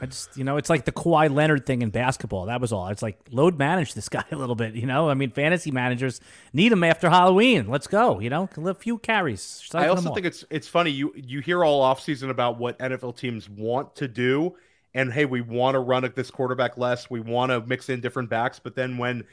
I 0.00 0.06
just, 0.06 0.34
you 0.36 0.44
know, 0.44 0.56
it's 0.56 0.70
like 0.70 0.86
the 0.86 0.92
Kawhi 0.92 1.32
Leonard 1.32 1.66
thing 1.66 1.82
in 1.82 1.90
basketball. 1.90 2.46
That 2.46 2.60
was 2.60 2.72
all. 2.72 2.88
It's 2.88 3.02
like 3.02 3.18
load 3.30 3.58
manage 3.58 3.92
this 3.94 4.08
guy 4.08 4.24
a 4.30 4.36
little 4.36 4.54
bit, 4.54 4.74
you 4.74 4.86
know. 4.86 5.10
I 5.10 5.14
mean, 5.14 5.30
fantasy 5.30 5.70
managers 5.70 6.20
need 6.52 6.72
him 6.72 6.82
after 6.82 7.10
Halloween. 7.10 7.68
Let's 7.68 7.86
go, 7.86 8.18
you 8.18 8.30
know, 8.30 8.48
a 8.56 8.74
few 8.74 8.98
carries. 8.98 9.68
I 9.74 9.88
also 9.88 10.14
think 10.14 10.26
it's 10.26 10.44
it's 10.50 10.68
funny 10.68 10.90
you 10.90 11.12
you 11.14 11.40
hear 11.40 11.64
all 11.64 11.82
offseason 11.82 12.30
about 12.30 12.58
what 12.58 12.78
NFL 12.78 13.16
teams 13.16 13.48
want 13.50 13.94
to 13.96 14.08
do, 14.08 14.56
and 14.94 15.12
hey, 15.12 15.26
we 15.26 15.42
want 15.42 15.74
to 15.74 15.80
run 15.80 16.04
at 16.04 16.14
this 16.14 16.30
quarterback 16.30 16.78
less. 16.78 17.10
We 17.10 17.20
want 17.20 17.50
to 17.50 17.60
mix 17.60 17.90
in 17.90 18.00
different 18.00 18.30
backs, 18.30 18.58
but 18.58 18.74
then 18.74 18.96
when 18.96 19.24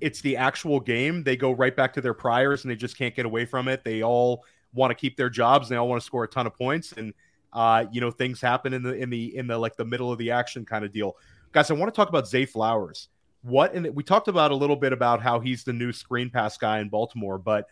it's 0.00 0.20
the 0.20 0.36
actual 0.36 0.80
game, 0.80 1.22
they 1.22 1.36
go 1.36 1.52
right 1.52 1.74
back 1.74 1.92
to 1.94 2.00
their 2.00 2.14
priors 2.14 2.64
and 2.64 2.70
they 2.70 2.76
just 2.76 2.96
can't 2.96 3.14
get 3.14 3.26
away 3.26 3.44
from 3.44 3.68
it. 3.68 3.84
They 3.84 4.02
all 4.02 4.44
want 4.72 4.90
to 4.90 4.94
keep 4.94 5.16
their 5.16 5.30
jobs 5.30 5.68
and 5.68 5.74
they 5.74 5.78
all 5.78 5.88
want 5.88 6.00
to 6.00 6.06
score 6.06 6.24
a 6.24 6.28
ton 6.28 6.46
of 6.46 6.56
points 6.56 6.92
and 6.92 7.12
uh, 7.52 7.84
you 7.90 8.00
know, 8.00 8.10
things 8.10 8.40
happen 8.40 8.72
in 8.72 8.82
the 8.82 8.94
in 8.94 9.10
the 9.10 9.36
in 9.36 9.46
the 9.46 9.58
like 9.58 9.76
the 9.76 9.84
middle 9.84 10.12
of 10.12 10.18
the 10.18 10.30
action 10.30 10.64
kind 10.64 10.84
of 10.84 10.92
deal. 10.92 11.16
Guys, 11.52 11.70
I 11.70 11.74
want 11.74 11.92
to 11.92 11.96
talk 11.96 12.08
about 12.08 12.28
Zay 12.28 12.46
Flowers. 12.46 13.08
What 13.42 13.74
and 13.74 13.94
we 13.94 14.02
talked 14.02 14.28
about 14.28 14.50
a 14.50 14.54
little 14.54 14.76
bit 14.76 14.92
about 14.92 15.22
how 15.22 15.40
he's 15.40 15.64
the 15.64 15.72
new 15.72 15.92
screen 15.92 16.30
pass 16.30 16.56
guy 16.56 16.80
in 16.80 16.88
Baltimore, 16.88 17.38
but 17.38 17.66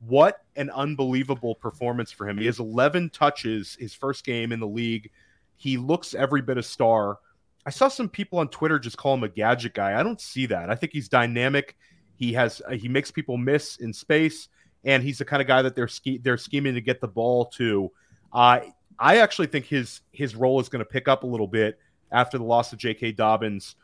what 0.00 0.44
an 0.56 0.70
unbelievable 0.70 1.54
performance 1.54 2.12
for 2.12 2.28
him. 2.28 2.36
He 2.38 2.46
has 2.46 2.58
11 2.58 3.10
touches 3.10 3.76
his 3.80 3.94
first 3.94 4.24
game 4.24 4.52
in 4.52 4.60
the 4.60 4.66
league. 4.66 5.10
He 5.56 5.76
looks 5.78 6.14
every 6.14 6.42
bit 6.42 6.58
a 6.58 6.62
star. 6.62 7.18
I 7.66 7.70
saw 7.70 7.88
some 7.88 8.08
people 8.08 8.38
on 8.38 8.48
Twitter 8.48 8.78
just 8.78 8.98
call 8.98 9.14
him 9.14 9.24
a 9.24 9.28
gadget 9.28 9.72
guy. 9.72 9.98
I 9.98 10.02
don't 10.02 10.20
see 10.20 10.46
that. 10.46 10.68
I 10.68 10.74
think 10.74 10.92
he's 10.92 11.08
dynamic. 11.08 11.76
He 12.16 12.32
has 12.34 12.60
he 12.72 12.88
makes 12.88 13.10
people 13.10 13.36
miss 13.38 13.76
in 13.76 13.92
space, 13.92 14.48
and 14.84 15.02
he's 15.02 15.18
the 15.18 15.24
kind 15.24 15.40
of 15.40 15.48
guy 15.48 15.62
that 15.62 15.74
they're 15.74 15.88
ske- 15.88 16.22
they're 16.22 16.36
scheming 16.36 16.74
to 16.74 16.80
get 16.80 17.00
the 17.00 17.08
ball 17.08 17.46
to. 17.56 17.90
Uh, 18.32 18.60
I 18.98 19.18
actually 19.18 19.48
think 19.48 19.66
his 19.66 20.00
his 20.12 20.34
role 20.34 20.60
is 20.60 20.68
going 20.68 20.84
to 20.84 20.90
pick 20.90 21.08
up 21.08 21.22
a 21.22 21.26
little 21.26 21.46
bit 21.46 21.78
after 22.12 22.38
the 22.38 22.44
loss 22.44 22.72
of 22.72 22.78
J.K. 22.78 23.12
Dobbins. 23.12 23.76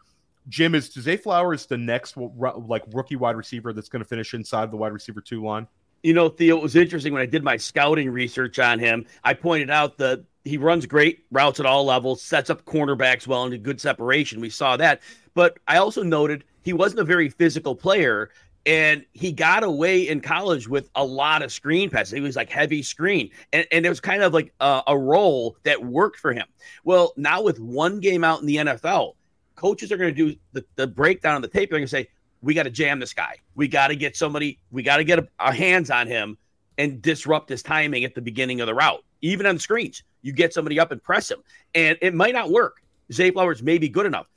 Jim 0.49 0.75
is 0.75 0.91
Zay 0.93 1.17
Flowers 1.17 1.67
the 1.67 1.77
next 1.77 2.17
like 2.17 2.83
rookie 2.93 3.17
wide 3.17 3.37
receiver 3.37 3.73
that's 3.73 3.89
going 3.89 4.03
to 4.03 4.09
finish 4.09 4.35
inside 4.35 4.71
the 4.71 4.77
wide 4.77 4.93
receiver 4.93 5.21
two 5.21 5.45
line. 5.45 5.67
You 6.03 6.15
know, 6.15 6.31
Theo, 6.31 6.57
it 6.57 6.63
was 6.63 6.77
interesting 6.77 7.13
when 7.13 7.23
I 7.23 7.27
did 7.27 7.45
my 7.45 7.59
scouting 7.59 8.11
research 8.11 8.59
on 8.59 8.79
him. 8.79 9.05
I 9.23 9.35
pointed 9.35 9.69
out 9.69 9.99
that 9.99 10.25
he 10.45 10.57
runs 10.57 10.87
great 10.87 11.25
routes 11.31 11.61
at 11.61 11.67
all 11.67 11.85
levels, 11.85 12.23
sets 12.23 12.49
up 12.49 12.65
cornerbacks 12.65 13.27
well, 13.27 13.45
and 13.45 13.53
a 13.53 13.59
good 13.59 13.81
separation. 13.81 14.41
We 14.41 14.49
saw 14.49 14.79
that, 14.79 15.03
but 15.35 15.59
I 15.69 15.77
also 15.77 16.03
noted 16.03 16.45
he 16.63 16.73
wasn't 16.73 17.01
a 17.01 17.05
very 17.05 17.29
physical 17.29 17.75
player 17.75 18.31
and 18.67 19.05
he 19.13 19.33
got 19.33 19.65
away 19.65 20.09
in 20.09 20.21
college 20.21 20.69
with 20.69 20.91
a 20.95 21.05
lot 21.05 21.43
of 21.43 21.53
screen 21.53 21.89
passes. 21.89 22.13
He 22.13 22.21
was 22.21 22.37
like 22.37 22.51
heavy 22.51 22.83
screen, 22.83 23.31
and, 23.53 23.67
and 23.73 23.87
it 23.87 23.89
was 23.89 24.01
kind 24.01 24.23
of 24.23 24.35
like 24.35 24.53
a, 24.61 24.83
a, 24.89 24.99
role 24.99 25.57
that 25.63 25.85
worked 25.85 26.19
for 26.19 26.33
him. 26.33 26.47
Well, 26.85 27.13
now 27.17 27.43
with 27.43 27.59
one 27.59 28.01
game 28.01 28.23
out 28.23 28.41
in 28.41 28.47
the 28.47 28.57
NFL, 28.57 29.15
coaches 29.57 29.91
are 29.91 29.97
going 29.97 30.15
to 30.15 30.33
do 30.33 30.39
the, 30.53 30.65
the 30.77 30.87
breakdown 30.87 31.37
of 31.37 31.43
the 31.43 31.49
tape. 31.49 31.71
They're 31.71 31.79
going 31.79 31.87
to 31.87 31.91
say, 31.91 32.09
"We 32.43 32.55
got 32.55 32.65
to 32.65 32.71
jam 32.71 33.01
this 33.01 33.15
guy. 33.15 33.37
We 33.55 33.67
got 33.67 33.89
to 33.89 33.97
get 33.97 34.17
somebody. 34.17 34.59
We 34.71 34.83
got 34.83 34.99
to 34.99 35.05
get 35.05 35.27
our 35.39 35.53
hands 35.53 35.91
on 35.91 36.07
him 36.07 36.37
and 36.77 37.01
disrupt 37.03 37.49
his 37.49 37.63
timing 37.63 38.05
at 38.05 38.15
the 38.15 38.23
beginning 38.23 38.61
of 38.61 38.67
the 38.67 38.75
route, 38.75 39.05
even 39.23 39.47
on 39.47 39.59
screens. 39.59 40.03
You 40.23 40.33
get 40.33 40.53
somebody 40.53 40.79
up 40.79 40.93
and 40.93 41.03
press 41.03 41.31
him, 41.31 41.43
and 41.75 41.97
it 42.03 42.15
might 42.15 42.35
not 42.35 42.51
work. 42.51 42.83
Zay 43.13 43.31
Flowers 43.31 43.63
may 43.63 43.79
be 43.79 43.89
good 43.89 44.07
enough, 44.07 44.29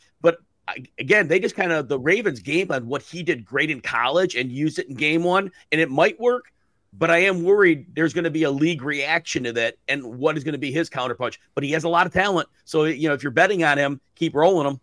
again, 0.97 1.27
they 1.27 1.39
just 1.39 1.55
kind 1.55 1.71
of 1.71 1.87
the 1.87 1.99
Ravens 1.99 2.39
game 2.39 2.71
on 2.71 2.87
what 2.87 3.01
he 3.01 3.23
did 3.23 3.45
great 3.45 3.69
in 3.69 3.81
college 3.81 4.35
and 4.35 4.51
used 4.51 4.79
it 4.79 4.87
in 4.87 4.95
game 4.95 5.23
one, 5.23 5.51
and 5.71 5.81
it 5.81 5.89
might 5.89 6.19
work. 6.19 6.45
But 6.95 7.09
I 7.09 7.19
am 7.19 7.43
worried 7.43 7.87
there's 7.95 8.13
going 8.13 8.25
to 8.25 8.31
be 8.31 8.43
a 8.43 8.51
league 8.51 8.83
reaction 8.83 9.43
to 9.45 9.53
that, 9.53 9.75
and 9.87 10.03
what 10.17 10.37
is 10.37 10.43
going 10.43 10.53
to 10.53 10.59
be 10.59 10.71
his 10.71 10.89
counterpunch. 10.89 11.37
But 11.55 11.63
he 11.63 11.71
has 11.71 11.83
a 11.83 11.89
lot 11.89 12.05
of 12.05 12.13
talent, 12.13 12.47
so 12.65 12.83
you 12.83 13.07
know 13.07 13.15
if 13.15 13.23
you're 13.23 13.31
betting 13.31 13.63
on 13.63 13.77
him, 13.77 13.99
keep 14.15 14.35
rolling 14.35 14.67
him. 14.67 14.79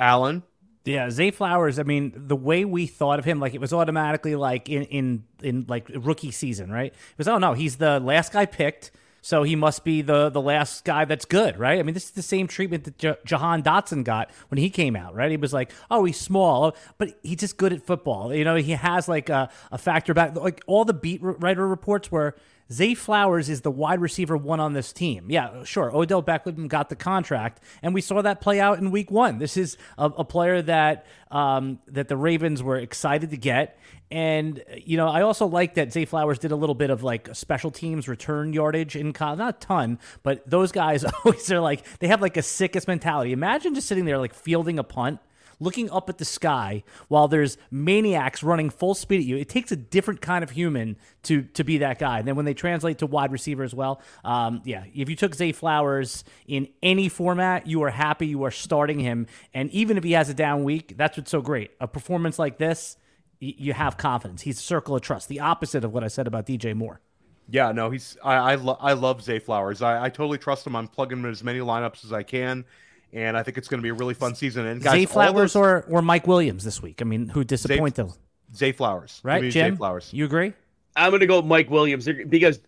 Alan, 0.00 0.42
yeah, 0.86 1.10
Zay 1.10 1.30
Flowers. 1.30 1.78
I 1.78 1.82
mean, 1.82 2.12
the 2.14 2.36
way 2.36 2.64
we 2.64 2.86
thought 2.86 3.18
of 3.18 3.24
him, 3.24 3.40
like 3.40 3.54
it 3.54 3.60
was 3.60 3.72
automatically 3.72 4.36
like 4.36 4.68
in 4.68 4.82
in 4.84 5.24
in 5.42 5.66
like 5.68 5.88
rookie 5.94 6.30
season, 6.30 6.70
right? 6.70 6.92
It 6.92 7.18
was 7.18 7.28
oh 7.28 7.38
no, 7.38 7.52
he's 7.54 7.76
the 7.76 8.00
last 8.00 8.32
guy 8.32 8.46
picked 8.46 8.90
so 9.26 9.42
he 9.42 9.56
must 9.56 9.82
be 9.82 10.02
the 10.02 10.30
the 10.30 10.40
last 10.40 10.84
guy 10.84 11.04
that's 11.04 11.24
good, 11.24 11.58
right? 11.58 11.80
I 11.80 11.82
mean, 11.82 11.94
this 11.94 12.04
is 12.04 12.10
the 12.12 12.22
same 12.22 12.46
treatment 12.46 12.84
that 12.84 12.96
J- 12.96 13.16
Jahan 13.24 13.60
Dotson 13.60 14.04
got 14.04 14.30
when 14.50 14.58
he 14.58 14.70
came 14.70 14.94
out, 14.94 15.16
right? 15.16 15.32
He 15.32 15.36
was 15.36 15.52
like, 15.52 15.72
oh, 15.90 16.04
he's 16.04 16.16
small, 16.16 16.76
but 16.96 17.08
he's 17.24 17.38
just 17.38 17.56
good 17.56 17.72
at 17.72 17.84
football. 17.84 18.32
You 18.32 18.44
know, 18.44 18.54
he 18.54 18.70
has 18.70 19.08
like 19.08 19.28
a, 19.28 19.50
a 19.72 19.78
factor 19.78 20.14
back. 20.14 20.36
Like 20.36 20.62
all 20.68 20.84
the 20.84 20.94
beat 20.94 21.18
writer 21.20 21.66
reports 21.66 22.08
were 22.12 22.36
Zay 22.72 22.94
Flowers 22.94 23.48
is 23.48 23.62
the 23.62 23.70
wide 23.70 24.00
receiver 24.00 24.36
one 24.36 24.60
on 24.60 24.74
this 24.74 24.92
team. 24.92 25.26
Yeah, 25.28 25.64
sure. 25.64 25.94
Odell 25.94 26.22
Beckham 26.22 26.68
got 26.68 26.88
the 26.88 26.96
contract, 26.96 27.60
and 27.82 27.94
we 27.94 28.00
saw 28.00 28.22
that 28.22 28.40
play 28.40 28.60
out 28.60 28.78
in 28.78 28.92
Week 28.92 29.10
One. 29.10 29.38
This 29.38 29.56
is 29.56 29.76
a, 29.98 30.06
a 30.06 30.24
player 30.24 30.62
that 30.62 31.06
um, 31.30 31.78
that 31.88 32.08
the 32.08 32.16
Ravens 32.16 32.62
were 32.62 32.76
excited 32.76 33.30
to 33.30 33.36
get, 33.36 33.78
and 34.10 34.62
you 34.84 34.96
know 34.96 35.08
I 35.08 35.22
also 35.22 35.46
like 35.46 35.74
that 35.74 35.92
Zay 35.92 36.04
Flowers 36.04 36.38
did 36.38 36.52
a 36.52 36.56
little 36.56 36.74
bit 36.74 36.90
of 36.90 37.02
like 37.02 37.34
special 37.34 37.70
teams 37.70 38.08
return 38.08 38.52
yardage 38.52 38.96
in 38.96 39.12
college, 39.12 39.38
not 39.38 39.56
a 39.56 39.58
ton, 39.58 39.98
but 40.22 40.48
those 40.48 40.72
guys 40.72 41.04
always 41.24 41.50
are 41.50 41.60
like 41.60 41.84
they 41.98 42.08
have 42.08 42.20
like 42.22 42.36
a 42.36 42.42
sickest 42.42 42.88
mentality. 42.88 43.32
Imagine 43.32 43.74
just 43.74 43.88
sitting 43.88 44.04
there 44.04 44.18
like 44.18 44.34
fielding 44.34 44.78
a 44.78 44.84
punt 44.84 45.20
looking 45.58 45.90
up 45.90 46.08
at 46.08 46.18
the 46.18 46.24
sky 46.24 46.84
while 47.08 47.28
there's 47.28 47.56
maniacs 47.70 48.42
running 48.42 48.70
full 48.70 48.94
speed 48.94 49.20
at 49.20 49.24
you. 49.24 49.36
It 49.36 49.48
takes 49.48 49.72
a 49.72 49.76
different 49.76 50.20
kind 50.20 50.42
of 50.42 50.50
human 50.50 50.96
to 51.24 51.42
to 51.42 51.64
be 51.64 51.78
that 51.78 51.98
guy. 51.98 52.18
And 52.18 52.28
then 52.28 52.36
when 52.36 52.44
they 52.44 52.54
translate 52.54 52.98
to 52.98 53.06
wide 53.06 53.32
receiver 53.32 53.62
as 53.62 53.74
well, 53.74 54.00
um, 54.24 54.62
yeah, 54.64 54.84
if 54.94 55.08
you 55.08 55.16
took 55.16 55.34
Zay 55.34 55.52
Flowers 55.52 56.24
in 56.46 56.68
any 56.82 57.08
format, 57.08 57.66
you 57.66 57.82
are 57.82 57.90
happy 57.90 58.26
you 58.26 58.44
are 58.44 58.50
starting 58.50 58.98
him. 58.98 59.26
And 59.54 59.70
even 59.70 59.96
if 59.96 60.04
he 60.04 60.12
has 60.12 60.28
a 60.28 60.34
down 60.34 60.64
week, 60.64 60.96
that's 60.96 61.16
what's 61.16 61.30
so 61.30 61.40
great. 61.40 61.70
A 61.80 61.88
performance 61.88 62.38
like 62.38 62.58
this, 62.58 62.96
you 63.40 63.72
have 63.72 63.96
confidence. 63.96 64.42
He's 64.42 64.58
a 64.58 64.62
circle 64.62 64.96
of 64.96 65.02
trust. 65.02 65.28
The 65.28 65.40
opposite 65.40 65.84
of 65.84 65.92
what 65.92 66.04
I 66.04 66.08
said 66.08 66.26
about 66.26 66.46
DJ 66.46 66.74
Moore. 66.74 67.00
Yeah, 67.48 67.70
no, 67.72 67.90
he's 67.90 68.16
I 68.24 68.34
I, 68.34 68.54
lo- 68.56 68.78
I 68.80 68.94
love 68.94 69.22
Zay 69.22 69.38
Flowers. 69.38 69.82
I, 69.82 70.04
I 70.04 70.08
totally 70.08 70.38
trust 70.38 70.66
him. 70.66 70.74
I'm 70.74 70.88
plugging 70.88 71.18
him 71.18 71.26
in 71.26 71.30
as 71.30 71.44
many 71.44 71.60
lineups 71.60 72.04
as 72.04 72.12
I 72.12 72.22
can 72.22 72.64
and 73.12 73.36
I 73.36 73.42
think 73.42 73.56
it's 73.56 73.68
going 73.68 73.78
to 73.78 73.82
be 73.82 73.88
a 73.88 73.94
really 73.94 74.14
fun 74.14 74.34
season. 74.34 74.66
And 74.66 74.82
guys, 74.82 74.92
Zay 74.92 75.06
Flowers 75.06 75.54
those... 75.54 75.56
or 75.56 75.84
or 75.88 76.02
Mike 76.02 76.26
Williams 76.26 76.64
this 76.64 76.82
week. 76.82 77.00
I 77.00 77.04
mean, 77.04 77.28
who 77.28 77.44
disappointed? 77.44 78.10
Zay, 78.10 78.16
Zay 78.54 78.72
Flowers, 78.72 79.20
right? 79.22 79.42
Jim, 79.42 79.72
Zay 79.72 79.76
Flowers. 79.76 80.10
You 80.12 80.24
agree? 80.24 80.52
I'm 80.94 81.10
going 81.10 81.20
to 81.20 81.26
go 81.26 81.42
Mike 81.42 81.70
Williams 81.70 82.08
because 82.28 82.60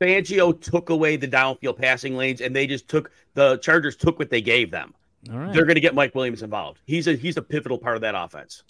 Fangio 0.00 0.58
took 0.60 0.90
away 0.90 1.16
the 1.16 1.28
downfield 1.28 1.76
passing 1.78 2.16
lanes, 2.16 2.40
and 2.40 2.54
they 2.54 2.66
just 2.66 2.88
took 2.88 3.10
the 3.34 3.56
Chargers 3.58 3.96
took 3.96 4.18
what 4.18 4.30
they 4.30 4.40
gave 4.40 4.70
them. 4.70 4.94
All 5.30 5.38
right. 5.38 5.52
They're 5.52 5.64
going 5.64 5.74
to 5.74 5.80
get 5.80 5.94
Mike 5.94 6.14
Williams 6.14 6.42
involved. 6.42 6.80
He's 6.86 7.06
a 7.06 7.14
he's 7.14 7.36
a 7.36 7.42
pivotal 7.42 7.78
part 7.78 7.96
of 7.96 8.02
that 8.02 8.14
offense. 8.14 8.62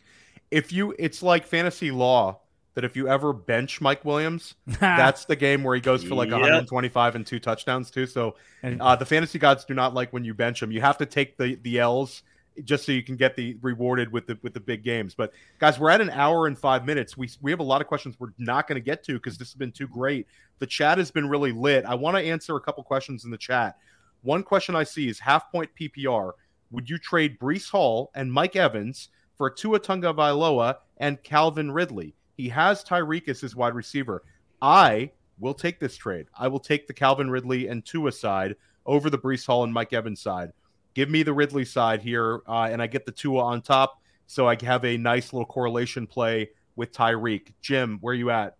If 0.50 0.72
you, 0.72 0.94
it's 0.98 1.22
like 1.22 1.46
fantasy 1.46 1.90
law 1.90 2.40
that 2.78 2.84
if 2.84 2.96
you 2.96 3.08
ever 3.08 3.32
bench 3.32 3.80
Mike 3.80 4.04
Williams, 4.04 4.54
that's 4.66 5.24
the 5.24 5.34
game 5.34 5.64
where 5.64 5.74
he 5.74 5.80
goes 5.80 6.04
for 6.04 6.14
like 6.14 6.28
yep. 6.28 6.40
125 6.40 7.16
and 7.16 7.26
two 7.26 7.40
touchdowns 7.40 7.90
too. 7.90 8.06
So 8.06 8.36
uh, 8.62 8.94
the 8.94 9.04
fantasy 9.04 9.38
gods 9.38 9.64
do 9.64 9.74
not 9.74 9.94
like 9.94 10.12
when 10.12 10.24
you 10.24 10.32
bench 10.32 10.62
him. 10.62 10.70
You 10.70 10.80
have 10.80 10.96
to 10.98 11.06
take 11.06 11.36
the 11.36 11.56
the 11.62 11.80
L's 11.80 12.22
just 12.64 12.86
so 12.86 12.92
you 12.92 13.02
can 13.02 13.16
get 13.16 13.36
the 13.36 13.56
rewarded 13.62 14.12
with 14.12 14.26
the 14.26 14.38
with 14.42 14.54
the 14.54 14.60
big 14.60 14.84
games. 14.84 15.14
But 15.14 15.32
guys, 15.58 15.78
we're 15.78 15.90
at 15.90 16.00
an 16.00 16.10
hour 16.10 16.46
and 16.46 16.56
five 16.56 16.84
minutes. 16.84 17.16
We 17.16 17.28
we 17.40 17.50
have 17.50 17.60
a 17.60 17.64
lot 17.64 17.80
of 17.80 17.88
questions 17.88 18.16
we're 18.18 18.32
not 18.38 18.68
going 18.68 18.76
to 18.76 18.84
get 18.84 19.02
to 19.04 19.14
because 19.14 19.38
this 19.38 19.48
has 19.48 19.54
been 19.54 19.72
too 19.72 19.88
great. 19.88 20.28
The 20.60 20.66
chat 20.66 20.98
has 20.98 21.10
been 21.10 21.28
really 21.28 21.50
lit. 21.50 21.84
I 21.84 21.96
want 21.96 22.16
to 22.16 22.22
answer 22.22 22.56
a 22.56 22.60
couple 22.60 22.82
questions 22.84 23.24
in 23.24 23.30
the 23.30 23.38
chat. 23.38 23.76
One 24.22 24.42
question 24.42 24.76
I 24.76 24.84
see 24.84 25.08
is 25.08 25.18
half 25.18 25.50
point 25.50 25.70
PPR. 25.78 26.32
Would 26.70 26.88
you 26.88 26.98
trade 26.98 27.38
Breece 27.38 27.70
Hall 27.70 28.10
and 28.14 28.32
Mike 28.32 28.54
Evans 28.56 29.08
for 29.38 29.48
Tua 29.48 29.80
Tagovailoa 29.80 30.76
and 30.98 31.22
Calvin 31.22 31.70
Ridley? 31.70 32.14
He 32.36 32.48
has 32.50 32.84
Tyreek 32.84 33.28
as 33.28 33.40
his 33.40 33.56
wide 33.56 33.74
receiver. 33.74 34.22
I 34.60 35.12
will 35.38 35.54
take 35.54 35.80
this 35.80 35.96
trade. 35.96 36.26
I 36.38 36.48
will 36.48 36.60
take 36.60 36.86
the 36.86 36.92
Calvin 36.92 37.30
Ridley 37.30 37.68
and 37.68 37.84
Tua 37.84 38.12
side 38.12 38.56
over 38.84 39.08
the 39.08 39.18
Breece 39.18 39.46
Hall 39.46 39.64
and 39.64 39.72
Mike 39.72 39.92
Evans 39.92 40.20
side. 40.20 40.52
Give 40.94 41.08
me 41.08 41.22
the 41.22 41.32
Ridley 41.32 41.64
side 41.64 42.02
here, 42.02 42.40
uh, 42.46 42.68
and 42.70 42.82
I 42.82 42.86
get 42.86 43.06
the 43.06 43.12
Tua 43.12 43.44
on 43.44 43.62
top, 43.62 44.00
so 44.26 44.48
I 44.48 44.56
have 44.62 44.84
a 44.84 44.96
nice 44.96 45.32
little 45.32 45.46
correlation 45.46 46.06
play 46.06 46.50
with 46.76 46.92
Tyreek. 46.92 47.52
Jim, 47.60 47.98
where 48.00 48.12
are 48.12 48.16
you 48.16 48.30
at? 48.30 48.56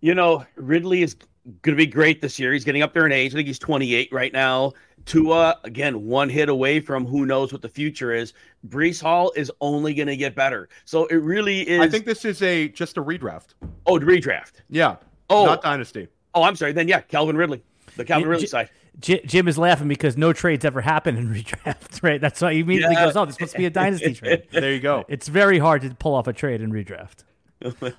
You 0.00 0.14
know, 0.14 0.44
Ridley 0.56 1.02
is 1.02 1.14
going 1.62 1.76
to 1.76 1.76
be 1.76 1.86
great 1.86 2.20
this 2.20 2.38
year. 2.38 2.52
He's 2.52 2.64
getting 2.64 2.82
up 2.82 2.92
there 2.92 3.06
in 3.06 3.12
age. 3.12 3.32
I 3.32 3.36
think 3.36 3.46
he's 3.46 3.58
28 3.58 4.12
right 4.12 4.32
now. 4.32 4.72
Tua, 5.06 5.58
again, 5.62 6.04
one 6.04 6.28
hit 6.28 6.48
away 6.48 6.80
from 6.80 7.06
who 7.06 7.24
knows 7.24 7.52
what 7.52 7.62
the 7.62 7.68
future 7.68 8.12
is. 8.12 8.34
Breece 8.68 9.00
Hall 9.00 9.32
is 9.36 9.50
only 9.60 9.94
going 9.94 10.08
to 10.08 10.16
get 10.16 10.34
better. 10.34 10.68
So 10.84 11.06
it 11.06 11.16
really 11.16 11.66
is. 11.66 11.80
I 11.80 11.88
think 11.88 12.04
this 12.04 12.24
is 12.24 12.42
a 12.42 12.68
just 12.68 12.98
a 12.98 13.02
redraft. 13.02 13.54
Oh, 13.86 13.98
redraft. 13.98 14.62
Yeah. 14.68 14.96
Oh, 15.30 15.46
not 15.46 15.62
dynasty. 15.62 16.08
Oh, 16.34 16.42
I'm 16.42 16.56
sorry. 16.56 16.72
Then 16.72 16.88
yeah, 16.88 17.00
Calvin 17.00 17.36
Ridley, 17.36 17.62
the 17.96 18.04
Calvin 18.04 18.28
Ridley 18.28 18.46
J- 18.46 18.50
side. 18.50 18.70
J- 18.98 19.22
Jim 19.24 19.46
is 19.46 19.58
laughing 19.58 19.88
because 19.88 20.16
no 20.16 20.32
trades 20.32 20.64
ever 20.64 20.80
happen 20.80 21.16
in 21.16 21.28
redraft, 21.34 22.02
right? 22.02 22.20
That's 22.20 22.40
why 22.40 22.54
he 22.54 22.60
immediately 22.60 22.94
yeah. 22.94 23.06
goes, 23.06 23.16
"Oh, 23.16 23.24
this 23.24 23.40
must 23.40 23.56
be 23.56 23.66
a 23.66 23.70
dynasty 23.70 24.14
trade." 24.14 24.46
there 24.52 24.72
you 24.72 24.80
go. 24.80 25.04
It's 25.08 25.28
very 25.28 25.58
hard 25.58 25.82
to 25.82 25.94
pull 25.94 26.14
off 26.14 26.26
a 26.26 26.32
trade 26.32 26.60
in 26.60 26.72
redraft. 26.72 27.24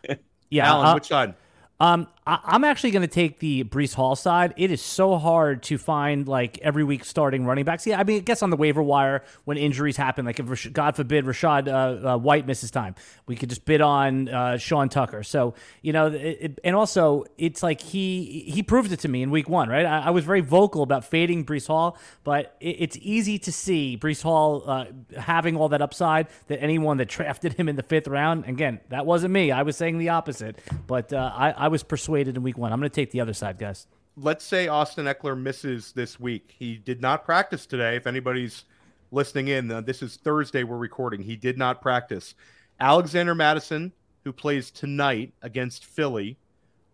yeah, 0.49 0.67
Alan, 0.67 0.87
uh, 0.87 0.93
which 0.95 1.07
side? 1.07 1.35
Um, 1.79 2.07
I, 2.27 2.55
am 2.55 2.65
actually 2.65 2.91
going 2.91 3.03
to 3.03 3.07
take 3.07 3.39
the 3.39 3.63
Breece 3.63 3.93
Hall 3.93 4.15
side. 4.15 4.53
It 4.57 4.69
is 4.69 4.81
so 4.81 5.15
hard 5.17 5.63
to 5.63 5.77
find 5.77 6.27
like 6.27 6.57
every 6.59 6.83
week 6.83 7.05
starting 7.05 7.45
running 7.45 7.63
backs. 7.63 7.87
Yeah, 7.87 7.99
I 7.99 8.03
mean, 8.03 8.17
I 8.17 8.19
guess 8.19 8.43
on 8.43 8.49
the 8.49 8.57
waiver 8.57 8.83
wire 8.83 9.23
when 9.45 9.57
injuries 9.57 9.95
happen, 9.95 10.25
like 10.25 10.37
if 10.37 10.73
God 10.73 10.97
forbid 10.97 11.23
Rachaad 11.23 11.69
uh, 11.69 12.15
uh, 12.15 12.17
White 12.17 12.45
misses 12.45 12.69
time, 12.69 12.95
we 13.27 13.37
could 13.37 13.47
just 13.47 13.63
bid 13.63 13.79
on 13.79 14.27
uh, 14.27 14.57
Sean 14.57 14.89
Tucker. 14.89 15.23
So 15.23 15.53
you 15.81 15.93
know, 15.93 16.07
it, 16.07 16.37
it, 16.41 16.59
and 16.65 16.75
also 16.75 17.23
it's 17.37 17.63
like 17.63 17.79
he 17.79 18.43
he 18.47 18.61
proved 18.61 18.91
it 18.91 18.99
to 19.01 19.07
me 19.07 19.21
in 19.21 19.31
week 19.31 19.47
one, 19.47 19.69
right? 19.69 19.85
I, 19.85 19.99
I 19.99 20.09
was 20.09 20.25
very 20.25 20.41
vocal 20.41 20.83
about 20.83 21.05
fading 21.05 21.45
Breece 21.45 21.67
Hall, 21.67 21.97
but 22.25 22.57
it, 22.59 22.75
it's 22.79 22.97
easy 22.99 23.39
to 23.39 23.53
see 23.53 23.97
Breece 23.97 24.21
Hall 24.21 24.63
uh, 24.67 24.85
having 25.17 25.55
all 25.55 25.69
that 25.69 25.81
upside 25.81 26.27
that 26.47 26.61
anyone 26.61 26.97
that 26.97 27.07
drafted 27.07 27.53
him 27.53 27.69
in 27.69 27.77
the 27.77 27.83
fifth 27.83 28.09
round. 28.09 28.43
Again, 28.45 28.81
that 28.89 29.05
wasn't 29.05 29.33
me. 29.33 29.49
I 29.49 29.61
was 29.61 29.77
saying 29.77 29.97
the 29.97 30.09
opposite, 30.09 30.59
but 30.87 31.13
uh, 31.13 31.31
I, 31.33 31.51
I 31.51 31.67
was 31.69 31.83
persuaded 31.83 32.16
in 32.25 32.41
week 32.41 32.57
one. 32.57 32.73
I'm 32.73 32.79
going 32.79 32.89
to 32.89 32.95
take 32.95 33.11
the 33.11 33.21
other 33.21 33.33
side, 33.33 33.59
guys. 33.59 33.85
Let's 34.15 34.43
say 34.43 34.67
Austin 34.67 35.05
Ekeler 35.05 35.39
misses 35.39 35.91
this 35.91 36.19
week. 36.19 36.55
He 36.57 36.77
did 36.77 37.01
not 37.01 37.23
practice 37.23 37.67
today. 37.67 37.95
If 37.95 38.07
anybody's 38.07 38.63
listening 39.11 39.49
in, 39.49 39.69
uh, 39.69 39.81
this 39.81 40.01
is 40.01 40.15
Thursday 40.15 40.63
we're 40.63 40.77
recording. 40.77 41.21
He 41.21 41.35
did 41.35 41.57
not 41.57 41.81
practice. 41.81 42.33
Alexander 42.79 43.35
Mattison, 43.35 43.91
who 44.23 44.33
plays 44.33 44.71
tonight 44.71 45.33
against 45.43 45.85
Philly, 45.85 46.37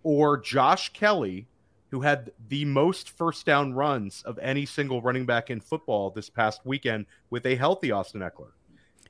or 0.04 0.38
Josh 0.38 0.92
Kelley, 0.92 1.48
who 1.92 2.02
had 2.02 2.32
the 2.50 2.66
most 2.66 3.10
first 3.10 3.46
down 3.46 3.74
runs 3.74 4.24
of 4.24 4.38
any 4.40 4.66
single 4.66 5.02
running 5.02 5.26
back 5.26 5.50
in 5.50 5.60
football 5.60 6.10
this 6.10 6.30
past 6.30 6.66
weekend 6.66 7.06
with 7.30 7.46
a 7.46 7.56
healthy 7.56 7.92
Austin 7.92 8.22
Ekeler. 8.22 8.52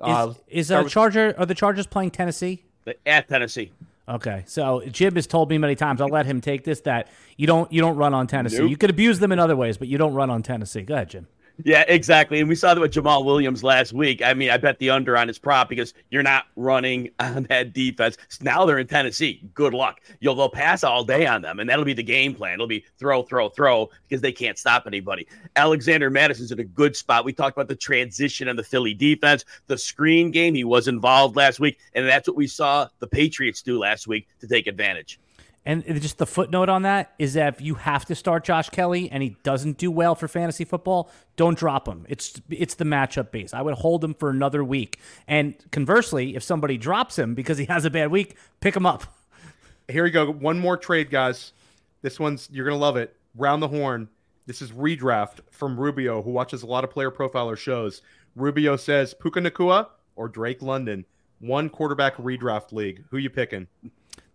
Uh, 0.01 0.33
is 0.49 0.69
is 0.69 0.71
a 0.71 0.87
Charger? 0.89 1.33
Are 1.37 1.45
the 1.45 1.55
Chargers 1.55 1.87
playing 1.87 2.11
Tennessee? 2.11 2.65
At 3.05 3.29
Tennessee. 3.29 3.71
Okay, 4.07 4.43
so 4.47 4.83
Jim 4.91 5.15
has 5.15 5.27
told 5.27 5.49
me 5.49 5.57
many 5.57 5.75
times. 5.75 6.01
I'll 6.01 6.09
let 6.09 6.25
him 6.25 6.41
take 6.41 6.65
this. 6.65 6.81
That 6.81 7.07
you 7.37 7.47
don't 7.47 7.71
you 7.71 7.79
don't 7.81 7.95
run 7.95 8.13
on 8.13 8.27
Tennessee. 8.27 8.59
Nope. 8.59 8.69
You 8.69 8.77
could 8.77 8.89
abuse 8.89 9.19
them 9.19 9.31
in 9.31 9.39
other 9.39 9.55
ways, 9.55 9.77
but 9.77 9.87
you 9.87 9.97
don't 9.97 10.13
run 10.13 10.29
on 10.29 10.43
Tennessee. 10.43 10.81
Go 10.81 10.95
ahead, 10.95 11.09
Jim. 11.09 11.27
Yeah, 11.63 11.83
exactly. 11.87 12.39
And 12.39 12.49
we 12.49 12.55
saw 12.55 12.73
that 12.73 12.81
with 12.81 12.93
Jamaal 12.93 13.23
Williams 13.25 13.63
last 13.63 13.93
week. 13.93 14.23
I 14.23 14.33
mean, 14.33 14.49
I 14.49 14.57
bet 14.57 14.79
the 14.79 14.89
under 14.89 15.15
on 15.15 15.27
his 15.27 15.37
prop 15.37 15.69
because 15.69 15.93
you're 16.09 16.23
not 16.23 16.45
running 16.55 17.11
on 17.19 17.43
that 17.43 17.73
defense. 17.73 18.17
Now 18.41 18.65
they're 18.65 18.79
in 18.79 18.87
Tennessee. 18.87 19.47
Good 19.53 19.73
luck. 19.73 20.01
You'll 20.19 20.35
they'll 20.35 20.49
pass 20.49 20.83
all 20.83 21.03
day 21.03 21.27
on 21.27 21.43
them, 21.43 21.59
and 21.59 21.69
that'll 21.69 21.85
be 21.85 21.93
the 21.93 22.03
game 22.03 22.33
plan. 22.33 22.55
It'll 22.55 22.67
be 22.67 22.85
throw, 22.97 23.23
throw, 23.23 23.49
throw 23.49 23.89
because 24.07 24.21
they 24.21 24.31
can't 24.31 24.57
stop 24.57 24.83
anybody. 24.87 25.27
Alexander 25.55 26.09
Mattison's 26.09 26.51
in 26.51 26.59
a 26.59 26.63
good 26.63 26.95
spot. 26.95 27.23
We 27.23 27.33
talked 27.33 27.55
about 27.55 27.67
the 27.67 27.75
transition 27.75 28.47
and 28.47 28.57
the 28.57 28.63
Philly 28.63 28.95
defense, 28.95 29.45
the 29.67 29.77
screen 29.77 30.31
game. 30.31 30.55
He 30.55 30.63
was 30.63 30.87
involved 30.87 31.35
last 31.35 31.59
week, 31.59 31.77
and 31.93 32.07
that's 32.07 32.27
what 32.27 32.35
we 32.35 32.47
saw 32.47 32.87
the 32.99 33.07
Patriots 33.07 33.61
do 33.61 33.77
last 33.77 34.07
week 34.07 34.27
to 34.39 34.47
take 34.47 34.65
advantage. 34.65 35.19
And 35.65 35.85
just 36.01 36.17
the 36.17 36.25
footnote 36.25 36.67
on 36.67 36.81
that 36.81 37.13
is 37.17 37.35
that 37.35 37.55
if 37.55 37.61
you 37.61 37.75
have 37.75 38.03
to 38.05 38.15
start 38.15 38.43
Josh 38.43 38.69
Kelley 38.69 39.09
and 39.09 39.23
he 39.23 39.37
doesn't 39.43 39.77
do 39.77 39.89
well 39.89 40.13
for 40.13 40.27
fantasy 40.27 40.65
football, 40.65 41.09
don't 41.37 41.57
drop 41.57 41.87
him. 41.87 42.05
It's 42.09 42.41
it's 42.49 42.75
the 42.75 42.83
matchup 42.83 43.31
base. 43.31 43.53
I 43.53 43.61
would 43.61 43.75
hold 43.75 44.03
him 44.03 44.13
for 44.13 44.29
another 44.29 44.63
week. 44.63 44.99
And 45.25 45.55
conversely, 45.71 46.35
if 46.35 46.43
somebody 46.43 46.77
drops 46.77 47.17
him 47.17 47.33
because 47.33 47.57
he 47.57 47.65
has 47.65 47.85
a 47.85 47.89
bad 47.89 48.11
week, 48.11 48.35
pick 48.59 48.75
him 48.75 48.85
up. 48.85 49.05
Here 49.87 50.03
we 50.03 50.11
go. 50.11 50.29
One 50.31 50.59
more 50.59 50.75
trade, 50.75 51.09
guys. 51.09 51.53
This 52.01 52.19
one's 52.19 52.49
you're 52.51 52.65
gonna 52.65 52.77
love 52.77 52.97
it. 52.97 53.15
Round 53.35 53.63
the 53.63 53.69
horn. 53.69 54.09
This 54.45 54.61
is 54.61 54.71
redraft 54.71 55.39
from 55.49 55.79
Rubio, 55.79 56.21
who 56.21 56.31
watches 56.31 56.63
a 56.63 56.67
lot 56.67 56.83
of 56.83 56.89
player 56.89 57.09
profiler 57.09 57.57
shows. 57.57 58.01
Rubio 58.35 58.75
says 58.75 59.13
Puka 59.13 59.39
Nacua 59.39 59.87
or 60.17 60.27
Drake 60.27 60.61
London. 60.61 61.05
One 61.39 61.69
quarterback 61.69 62.17
redraft 62.17 62.73
league. 62.73 63.05
Who 63.09 63.17
you 63.17 63.29
picking? 63.29 63.67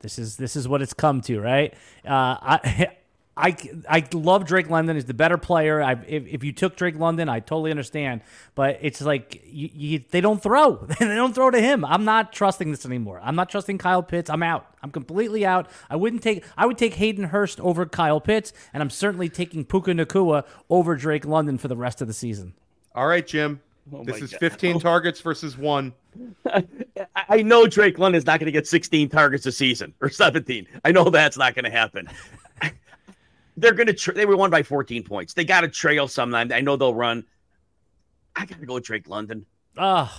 This 0.00 0.18
is 0.18 0.36
this 0.36 0.56
is 0.56 0.68
what 0.68 0.82
it's 0.82 0.94
come 0.94 1.20
to, 1.22 1.40
right? 1.40 1.74
Uh, 2.04 2.36
I 2.40 2.88
I, 3.38 3.56
I 3.88 4.04
love 4.12 4.46
Drake 4.46 4.68
London. 4.68 4.96
He's 4.96 5.04
the 5.04 5.14
better 5.14 5.38
player. 5.38 5.80
I, 5.80 5.92
if, 5.92 6.26
if 6.26 6.42
you 6.42 6.52
took 6.52 6.74
Drake 6.74 6.98
London, 6.98 7.28
I 7.28 7.38
totally 7.38 7.70
understand. 7.70 8.22
But 8.56 8.78
it's 8.82 9.00
like 9.00 9.40
you, 9.46 9.70
you, 9.72 10.04
they 10.10 10.20
don't 10.20 10.42
throw. 10.42 10.74
they 10.98 11.06
don't 11.06 11.34
throw 11.34 11.48
to 11.50 11.60
him. 11.60 11.84
I'm 11.84 12.04
not 12.04 12.32
trusting 12.32 12.72
this 12.72 12.84
anymore. 12.84 13.20
I'm 13.22 13.36
not 13.36 13.48
trusting 13.48 13.78
Kyle 13.78 14.02
Pitts. 14.02 14.28
I'm 14.28 14.42
out. 14.42 14.66
I'm 14.82 14.90
completely 14.90 15.46
out. 15.46 15.70
I 15.88 15.94
wouldn't 15.94 16.22
take. 16.22 16.44
I 16.56 16.66
would 16.66 16.78
take 16.78 16.94
Hayden 16.94 17.24
Hurst 17.24 17.60
over 17.60 17.86
Kyle 17.86 18.20
Pitts, 18.20 18.52
and 18.72 18.82
I'm 18.82 18.90
certainly 18.90 19.28
taking 19.28 19.64
Puka 19.64 19.92
Nacua 19.92 20.44
over 20.68 20.96
Drake 20.96 21.24
London 21.24 21.58
for 21.58 21.68
the 21.68 21.76
rest 21.76 22.02
of 22.02 22.08
the 22.08 22.14
season. 22.14 22.54
All 22.92 23.06
right, 23.06 23.26
Jim. 23.26 23.60
Oh 23.92 24.04
this 24.04 24.20
is 24.20 24.32
God. 24.32 24.40
15 24.40 24.80
targets 24.80 25.20
versus 25.20 25.56
one. 25.56 25.94
I- 26.46 26.64
I 27.30 27.42
know 27.42 27.66
Drake 27.66 27.98
London's 27.98 28.26
not 28.26 28.38
going 28.40 28.46
to 28.46 28.52
get 28.52 28.66
16 28.66 29.08
targets 29.08 29.44
a 29.46 29.52
season 29.52 29.92
or 30.00 30.08
17. 30.08 30.66
I 30.84 30.92
know 30.92 31.10
that's 31.10 31.36
not 31.36 31.54
going 31.54 31.64
to 31.64 31.70
happen. 31.70 32.08
They're 33.56 33.72
going 33.74 33.88
to. 33.88 33.92
Tra- 33.92 34.14
they 34.14 34.24
were 34.24 34.36
won 34.36 34.50
by 34.50 34.62
14 34.62 35.02
points. 35.02 35.34
They 35.34 35.44
got 35.44 35.62
to 35.62 35.68
trail 35.68 36.06
sometime. 36.06 36.52
I 36.52 36.60
know 36.60 36.76
they'll 36.76 36.94
run. 36.94 37.24
I 38.36 38.46
got 38.46 38.60
to 38.60 38.66
go 38.66 38.74
with 38.74 38.84
Drake 38.84 39.08
London. 39.08 39.46
Oh 39.76 40.12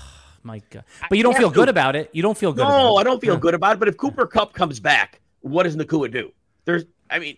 my 0.43 0.61
god! 0.69 0.83
But 1.09 1.17
you 1.17 1.23
don't 1.23 1.37
feel 1.37 1.49
to. 1.49 1.55
good 1.55 1.69
about 1.69 1.95
it. 1.95 2.09
You 2.11 2.21
don't 2.21 2.37
feel 2.37 2.51
good. 2.51 2.63
No, 2.63 2.67
about 2.67 2.95
I 2.97 3.03
don't 3.03 3.21
feel 3.21 3.35
Yeah. 3.35 3.39
good 3.39 3.53
about 3.53 3.73
it. 3.77 3.79
But 3.79 3.87
if 3.87 3.95
Cooper 3.97 4.25
Kupp 4.27 4.51
comes 4.53 4.79
back, 4.81 5.21
what 5.39 5.63
does 5.63 5.77
Nacua 5.77 6.11
do? 6.11 6.31
There's, 6.65 6.83
I 7.09 7.19
mean, 7.19 7.37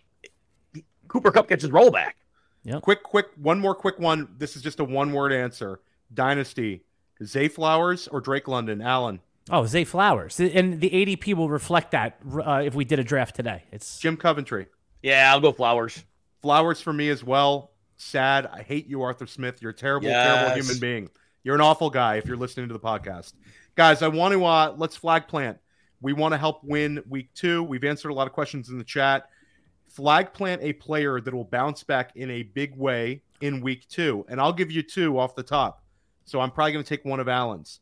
Cooper 1.07 1.31
Kupp 1.31 1.47
gets 1.47 1.61
his 1.61 1.71
rollback. 1.71 2.13
Yeah. 2.63 2.79
Quick, 2.79 3.03
quick, 3.03 3.27
one 3.35 3.59
more 3.59 3.75
quick 3.75 3.99
one. 3.99 4.27
This 4.37 4.55
is 4.55 4.61
just 4.63 4.79
a 4.79 4.83
one 4.83 5.11
word 5.13 5.31
answer. 5.31 5.81
Dynasty, 6.13 6.81
Zay 7.23 7.47
Flowers 7.47 8.07
or 8.07 8.21
Drake 8.21 8.47
London? 8.47 8.81
Alan, 8.81 9.19
Oh, 9.49 9.65
Zay 9.65 9.83
Flowers, 9.83 10.39
and 10.39 10.79
the 10.79 10.89
ADP 10.89 11.33
will 11.33 11.49
reflect 11.49 11.91
that 11.91 12.19
uh, 12.45 12.61
if 12.63 12.75
we 12.75 12.85
did 12.85 12.99
a 12.99 13.03
draft 13.03 13.35
today. 13.35 13.63
It's 13.71 13.99
Jim 13.99 14.15
Coventry. 14.15 14.67
Yeah, 15.01 15.31
I'll 15.31 15.39
go 15.41 15.51
Flowers. 15.51 16.03
Flowers 16.41 16.79
for 16.79 16.93
me 16.93 17.09
as 17.09 17.23
well. 17.23 17.71
Sad. 17.97 18.45
I 18.47 18.61
hate 18.63 18.87
you, 18.87 19.01
Arthur 19.01 19.27
Smith. 19.27 19.61
You're 19.61 19.71
a 19.71 19.75
terrible, 19.75 20.07
terrible 20.09 20.55
human 20.55 20.79
being. 20.79 21.09
You're 21.43 21.55
an 21.55 21.61
awful 21.61 21.89
guy 21.89 22.15
if 22.17 22.25
you're 22.25 22.37
listening 22.37 22.67
to 22.67 22.73
the 22.73 22.79
podcast. 22.79 23.33
Guys, 23.75 24.01
I 24.01 24.07
want 24.09 24.33
to 24.33 24.45
uh 24.45 24.73
let's 24.77 24.95
flag 24.95 25.27
plant. 25.27 25.57
We 26.01 26.13
want 26.13 26.33
to 26.33 26.37
help 26.37 26.63
win 26.63 27.03
week 27.09 27.33
two. 27.33 27.63
We've 27.63 27.83
answered 27.83 28.09
a 28.09 28.13
lot 28.13 28.27
of 28.27 28.33
questions 28.33 28.69
in 28.69 28.77
the 28.77 28.83
chat. 28.83 29.27
Flag 29.87 30.33
plant 30.33 30.61
a 30.63 30.73
player 30.73 31.19
that 31.19 31.33
will 31.33 31.43
bounce 31.45 31.83
back 31.83 32.15
in 32.15 32.31
a 32.31 32.43
big 32.43 32.75
way 32.77 33.21
in 33.41 33.61
week 33.61 33.87
two. 33.87 34.25
And 34.29 34.39
I'll 34.39 34.53
give 34.53 34.71
you 34.71 34.81
two 34.81 35.19
off 35.19 35.35
the 35.35 35.43
top. 35.43 35.80
So 36.31 36.39
I'm 36.39 36.49
probably 36.49 36.71
going 36.71 36.85
to 36.85 36.87
take 36.87 37.03
one 37.03 37.19
of 37.19 37.27
Alan's. 37.27 37.81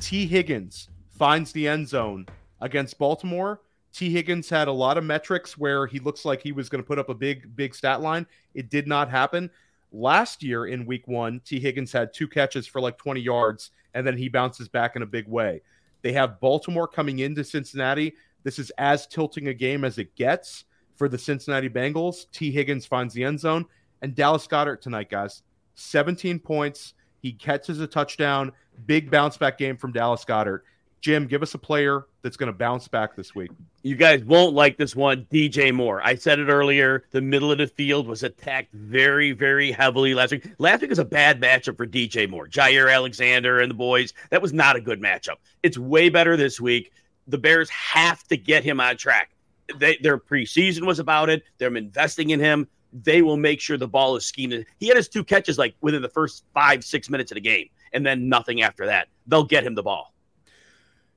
Tee 0.00 0.24
Higgins 0.24 0.88
finds 1.18 1.50
the 1.50 1.66
end 1.66 1.88
zone 1.88 2.24
against 2.60 2.96
Baltimore. 2.96 3.60
Tee 3.92 4.08
Higgins 4.08 4.48
had 4.48 4.68
a 4.68 4.72
lot 4.72 4.96
of 4.96 5.02
metrics 5.02 5.58
where 5.58 5.84
he 5.88 5.98
looks 5.98 6.24
like 6.24 6.40
he 6.40 6.52
was 6.52 6.68
going 6.68 6.80
to 6.80 6.86
put 6.86 7.00
up 7.00 7.08
a 7.08 7.14
big, 7.14 7.56
big 7.56 7.74
stat 7.74 8.00
line. 8.00 8.24
It 8.54 8.70
did 8.70 8.86
not 8.86 9.10
happen. 9.10 9.50
Last 9.90 10.44
year 10.44 10.66
in 10.66 10.86
week 10.86 11.08
one, 11.08 11.40
Tee 11.44 11.58
Higgins 11.58 11.90
had 11.90 12.14
two 12.14 12.28
catches 12.28 12.68
for 12.68 12.80
like 12.80 12.98
20 12.98 13.20
yards, 13.20 13.72
and 13.94 14.06
then 14.06 14.16
he 14.16 14.28
bounces 14.28 14.68
back 14.68 14.94
in 14.94 15.02
a 15.02 15.06
big 15.06 15.26
way. 15.26 15.60
They 16.02 16.12
have 16.12 16.38
Baltimore 16.38 16.86
coming 16.86 17.18
into 17.18 17.42
Cincinnati. 17.42 18.14
This 18.44 18.60
is 18.60 18.70
as 18.78 19.08
tilting 19.08 19.48
a 19.48 19.54
game 19.54 19.82
as 19.82 19.98
it 19.98 20.14
gets 20.14 20.66
for 20.94 21.08
the 21.08 21.18
Cincinnati 21.18 21.68
Bengals. 21.68 22.30
Tee 22.30 22.52
Higgins 22.52 22.86
finds 22.86 23.12
the 23.12 23.24
end 23.24 23.40
zone. 23.40 23.64
And 24.02 24.14
Dallas 24.14 24.46
Goedert 24.46 24.82
tonight, 24.82 25.10
guys. 25.10 25.42
17 25.74 26.38
points. 26.38 26.94
He 27.26 27.32
catches 27.32 27.80
a 27.80 27.88
touchdown. 27.88 28.52
Big 28.86 29.10
bounce 29.10 29.36
back 29.36 29.58
game 29.58 29.76
from 29.76 29.90
Dallas 29.90 30.24
Goedert. 30.24 30.60
Jim, 31.00 31.26
give 31.26 31.42
us 31.42 31.54
a 31.54 31.58
player 31.58 32.06
that's 32.22 32.36
going 32.36 32.46
to 32.46 32.56
bounce 32.56 32.86
back 32.86 33.16
this 33.16 33.34
week. 33.34 33.50
You 33.82 33.96
guys 33.96 34.22
won't 34.22 34.54
like 34.54 34.76
this 34.76 34.94
one, 34.94 35.26
DJ 35.32 35.74
Moore. 35.74 36.00
I 36.04 36.14
said 36.14 36.38
it 36.38 36.46
earlier. 36.46 37.02
The 37.10 37.20
middle 37.20 37.50
of 37.50 37.58
the 37.58 37.66
field 37.66 38.06
was 38.06 38.22
attacked 38.22 38.72
very, 38.74 39.32
very 39.32 39.72
heavily 39.72 40.14
last 40.14 40.30
week. 40.30 40.46
Last 40.58 40.82
week 40.82 40.90
was 40.90 41.00
a 41.00 41.04
bad 41.04 41.40
matchup 41.40 41.76
for 41.76 41.84
DJ 41.84 42.30
Moore, 42.30 42.46
Jaire 42.46 42.94
Alexander, 42.94 43.58
and 43.58 43.68
the 43.68 43.74
boys. 43.74 44.14
That 44.30 44.40
was 44.40 44.52
not 44.52 44.76
a 44.76 44.80
good 44.80 45.00
matchup. 45.00 45.38
It's 45.64 45.76
way 45.76 46.10
better 46.10 46.36
this 46.36 46.60
week. 46.60 46.92
The 47.26 47.38
Bears 47.38 47.68
have 47.70 48.22
to 48.28 48.36
get 48.36 48.62
him 48.62 48.78
on 48.78 48.96
track. 48.98 49.32
They, 49.80 49.96
their 49.96 50.16
preseason 50.16 50.86
was 50.86 51.00
about 51.00 51.28
it. 51.28 51.42
They're 51.58 51.74
investing 51.74 52.30
in 52.30 52.38
him. 52.38 52.68
They 52.92 53.22
will 53.22 53.36
make 53.36 53.60
sure 53.60 53.76
the 53.76 53.88
ball 53.88 54.16
is 54.16 54.24
schemed. 54.24 54.64
He 54.78 54.88
had 54.88 54.96
his 54.96 55.08
two 55.08 55.24
catches 55.24 55.58
like 55.58 55.74
within 55.80 56.02
the 56.02 56.08
first 56.08 56.44
five, 56.54 56.84
six 56.84 57.10
minutes 57.10 57.30
of 57.30 57.36
the 57.36 57.40
game, 57.40 57.68
and 57.92 58.04
then 58.04 58.28
nothing 58.28 58.62
after 58.62 58.86
that. 58.86 59.08
They'll 59.26 59.44
get 59.44 59.64
him 59.64 59.74
the 59.74 59.82
ball. 59.82 60.14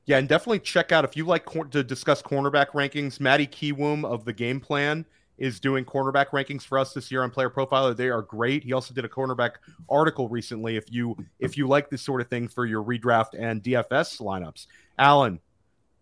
Yeah, 0.05 0.17
and 0.17 0.27
definitely 0.27 0.59
check 0.59 0.91
out 0.91 1.05
if 1.05 1.15
you 1.15 1.25
like 1.25 1.45
cor- 1.45 1.65
to 1.65 1.83
discuss 1.83 2.21
cornerback 2.21 2.69
rankings. 2.69 3.19
Matty 3.19 3.45
Kiwoom 3.45 4.03
of 4.03 4.25
the 4.25 4.33
Game 4.33 4.59
Plan 4.59 5.05
is 5.37 5.59
doing 5.59 5.85
cornerback 5.85 6.29
rankings 6.29 6.63
for 6.63 6.77
us 6.77 6.93
this 6.93 7.11
year 7.11 7.23
on 7.23 7.29
Player 7.29 7.49
Profiler. 7.49 7.95
They 7.95 8.09
are 8.09 8.21
great. 8.21 8.63
He 8.63 8.73
also 8.73 8.93
did 8.93 9.05
a 9.05 9.09
cornerback 9.09 9.51
article 9.87 10.27
recently. 10.27 10.75
If 10.75 10.91
you 10.91 11.15
if 11.39 11.57
you 11.57 11.67
like 11.67 11.89
this 11.89 12.01
sort 12.01 12.21
of 12.21 12.27
thing 12.27 12.47
for 12.47 12.65
your 12.65 12.83
redraft 12.83 13.39
and 13.39 13.63
DFS 13.63 14.19
lineups, 14.19 14.67
Alan, 14.97 15.39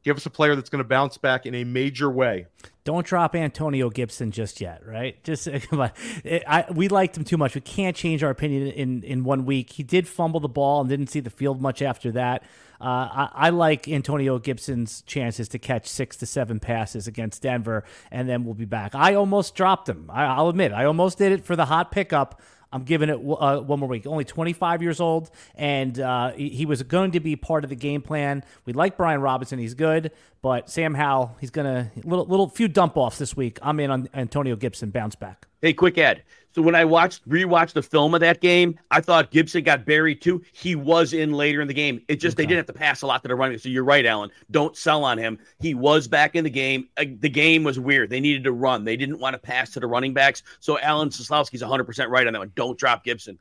give 0.07 0.17
us 0.17 0.25
a 0.25 0.29
player 0.29 0.55
that's 0.55 0.69
going 0.69 0.81
to 0.81 0.87
bounce 0.87 1.17
back 1.17 1.45
in 1.45 1.53
a 1.53 1.65
major 1.65 2.09
way. 2.09 2.47
don't 2.85 3.05
drop 3.05 3.35
Antonio 3.35 3.89
Gibson 3.89 4.31
just 4.31 4.61
yet, 4.61 4.81
right? 4.85 5.21
Just 5.25 5.49
come 5.69 5.81
on. 5.81 5.91
I, 6.25 6.65
we 6.73 6.87
liked 6.87 7.17
him 7.17 7.25
too 7.25 7.35
much. 7.35 7.53
We 7.53 7.61
can't 7.61 7.95
change 7.95 8.23
our 8.23 8.29
opinion 8.29 8.67
in 8.67 9.03
in 9.03 9.23
one 9.25 9.43
week. 9.45 9.73
He 9.73 9.83
did 9.83 10.07
fumble 10.07 10.39
the 10.39 10.47
ball 10.47 10.79
and 10.79 10.89
didn't 10.89 11.07
see 11.07 11.19
the 11.19 11.29
field 11.29 11.61
much 11.61 11.81
after 11.81 12.11
that. 12.13 12.43
Uh, 12.79 12.85
I, 12.85 13.29
I 13.33 13.49
like 13.49 13.87
Antonio 13.87 14.39
Gibson's 14.39 15.01
chances 15.01 15.49
to 15.49 15.59
catch 15.59 15.87
six 15.87 16.15
to 16.17 16.25
seven 16.25 16.59
passes 16.59 17.07
against 17.07 17.41
Denver, 17.41 17.83
and 18.11 18.29
then 18.29 18.45
we'll 18.45 18.53
be 18.53 18.65
back. 18.65 18.95
I 18.95 19.15
almost 19.15 19.55
dropped 19.55 19.89
him. 19.89 20.09
I, 20.13 20.25
I'll 20.25 20.47
admit, 20.47 20.71
I 20.71 20.85
almost 20.85 21.17
did 21.17 21.31
it 21.33 21.43
for 21.43 21.55
the 21.55 21.65
hot 21.65 21.91
pickup. 21.91 22.41
I'm 22.71 22.83
giving 22.83 23.09
it 23.09 23.15
uh, 23.15 23.59
one 23.61 23.79
more 23.79 23.87
week. 23.87 24.05
Only 24.05 24.25
25 24.25 24.81
years 24.81 24.99
old, 24.99 25.29
and 25.55 25.99
uh, 25.99 26.31
he, 26.31 26.65
was 26.65 26.83
going 26.83 27.11
to 27.11 27.19
be 27.19 27.35
part 27.35 27.63
of 27.63 27.69
the 27.69 27.75
game 27.75 28.01
plan. 28.01 28.43
We 28.65 28.73
like 28.73 28.97
Brian 28.97 29.21
Robinson; 29.21 29.57
he's 29.59 29.73
good, 29.73 30.11
but 30.41 30.69
Sam 30.69 30.93
Howell, 30.93 31.35
he's 31.39 31.49
gonna 31.49 31.91
little 32.03 32.25
little 32.25 32.49
few 32.49 32.67
dump 32.67 32.97
offs 32.97 33.17
this 33.17 33.35
week. 33.35 33.59
I'm 33.61 33.79
in 33.79 33.91
on 33.91 34.09
Antonio 34.13 34.55
Gibson 34.55 34.89
bounce 34.89 35.15
back. 35.15 35.47
Hey, 35.61 35.73
quick 35.73 35.97
ad. 35.97 36.23
So 36.53 36.61
when 36.61 36.75
I 36.75 36.85
watched 36.85 37.27
rewatched 37.29 37.73
the 37.73 37.83
film 37.83 38.13
of 38.15 38.21
that 38.21 38.41
game, 38.41 38.79
I 38.89 39.01
thought 39.01 39.29
Gibson 39.29 39.63
got 39.63 39.85
buried 39.85 40.21
too. 40.21 40.41
He 40.53 40.75
was 40.75 41.13
in 41.13 41.33
later 41.33 41.61
in 41.61 41.67
the 41.67 41.73
game. 41.73 42.01
It 42.07 42.15
just 42.15 42.35
they 42.35 42.45
didn't 42.45 42.57
have 42.57 42.65
to 42.67 42.73
pass 42.73 43.03
a 43.03 43.07
lot 43.07 43.21
to 43.21 43.27
the 43.27 43.35
running. 43.35 43.59
So 43.59 43.69
you're 43.69 43.83
right, 43.83 44.05
Alan. 44.05 44.31
Don't 44.49 44.75
sell 44.75 45.03
on 45.03 45.17
him. 45.17 45.37
He 45.59 45.75
was 45.75 46.07
back 46.07 46.35
in 46.35 46.43
the 46.43 46.49
game. 46.49 46.89
Uh, 46.97 47.05
the 47.19 47.29
game 47.29 47.63
was 47.63 47.79
weird. 47.79 48.09
They 48.09 48.19
needed 48.19 48.43
to 48.45 48.51
run. 48.51 48.85
They 48.85 48.97
didn't 48.97 49.19
want 49.19 49.33
to 49.35 49.39
pass 49.39 49.71
to 49.71 49.79
the 49.79 49.87
running 49.87 50.13
backs. 50.13 50.41
So 50.59 50.79
Alan 50.79 51.09
Seslowsky's 51.09 51.61
100 51.61 51.83
percent 51.83 52.09
right 52.09 52.25
on 52.25 52.33
that 52.33 52.39
one. 52.39 52.51
Don't 52.55 52.77
drop 52.77 53.03
Gibson. 53.03 53.37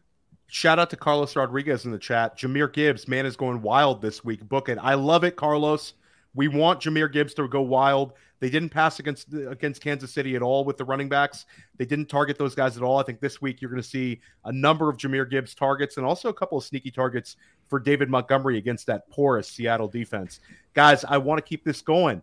Shout 0.48 0.78
out 0.78 0.90
to 0.90 0.96
Carlos 0.96 1.34
Rodriguez 1.34 1.84
in 1.84 1.90
the 1.90 1.98
chat. 1.98 2.38
Jahmyr 2.38 2.72
Gibbs, 2.72 3.08
man, 3.08 3.26
is 3.26 3.36
going 3.36 3.62
wild 3.62 4.00
this 4.00 4.24
week. 4.24 4.46
Book 4.48 4.68
it. 4.68 4.78
I 4.80 4.94
love 4.94 5.24
it, 5.24 5.36
Carlos. 5.36 5.94
We 6.34 6.48
want 6.48 6.80
Jahmyr 6.80 7.10
Gibbs 7.10 7.34
to 7.34 7.48
go 7.48 7.62
wild. 7.62 8.12
They 8.38 8.50
didn't 8.50 8.68
pass 8.68 8.98
against 8.98 9.32
against 9.32 9.82
Kansas 9.82 10.12
City 10.12 10.36
at 10.36 10.42
all 10.42 10.64
with 10.64 10.76
the 10.76 10.84
running 10.84 11.08
backs. 11.08 11.46
They 11.78 11.86
didn't 11.86 12.06
target 12.06 12.38
those 12.38 12.54
guys 12.54 12.76
at 12.76 12.82
all. 12.82 12.98
I 12.98 13.02
think 13.02 13.20
this 13.20 13.40
week 13.40 13.60
you're 13.60 13.70
going 13.70 13.82
to 13.82 13.88
see 13.88 14.20
a 14.44 14.52
number 14.52 14.90
of 14.90 14.98
Jahmyr 14.98 15.28
Gibbs 15.28 15.54
targets 15.54 15.96
and 15.96 16.04
also 16.04 16.28
a 16.28 16.34
couple 16.34 16.58
of 16.58 16.64
sneaky 16.64 16.90
targets 16.90 17.36
for 17.68 17.78
David 17.78 18.10
Montgomery 18.10 18.58
against 18.58 18.86
that 18.86 19.08
porous 19.08 19.48
Seattle 19.48 19.88
defense. 19.88 20.40
Guys, 20.74 21.04
I 21.04 21.18
want 21.18 21.38
to 21.38 21.48
keep 21.48 21.64
this 21.64 21.80
going. 21.80 22.22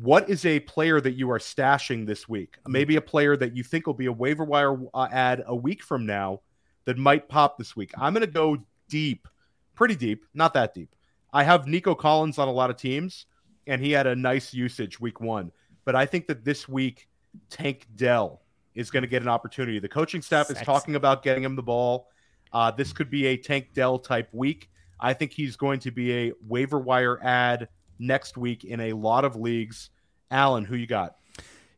What 0.00 0.28
is 0.28 0.44
a 0.44 0.60
player 0.60 1.00
that 1.00 1.12
you 1.12 1.30
are 1.30 1.38
stashing 1.38 2.06
this 2.06 2.28
week? 2.28 2.56
Maybe 2.66 2.96
a 2.96 3.00
player 3.00 3.36
that 3.36 3.56
you 3.56 3.62
think 3.62 3.86
will 3.86 3.94
be 3.94 4.06
a 4.06 4.12
waiver 4.12 4.44
wire 4.44 4.76
uh, 4.92 5.08
ad 5.10 5.44
a 5.46 5.54
week 5.54 5.82
from 5.82 6.04
now 6.06 6.40
that 6.84 6.98
might 6.98 7.28
pop 7.28 7.58
this 7.58 7.76
week. 7.76 7.92
I'm 7.96 8.12
going 8.12 8.26
to 8.26 8.32
go 8.32 8.58
deep, 8.88 9.28
pretty 9.74 9.94
deep, 9.94 10.24
not 10.34 10.54
that 10.54 10.74
deep. 10.74 10.94
I 11.32 11.42
have 11.42 11.66
Nico 11.66 11.94
Collins 11.94 12.38
on 12.38 12.48
a 12.48 12.52
lot 12.52 12.70
of 12.70 12.76
teams, 12.76 13.26
and 13.66 13.84
he 13.84 13.92
had 13.92 14.06
a 14.06 14.14
nice 14.14 14.52
usage 14.54 15.00
week 15.00 15.20
one. 15.20 15.52
But 15.84 15.94
I 15.94 16.06
think 16.06 16.26
that 16.28 16.44
this 16.44 16.68
week, 16.68 17.08
Tank 17.50 17.86
Dell 17.96 18.42
is 18.74 18.90
going 18.90 19.02
to 19.02 19.08
get 19.08 19.22
an 19.22 19.28
opportunity. 19.28 19.78
The 19.78 19.88
coaching 19.88 20.22
staff 20.22 20.50
is 20.50 20.58
talking 20.58 20.96
about 20.96 21.22
getting 21.22 21.44
him 21.44 21.56
the 21.56 21.62
ball. 21.62 22.08
Uh, 22.52 22.70
this 22.70 22.92
could 22.92 23.10
be 23.10 23.26
a 23.26 23.36
Tank 23.36 23.68
Dell 23.74 23.98
type 23.98 24.28
week. 24.32 24.70
I 25.00 25.12
think 25.12 25.32
he's 25.32 25.56
going 25.56 25.80
to 25.80 25.90
be 25.90 26.12
a 26.12 26.32
waiver 26.46 26.78
wire 26.78 27.22
ad 27.22 27.68
next 27.98 28.36
week 28.36 28.64
in 28.64 28.80
a 28.80 28.92
lot 28.92 29.24
of 29.24 29.36
leagues. 29.36 29.90
Alan, 30.30 30.64
who 30.64 30.76
you 30.76 30.86
got? 30.86 31.16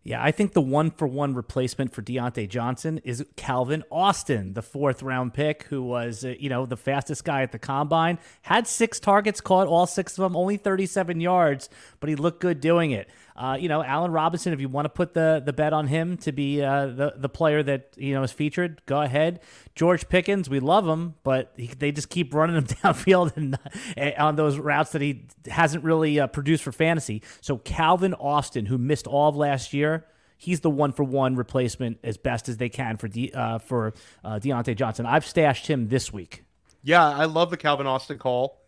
Yeah, 0.06 0.22
I 0.22 0.30
think 0.30 0.52
the 0.52 0.60
one 0.60 0.92
for 0.92 1.08
one 1.08 1.34
replacement 1.34 1.92
for 1.92 2.00
Diontae 2.00 2.48
Johnson 2.48 2.98
is 3.02 3.26
Calvin 3.34 3.82
Austin, 3.90 4.52
the 4.52 4.62
fourth 4.62 5.02
round 5.02 5.34
pick, 5.34 5.64
who 5.64 5.82
was, 5.82 6.24
uh, 6.24 6.34
you 6.38 6.48
know, 6.48 6.64
the 6.64 6.76
fastest 6.76 7.24
guy 7.24 7.42
at 7.42 7.50
the 7.50 7.58
combine. 7.58 8.20
Had 8.42 8.68
six 8.68 9.00
targets, 9.00 9.40
caught 9.40 9.66
all 9.66 9.84
six 9.84 10.16
of 10.16 10.22
them, 10.22 10.36
only 10.36 10.58
37 10.58 11.20
yards, 11.20 11.68
but 11.98 12.08
he 12.08 12.14
looked 12.14 12.40
good 12.40 12.60
doing 12.60 12.92
it. 12.92 13.10
Uh, 13.36 13.56
you 13.60 13.68
know, 13.68 13.82
Allen 13.82 14.12
Robinson, 14.12 14.52
if 14.54 14.60
you 14.60 14.68
want 14.68 14.86
to 14.86 14.88
put 14.88 15.12
the, 15.12 15.42
the 15.44 15.52
bet 15.52 15.72
on 15.74 15.86
him 15.86 16.16
to 16.18 16.32
be 16.32 16.62
uh, 16.62 16.86
the, 16.86 17.14
the 17.16 17.28
player 17.28 17.62
that, 17.62 17.90
you 17.96 18.14
know, 18.14 18.22
is 18.22 18.32
featured, 18.32 18.80
go 18.86 19.02
ahead. 19.02 19.40
George 19.74 20.08
Pickens, 20.08 20.48
we 20.48 20.58
love 20.58 20.86
him, 20.86 21.14
but 21.22 21.52
he, 21.56 21.66
they 21.66 21.92
just 21.92 22.08
keep 22.08 22.32
running 22.32 22.56
him 22.56 22.64
downfield 22.66 23.36
and, 23.36 23.58
and 23.96 24.14
on 24.16 24.36
those 24.36 24.58
routes 24.58 24.92
that 24.92 25.02
he 25.02 25.26
hasn't 25.46 25.84
really 25.84 26.18
uh, 26.18 26.26
produced 26.26 26.64
for 26.64 26.72
fantasy. 26.72 27.22
So 27.42 27.58
Calvin 27.58 28.14
Austin, 28.14 28.66
who 28.66 28.78
missed 28.78 29.06
all 29.06 29.28
of 29.28 29.36
last 29.36 29.74
year, 29.74 30.06
he's 30.38 30.60
the 30.60 30.70
one 30.70 30.92
for 30.92 31.04
one 31.04 31.36
replacement 31.36 31.98
as 32.02 32.16
best 32.16 32.48
as 32.48 32.56
they 32.56 32.70
can 32.70 32.96
for 32.96 33.08
De, 33.08 33.32
uh, 33.32 33.58
for 33.58 33.92
uh, 34.24 34.38
Diontae 34.38 34.76
Johnson. 34.76 35.04
I've 35.04 35.26
stashed 35.26 35.66
him 35.66 35.88
this 35.88 36.12
week. 36.12 36.44
Yeah, 36.82 37.06
I 37.06 37.24
love 37.24 37.50
the 37.50 37.56
Calvin 37.56 37.86
Austin 37.86 38.18
call. 38.18 38.60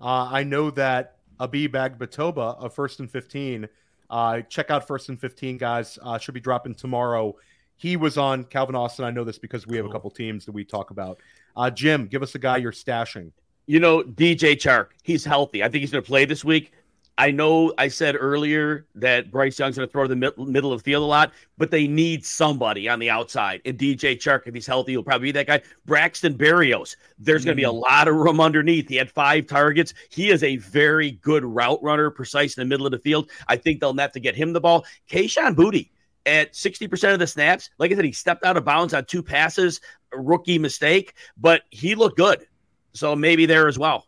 Uh, 0.00 0.28
I 0.32 0.44
know 0.44 0.70
that 0.72 1.16
Abi 1.38 1.68
Bagbatoba 1.68 2.58
of 2.58 2.74
First 2.74 3.00
and 3.00 3.10
Fifteen. 3.10 3.68
Uh, 4.10 4.40
check 4.42 4.70
out 4.70 4.86
First 4.86 5.08
and 5.08 5.20
Fifteen, 5.20 5.58
guys. 5.58 5.98
Uh, 6.02 6.18
should 6.18 6.34
be 6.34 6.40
dropping 6.40 6.74
tomorrow. 6.74 7.34
He 7.76 7.96
was 7.96 8.16
on 8.16 8.44
Calvin 8.44 8.74
Austin. 8.74 9.04
I 9.04 9.10
know 9.10 9.24
this 9.24 9.38
because 9.38 9.66
we 9.66 9.76
have 9.76 9.86
a 9.86 9.90
couple 9.90 10.10
teams 10.10 10.46
that 10.46 10.52
we 10.52 10.64
talk 10.64 10.90
about. 10.90 11.18
Uh, 11.56 11.70
Jim, 11.70 12.06
give 12.06 12.22
us 12.22 12.34
a 12.34 12.38
guy 12.38 12.56
you're 12.56 12.72
stashing. 12.72 13.32
You 13.66 13.80
know, 13.80 14.02
DJ 14.02 14.54
Chark, 14.54 14.88
he's 15.02 15.24
healthy. 15.24 15.62
I 15.62 15.68
think 15.68 15.80
he's 15.80 15.90
going 15.90 16.02
to 16.02 16.06
play 16.06 16.24
this 16.24 16.44
week. 16.44 16.72
I 17.18 17.30
know 17.30 17.72
I 17.78 17.88
said 17.88 18.14
earlier 18.18 18.86
that 18.94 19.30
Bryce 19.30 19.58
Young's 19.58 19.76
going 19.76 19.88
to 19.88 19.92
throw 19.92 20.06
the 20.06 20.16
middle 20.16 20.72
of 20.72 20.80
the 20.80 20.84
field 20.84 21.02
a 21.02 21.06
lot, 21.06 21.32
but 21.56 21.70
they 21.70 21.86
need 21.86 22.26
somebody 22.26 22.88
on 22.88 22.98
the 22.98 23.08
outside. 23.08 23.62
And 23.64 23.78
DJ 23.78 24.16
Chark, 24.16 24.42
if 24.46 24.54
he's 24.54 24.66
healthy, 24.66 24.92
he'll 24.92 25.02
probably 25.02 25.28
be 25.28 25.32
that 25.32 25.46
guy. 25.46 25.62
Braxton 25.86 26.36
Berrios, 26.36 26.96
there's 27.18 27.42
mm. 27.42 27.46
going 27.46 27.56
to 27.56 27.60
be 27.60 27.64
a 27.64 27.72
lot 27.72 28.06
of 28.06 28.16
room 28.16 28.38
underneath. 28.38 28.88
He 28.88 28.96
had 28.96 29.10
five 29.10 29.46
targets. 29.46 29.94
He 30.10 30.28
is 30.28 30.42
a 30.42 30.56
very 30.56 31.12
good 31.12 31.42
route 31.42 31.82
runner, 31.82 32.10
precise 32.10 32.58
in 32.58 32.60
the 32.60 32.68
middle 32.68 32.86
of 32.86 32.92
the 32.92 32.98
field. 32.98 33.30
I 33.48 33.56
think 33.56 33.80
they'll 33.80 33.96
have 33.96 34.12
to 34.12 34.20
get 34.20 34.36
him 34.36 34.52
the 34.52 34.60
ball. 34.60 34.84
Kayshon 35.08 35.56
Boutte 35.56 35.88
at 36.26 36.52
60% 36.52 37.14
of 37.14 37.18
the 37.18 37.26
snaps. 37.26 37.70
Like 37.78 37.92
I 37.92 37.94
said, 37.94 38.04
he 38.04 38.12
stepped 38.12 38.44
out 38.44 38.58
of 38.58 38.64
bounds 38.66 38.92
on 38.92 39.06
two 39.06 39.22
passes, 39.22 39.80
rookie 40.12 40.58
mistake, 40.58 41.14
but 41.38 41.62
he 41.70 41.94
looked 41.94 42.18
good. 42.18 42.46
So 42.92 43.16
maybe 43.16 43.46
there 43.46 43.68
as 43.68 43.78
well 43.78 44.06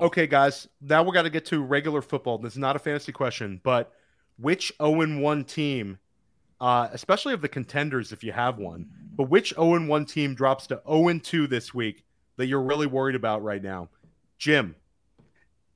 Okay, 0.00 0.26
guys. 0.26 0.68
Now 0.80 1.02
we're 1.02 1.12
going 1.12 1.24
to 1.24 1.30
get 1.30 1.44
to 1.46 1.62
regular 1.62 2.02
football. 2.02 2.38
This 2.38 2.54
is 2.54 2.58
not 2.58 2.76
a 2.76 2.78
fantasy 2.78 3.12
question, 3.12 3.60
but 3.62 3.92
which 4.38 4.72
0 4.82 5.20
1 5.20 5.44
team, 5.44 5.98
uh, 6.60 6.88
especially 6.92 7.34
of 7.34 7.40
the 7.40 7.48
contenders, 7.48 8.12
if 8.12 8.24
you 8.24 8.32
have 8.32 8.58
one, 8.58 8.88
but 9.16 9.24
which 9.24 9.54
0 9.54 9.86
1 9.86 10.04
team 10.06 10.34
drops 10.34 10.66
to 10.68 10.80
0 10.88 11.18
2 11.18 11.46
this 11.46 11.72
week 11.72 12.04
that 12.36 12.46
you're 12.46 12.62
really 12.62 12.86
worried 12.86 13.14
about 13.14 13.42
right 13.42 13.62
now? 13.62 13.88
Jim 14.38 14.74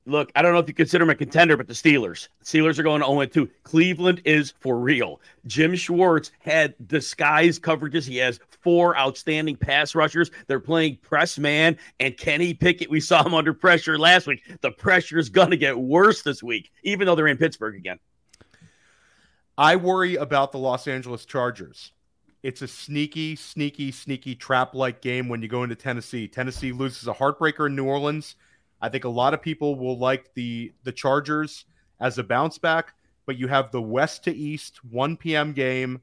look, 0.09 0.31
I 0.35 0.41
don't 0.41 0.53
know 0.53 0.59
if 0.59 0.67
you 0.67 0.73
consider 0.73 1.03
him 1.03 1.09
a 1.09 1.15
contender, 1.15 1.55
but 1.55 1.67
the 1.67 1.73
Steelers. 1.73 2.27
The 2.39 2.45
Steelers 2.45 2.79
are 2.79 2.83
going 2.83 3.01
0 3.01 3.25
2. 3.25 3.49
Cleveland 3.63 4.21
is 4.25 4.53
for 4.59 4.79
real. 4.79 5.21
Jim 5.45 5.75
Schwartz 5.75 6.31
had 6.39 6.75
disguised 6.87 7.61
coverages. 7.61 8.07
He 8.07 8.17
has 8.17 8.39
four 8.61 8.97
outstanding 8.97 9.55
pass 9.55 9.95
rushers. 9.95 10.31
They're 10.47 10.59
playing 10.59 10.97
press 10.97 11.37
man, 11.37 11.77
and 11.99 12.17
Kenny 12.17 12.53
Pickett, 12.53 12.89
we 12.89 12.99
saw 12.99 13.23
him 13.23 13.33
under 13.33 13.53
pressure 13.53 13.97
last 13.97 14.27
week. 14.27 14.43
The 14.61 14.71
pressure 14.71 15.17
is 15.17 15.29
going 15.29 15.51
to 15.51 15.57
get 15.57 15.79
worse 15.79 16.23
this 16.23 16.43
week, 16.43 16.71
even 16.83 17.05
though 17.05 17.15
they're 17.15 17.27
in 17.27 17.37
Pittsburgh 17.37 17.75
again. 17.75 17.99
I 19.57 19.75
worry 19.75 20.15
about 20.15 20.51
the 20.51 20.57
Los 20.57 20.87
Angeles 20.87 21.25
Chargers. 21.25 21.91
It's 22.41 22.61
a 22.61 22.67
sneaky, 22.67 23.35
sneaky, 23.35 23.91
sneaky 23.91 24.35
trap 24.35 24.73
like 24.73 25.01
game 25.01 25.27
when 25.27 25.41
you 25.41 25.49
go 25.49 25.63
into 25.63 25.75
Tennessee. 25.75 26.27
Tennessee 26.27 26.71
loses 26.71 27.07
a 27.07 27.13
heartbreaker 27.13 27.67
in 27.67 27.75
New 27.75 27.83
Orleans. 27.83 28.35
I 28.81 28.89
think 28.89 29.03
a 29.03 29.09
lot 29.09 29.33
of 29.33 29.41
people 29.41 29.75
will 29.75 29.97
like 29.97 30.33
the 30.33 30.73
the 30.83 30.91
Chargers 30.91 31.65
as 31.99 32.17
a 32.17 32.23
bounce 32.23 32.57
back, 32.57 32.93
but 33.25 33.37
you 33.37 33.47
have 33.47 33.71
the 33.71 33.81
west 33.81 34.23
to 34.25 34.35
east 34.35 34.83
1 34.85 35.17
p.m. 35.17 35.53
game 35.53 36.01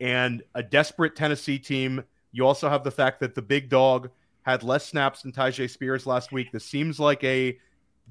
and 0.00 0.42
a 0.54 0.62
desperate 0.62 1.14
Tennessee 1.14 1.58
team. 1.58 2.02
You 2.32 2.46
also 2.46 2.68
have 2.68 2.82
the 2.82 2.90
fact 2.90 3.20
that 3.20 3.34
the 3.34 3.42
big 3.42 3.68
dog 3.68 4.10
had 4.42 4.62
less 4.62 4.86
snaps 4.86 5.22
than 5.22 5.32
Tyjae 5.32 5.70
Spears 5.70 6.06
last 6.06 6.32
week. 6.32 6.50
This 6.50 6.64
seems 6.64 6.98
like 6.98 7.22
a 7.22 7.58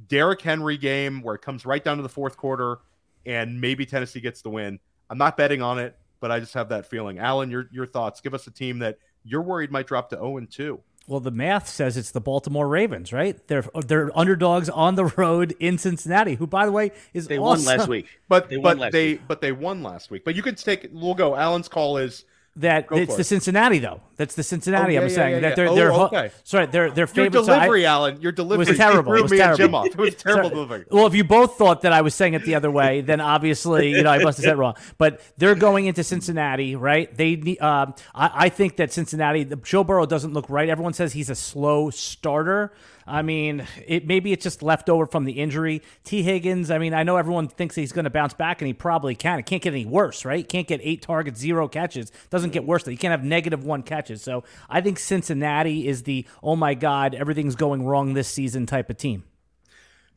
Derrick 0.08 0.42
Henry 0.42 0.78
game 0.78 1.22
where 1.22 1.36
it 1.36 1.42
comes 1.42 1.66
right 1.66 1.84
down 1.84 1.98
to 1.98 2.04
the 2.04 2.10
fourth 2.10 2.38
quarter 2.38 2.80
and 3.26 3.60
maybe 3.60 3.86
Tennessee 3.86 4.22
gets 4.22 4.42
the 4.42 4.50
win. 4.50 4.80
I'm 5.10 5.18
not 5.18 5.38
betting 5.38 5.62
on 5.62 5.80
it, 5.80 5.98
but 6.20 6.32
I 6.32 6.40
just 6.40 6.54
have 6.54 6.70
that 6.70 6.86
feeling. 6.86 7.20
Alan, 7.20 7.52
your 7.52 7.68
your 7.72 7.86
thoughts. 7.86 8.22
Give 8.22 8.34
us 8.34 8.48
a 8.48 8.52
team 8.52 8.80
that 8.80 8.98
you're 9.24 9.42
worried 9.42 9.72
might 9.72 9.88
drop 9.88 10.10
to 10.10 10.16
0 10.16 10.38
and 10.38 10.50
2. 10.50 10.80
Well, 11.08 11.20
the 11.20 11.32
math 11.32 11.68
says 11.68 11.98
it's 11.98 12.12
the 12.12 12.22
Baltimore 12.22 12.68
Ravens, 12.68 13.12
right? 13.12 13.46
They're 13.48 13.66
they're 13.86 14.18
underdogs 14.18 14.70
on 14.70 14.96
the 14.96 15.06
road 15.06 15.56
in 15.60 15.78
Cincinnati, 15.78 16.36
who, 16.36 16.48
by 16.48 16.66
the 16.66 16.72
way, 16.72 16.92
is 17.14 17.28
they 17.28 17.38
awesome. 17.38 17.66
won 17.66 17.78
last 17.78 17.88
week. 17.90 18.08
But 18.30 18.50
they 18.50 18.58
but 18.58 18.92
they 18.92 19.14
week. 19.14 19.22
but 19.28 19.42
they 19.42 19.52
won 19.52 19.84
last 19.84 20.12
week. 20.12 20.24
But 20.24 20.36
you 20.36 20.44
could 20.44 20.58
take. 20.58 20.90
We'll 20.92 21.16
go. 21.16 21.36
Alan's 21.36 21.68
call 21.68 21.98
is 21.98 22.26
that 22.58 22.88
Go 22.88 22.98
it's 22.98 23.16
the 23.16 23.22
it. 23.22 23.26
Cincinnati 23.26 23.80
though. 23.80 24.02
That's 24.18 24.36
the 24.36 24.44
Cincinnati. 24.44 24.92
Oh, 24.92 25.00
yeah, 25.00 25.00
I'm 25.02 25.08
yeah, 25.10 25.16
saying 25.16 25.34
yeah, 25.36 25.40
that 25.40 25.56
they're 25.56 25.70
Oh, 25.70 25.76
they're 25.76 25.92
okay. 25.94 26.32
sorry 26.44 26.66
they're 26.66 26.92
they're 26.92 27.04
Your 27.04 27.08
favorites. 27.08 27.48
delivery, 27.48 27.86
Alan. 27.86 28.22
Your 28.22 28.34
delivery 28.34 28.66
was 28.66 28.78
terrible. 28.78 29.14
It 29.14 29.22
was 29.22 29.32
terrible. 29.32 29.84
It 29.86 29.96
was 29.98 30.16
terrible 30.16 30.50
So- 30.50 30.56
delivery. 30.56 30.86
Well, 30.92 31.08
if 31.08 31.16
you 31.16 31.24
both 31.24 31.58
thought 31.58 31.82
that 31.84 31.94
I 31.94 32.02
was 32.02 32.14
saying 32.14 32.34
it 32.34 32.44
the 32.44 32.56
other 32.56 32.70
way, 32.70 33.02
then 33.02 33.22
obviously 33.22 33.92
you 33.92 34.04
know 34.04 34.12
I 34.12 34.20
must 34.20 34.38
have 34.40 34.44
said 34.44 34.54
it 34.54 34.58
wrong. 34.58 34.76
But 34.98 35.22
they're 35.38 35.56
going 35.56 35.86
into 35.86 36.04
Cincinnati, 36.04 36.76
right? 36.76 37.16
They 37.16 37.38
need. 37.38 37.62
Um, 37.62 37.94
I, 38.14 38.32
I 38.34 38.50
think 38.50 38.76
that 38.78 38.92
Cincinnati, 38.92 39.44
the, 39.46 39.56
Joe 39.56 39.84
Burrow 39.86 40.06
doesn't 40.06 40.34
look 40.34 40.50
right. 40.50 40.68
Everyone 40.68 40.94
says 40.94 41.14
he's 41.14 41.30
a 41.30 41.36
slow 41.36 41.90
starter. 41.90 42.74
I 43.08 43.22
mean, 43.22 43.66
it 43.86 44.06
maybe 44.08 44.32
it's 44.32 44.44
just 44.44 44.62
left 44.62 44.90
over 44.90 45.06
from 45.06 45.26
the 45.26 45.34
injury. 45.34 45.82
Tee 46.04 46.24
Higgins. 46.24 46.72
I 46.72 46.78
mean, 46.78 46.94
I 46.94 47.04
know 47.04 47.18
everyone 47.18 47.48
thinks 47.48 47.76
he's 47.76 47.92
going 47.92 48.06
to 48.06 48.10
bounce 48.12 48.34
back, 48.34 48.62
and 48.62 48.68
he 48.68 48.74
probably 48.74 49.16
can. 49.16 49.40
It 49.40 49.46
can't 49.46 49.62
get 49.62 49.74
any 49.74 49.86
worse, 49.86 50.26
right? 50.26 50.48
Can't 50.48 50.68
get 50.68 50.80
eight 50.84 51.02
targets, 51.02 51.40
zero 51.40 51.68
catches. 51.68 52.12
Doesn't 52.30 52.52
get 52.52 52.66
worse. 52.66 52.88
You 52.88 52.98
can't 52.98 53.12
have 53.12 53.24
negative 53.24 53.64
one 53.64 53.84
catches. 53.84 54.22
So 54.22 54.44
I 54.70 54.82
think 54.82 55.00
Cincinnati 55.00 55.88
is 55.88 56.04
the 56.04 56.26
oh 56.44 56.56
my 56.56 56.74
god, 56.74 57.16
everything's 57.16 57.56
going 57.56 57.84
wrong 57.84 58.14
this 58.14 58.28
season 58.28 58.66
type 58.66 58.90
of 58.90 58.98
team. 58.98 59.24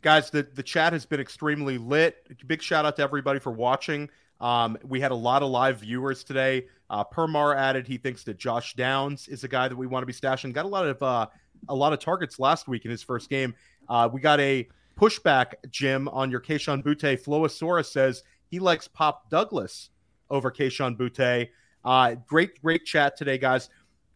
guys 0.03 0.31
the, 0.31 0.43
the 0.55 0.63
chat 0.63 0.93
has 0.93 1.07
been 1.07 1.21
extremely 1.21 1.79
lit 1.79 2.27
big 2.47 2.63
shout 2.63 2.85
out 2.85 2.97
to 2.97 3.03
everybody 3.03 3.39
for 3.39 3.51
watching 3.51 4.09
um, 4.41 4.77
we 4.85 5.01
had 5.01 5.13
a 5.13 5.15
lot 5.15 5.43
of 5.43 5.49
live 5.49 5.81
viewers 5.81 6.23
today 6.25 6.67
uh, 6.91 7.03
permar 7.05 7.57
added 7.57 7.87
he 7.87 7.97
thinks 7.97 8.23
that 8.25 8.37
josh 8.37 8.75
downs 8.75 9.29
is 9.29 9.45
a 9.45 9.49
guy 9.49 9.67
that 9.67 9.77
we 9.77 9.87
want 9.87 10.03
to 10.03 10.07
be 10.07 10.13
stashing 10.13 10.53
got 10.53 10.67
a 10.67 10.69
lot 10.69 10.87
of 10.87 11.03
uh, 11.03 11.27
a 11.69 11.75
lot 11.75 11.93
of 11.93 11.99
targets 11.99 12.39
last 12.39 12.69
week 12.69 12.85
in 12.85 12.91
his 12.91 13.03
first 13.03 13.29
game 13.31 13.55
uh, 13.89 14.09
we 14.13 14.21
got 14.21 14.41
a 14.41 14.69
pushback 14.99 15.55
jim 15.71 16.09
on 16.09 16.31
your 16.31 16.41
Kayshon 16.41 16.83
Boutte. 16.83 17.21
Floasaurus 17.23 17.87
says 17.87 18.23
he 18.51 18.59
likes 18.59 18.87
pop 18.87 19.29
douglas 19.29 19.91
over 20.31 20.51
Kayshon 20.51 20.97
Boutte. 20.97 21.49
Uh, 21.85 22.15
great 22.27 22.61
great 22.63 22.85
chat 22.85 23.17
today 23.17 23.37
guys 23.37 23.69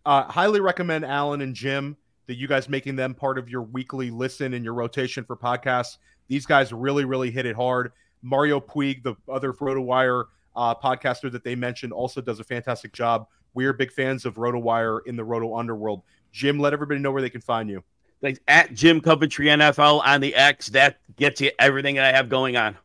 uh, 0.07 0.25
highly 0.25 0.61
recommend 0.61 1.05
alan 1.05 1.43
and 1.43 1.55
jim 1.55 1.97
that 2.29 2.37
you 2.37 2.47
guys 2.47 2.69
making 2.69 2.95
them 2.95 3.15
part 3.15 3.39
of 3.39 3.49
your 3.49 3.63
weekly 3.63 4.11
listen 4.11 4.55
and 4.55 4.65
your 4.65 4.75
rotation 4.75 5.25
for 5.25 5.37
podcasts. 5.37 5.97
These 6.29 6.47
guys 6.47 6.73
really, 6.73 7.05
really 7.05 7.31
hit 7.31 7.47
it 7.47 7.57
hard. 7.57 7.93
Mario 8.23 8.61
Puig, 8.61 9.03
the 9.03 9.17
other 9.29 9.53
RotoWire 9.53 10.25
uh, 10.55 10.75
podcaster 10.75 11.33
that 11.33 11.43
they 11.43 11.57
mentioned, 11.57 11.93
also 11.93 12.21
does 12.21 12.39
a 12.39 12.45
fantastic 12.45 12.93
job. 12.93 13.27
We're 13.55 13.73
big 13.73 13.91
fans 13.91 14.27
of 14.27 14.35
RotoWire 14.35 15.01
in 15.07 15.17
the 15.17 15.25
Roto 15.25 15.57
Underworld. 15.57 16.03
Jim, 16.33 16.59
let 16.59 16.73
everybody 16.73 17.01
know 17.01 17.11
where 17.11 17.23
they 17.23 17.31
can 17.31 17.41
find 17.41 17.69
you. 17.69 17.83
Thanks. 18.21 18.41
At 18.49 18.75
Jim 18.75 19.01
Coventry 19.01 19.47
NFL 19.47 20.03
on 20.05 20.21
the 20.21 20.35
X. 20.35 20.69
That 20.69 20.99
gets 21.17 21.41
you 21.41 21.51
everything 21.59 21.97
that 21.97 22.05
I 22.05 22.17
have 22.17 22.29
going 22.29 22.57
on. 22.57 22.77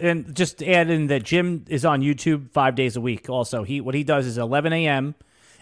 And 0.00 0.34
just 0.34 0.58
to 0.58 0.70
add 0.70 0.88
in 0.90 1.08
that 1.08 1.24
Jim 1.24 1.64
is 1.68 1.84
on 1.84 2.00
YouTube 2.00 2.50
five 2.52 2.74
days 2.74 2.96
a 2.96 3.00
week. 3.00 3.28
Also, 3.28 3.64
he 3.64 3.80
what 3.80 3.94
he 3.94 4.02
does 4.02 4.26
is 4.26 4.38
11 4.38 4.72
a.m. 4.72 5.14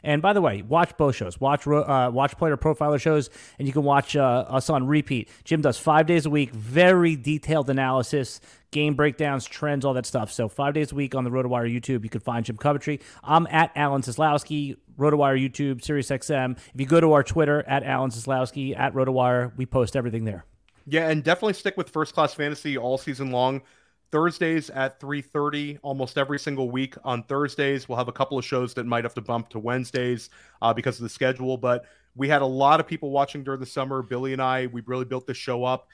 And 0.04 0.20
by 0.20 0.32
the 0.32 0.40
way, 0.40 0.62
watch 0.62 0.96
both 0.96 1.16
shows. 1.16 1.40
Watch 1.40 1.66
uh, 1.66 2.10
watch 2.12 2.36
player 2.36 2.56
profiler 2.56 3.00
shows, 3.00 3.30
and 3.58 3.66
you 3.66 3.72
can 3.72 3.84
watch 3.84 4.16
uh, 4.16 4.44
us 4.48 4.68
on 4.68 4.86
repeat. 4.86 5.28
Jim 5.44 5.60
does 5.60 5.78
five 5.78 6.06
days 6.06 6.26
a 6.26 6.30
week, 6.30 6.50
very 6.50 7.14
detailed 7.16 7.70
analysis, 7.70 8.40
game 8.72 8.94
breakdowns, 8.94 9.46
trends, 9.46 9.84
all 9.84 9.94
that 9.94 10.06
stuff. 10.06 10.32
So 10.32 10.48
five 10.48 10.74
days 10.74 10.90
a 10.90 10.94
week 10.96 11.14
on 11.14 11.22
the 11.22 11.30
RotoWire 11.30 11.72
YouTube, 11.72 12.02
you 12.02 12.10
can 12.10 12.20
find 12.20 12.44
Jim 12.44 12.56
Coventry. 12.56 13.00
I'm 13.22 13.46
at 13.50 13.70
Alan 13.76 14.02
Seslowsky, 14.02 14.76
RotoWire 14.98 15.40
YouTube, 15.40 15.80
SiriusXM. 15.82 16.58
If 16.74 16.80
you 16.80 16.86
go 16.86 17.00
to 17.00 17.12
our 17.12 17.22
Twitter 17.22 17.62
at 17.68 17.84
Alan 17.84 18.10
Seslowsky 18.10 18.76
at 18.76 18.94
RotoWire, 18.94 19.56
we 19.56 19.66
post 19.66 19.94
everything 19.94 20.24
there. 20.24 20.44
Yeah, 20.86 21.08
and 21.08 21.22
definitely 21.22 21.52
stick 21.52 21.76
with 21.76 21.90
First 21.90 22.14
Class 22.14 22.34
Fantasy 22.34 22.76
all 22.76 22.98
season 22.98 23.30
long. 23.30 23.62
Thursdays 24.10 24.68
at 24.68 25.00
3:30 25.00 25.78
almost 25.82 26.18
every 26.18 26.38
single 26.38 26.70
week 26.70 26.96
on 27.04 27.22
Thursdays. 27.22 27.88
We'll 27.88 27.98
have 27.98 28.08
a 28.08 28.12
couple 28.12 28.36
of 28.36 28.44
shows 28.44 28.74
that 28.74 28.84
might 28.84 29.04
have 29.04 29.14
to 29.14 29.22
bump 29.22 29.48
to 29.50 29.58
Wednesdays 29.58 30.28
uh, 30.60 30.74
because 30.74 30.98
of 30.98 31.04
the 31.04 31.08
schedule, 31.08 31.56
but 31.56 31.86
we 32.14 32.28
had 32.28 32.42
a 32.42 32.46
lot 32.46 32.78
of 32.78 32.86
people 32.86 33.10
watching 33.10 33.42
during 33.42 33.60
the 33.60 33.66
summer. 33.66 34.02
Billy 34.02 34.34
and 34.34 34.42
I, 34.42 34.66
we 34.66 34.82
really 34.82 35.06
built 35.06 35.26
this 35.26 35.38
show 35.38 35.64
up. 35.64 35.88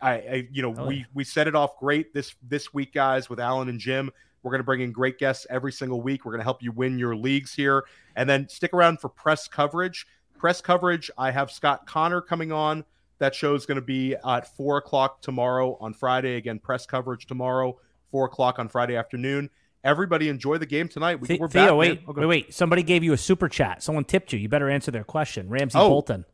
I, 0.00 0.12
I 0.12 0.48
you 0.52 0.62
know, 0.62 0.74
Oh, 0.76 0.86
we 0.86 0.96
yeah. 0.96 1.04
we 1.14 1.24
set 1.24 1.46
it 1.48 1.54
off 1.54 1.78
great 1.78 2.12
this 2.14 2.34
this 2.42 2.72
week, 2.74 2.92
guys, 2.94 3.28
with 3.30 3.40
Alan 3.40 3.68
and 3.68 3.78
Jim. 3.80 4.10
We're 4.42 4.50
going 4.50 4.60
to 4.60 4.64
bring 4.64 4.82
in 4.82 4.92
great 4.92 5.18
guests 5.18 5.46
every 5.48 5.72
single 5.72 6.02
week. 6.02 6.24
We're 6.24 6.32
going 6.32 6.40
to 6.40 6.44
help 6.44 6.62
you 6.62 6.70
win 6.72 6.98
your 6.98 7.16
leagues 7.16 7.54
here, 7.54 7.84
and 8.16 8.28
then 8.28 8.48
stick 8.48 8.74
around 8.74 9.00
for 9.00 9.08
press 9.08 9.48
coverage. 9.48 10.06
Press 10.38 10.60
coverage. 10.60 11.10
I 11.16 11.30
have 11.30 11.50
Scott 11.50 11.86
Connor 11.86 12.20
coming 12.20 12.52
on. 12.52 12.84
That 13.20 13.34
show 13.34 13.54
is 13.54 13.64
going 13.64 13.76
to 13.76 13.82
be 13.82 14.14
at 14.26 14.54
four 14.56 14.76
o'clock 14.76 15.22
tomorrow 15.22 15.78
on 15.80 15.94
Friday. 15.94 16.36
Again, 16.36 16.58
press 16.58 16.84
coverage 16.84 17.26
tomorrow, 17.26 17.78
four 18.10 18.26
o'clock 18.26 18.58
on 18.58 18.68
Friday 18.68 18.96
afternoon. 18.96 19.48
Everybody 19.82 20.28
enjoy 20.28 20.58
the 20.58 20.66
game 20.66 20.88
tonight. 20.88 21.20
We, 21.20 21.38
we're 21.38 21.48
Theo, 21.48 21.66
back. 21.68 21.74
wait. 21.76 22.00
Okay. 22.08 22.20
wait, 22.20 22.26
wait. 22.26 22.54
Somebody 22.54 22.82
gave 22.82 23.04
you 23.04 23.12
a 23.12 23.18
super 23.18 23.48
chat. 23.48 23.82
Someone 23.82 24.04
tipped 24.04 24.32
you. 24.32 24.38
You 24.38 24.48
better 24.48 24.68
answer 24.68 24.90
their 24.90 25.04
question. 25.04 25.48
Ramsey 25.48 25.78
Oh. 25.78 25.88
Bolton. 25.88 26.24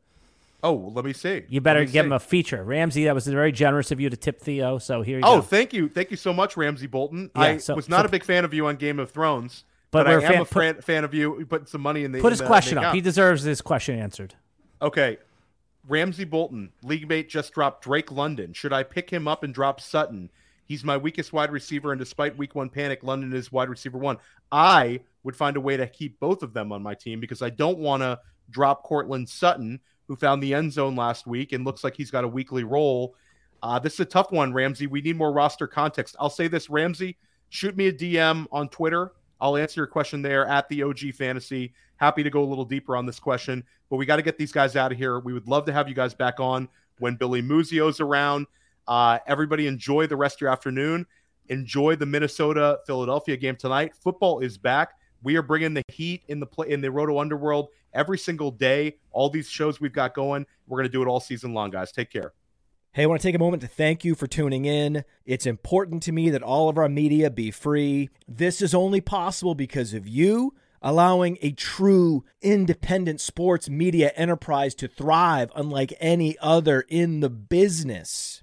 Oh, 0.63 0.75
let 0.95 1.05
me 1.05 1.13
see. 1.13 1.45
You 1.49 1.61
better 1.61 1.85
give 1.85 1.93
see. 1.93 1.99
him 1.99 2.13
a 2.13 2.19
feature. 2.21 2.63
Ramsey, 2.63 3.05
that 3.05 3.15
was 3.15 3.27
very 3.27 3.53
generous 3.53 3.91
of 3.91 4.01
you 4.01 4.11
to 4.11 4.17
tip 4.17 4.41
Theo. 4.41 4.79
So 4.79 5.03
here 5.03 5.17
you 5.19 5.23
go. 5.23 5.29
Oh, 5.29 5.37
go. 5.37 5.43
thank 5.43 5.73
you, 5.73 5.89
thank 5.89 6.11
you 6.11 6.17
so 6.17 6.33
much, 6.33 6.57
Ramsey 6.57 6.87
Bolton. 6.87 7.31
Yeah, 7.35 7.43
I 7.43 7.57
so- 7.59 7.75
was 7.75 7.89
not 7.89 8.01
so- 8.03 8.07
a 8.07 8.09
big 8.11 8.25
fan 8.25 8.45
of 8.45 8.53
you 8.53 8.67
on 8.67 8.77
Game 8.77 8.99
of 8.99 9.11
Thrones, 9.11 9.65
But 9.91 10.05
but, 10.05 10.09
I 10.09 10.13
a 10.13 10.17
am 10.17 10.23
fan- 10.23 10.41
a 10.41 10.45
fan, 10.45 10.83
fan 10.83 11.05
of 11.05 11.15
you 11.15 11.47
putting 11.49 11.67
some 11.67 11.81
money 11.81 12.05
in 12.05 12.13
the. 12.13 12.21
Put 12.21 12.29
in 12.29 12.33
his 12.33 12.39
the- 12.41 12.47
question 12.47 12.79
up. 12.79 12.95
He 12.95 13.01
deserves 13.01 13.43
his 13.43 13.61
question 13.61 13.99
answered. 13.99 14.35
Okay, 14.83 15.19
Ramsey 15.89 16.25
Bolton, 16.25 16.73
league 16.83 17.09
mate 17.09 17.29
just 17.29 17.53
dropped 17.55 17.83
Drake 17.85 18.13
London. 18.13 18.53
Should 18.53 18.73
I 18.73 18.83
pick 18.83 19.11
him 19.11 19.27
up 19.27 19.43
and 19.43 19.53
drop 19.55 19.81
Sutton? 19.81 20.31
He's 20.67 20.85
my 20.85 20.97
weakest 20.97 21.33
wide 21.33 21.51
receiver, 21.51 21.91
and 21.91 21.99
despite 21.99 22.37
week 22.39 22.55
one 22.55 22.69
panic, 22.69 23.03
London 23.03 23.33
is 23.33 23.51
wide 23.51 23.69
receiver 23.69 23.99
one. 23.99 24.19
I 24.53 25.01
would 25.25 25.35
find 25.37 25.57
a 25.57 25.61
way 25.61 25.77
to 25.77 25.87
keep 25.87 26.21
both 26.21 26.43
of 26.43 26.53
them 26.53 26.71
on 26.71 26.83
my 26.83 26.95
team 26.95 27.19
because 27.19 27.43
I 27.43 27.51
don't 27.51 27.79
want 27.79 28.03
to 28.03 28.21
drop 28.51 28.85
Courtland 28.85 29.29
Sutton, 29.29 29.81
who 30.11 30.17
found 30.17 30.43
the 30.43 30.53
end 30.53 30.73
zone 30.73 30.97
last 30.97 31.25
week 31.25 31.53
and 31.53 31.65
looks 31.65 31.85
like 31.85 31.95
he's 31.95 32.11
got 32.11 32.25
a 32.25 32.29
weekly 32.29 32.65
role. 32.65 33.15
Uh, 33.63 33.79
this 33.79 33.95
is 33.95 34.01
a 34.01 34.05
tough 34.05 34.33
one, 34.33 34.53
Ramsey. 34.53 34.89
We 34.89 35.01
need 35.01 35.17
more 35.17 35.31
roster 35.31 35.69
context. 35.69 36.17
I'll 36.19 36.29
say 36.29 36.49
this, 36.49 36.69
Ramsey, 36.69 37.17
shoot 37.49 37.77
me 37.77 37.87
a 37.87 37.93
DM 37.93 38.49
on 38.51 38.69
Twitter. 38.71 39.13
I'll 39.41 39.57
answer 39.57 39.83
your 39.83 39.87
question 39.87 40.21
there 40.21 40.49
at 40.49 40.69
the 40.69 40.83
OG 40.83 41.15
Fantasy. 41.15 41.73
Happy 41.95 42.25
to 42.25 42.31
go 42.31 42.43
a 42.43 42.45
little 42.45 42.65
deeper 42.65 42.97
on 42.97 43.07
this 43.07 43.21
question, 43.21 43.63
but 43.89 43.99
we 43.99 44.05
got 44.05 44.17
to 44.17 44.23
get 44.23 44.37
these 44.37 44.51
guys 44.51 44.75
out 44.75 44.91
of 44.91 44.99
here. 44.99 45.21
We 45.21 45.33
would 45.33 45.47
love 45.47 45.65
to 45.67 45.73
have 45.73 45.89
you 45.89 45.95
guys 45.95 46.13
back 46.13 46.41
on 46.41 46.69
when 46.99 47.15
Billy 47.15 47.41
Muzio's 47.41 48.01
around. 48.01 48.49
Uh, 48.89 49.21
everybody 49.29 49.69
enjoy 49.69 50.09
the 50.09 50.17
rest 50.17 50.39
of 50.39 50.41
your 50.41 50.51
afternoon. 50.51 51.07
Enjoy 51.51 51.95
the 51.95 52.07
Minnesota 52.07 52.81
Philadelphia 52.85 53.37
game 53.37 53.55
tonight. 53.55 53.95
Football 53.95 54.41
is 54.41 54.59
back. 54.59 54.95
We 55.23 55.37
are 55.37 55.43
bringing 55.43 55.75
the 55.75 55.85
heat 55.89 56.23
in 56.29 56.41
the 56.41 56.47
play 56.47 56.69
in 56.69 56.81
the 56.81 56.91
Roto 56.91 57.19
Underworld 57.19 57.69
every 57.93 58.19
single 58.19 58.51
day. 58.51 58.97
All 59.13 59.31
these 59.31 59.49
shows 59.49 59.81
we've 59.81 59.93
got 59.93 60.15
going, 60.15 60.47
we're 60.67 60.79
going 60.79 60.89
to 60.89 60.93
do 60.93 61.03
it 61.03 61.09
all 61.09 61.21
season 61.21 61.55
long, 61.55 61.71
guys. 61.71 61.93
Take 61.93 62.11
care. 62.11 62.33
Hey, 62.93 63.05
I 63.05 63.07
want 63.07 63.21
to 63.21 63.29
take 63.29 63.37
a 63.37 63.39
moment 63.39 63.63
to 63.63 63.69
thank 63.69 64.05
you 64.05 64.17
for 64.17 64.27
tuning 64.27 64.65
in. 64.65 65.05
It's 65.25 65.47
important 65.47 66.03
to 66.05 66.13
me 66.13 66.29
that 66.31 66.43
all 66.43 66.69
of 66.69 66.77
our 66.77 66.89
media 66.89 67.31
be 67.31 67.53
free. 67.53 68.11
This 68.27 68.61
is 68.61 68.75
only 68.75 69.01
possible 69.01 69.55
because 69.55 69.95
of 69.95 70.09
you 70.09 70.55
allowing 70.83 71.39
a 71.43 71.53
true 71.53 72.25
independent 72.41 73.21
sports 73.21 73.69
media 73.69 74.11
enterprise 74.17 74.75
to 74.75 74.89
thrive 74.89 75.53
unlike 75.55 75.93
any 76.01 76.37
other 76.41 76.85
in 76.89 77.21
the 77.21 77.31
business. 77.31 78.43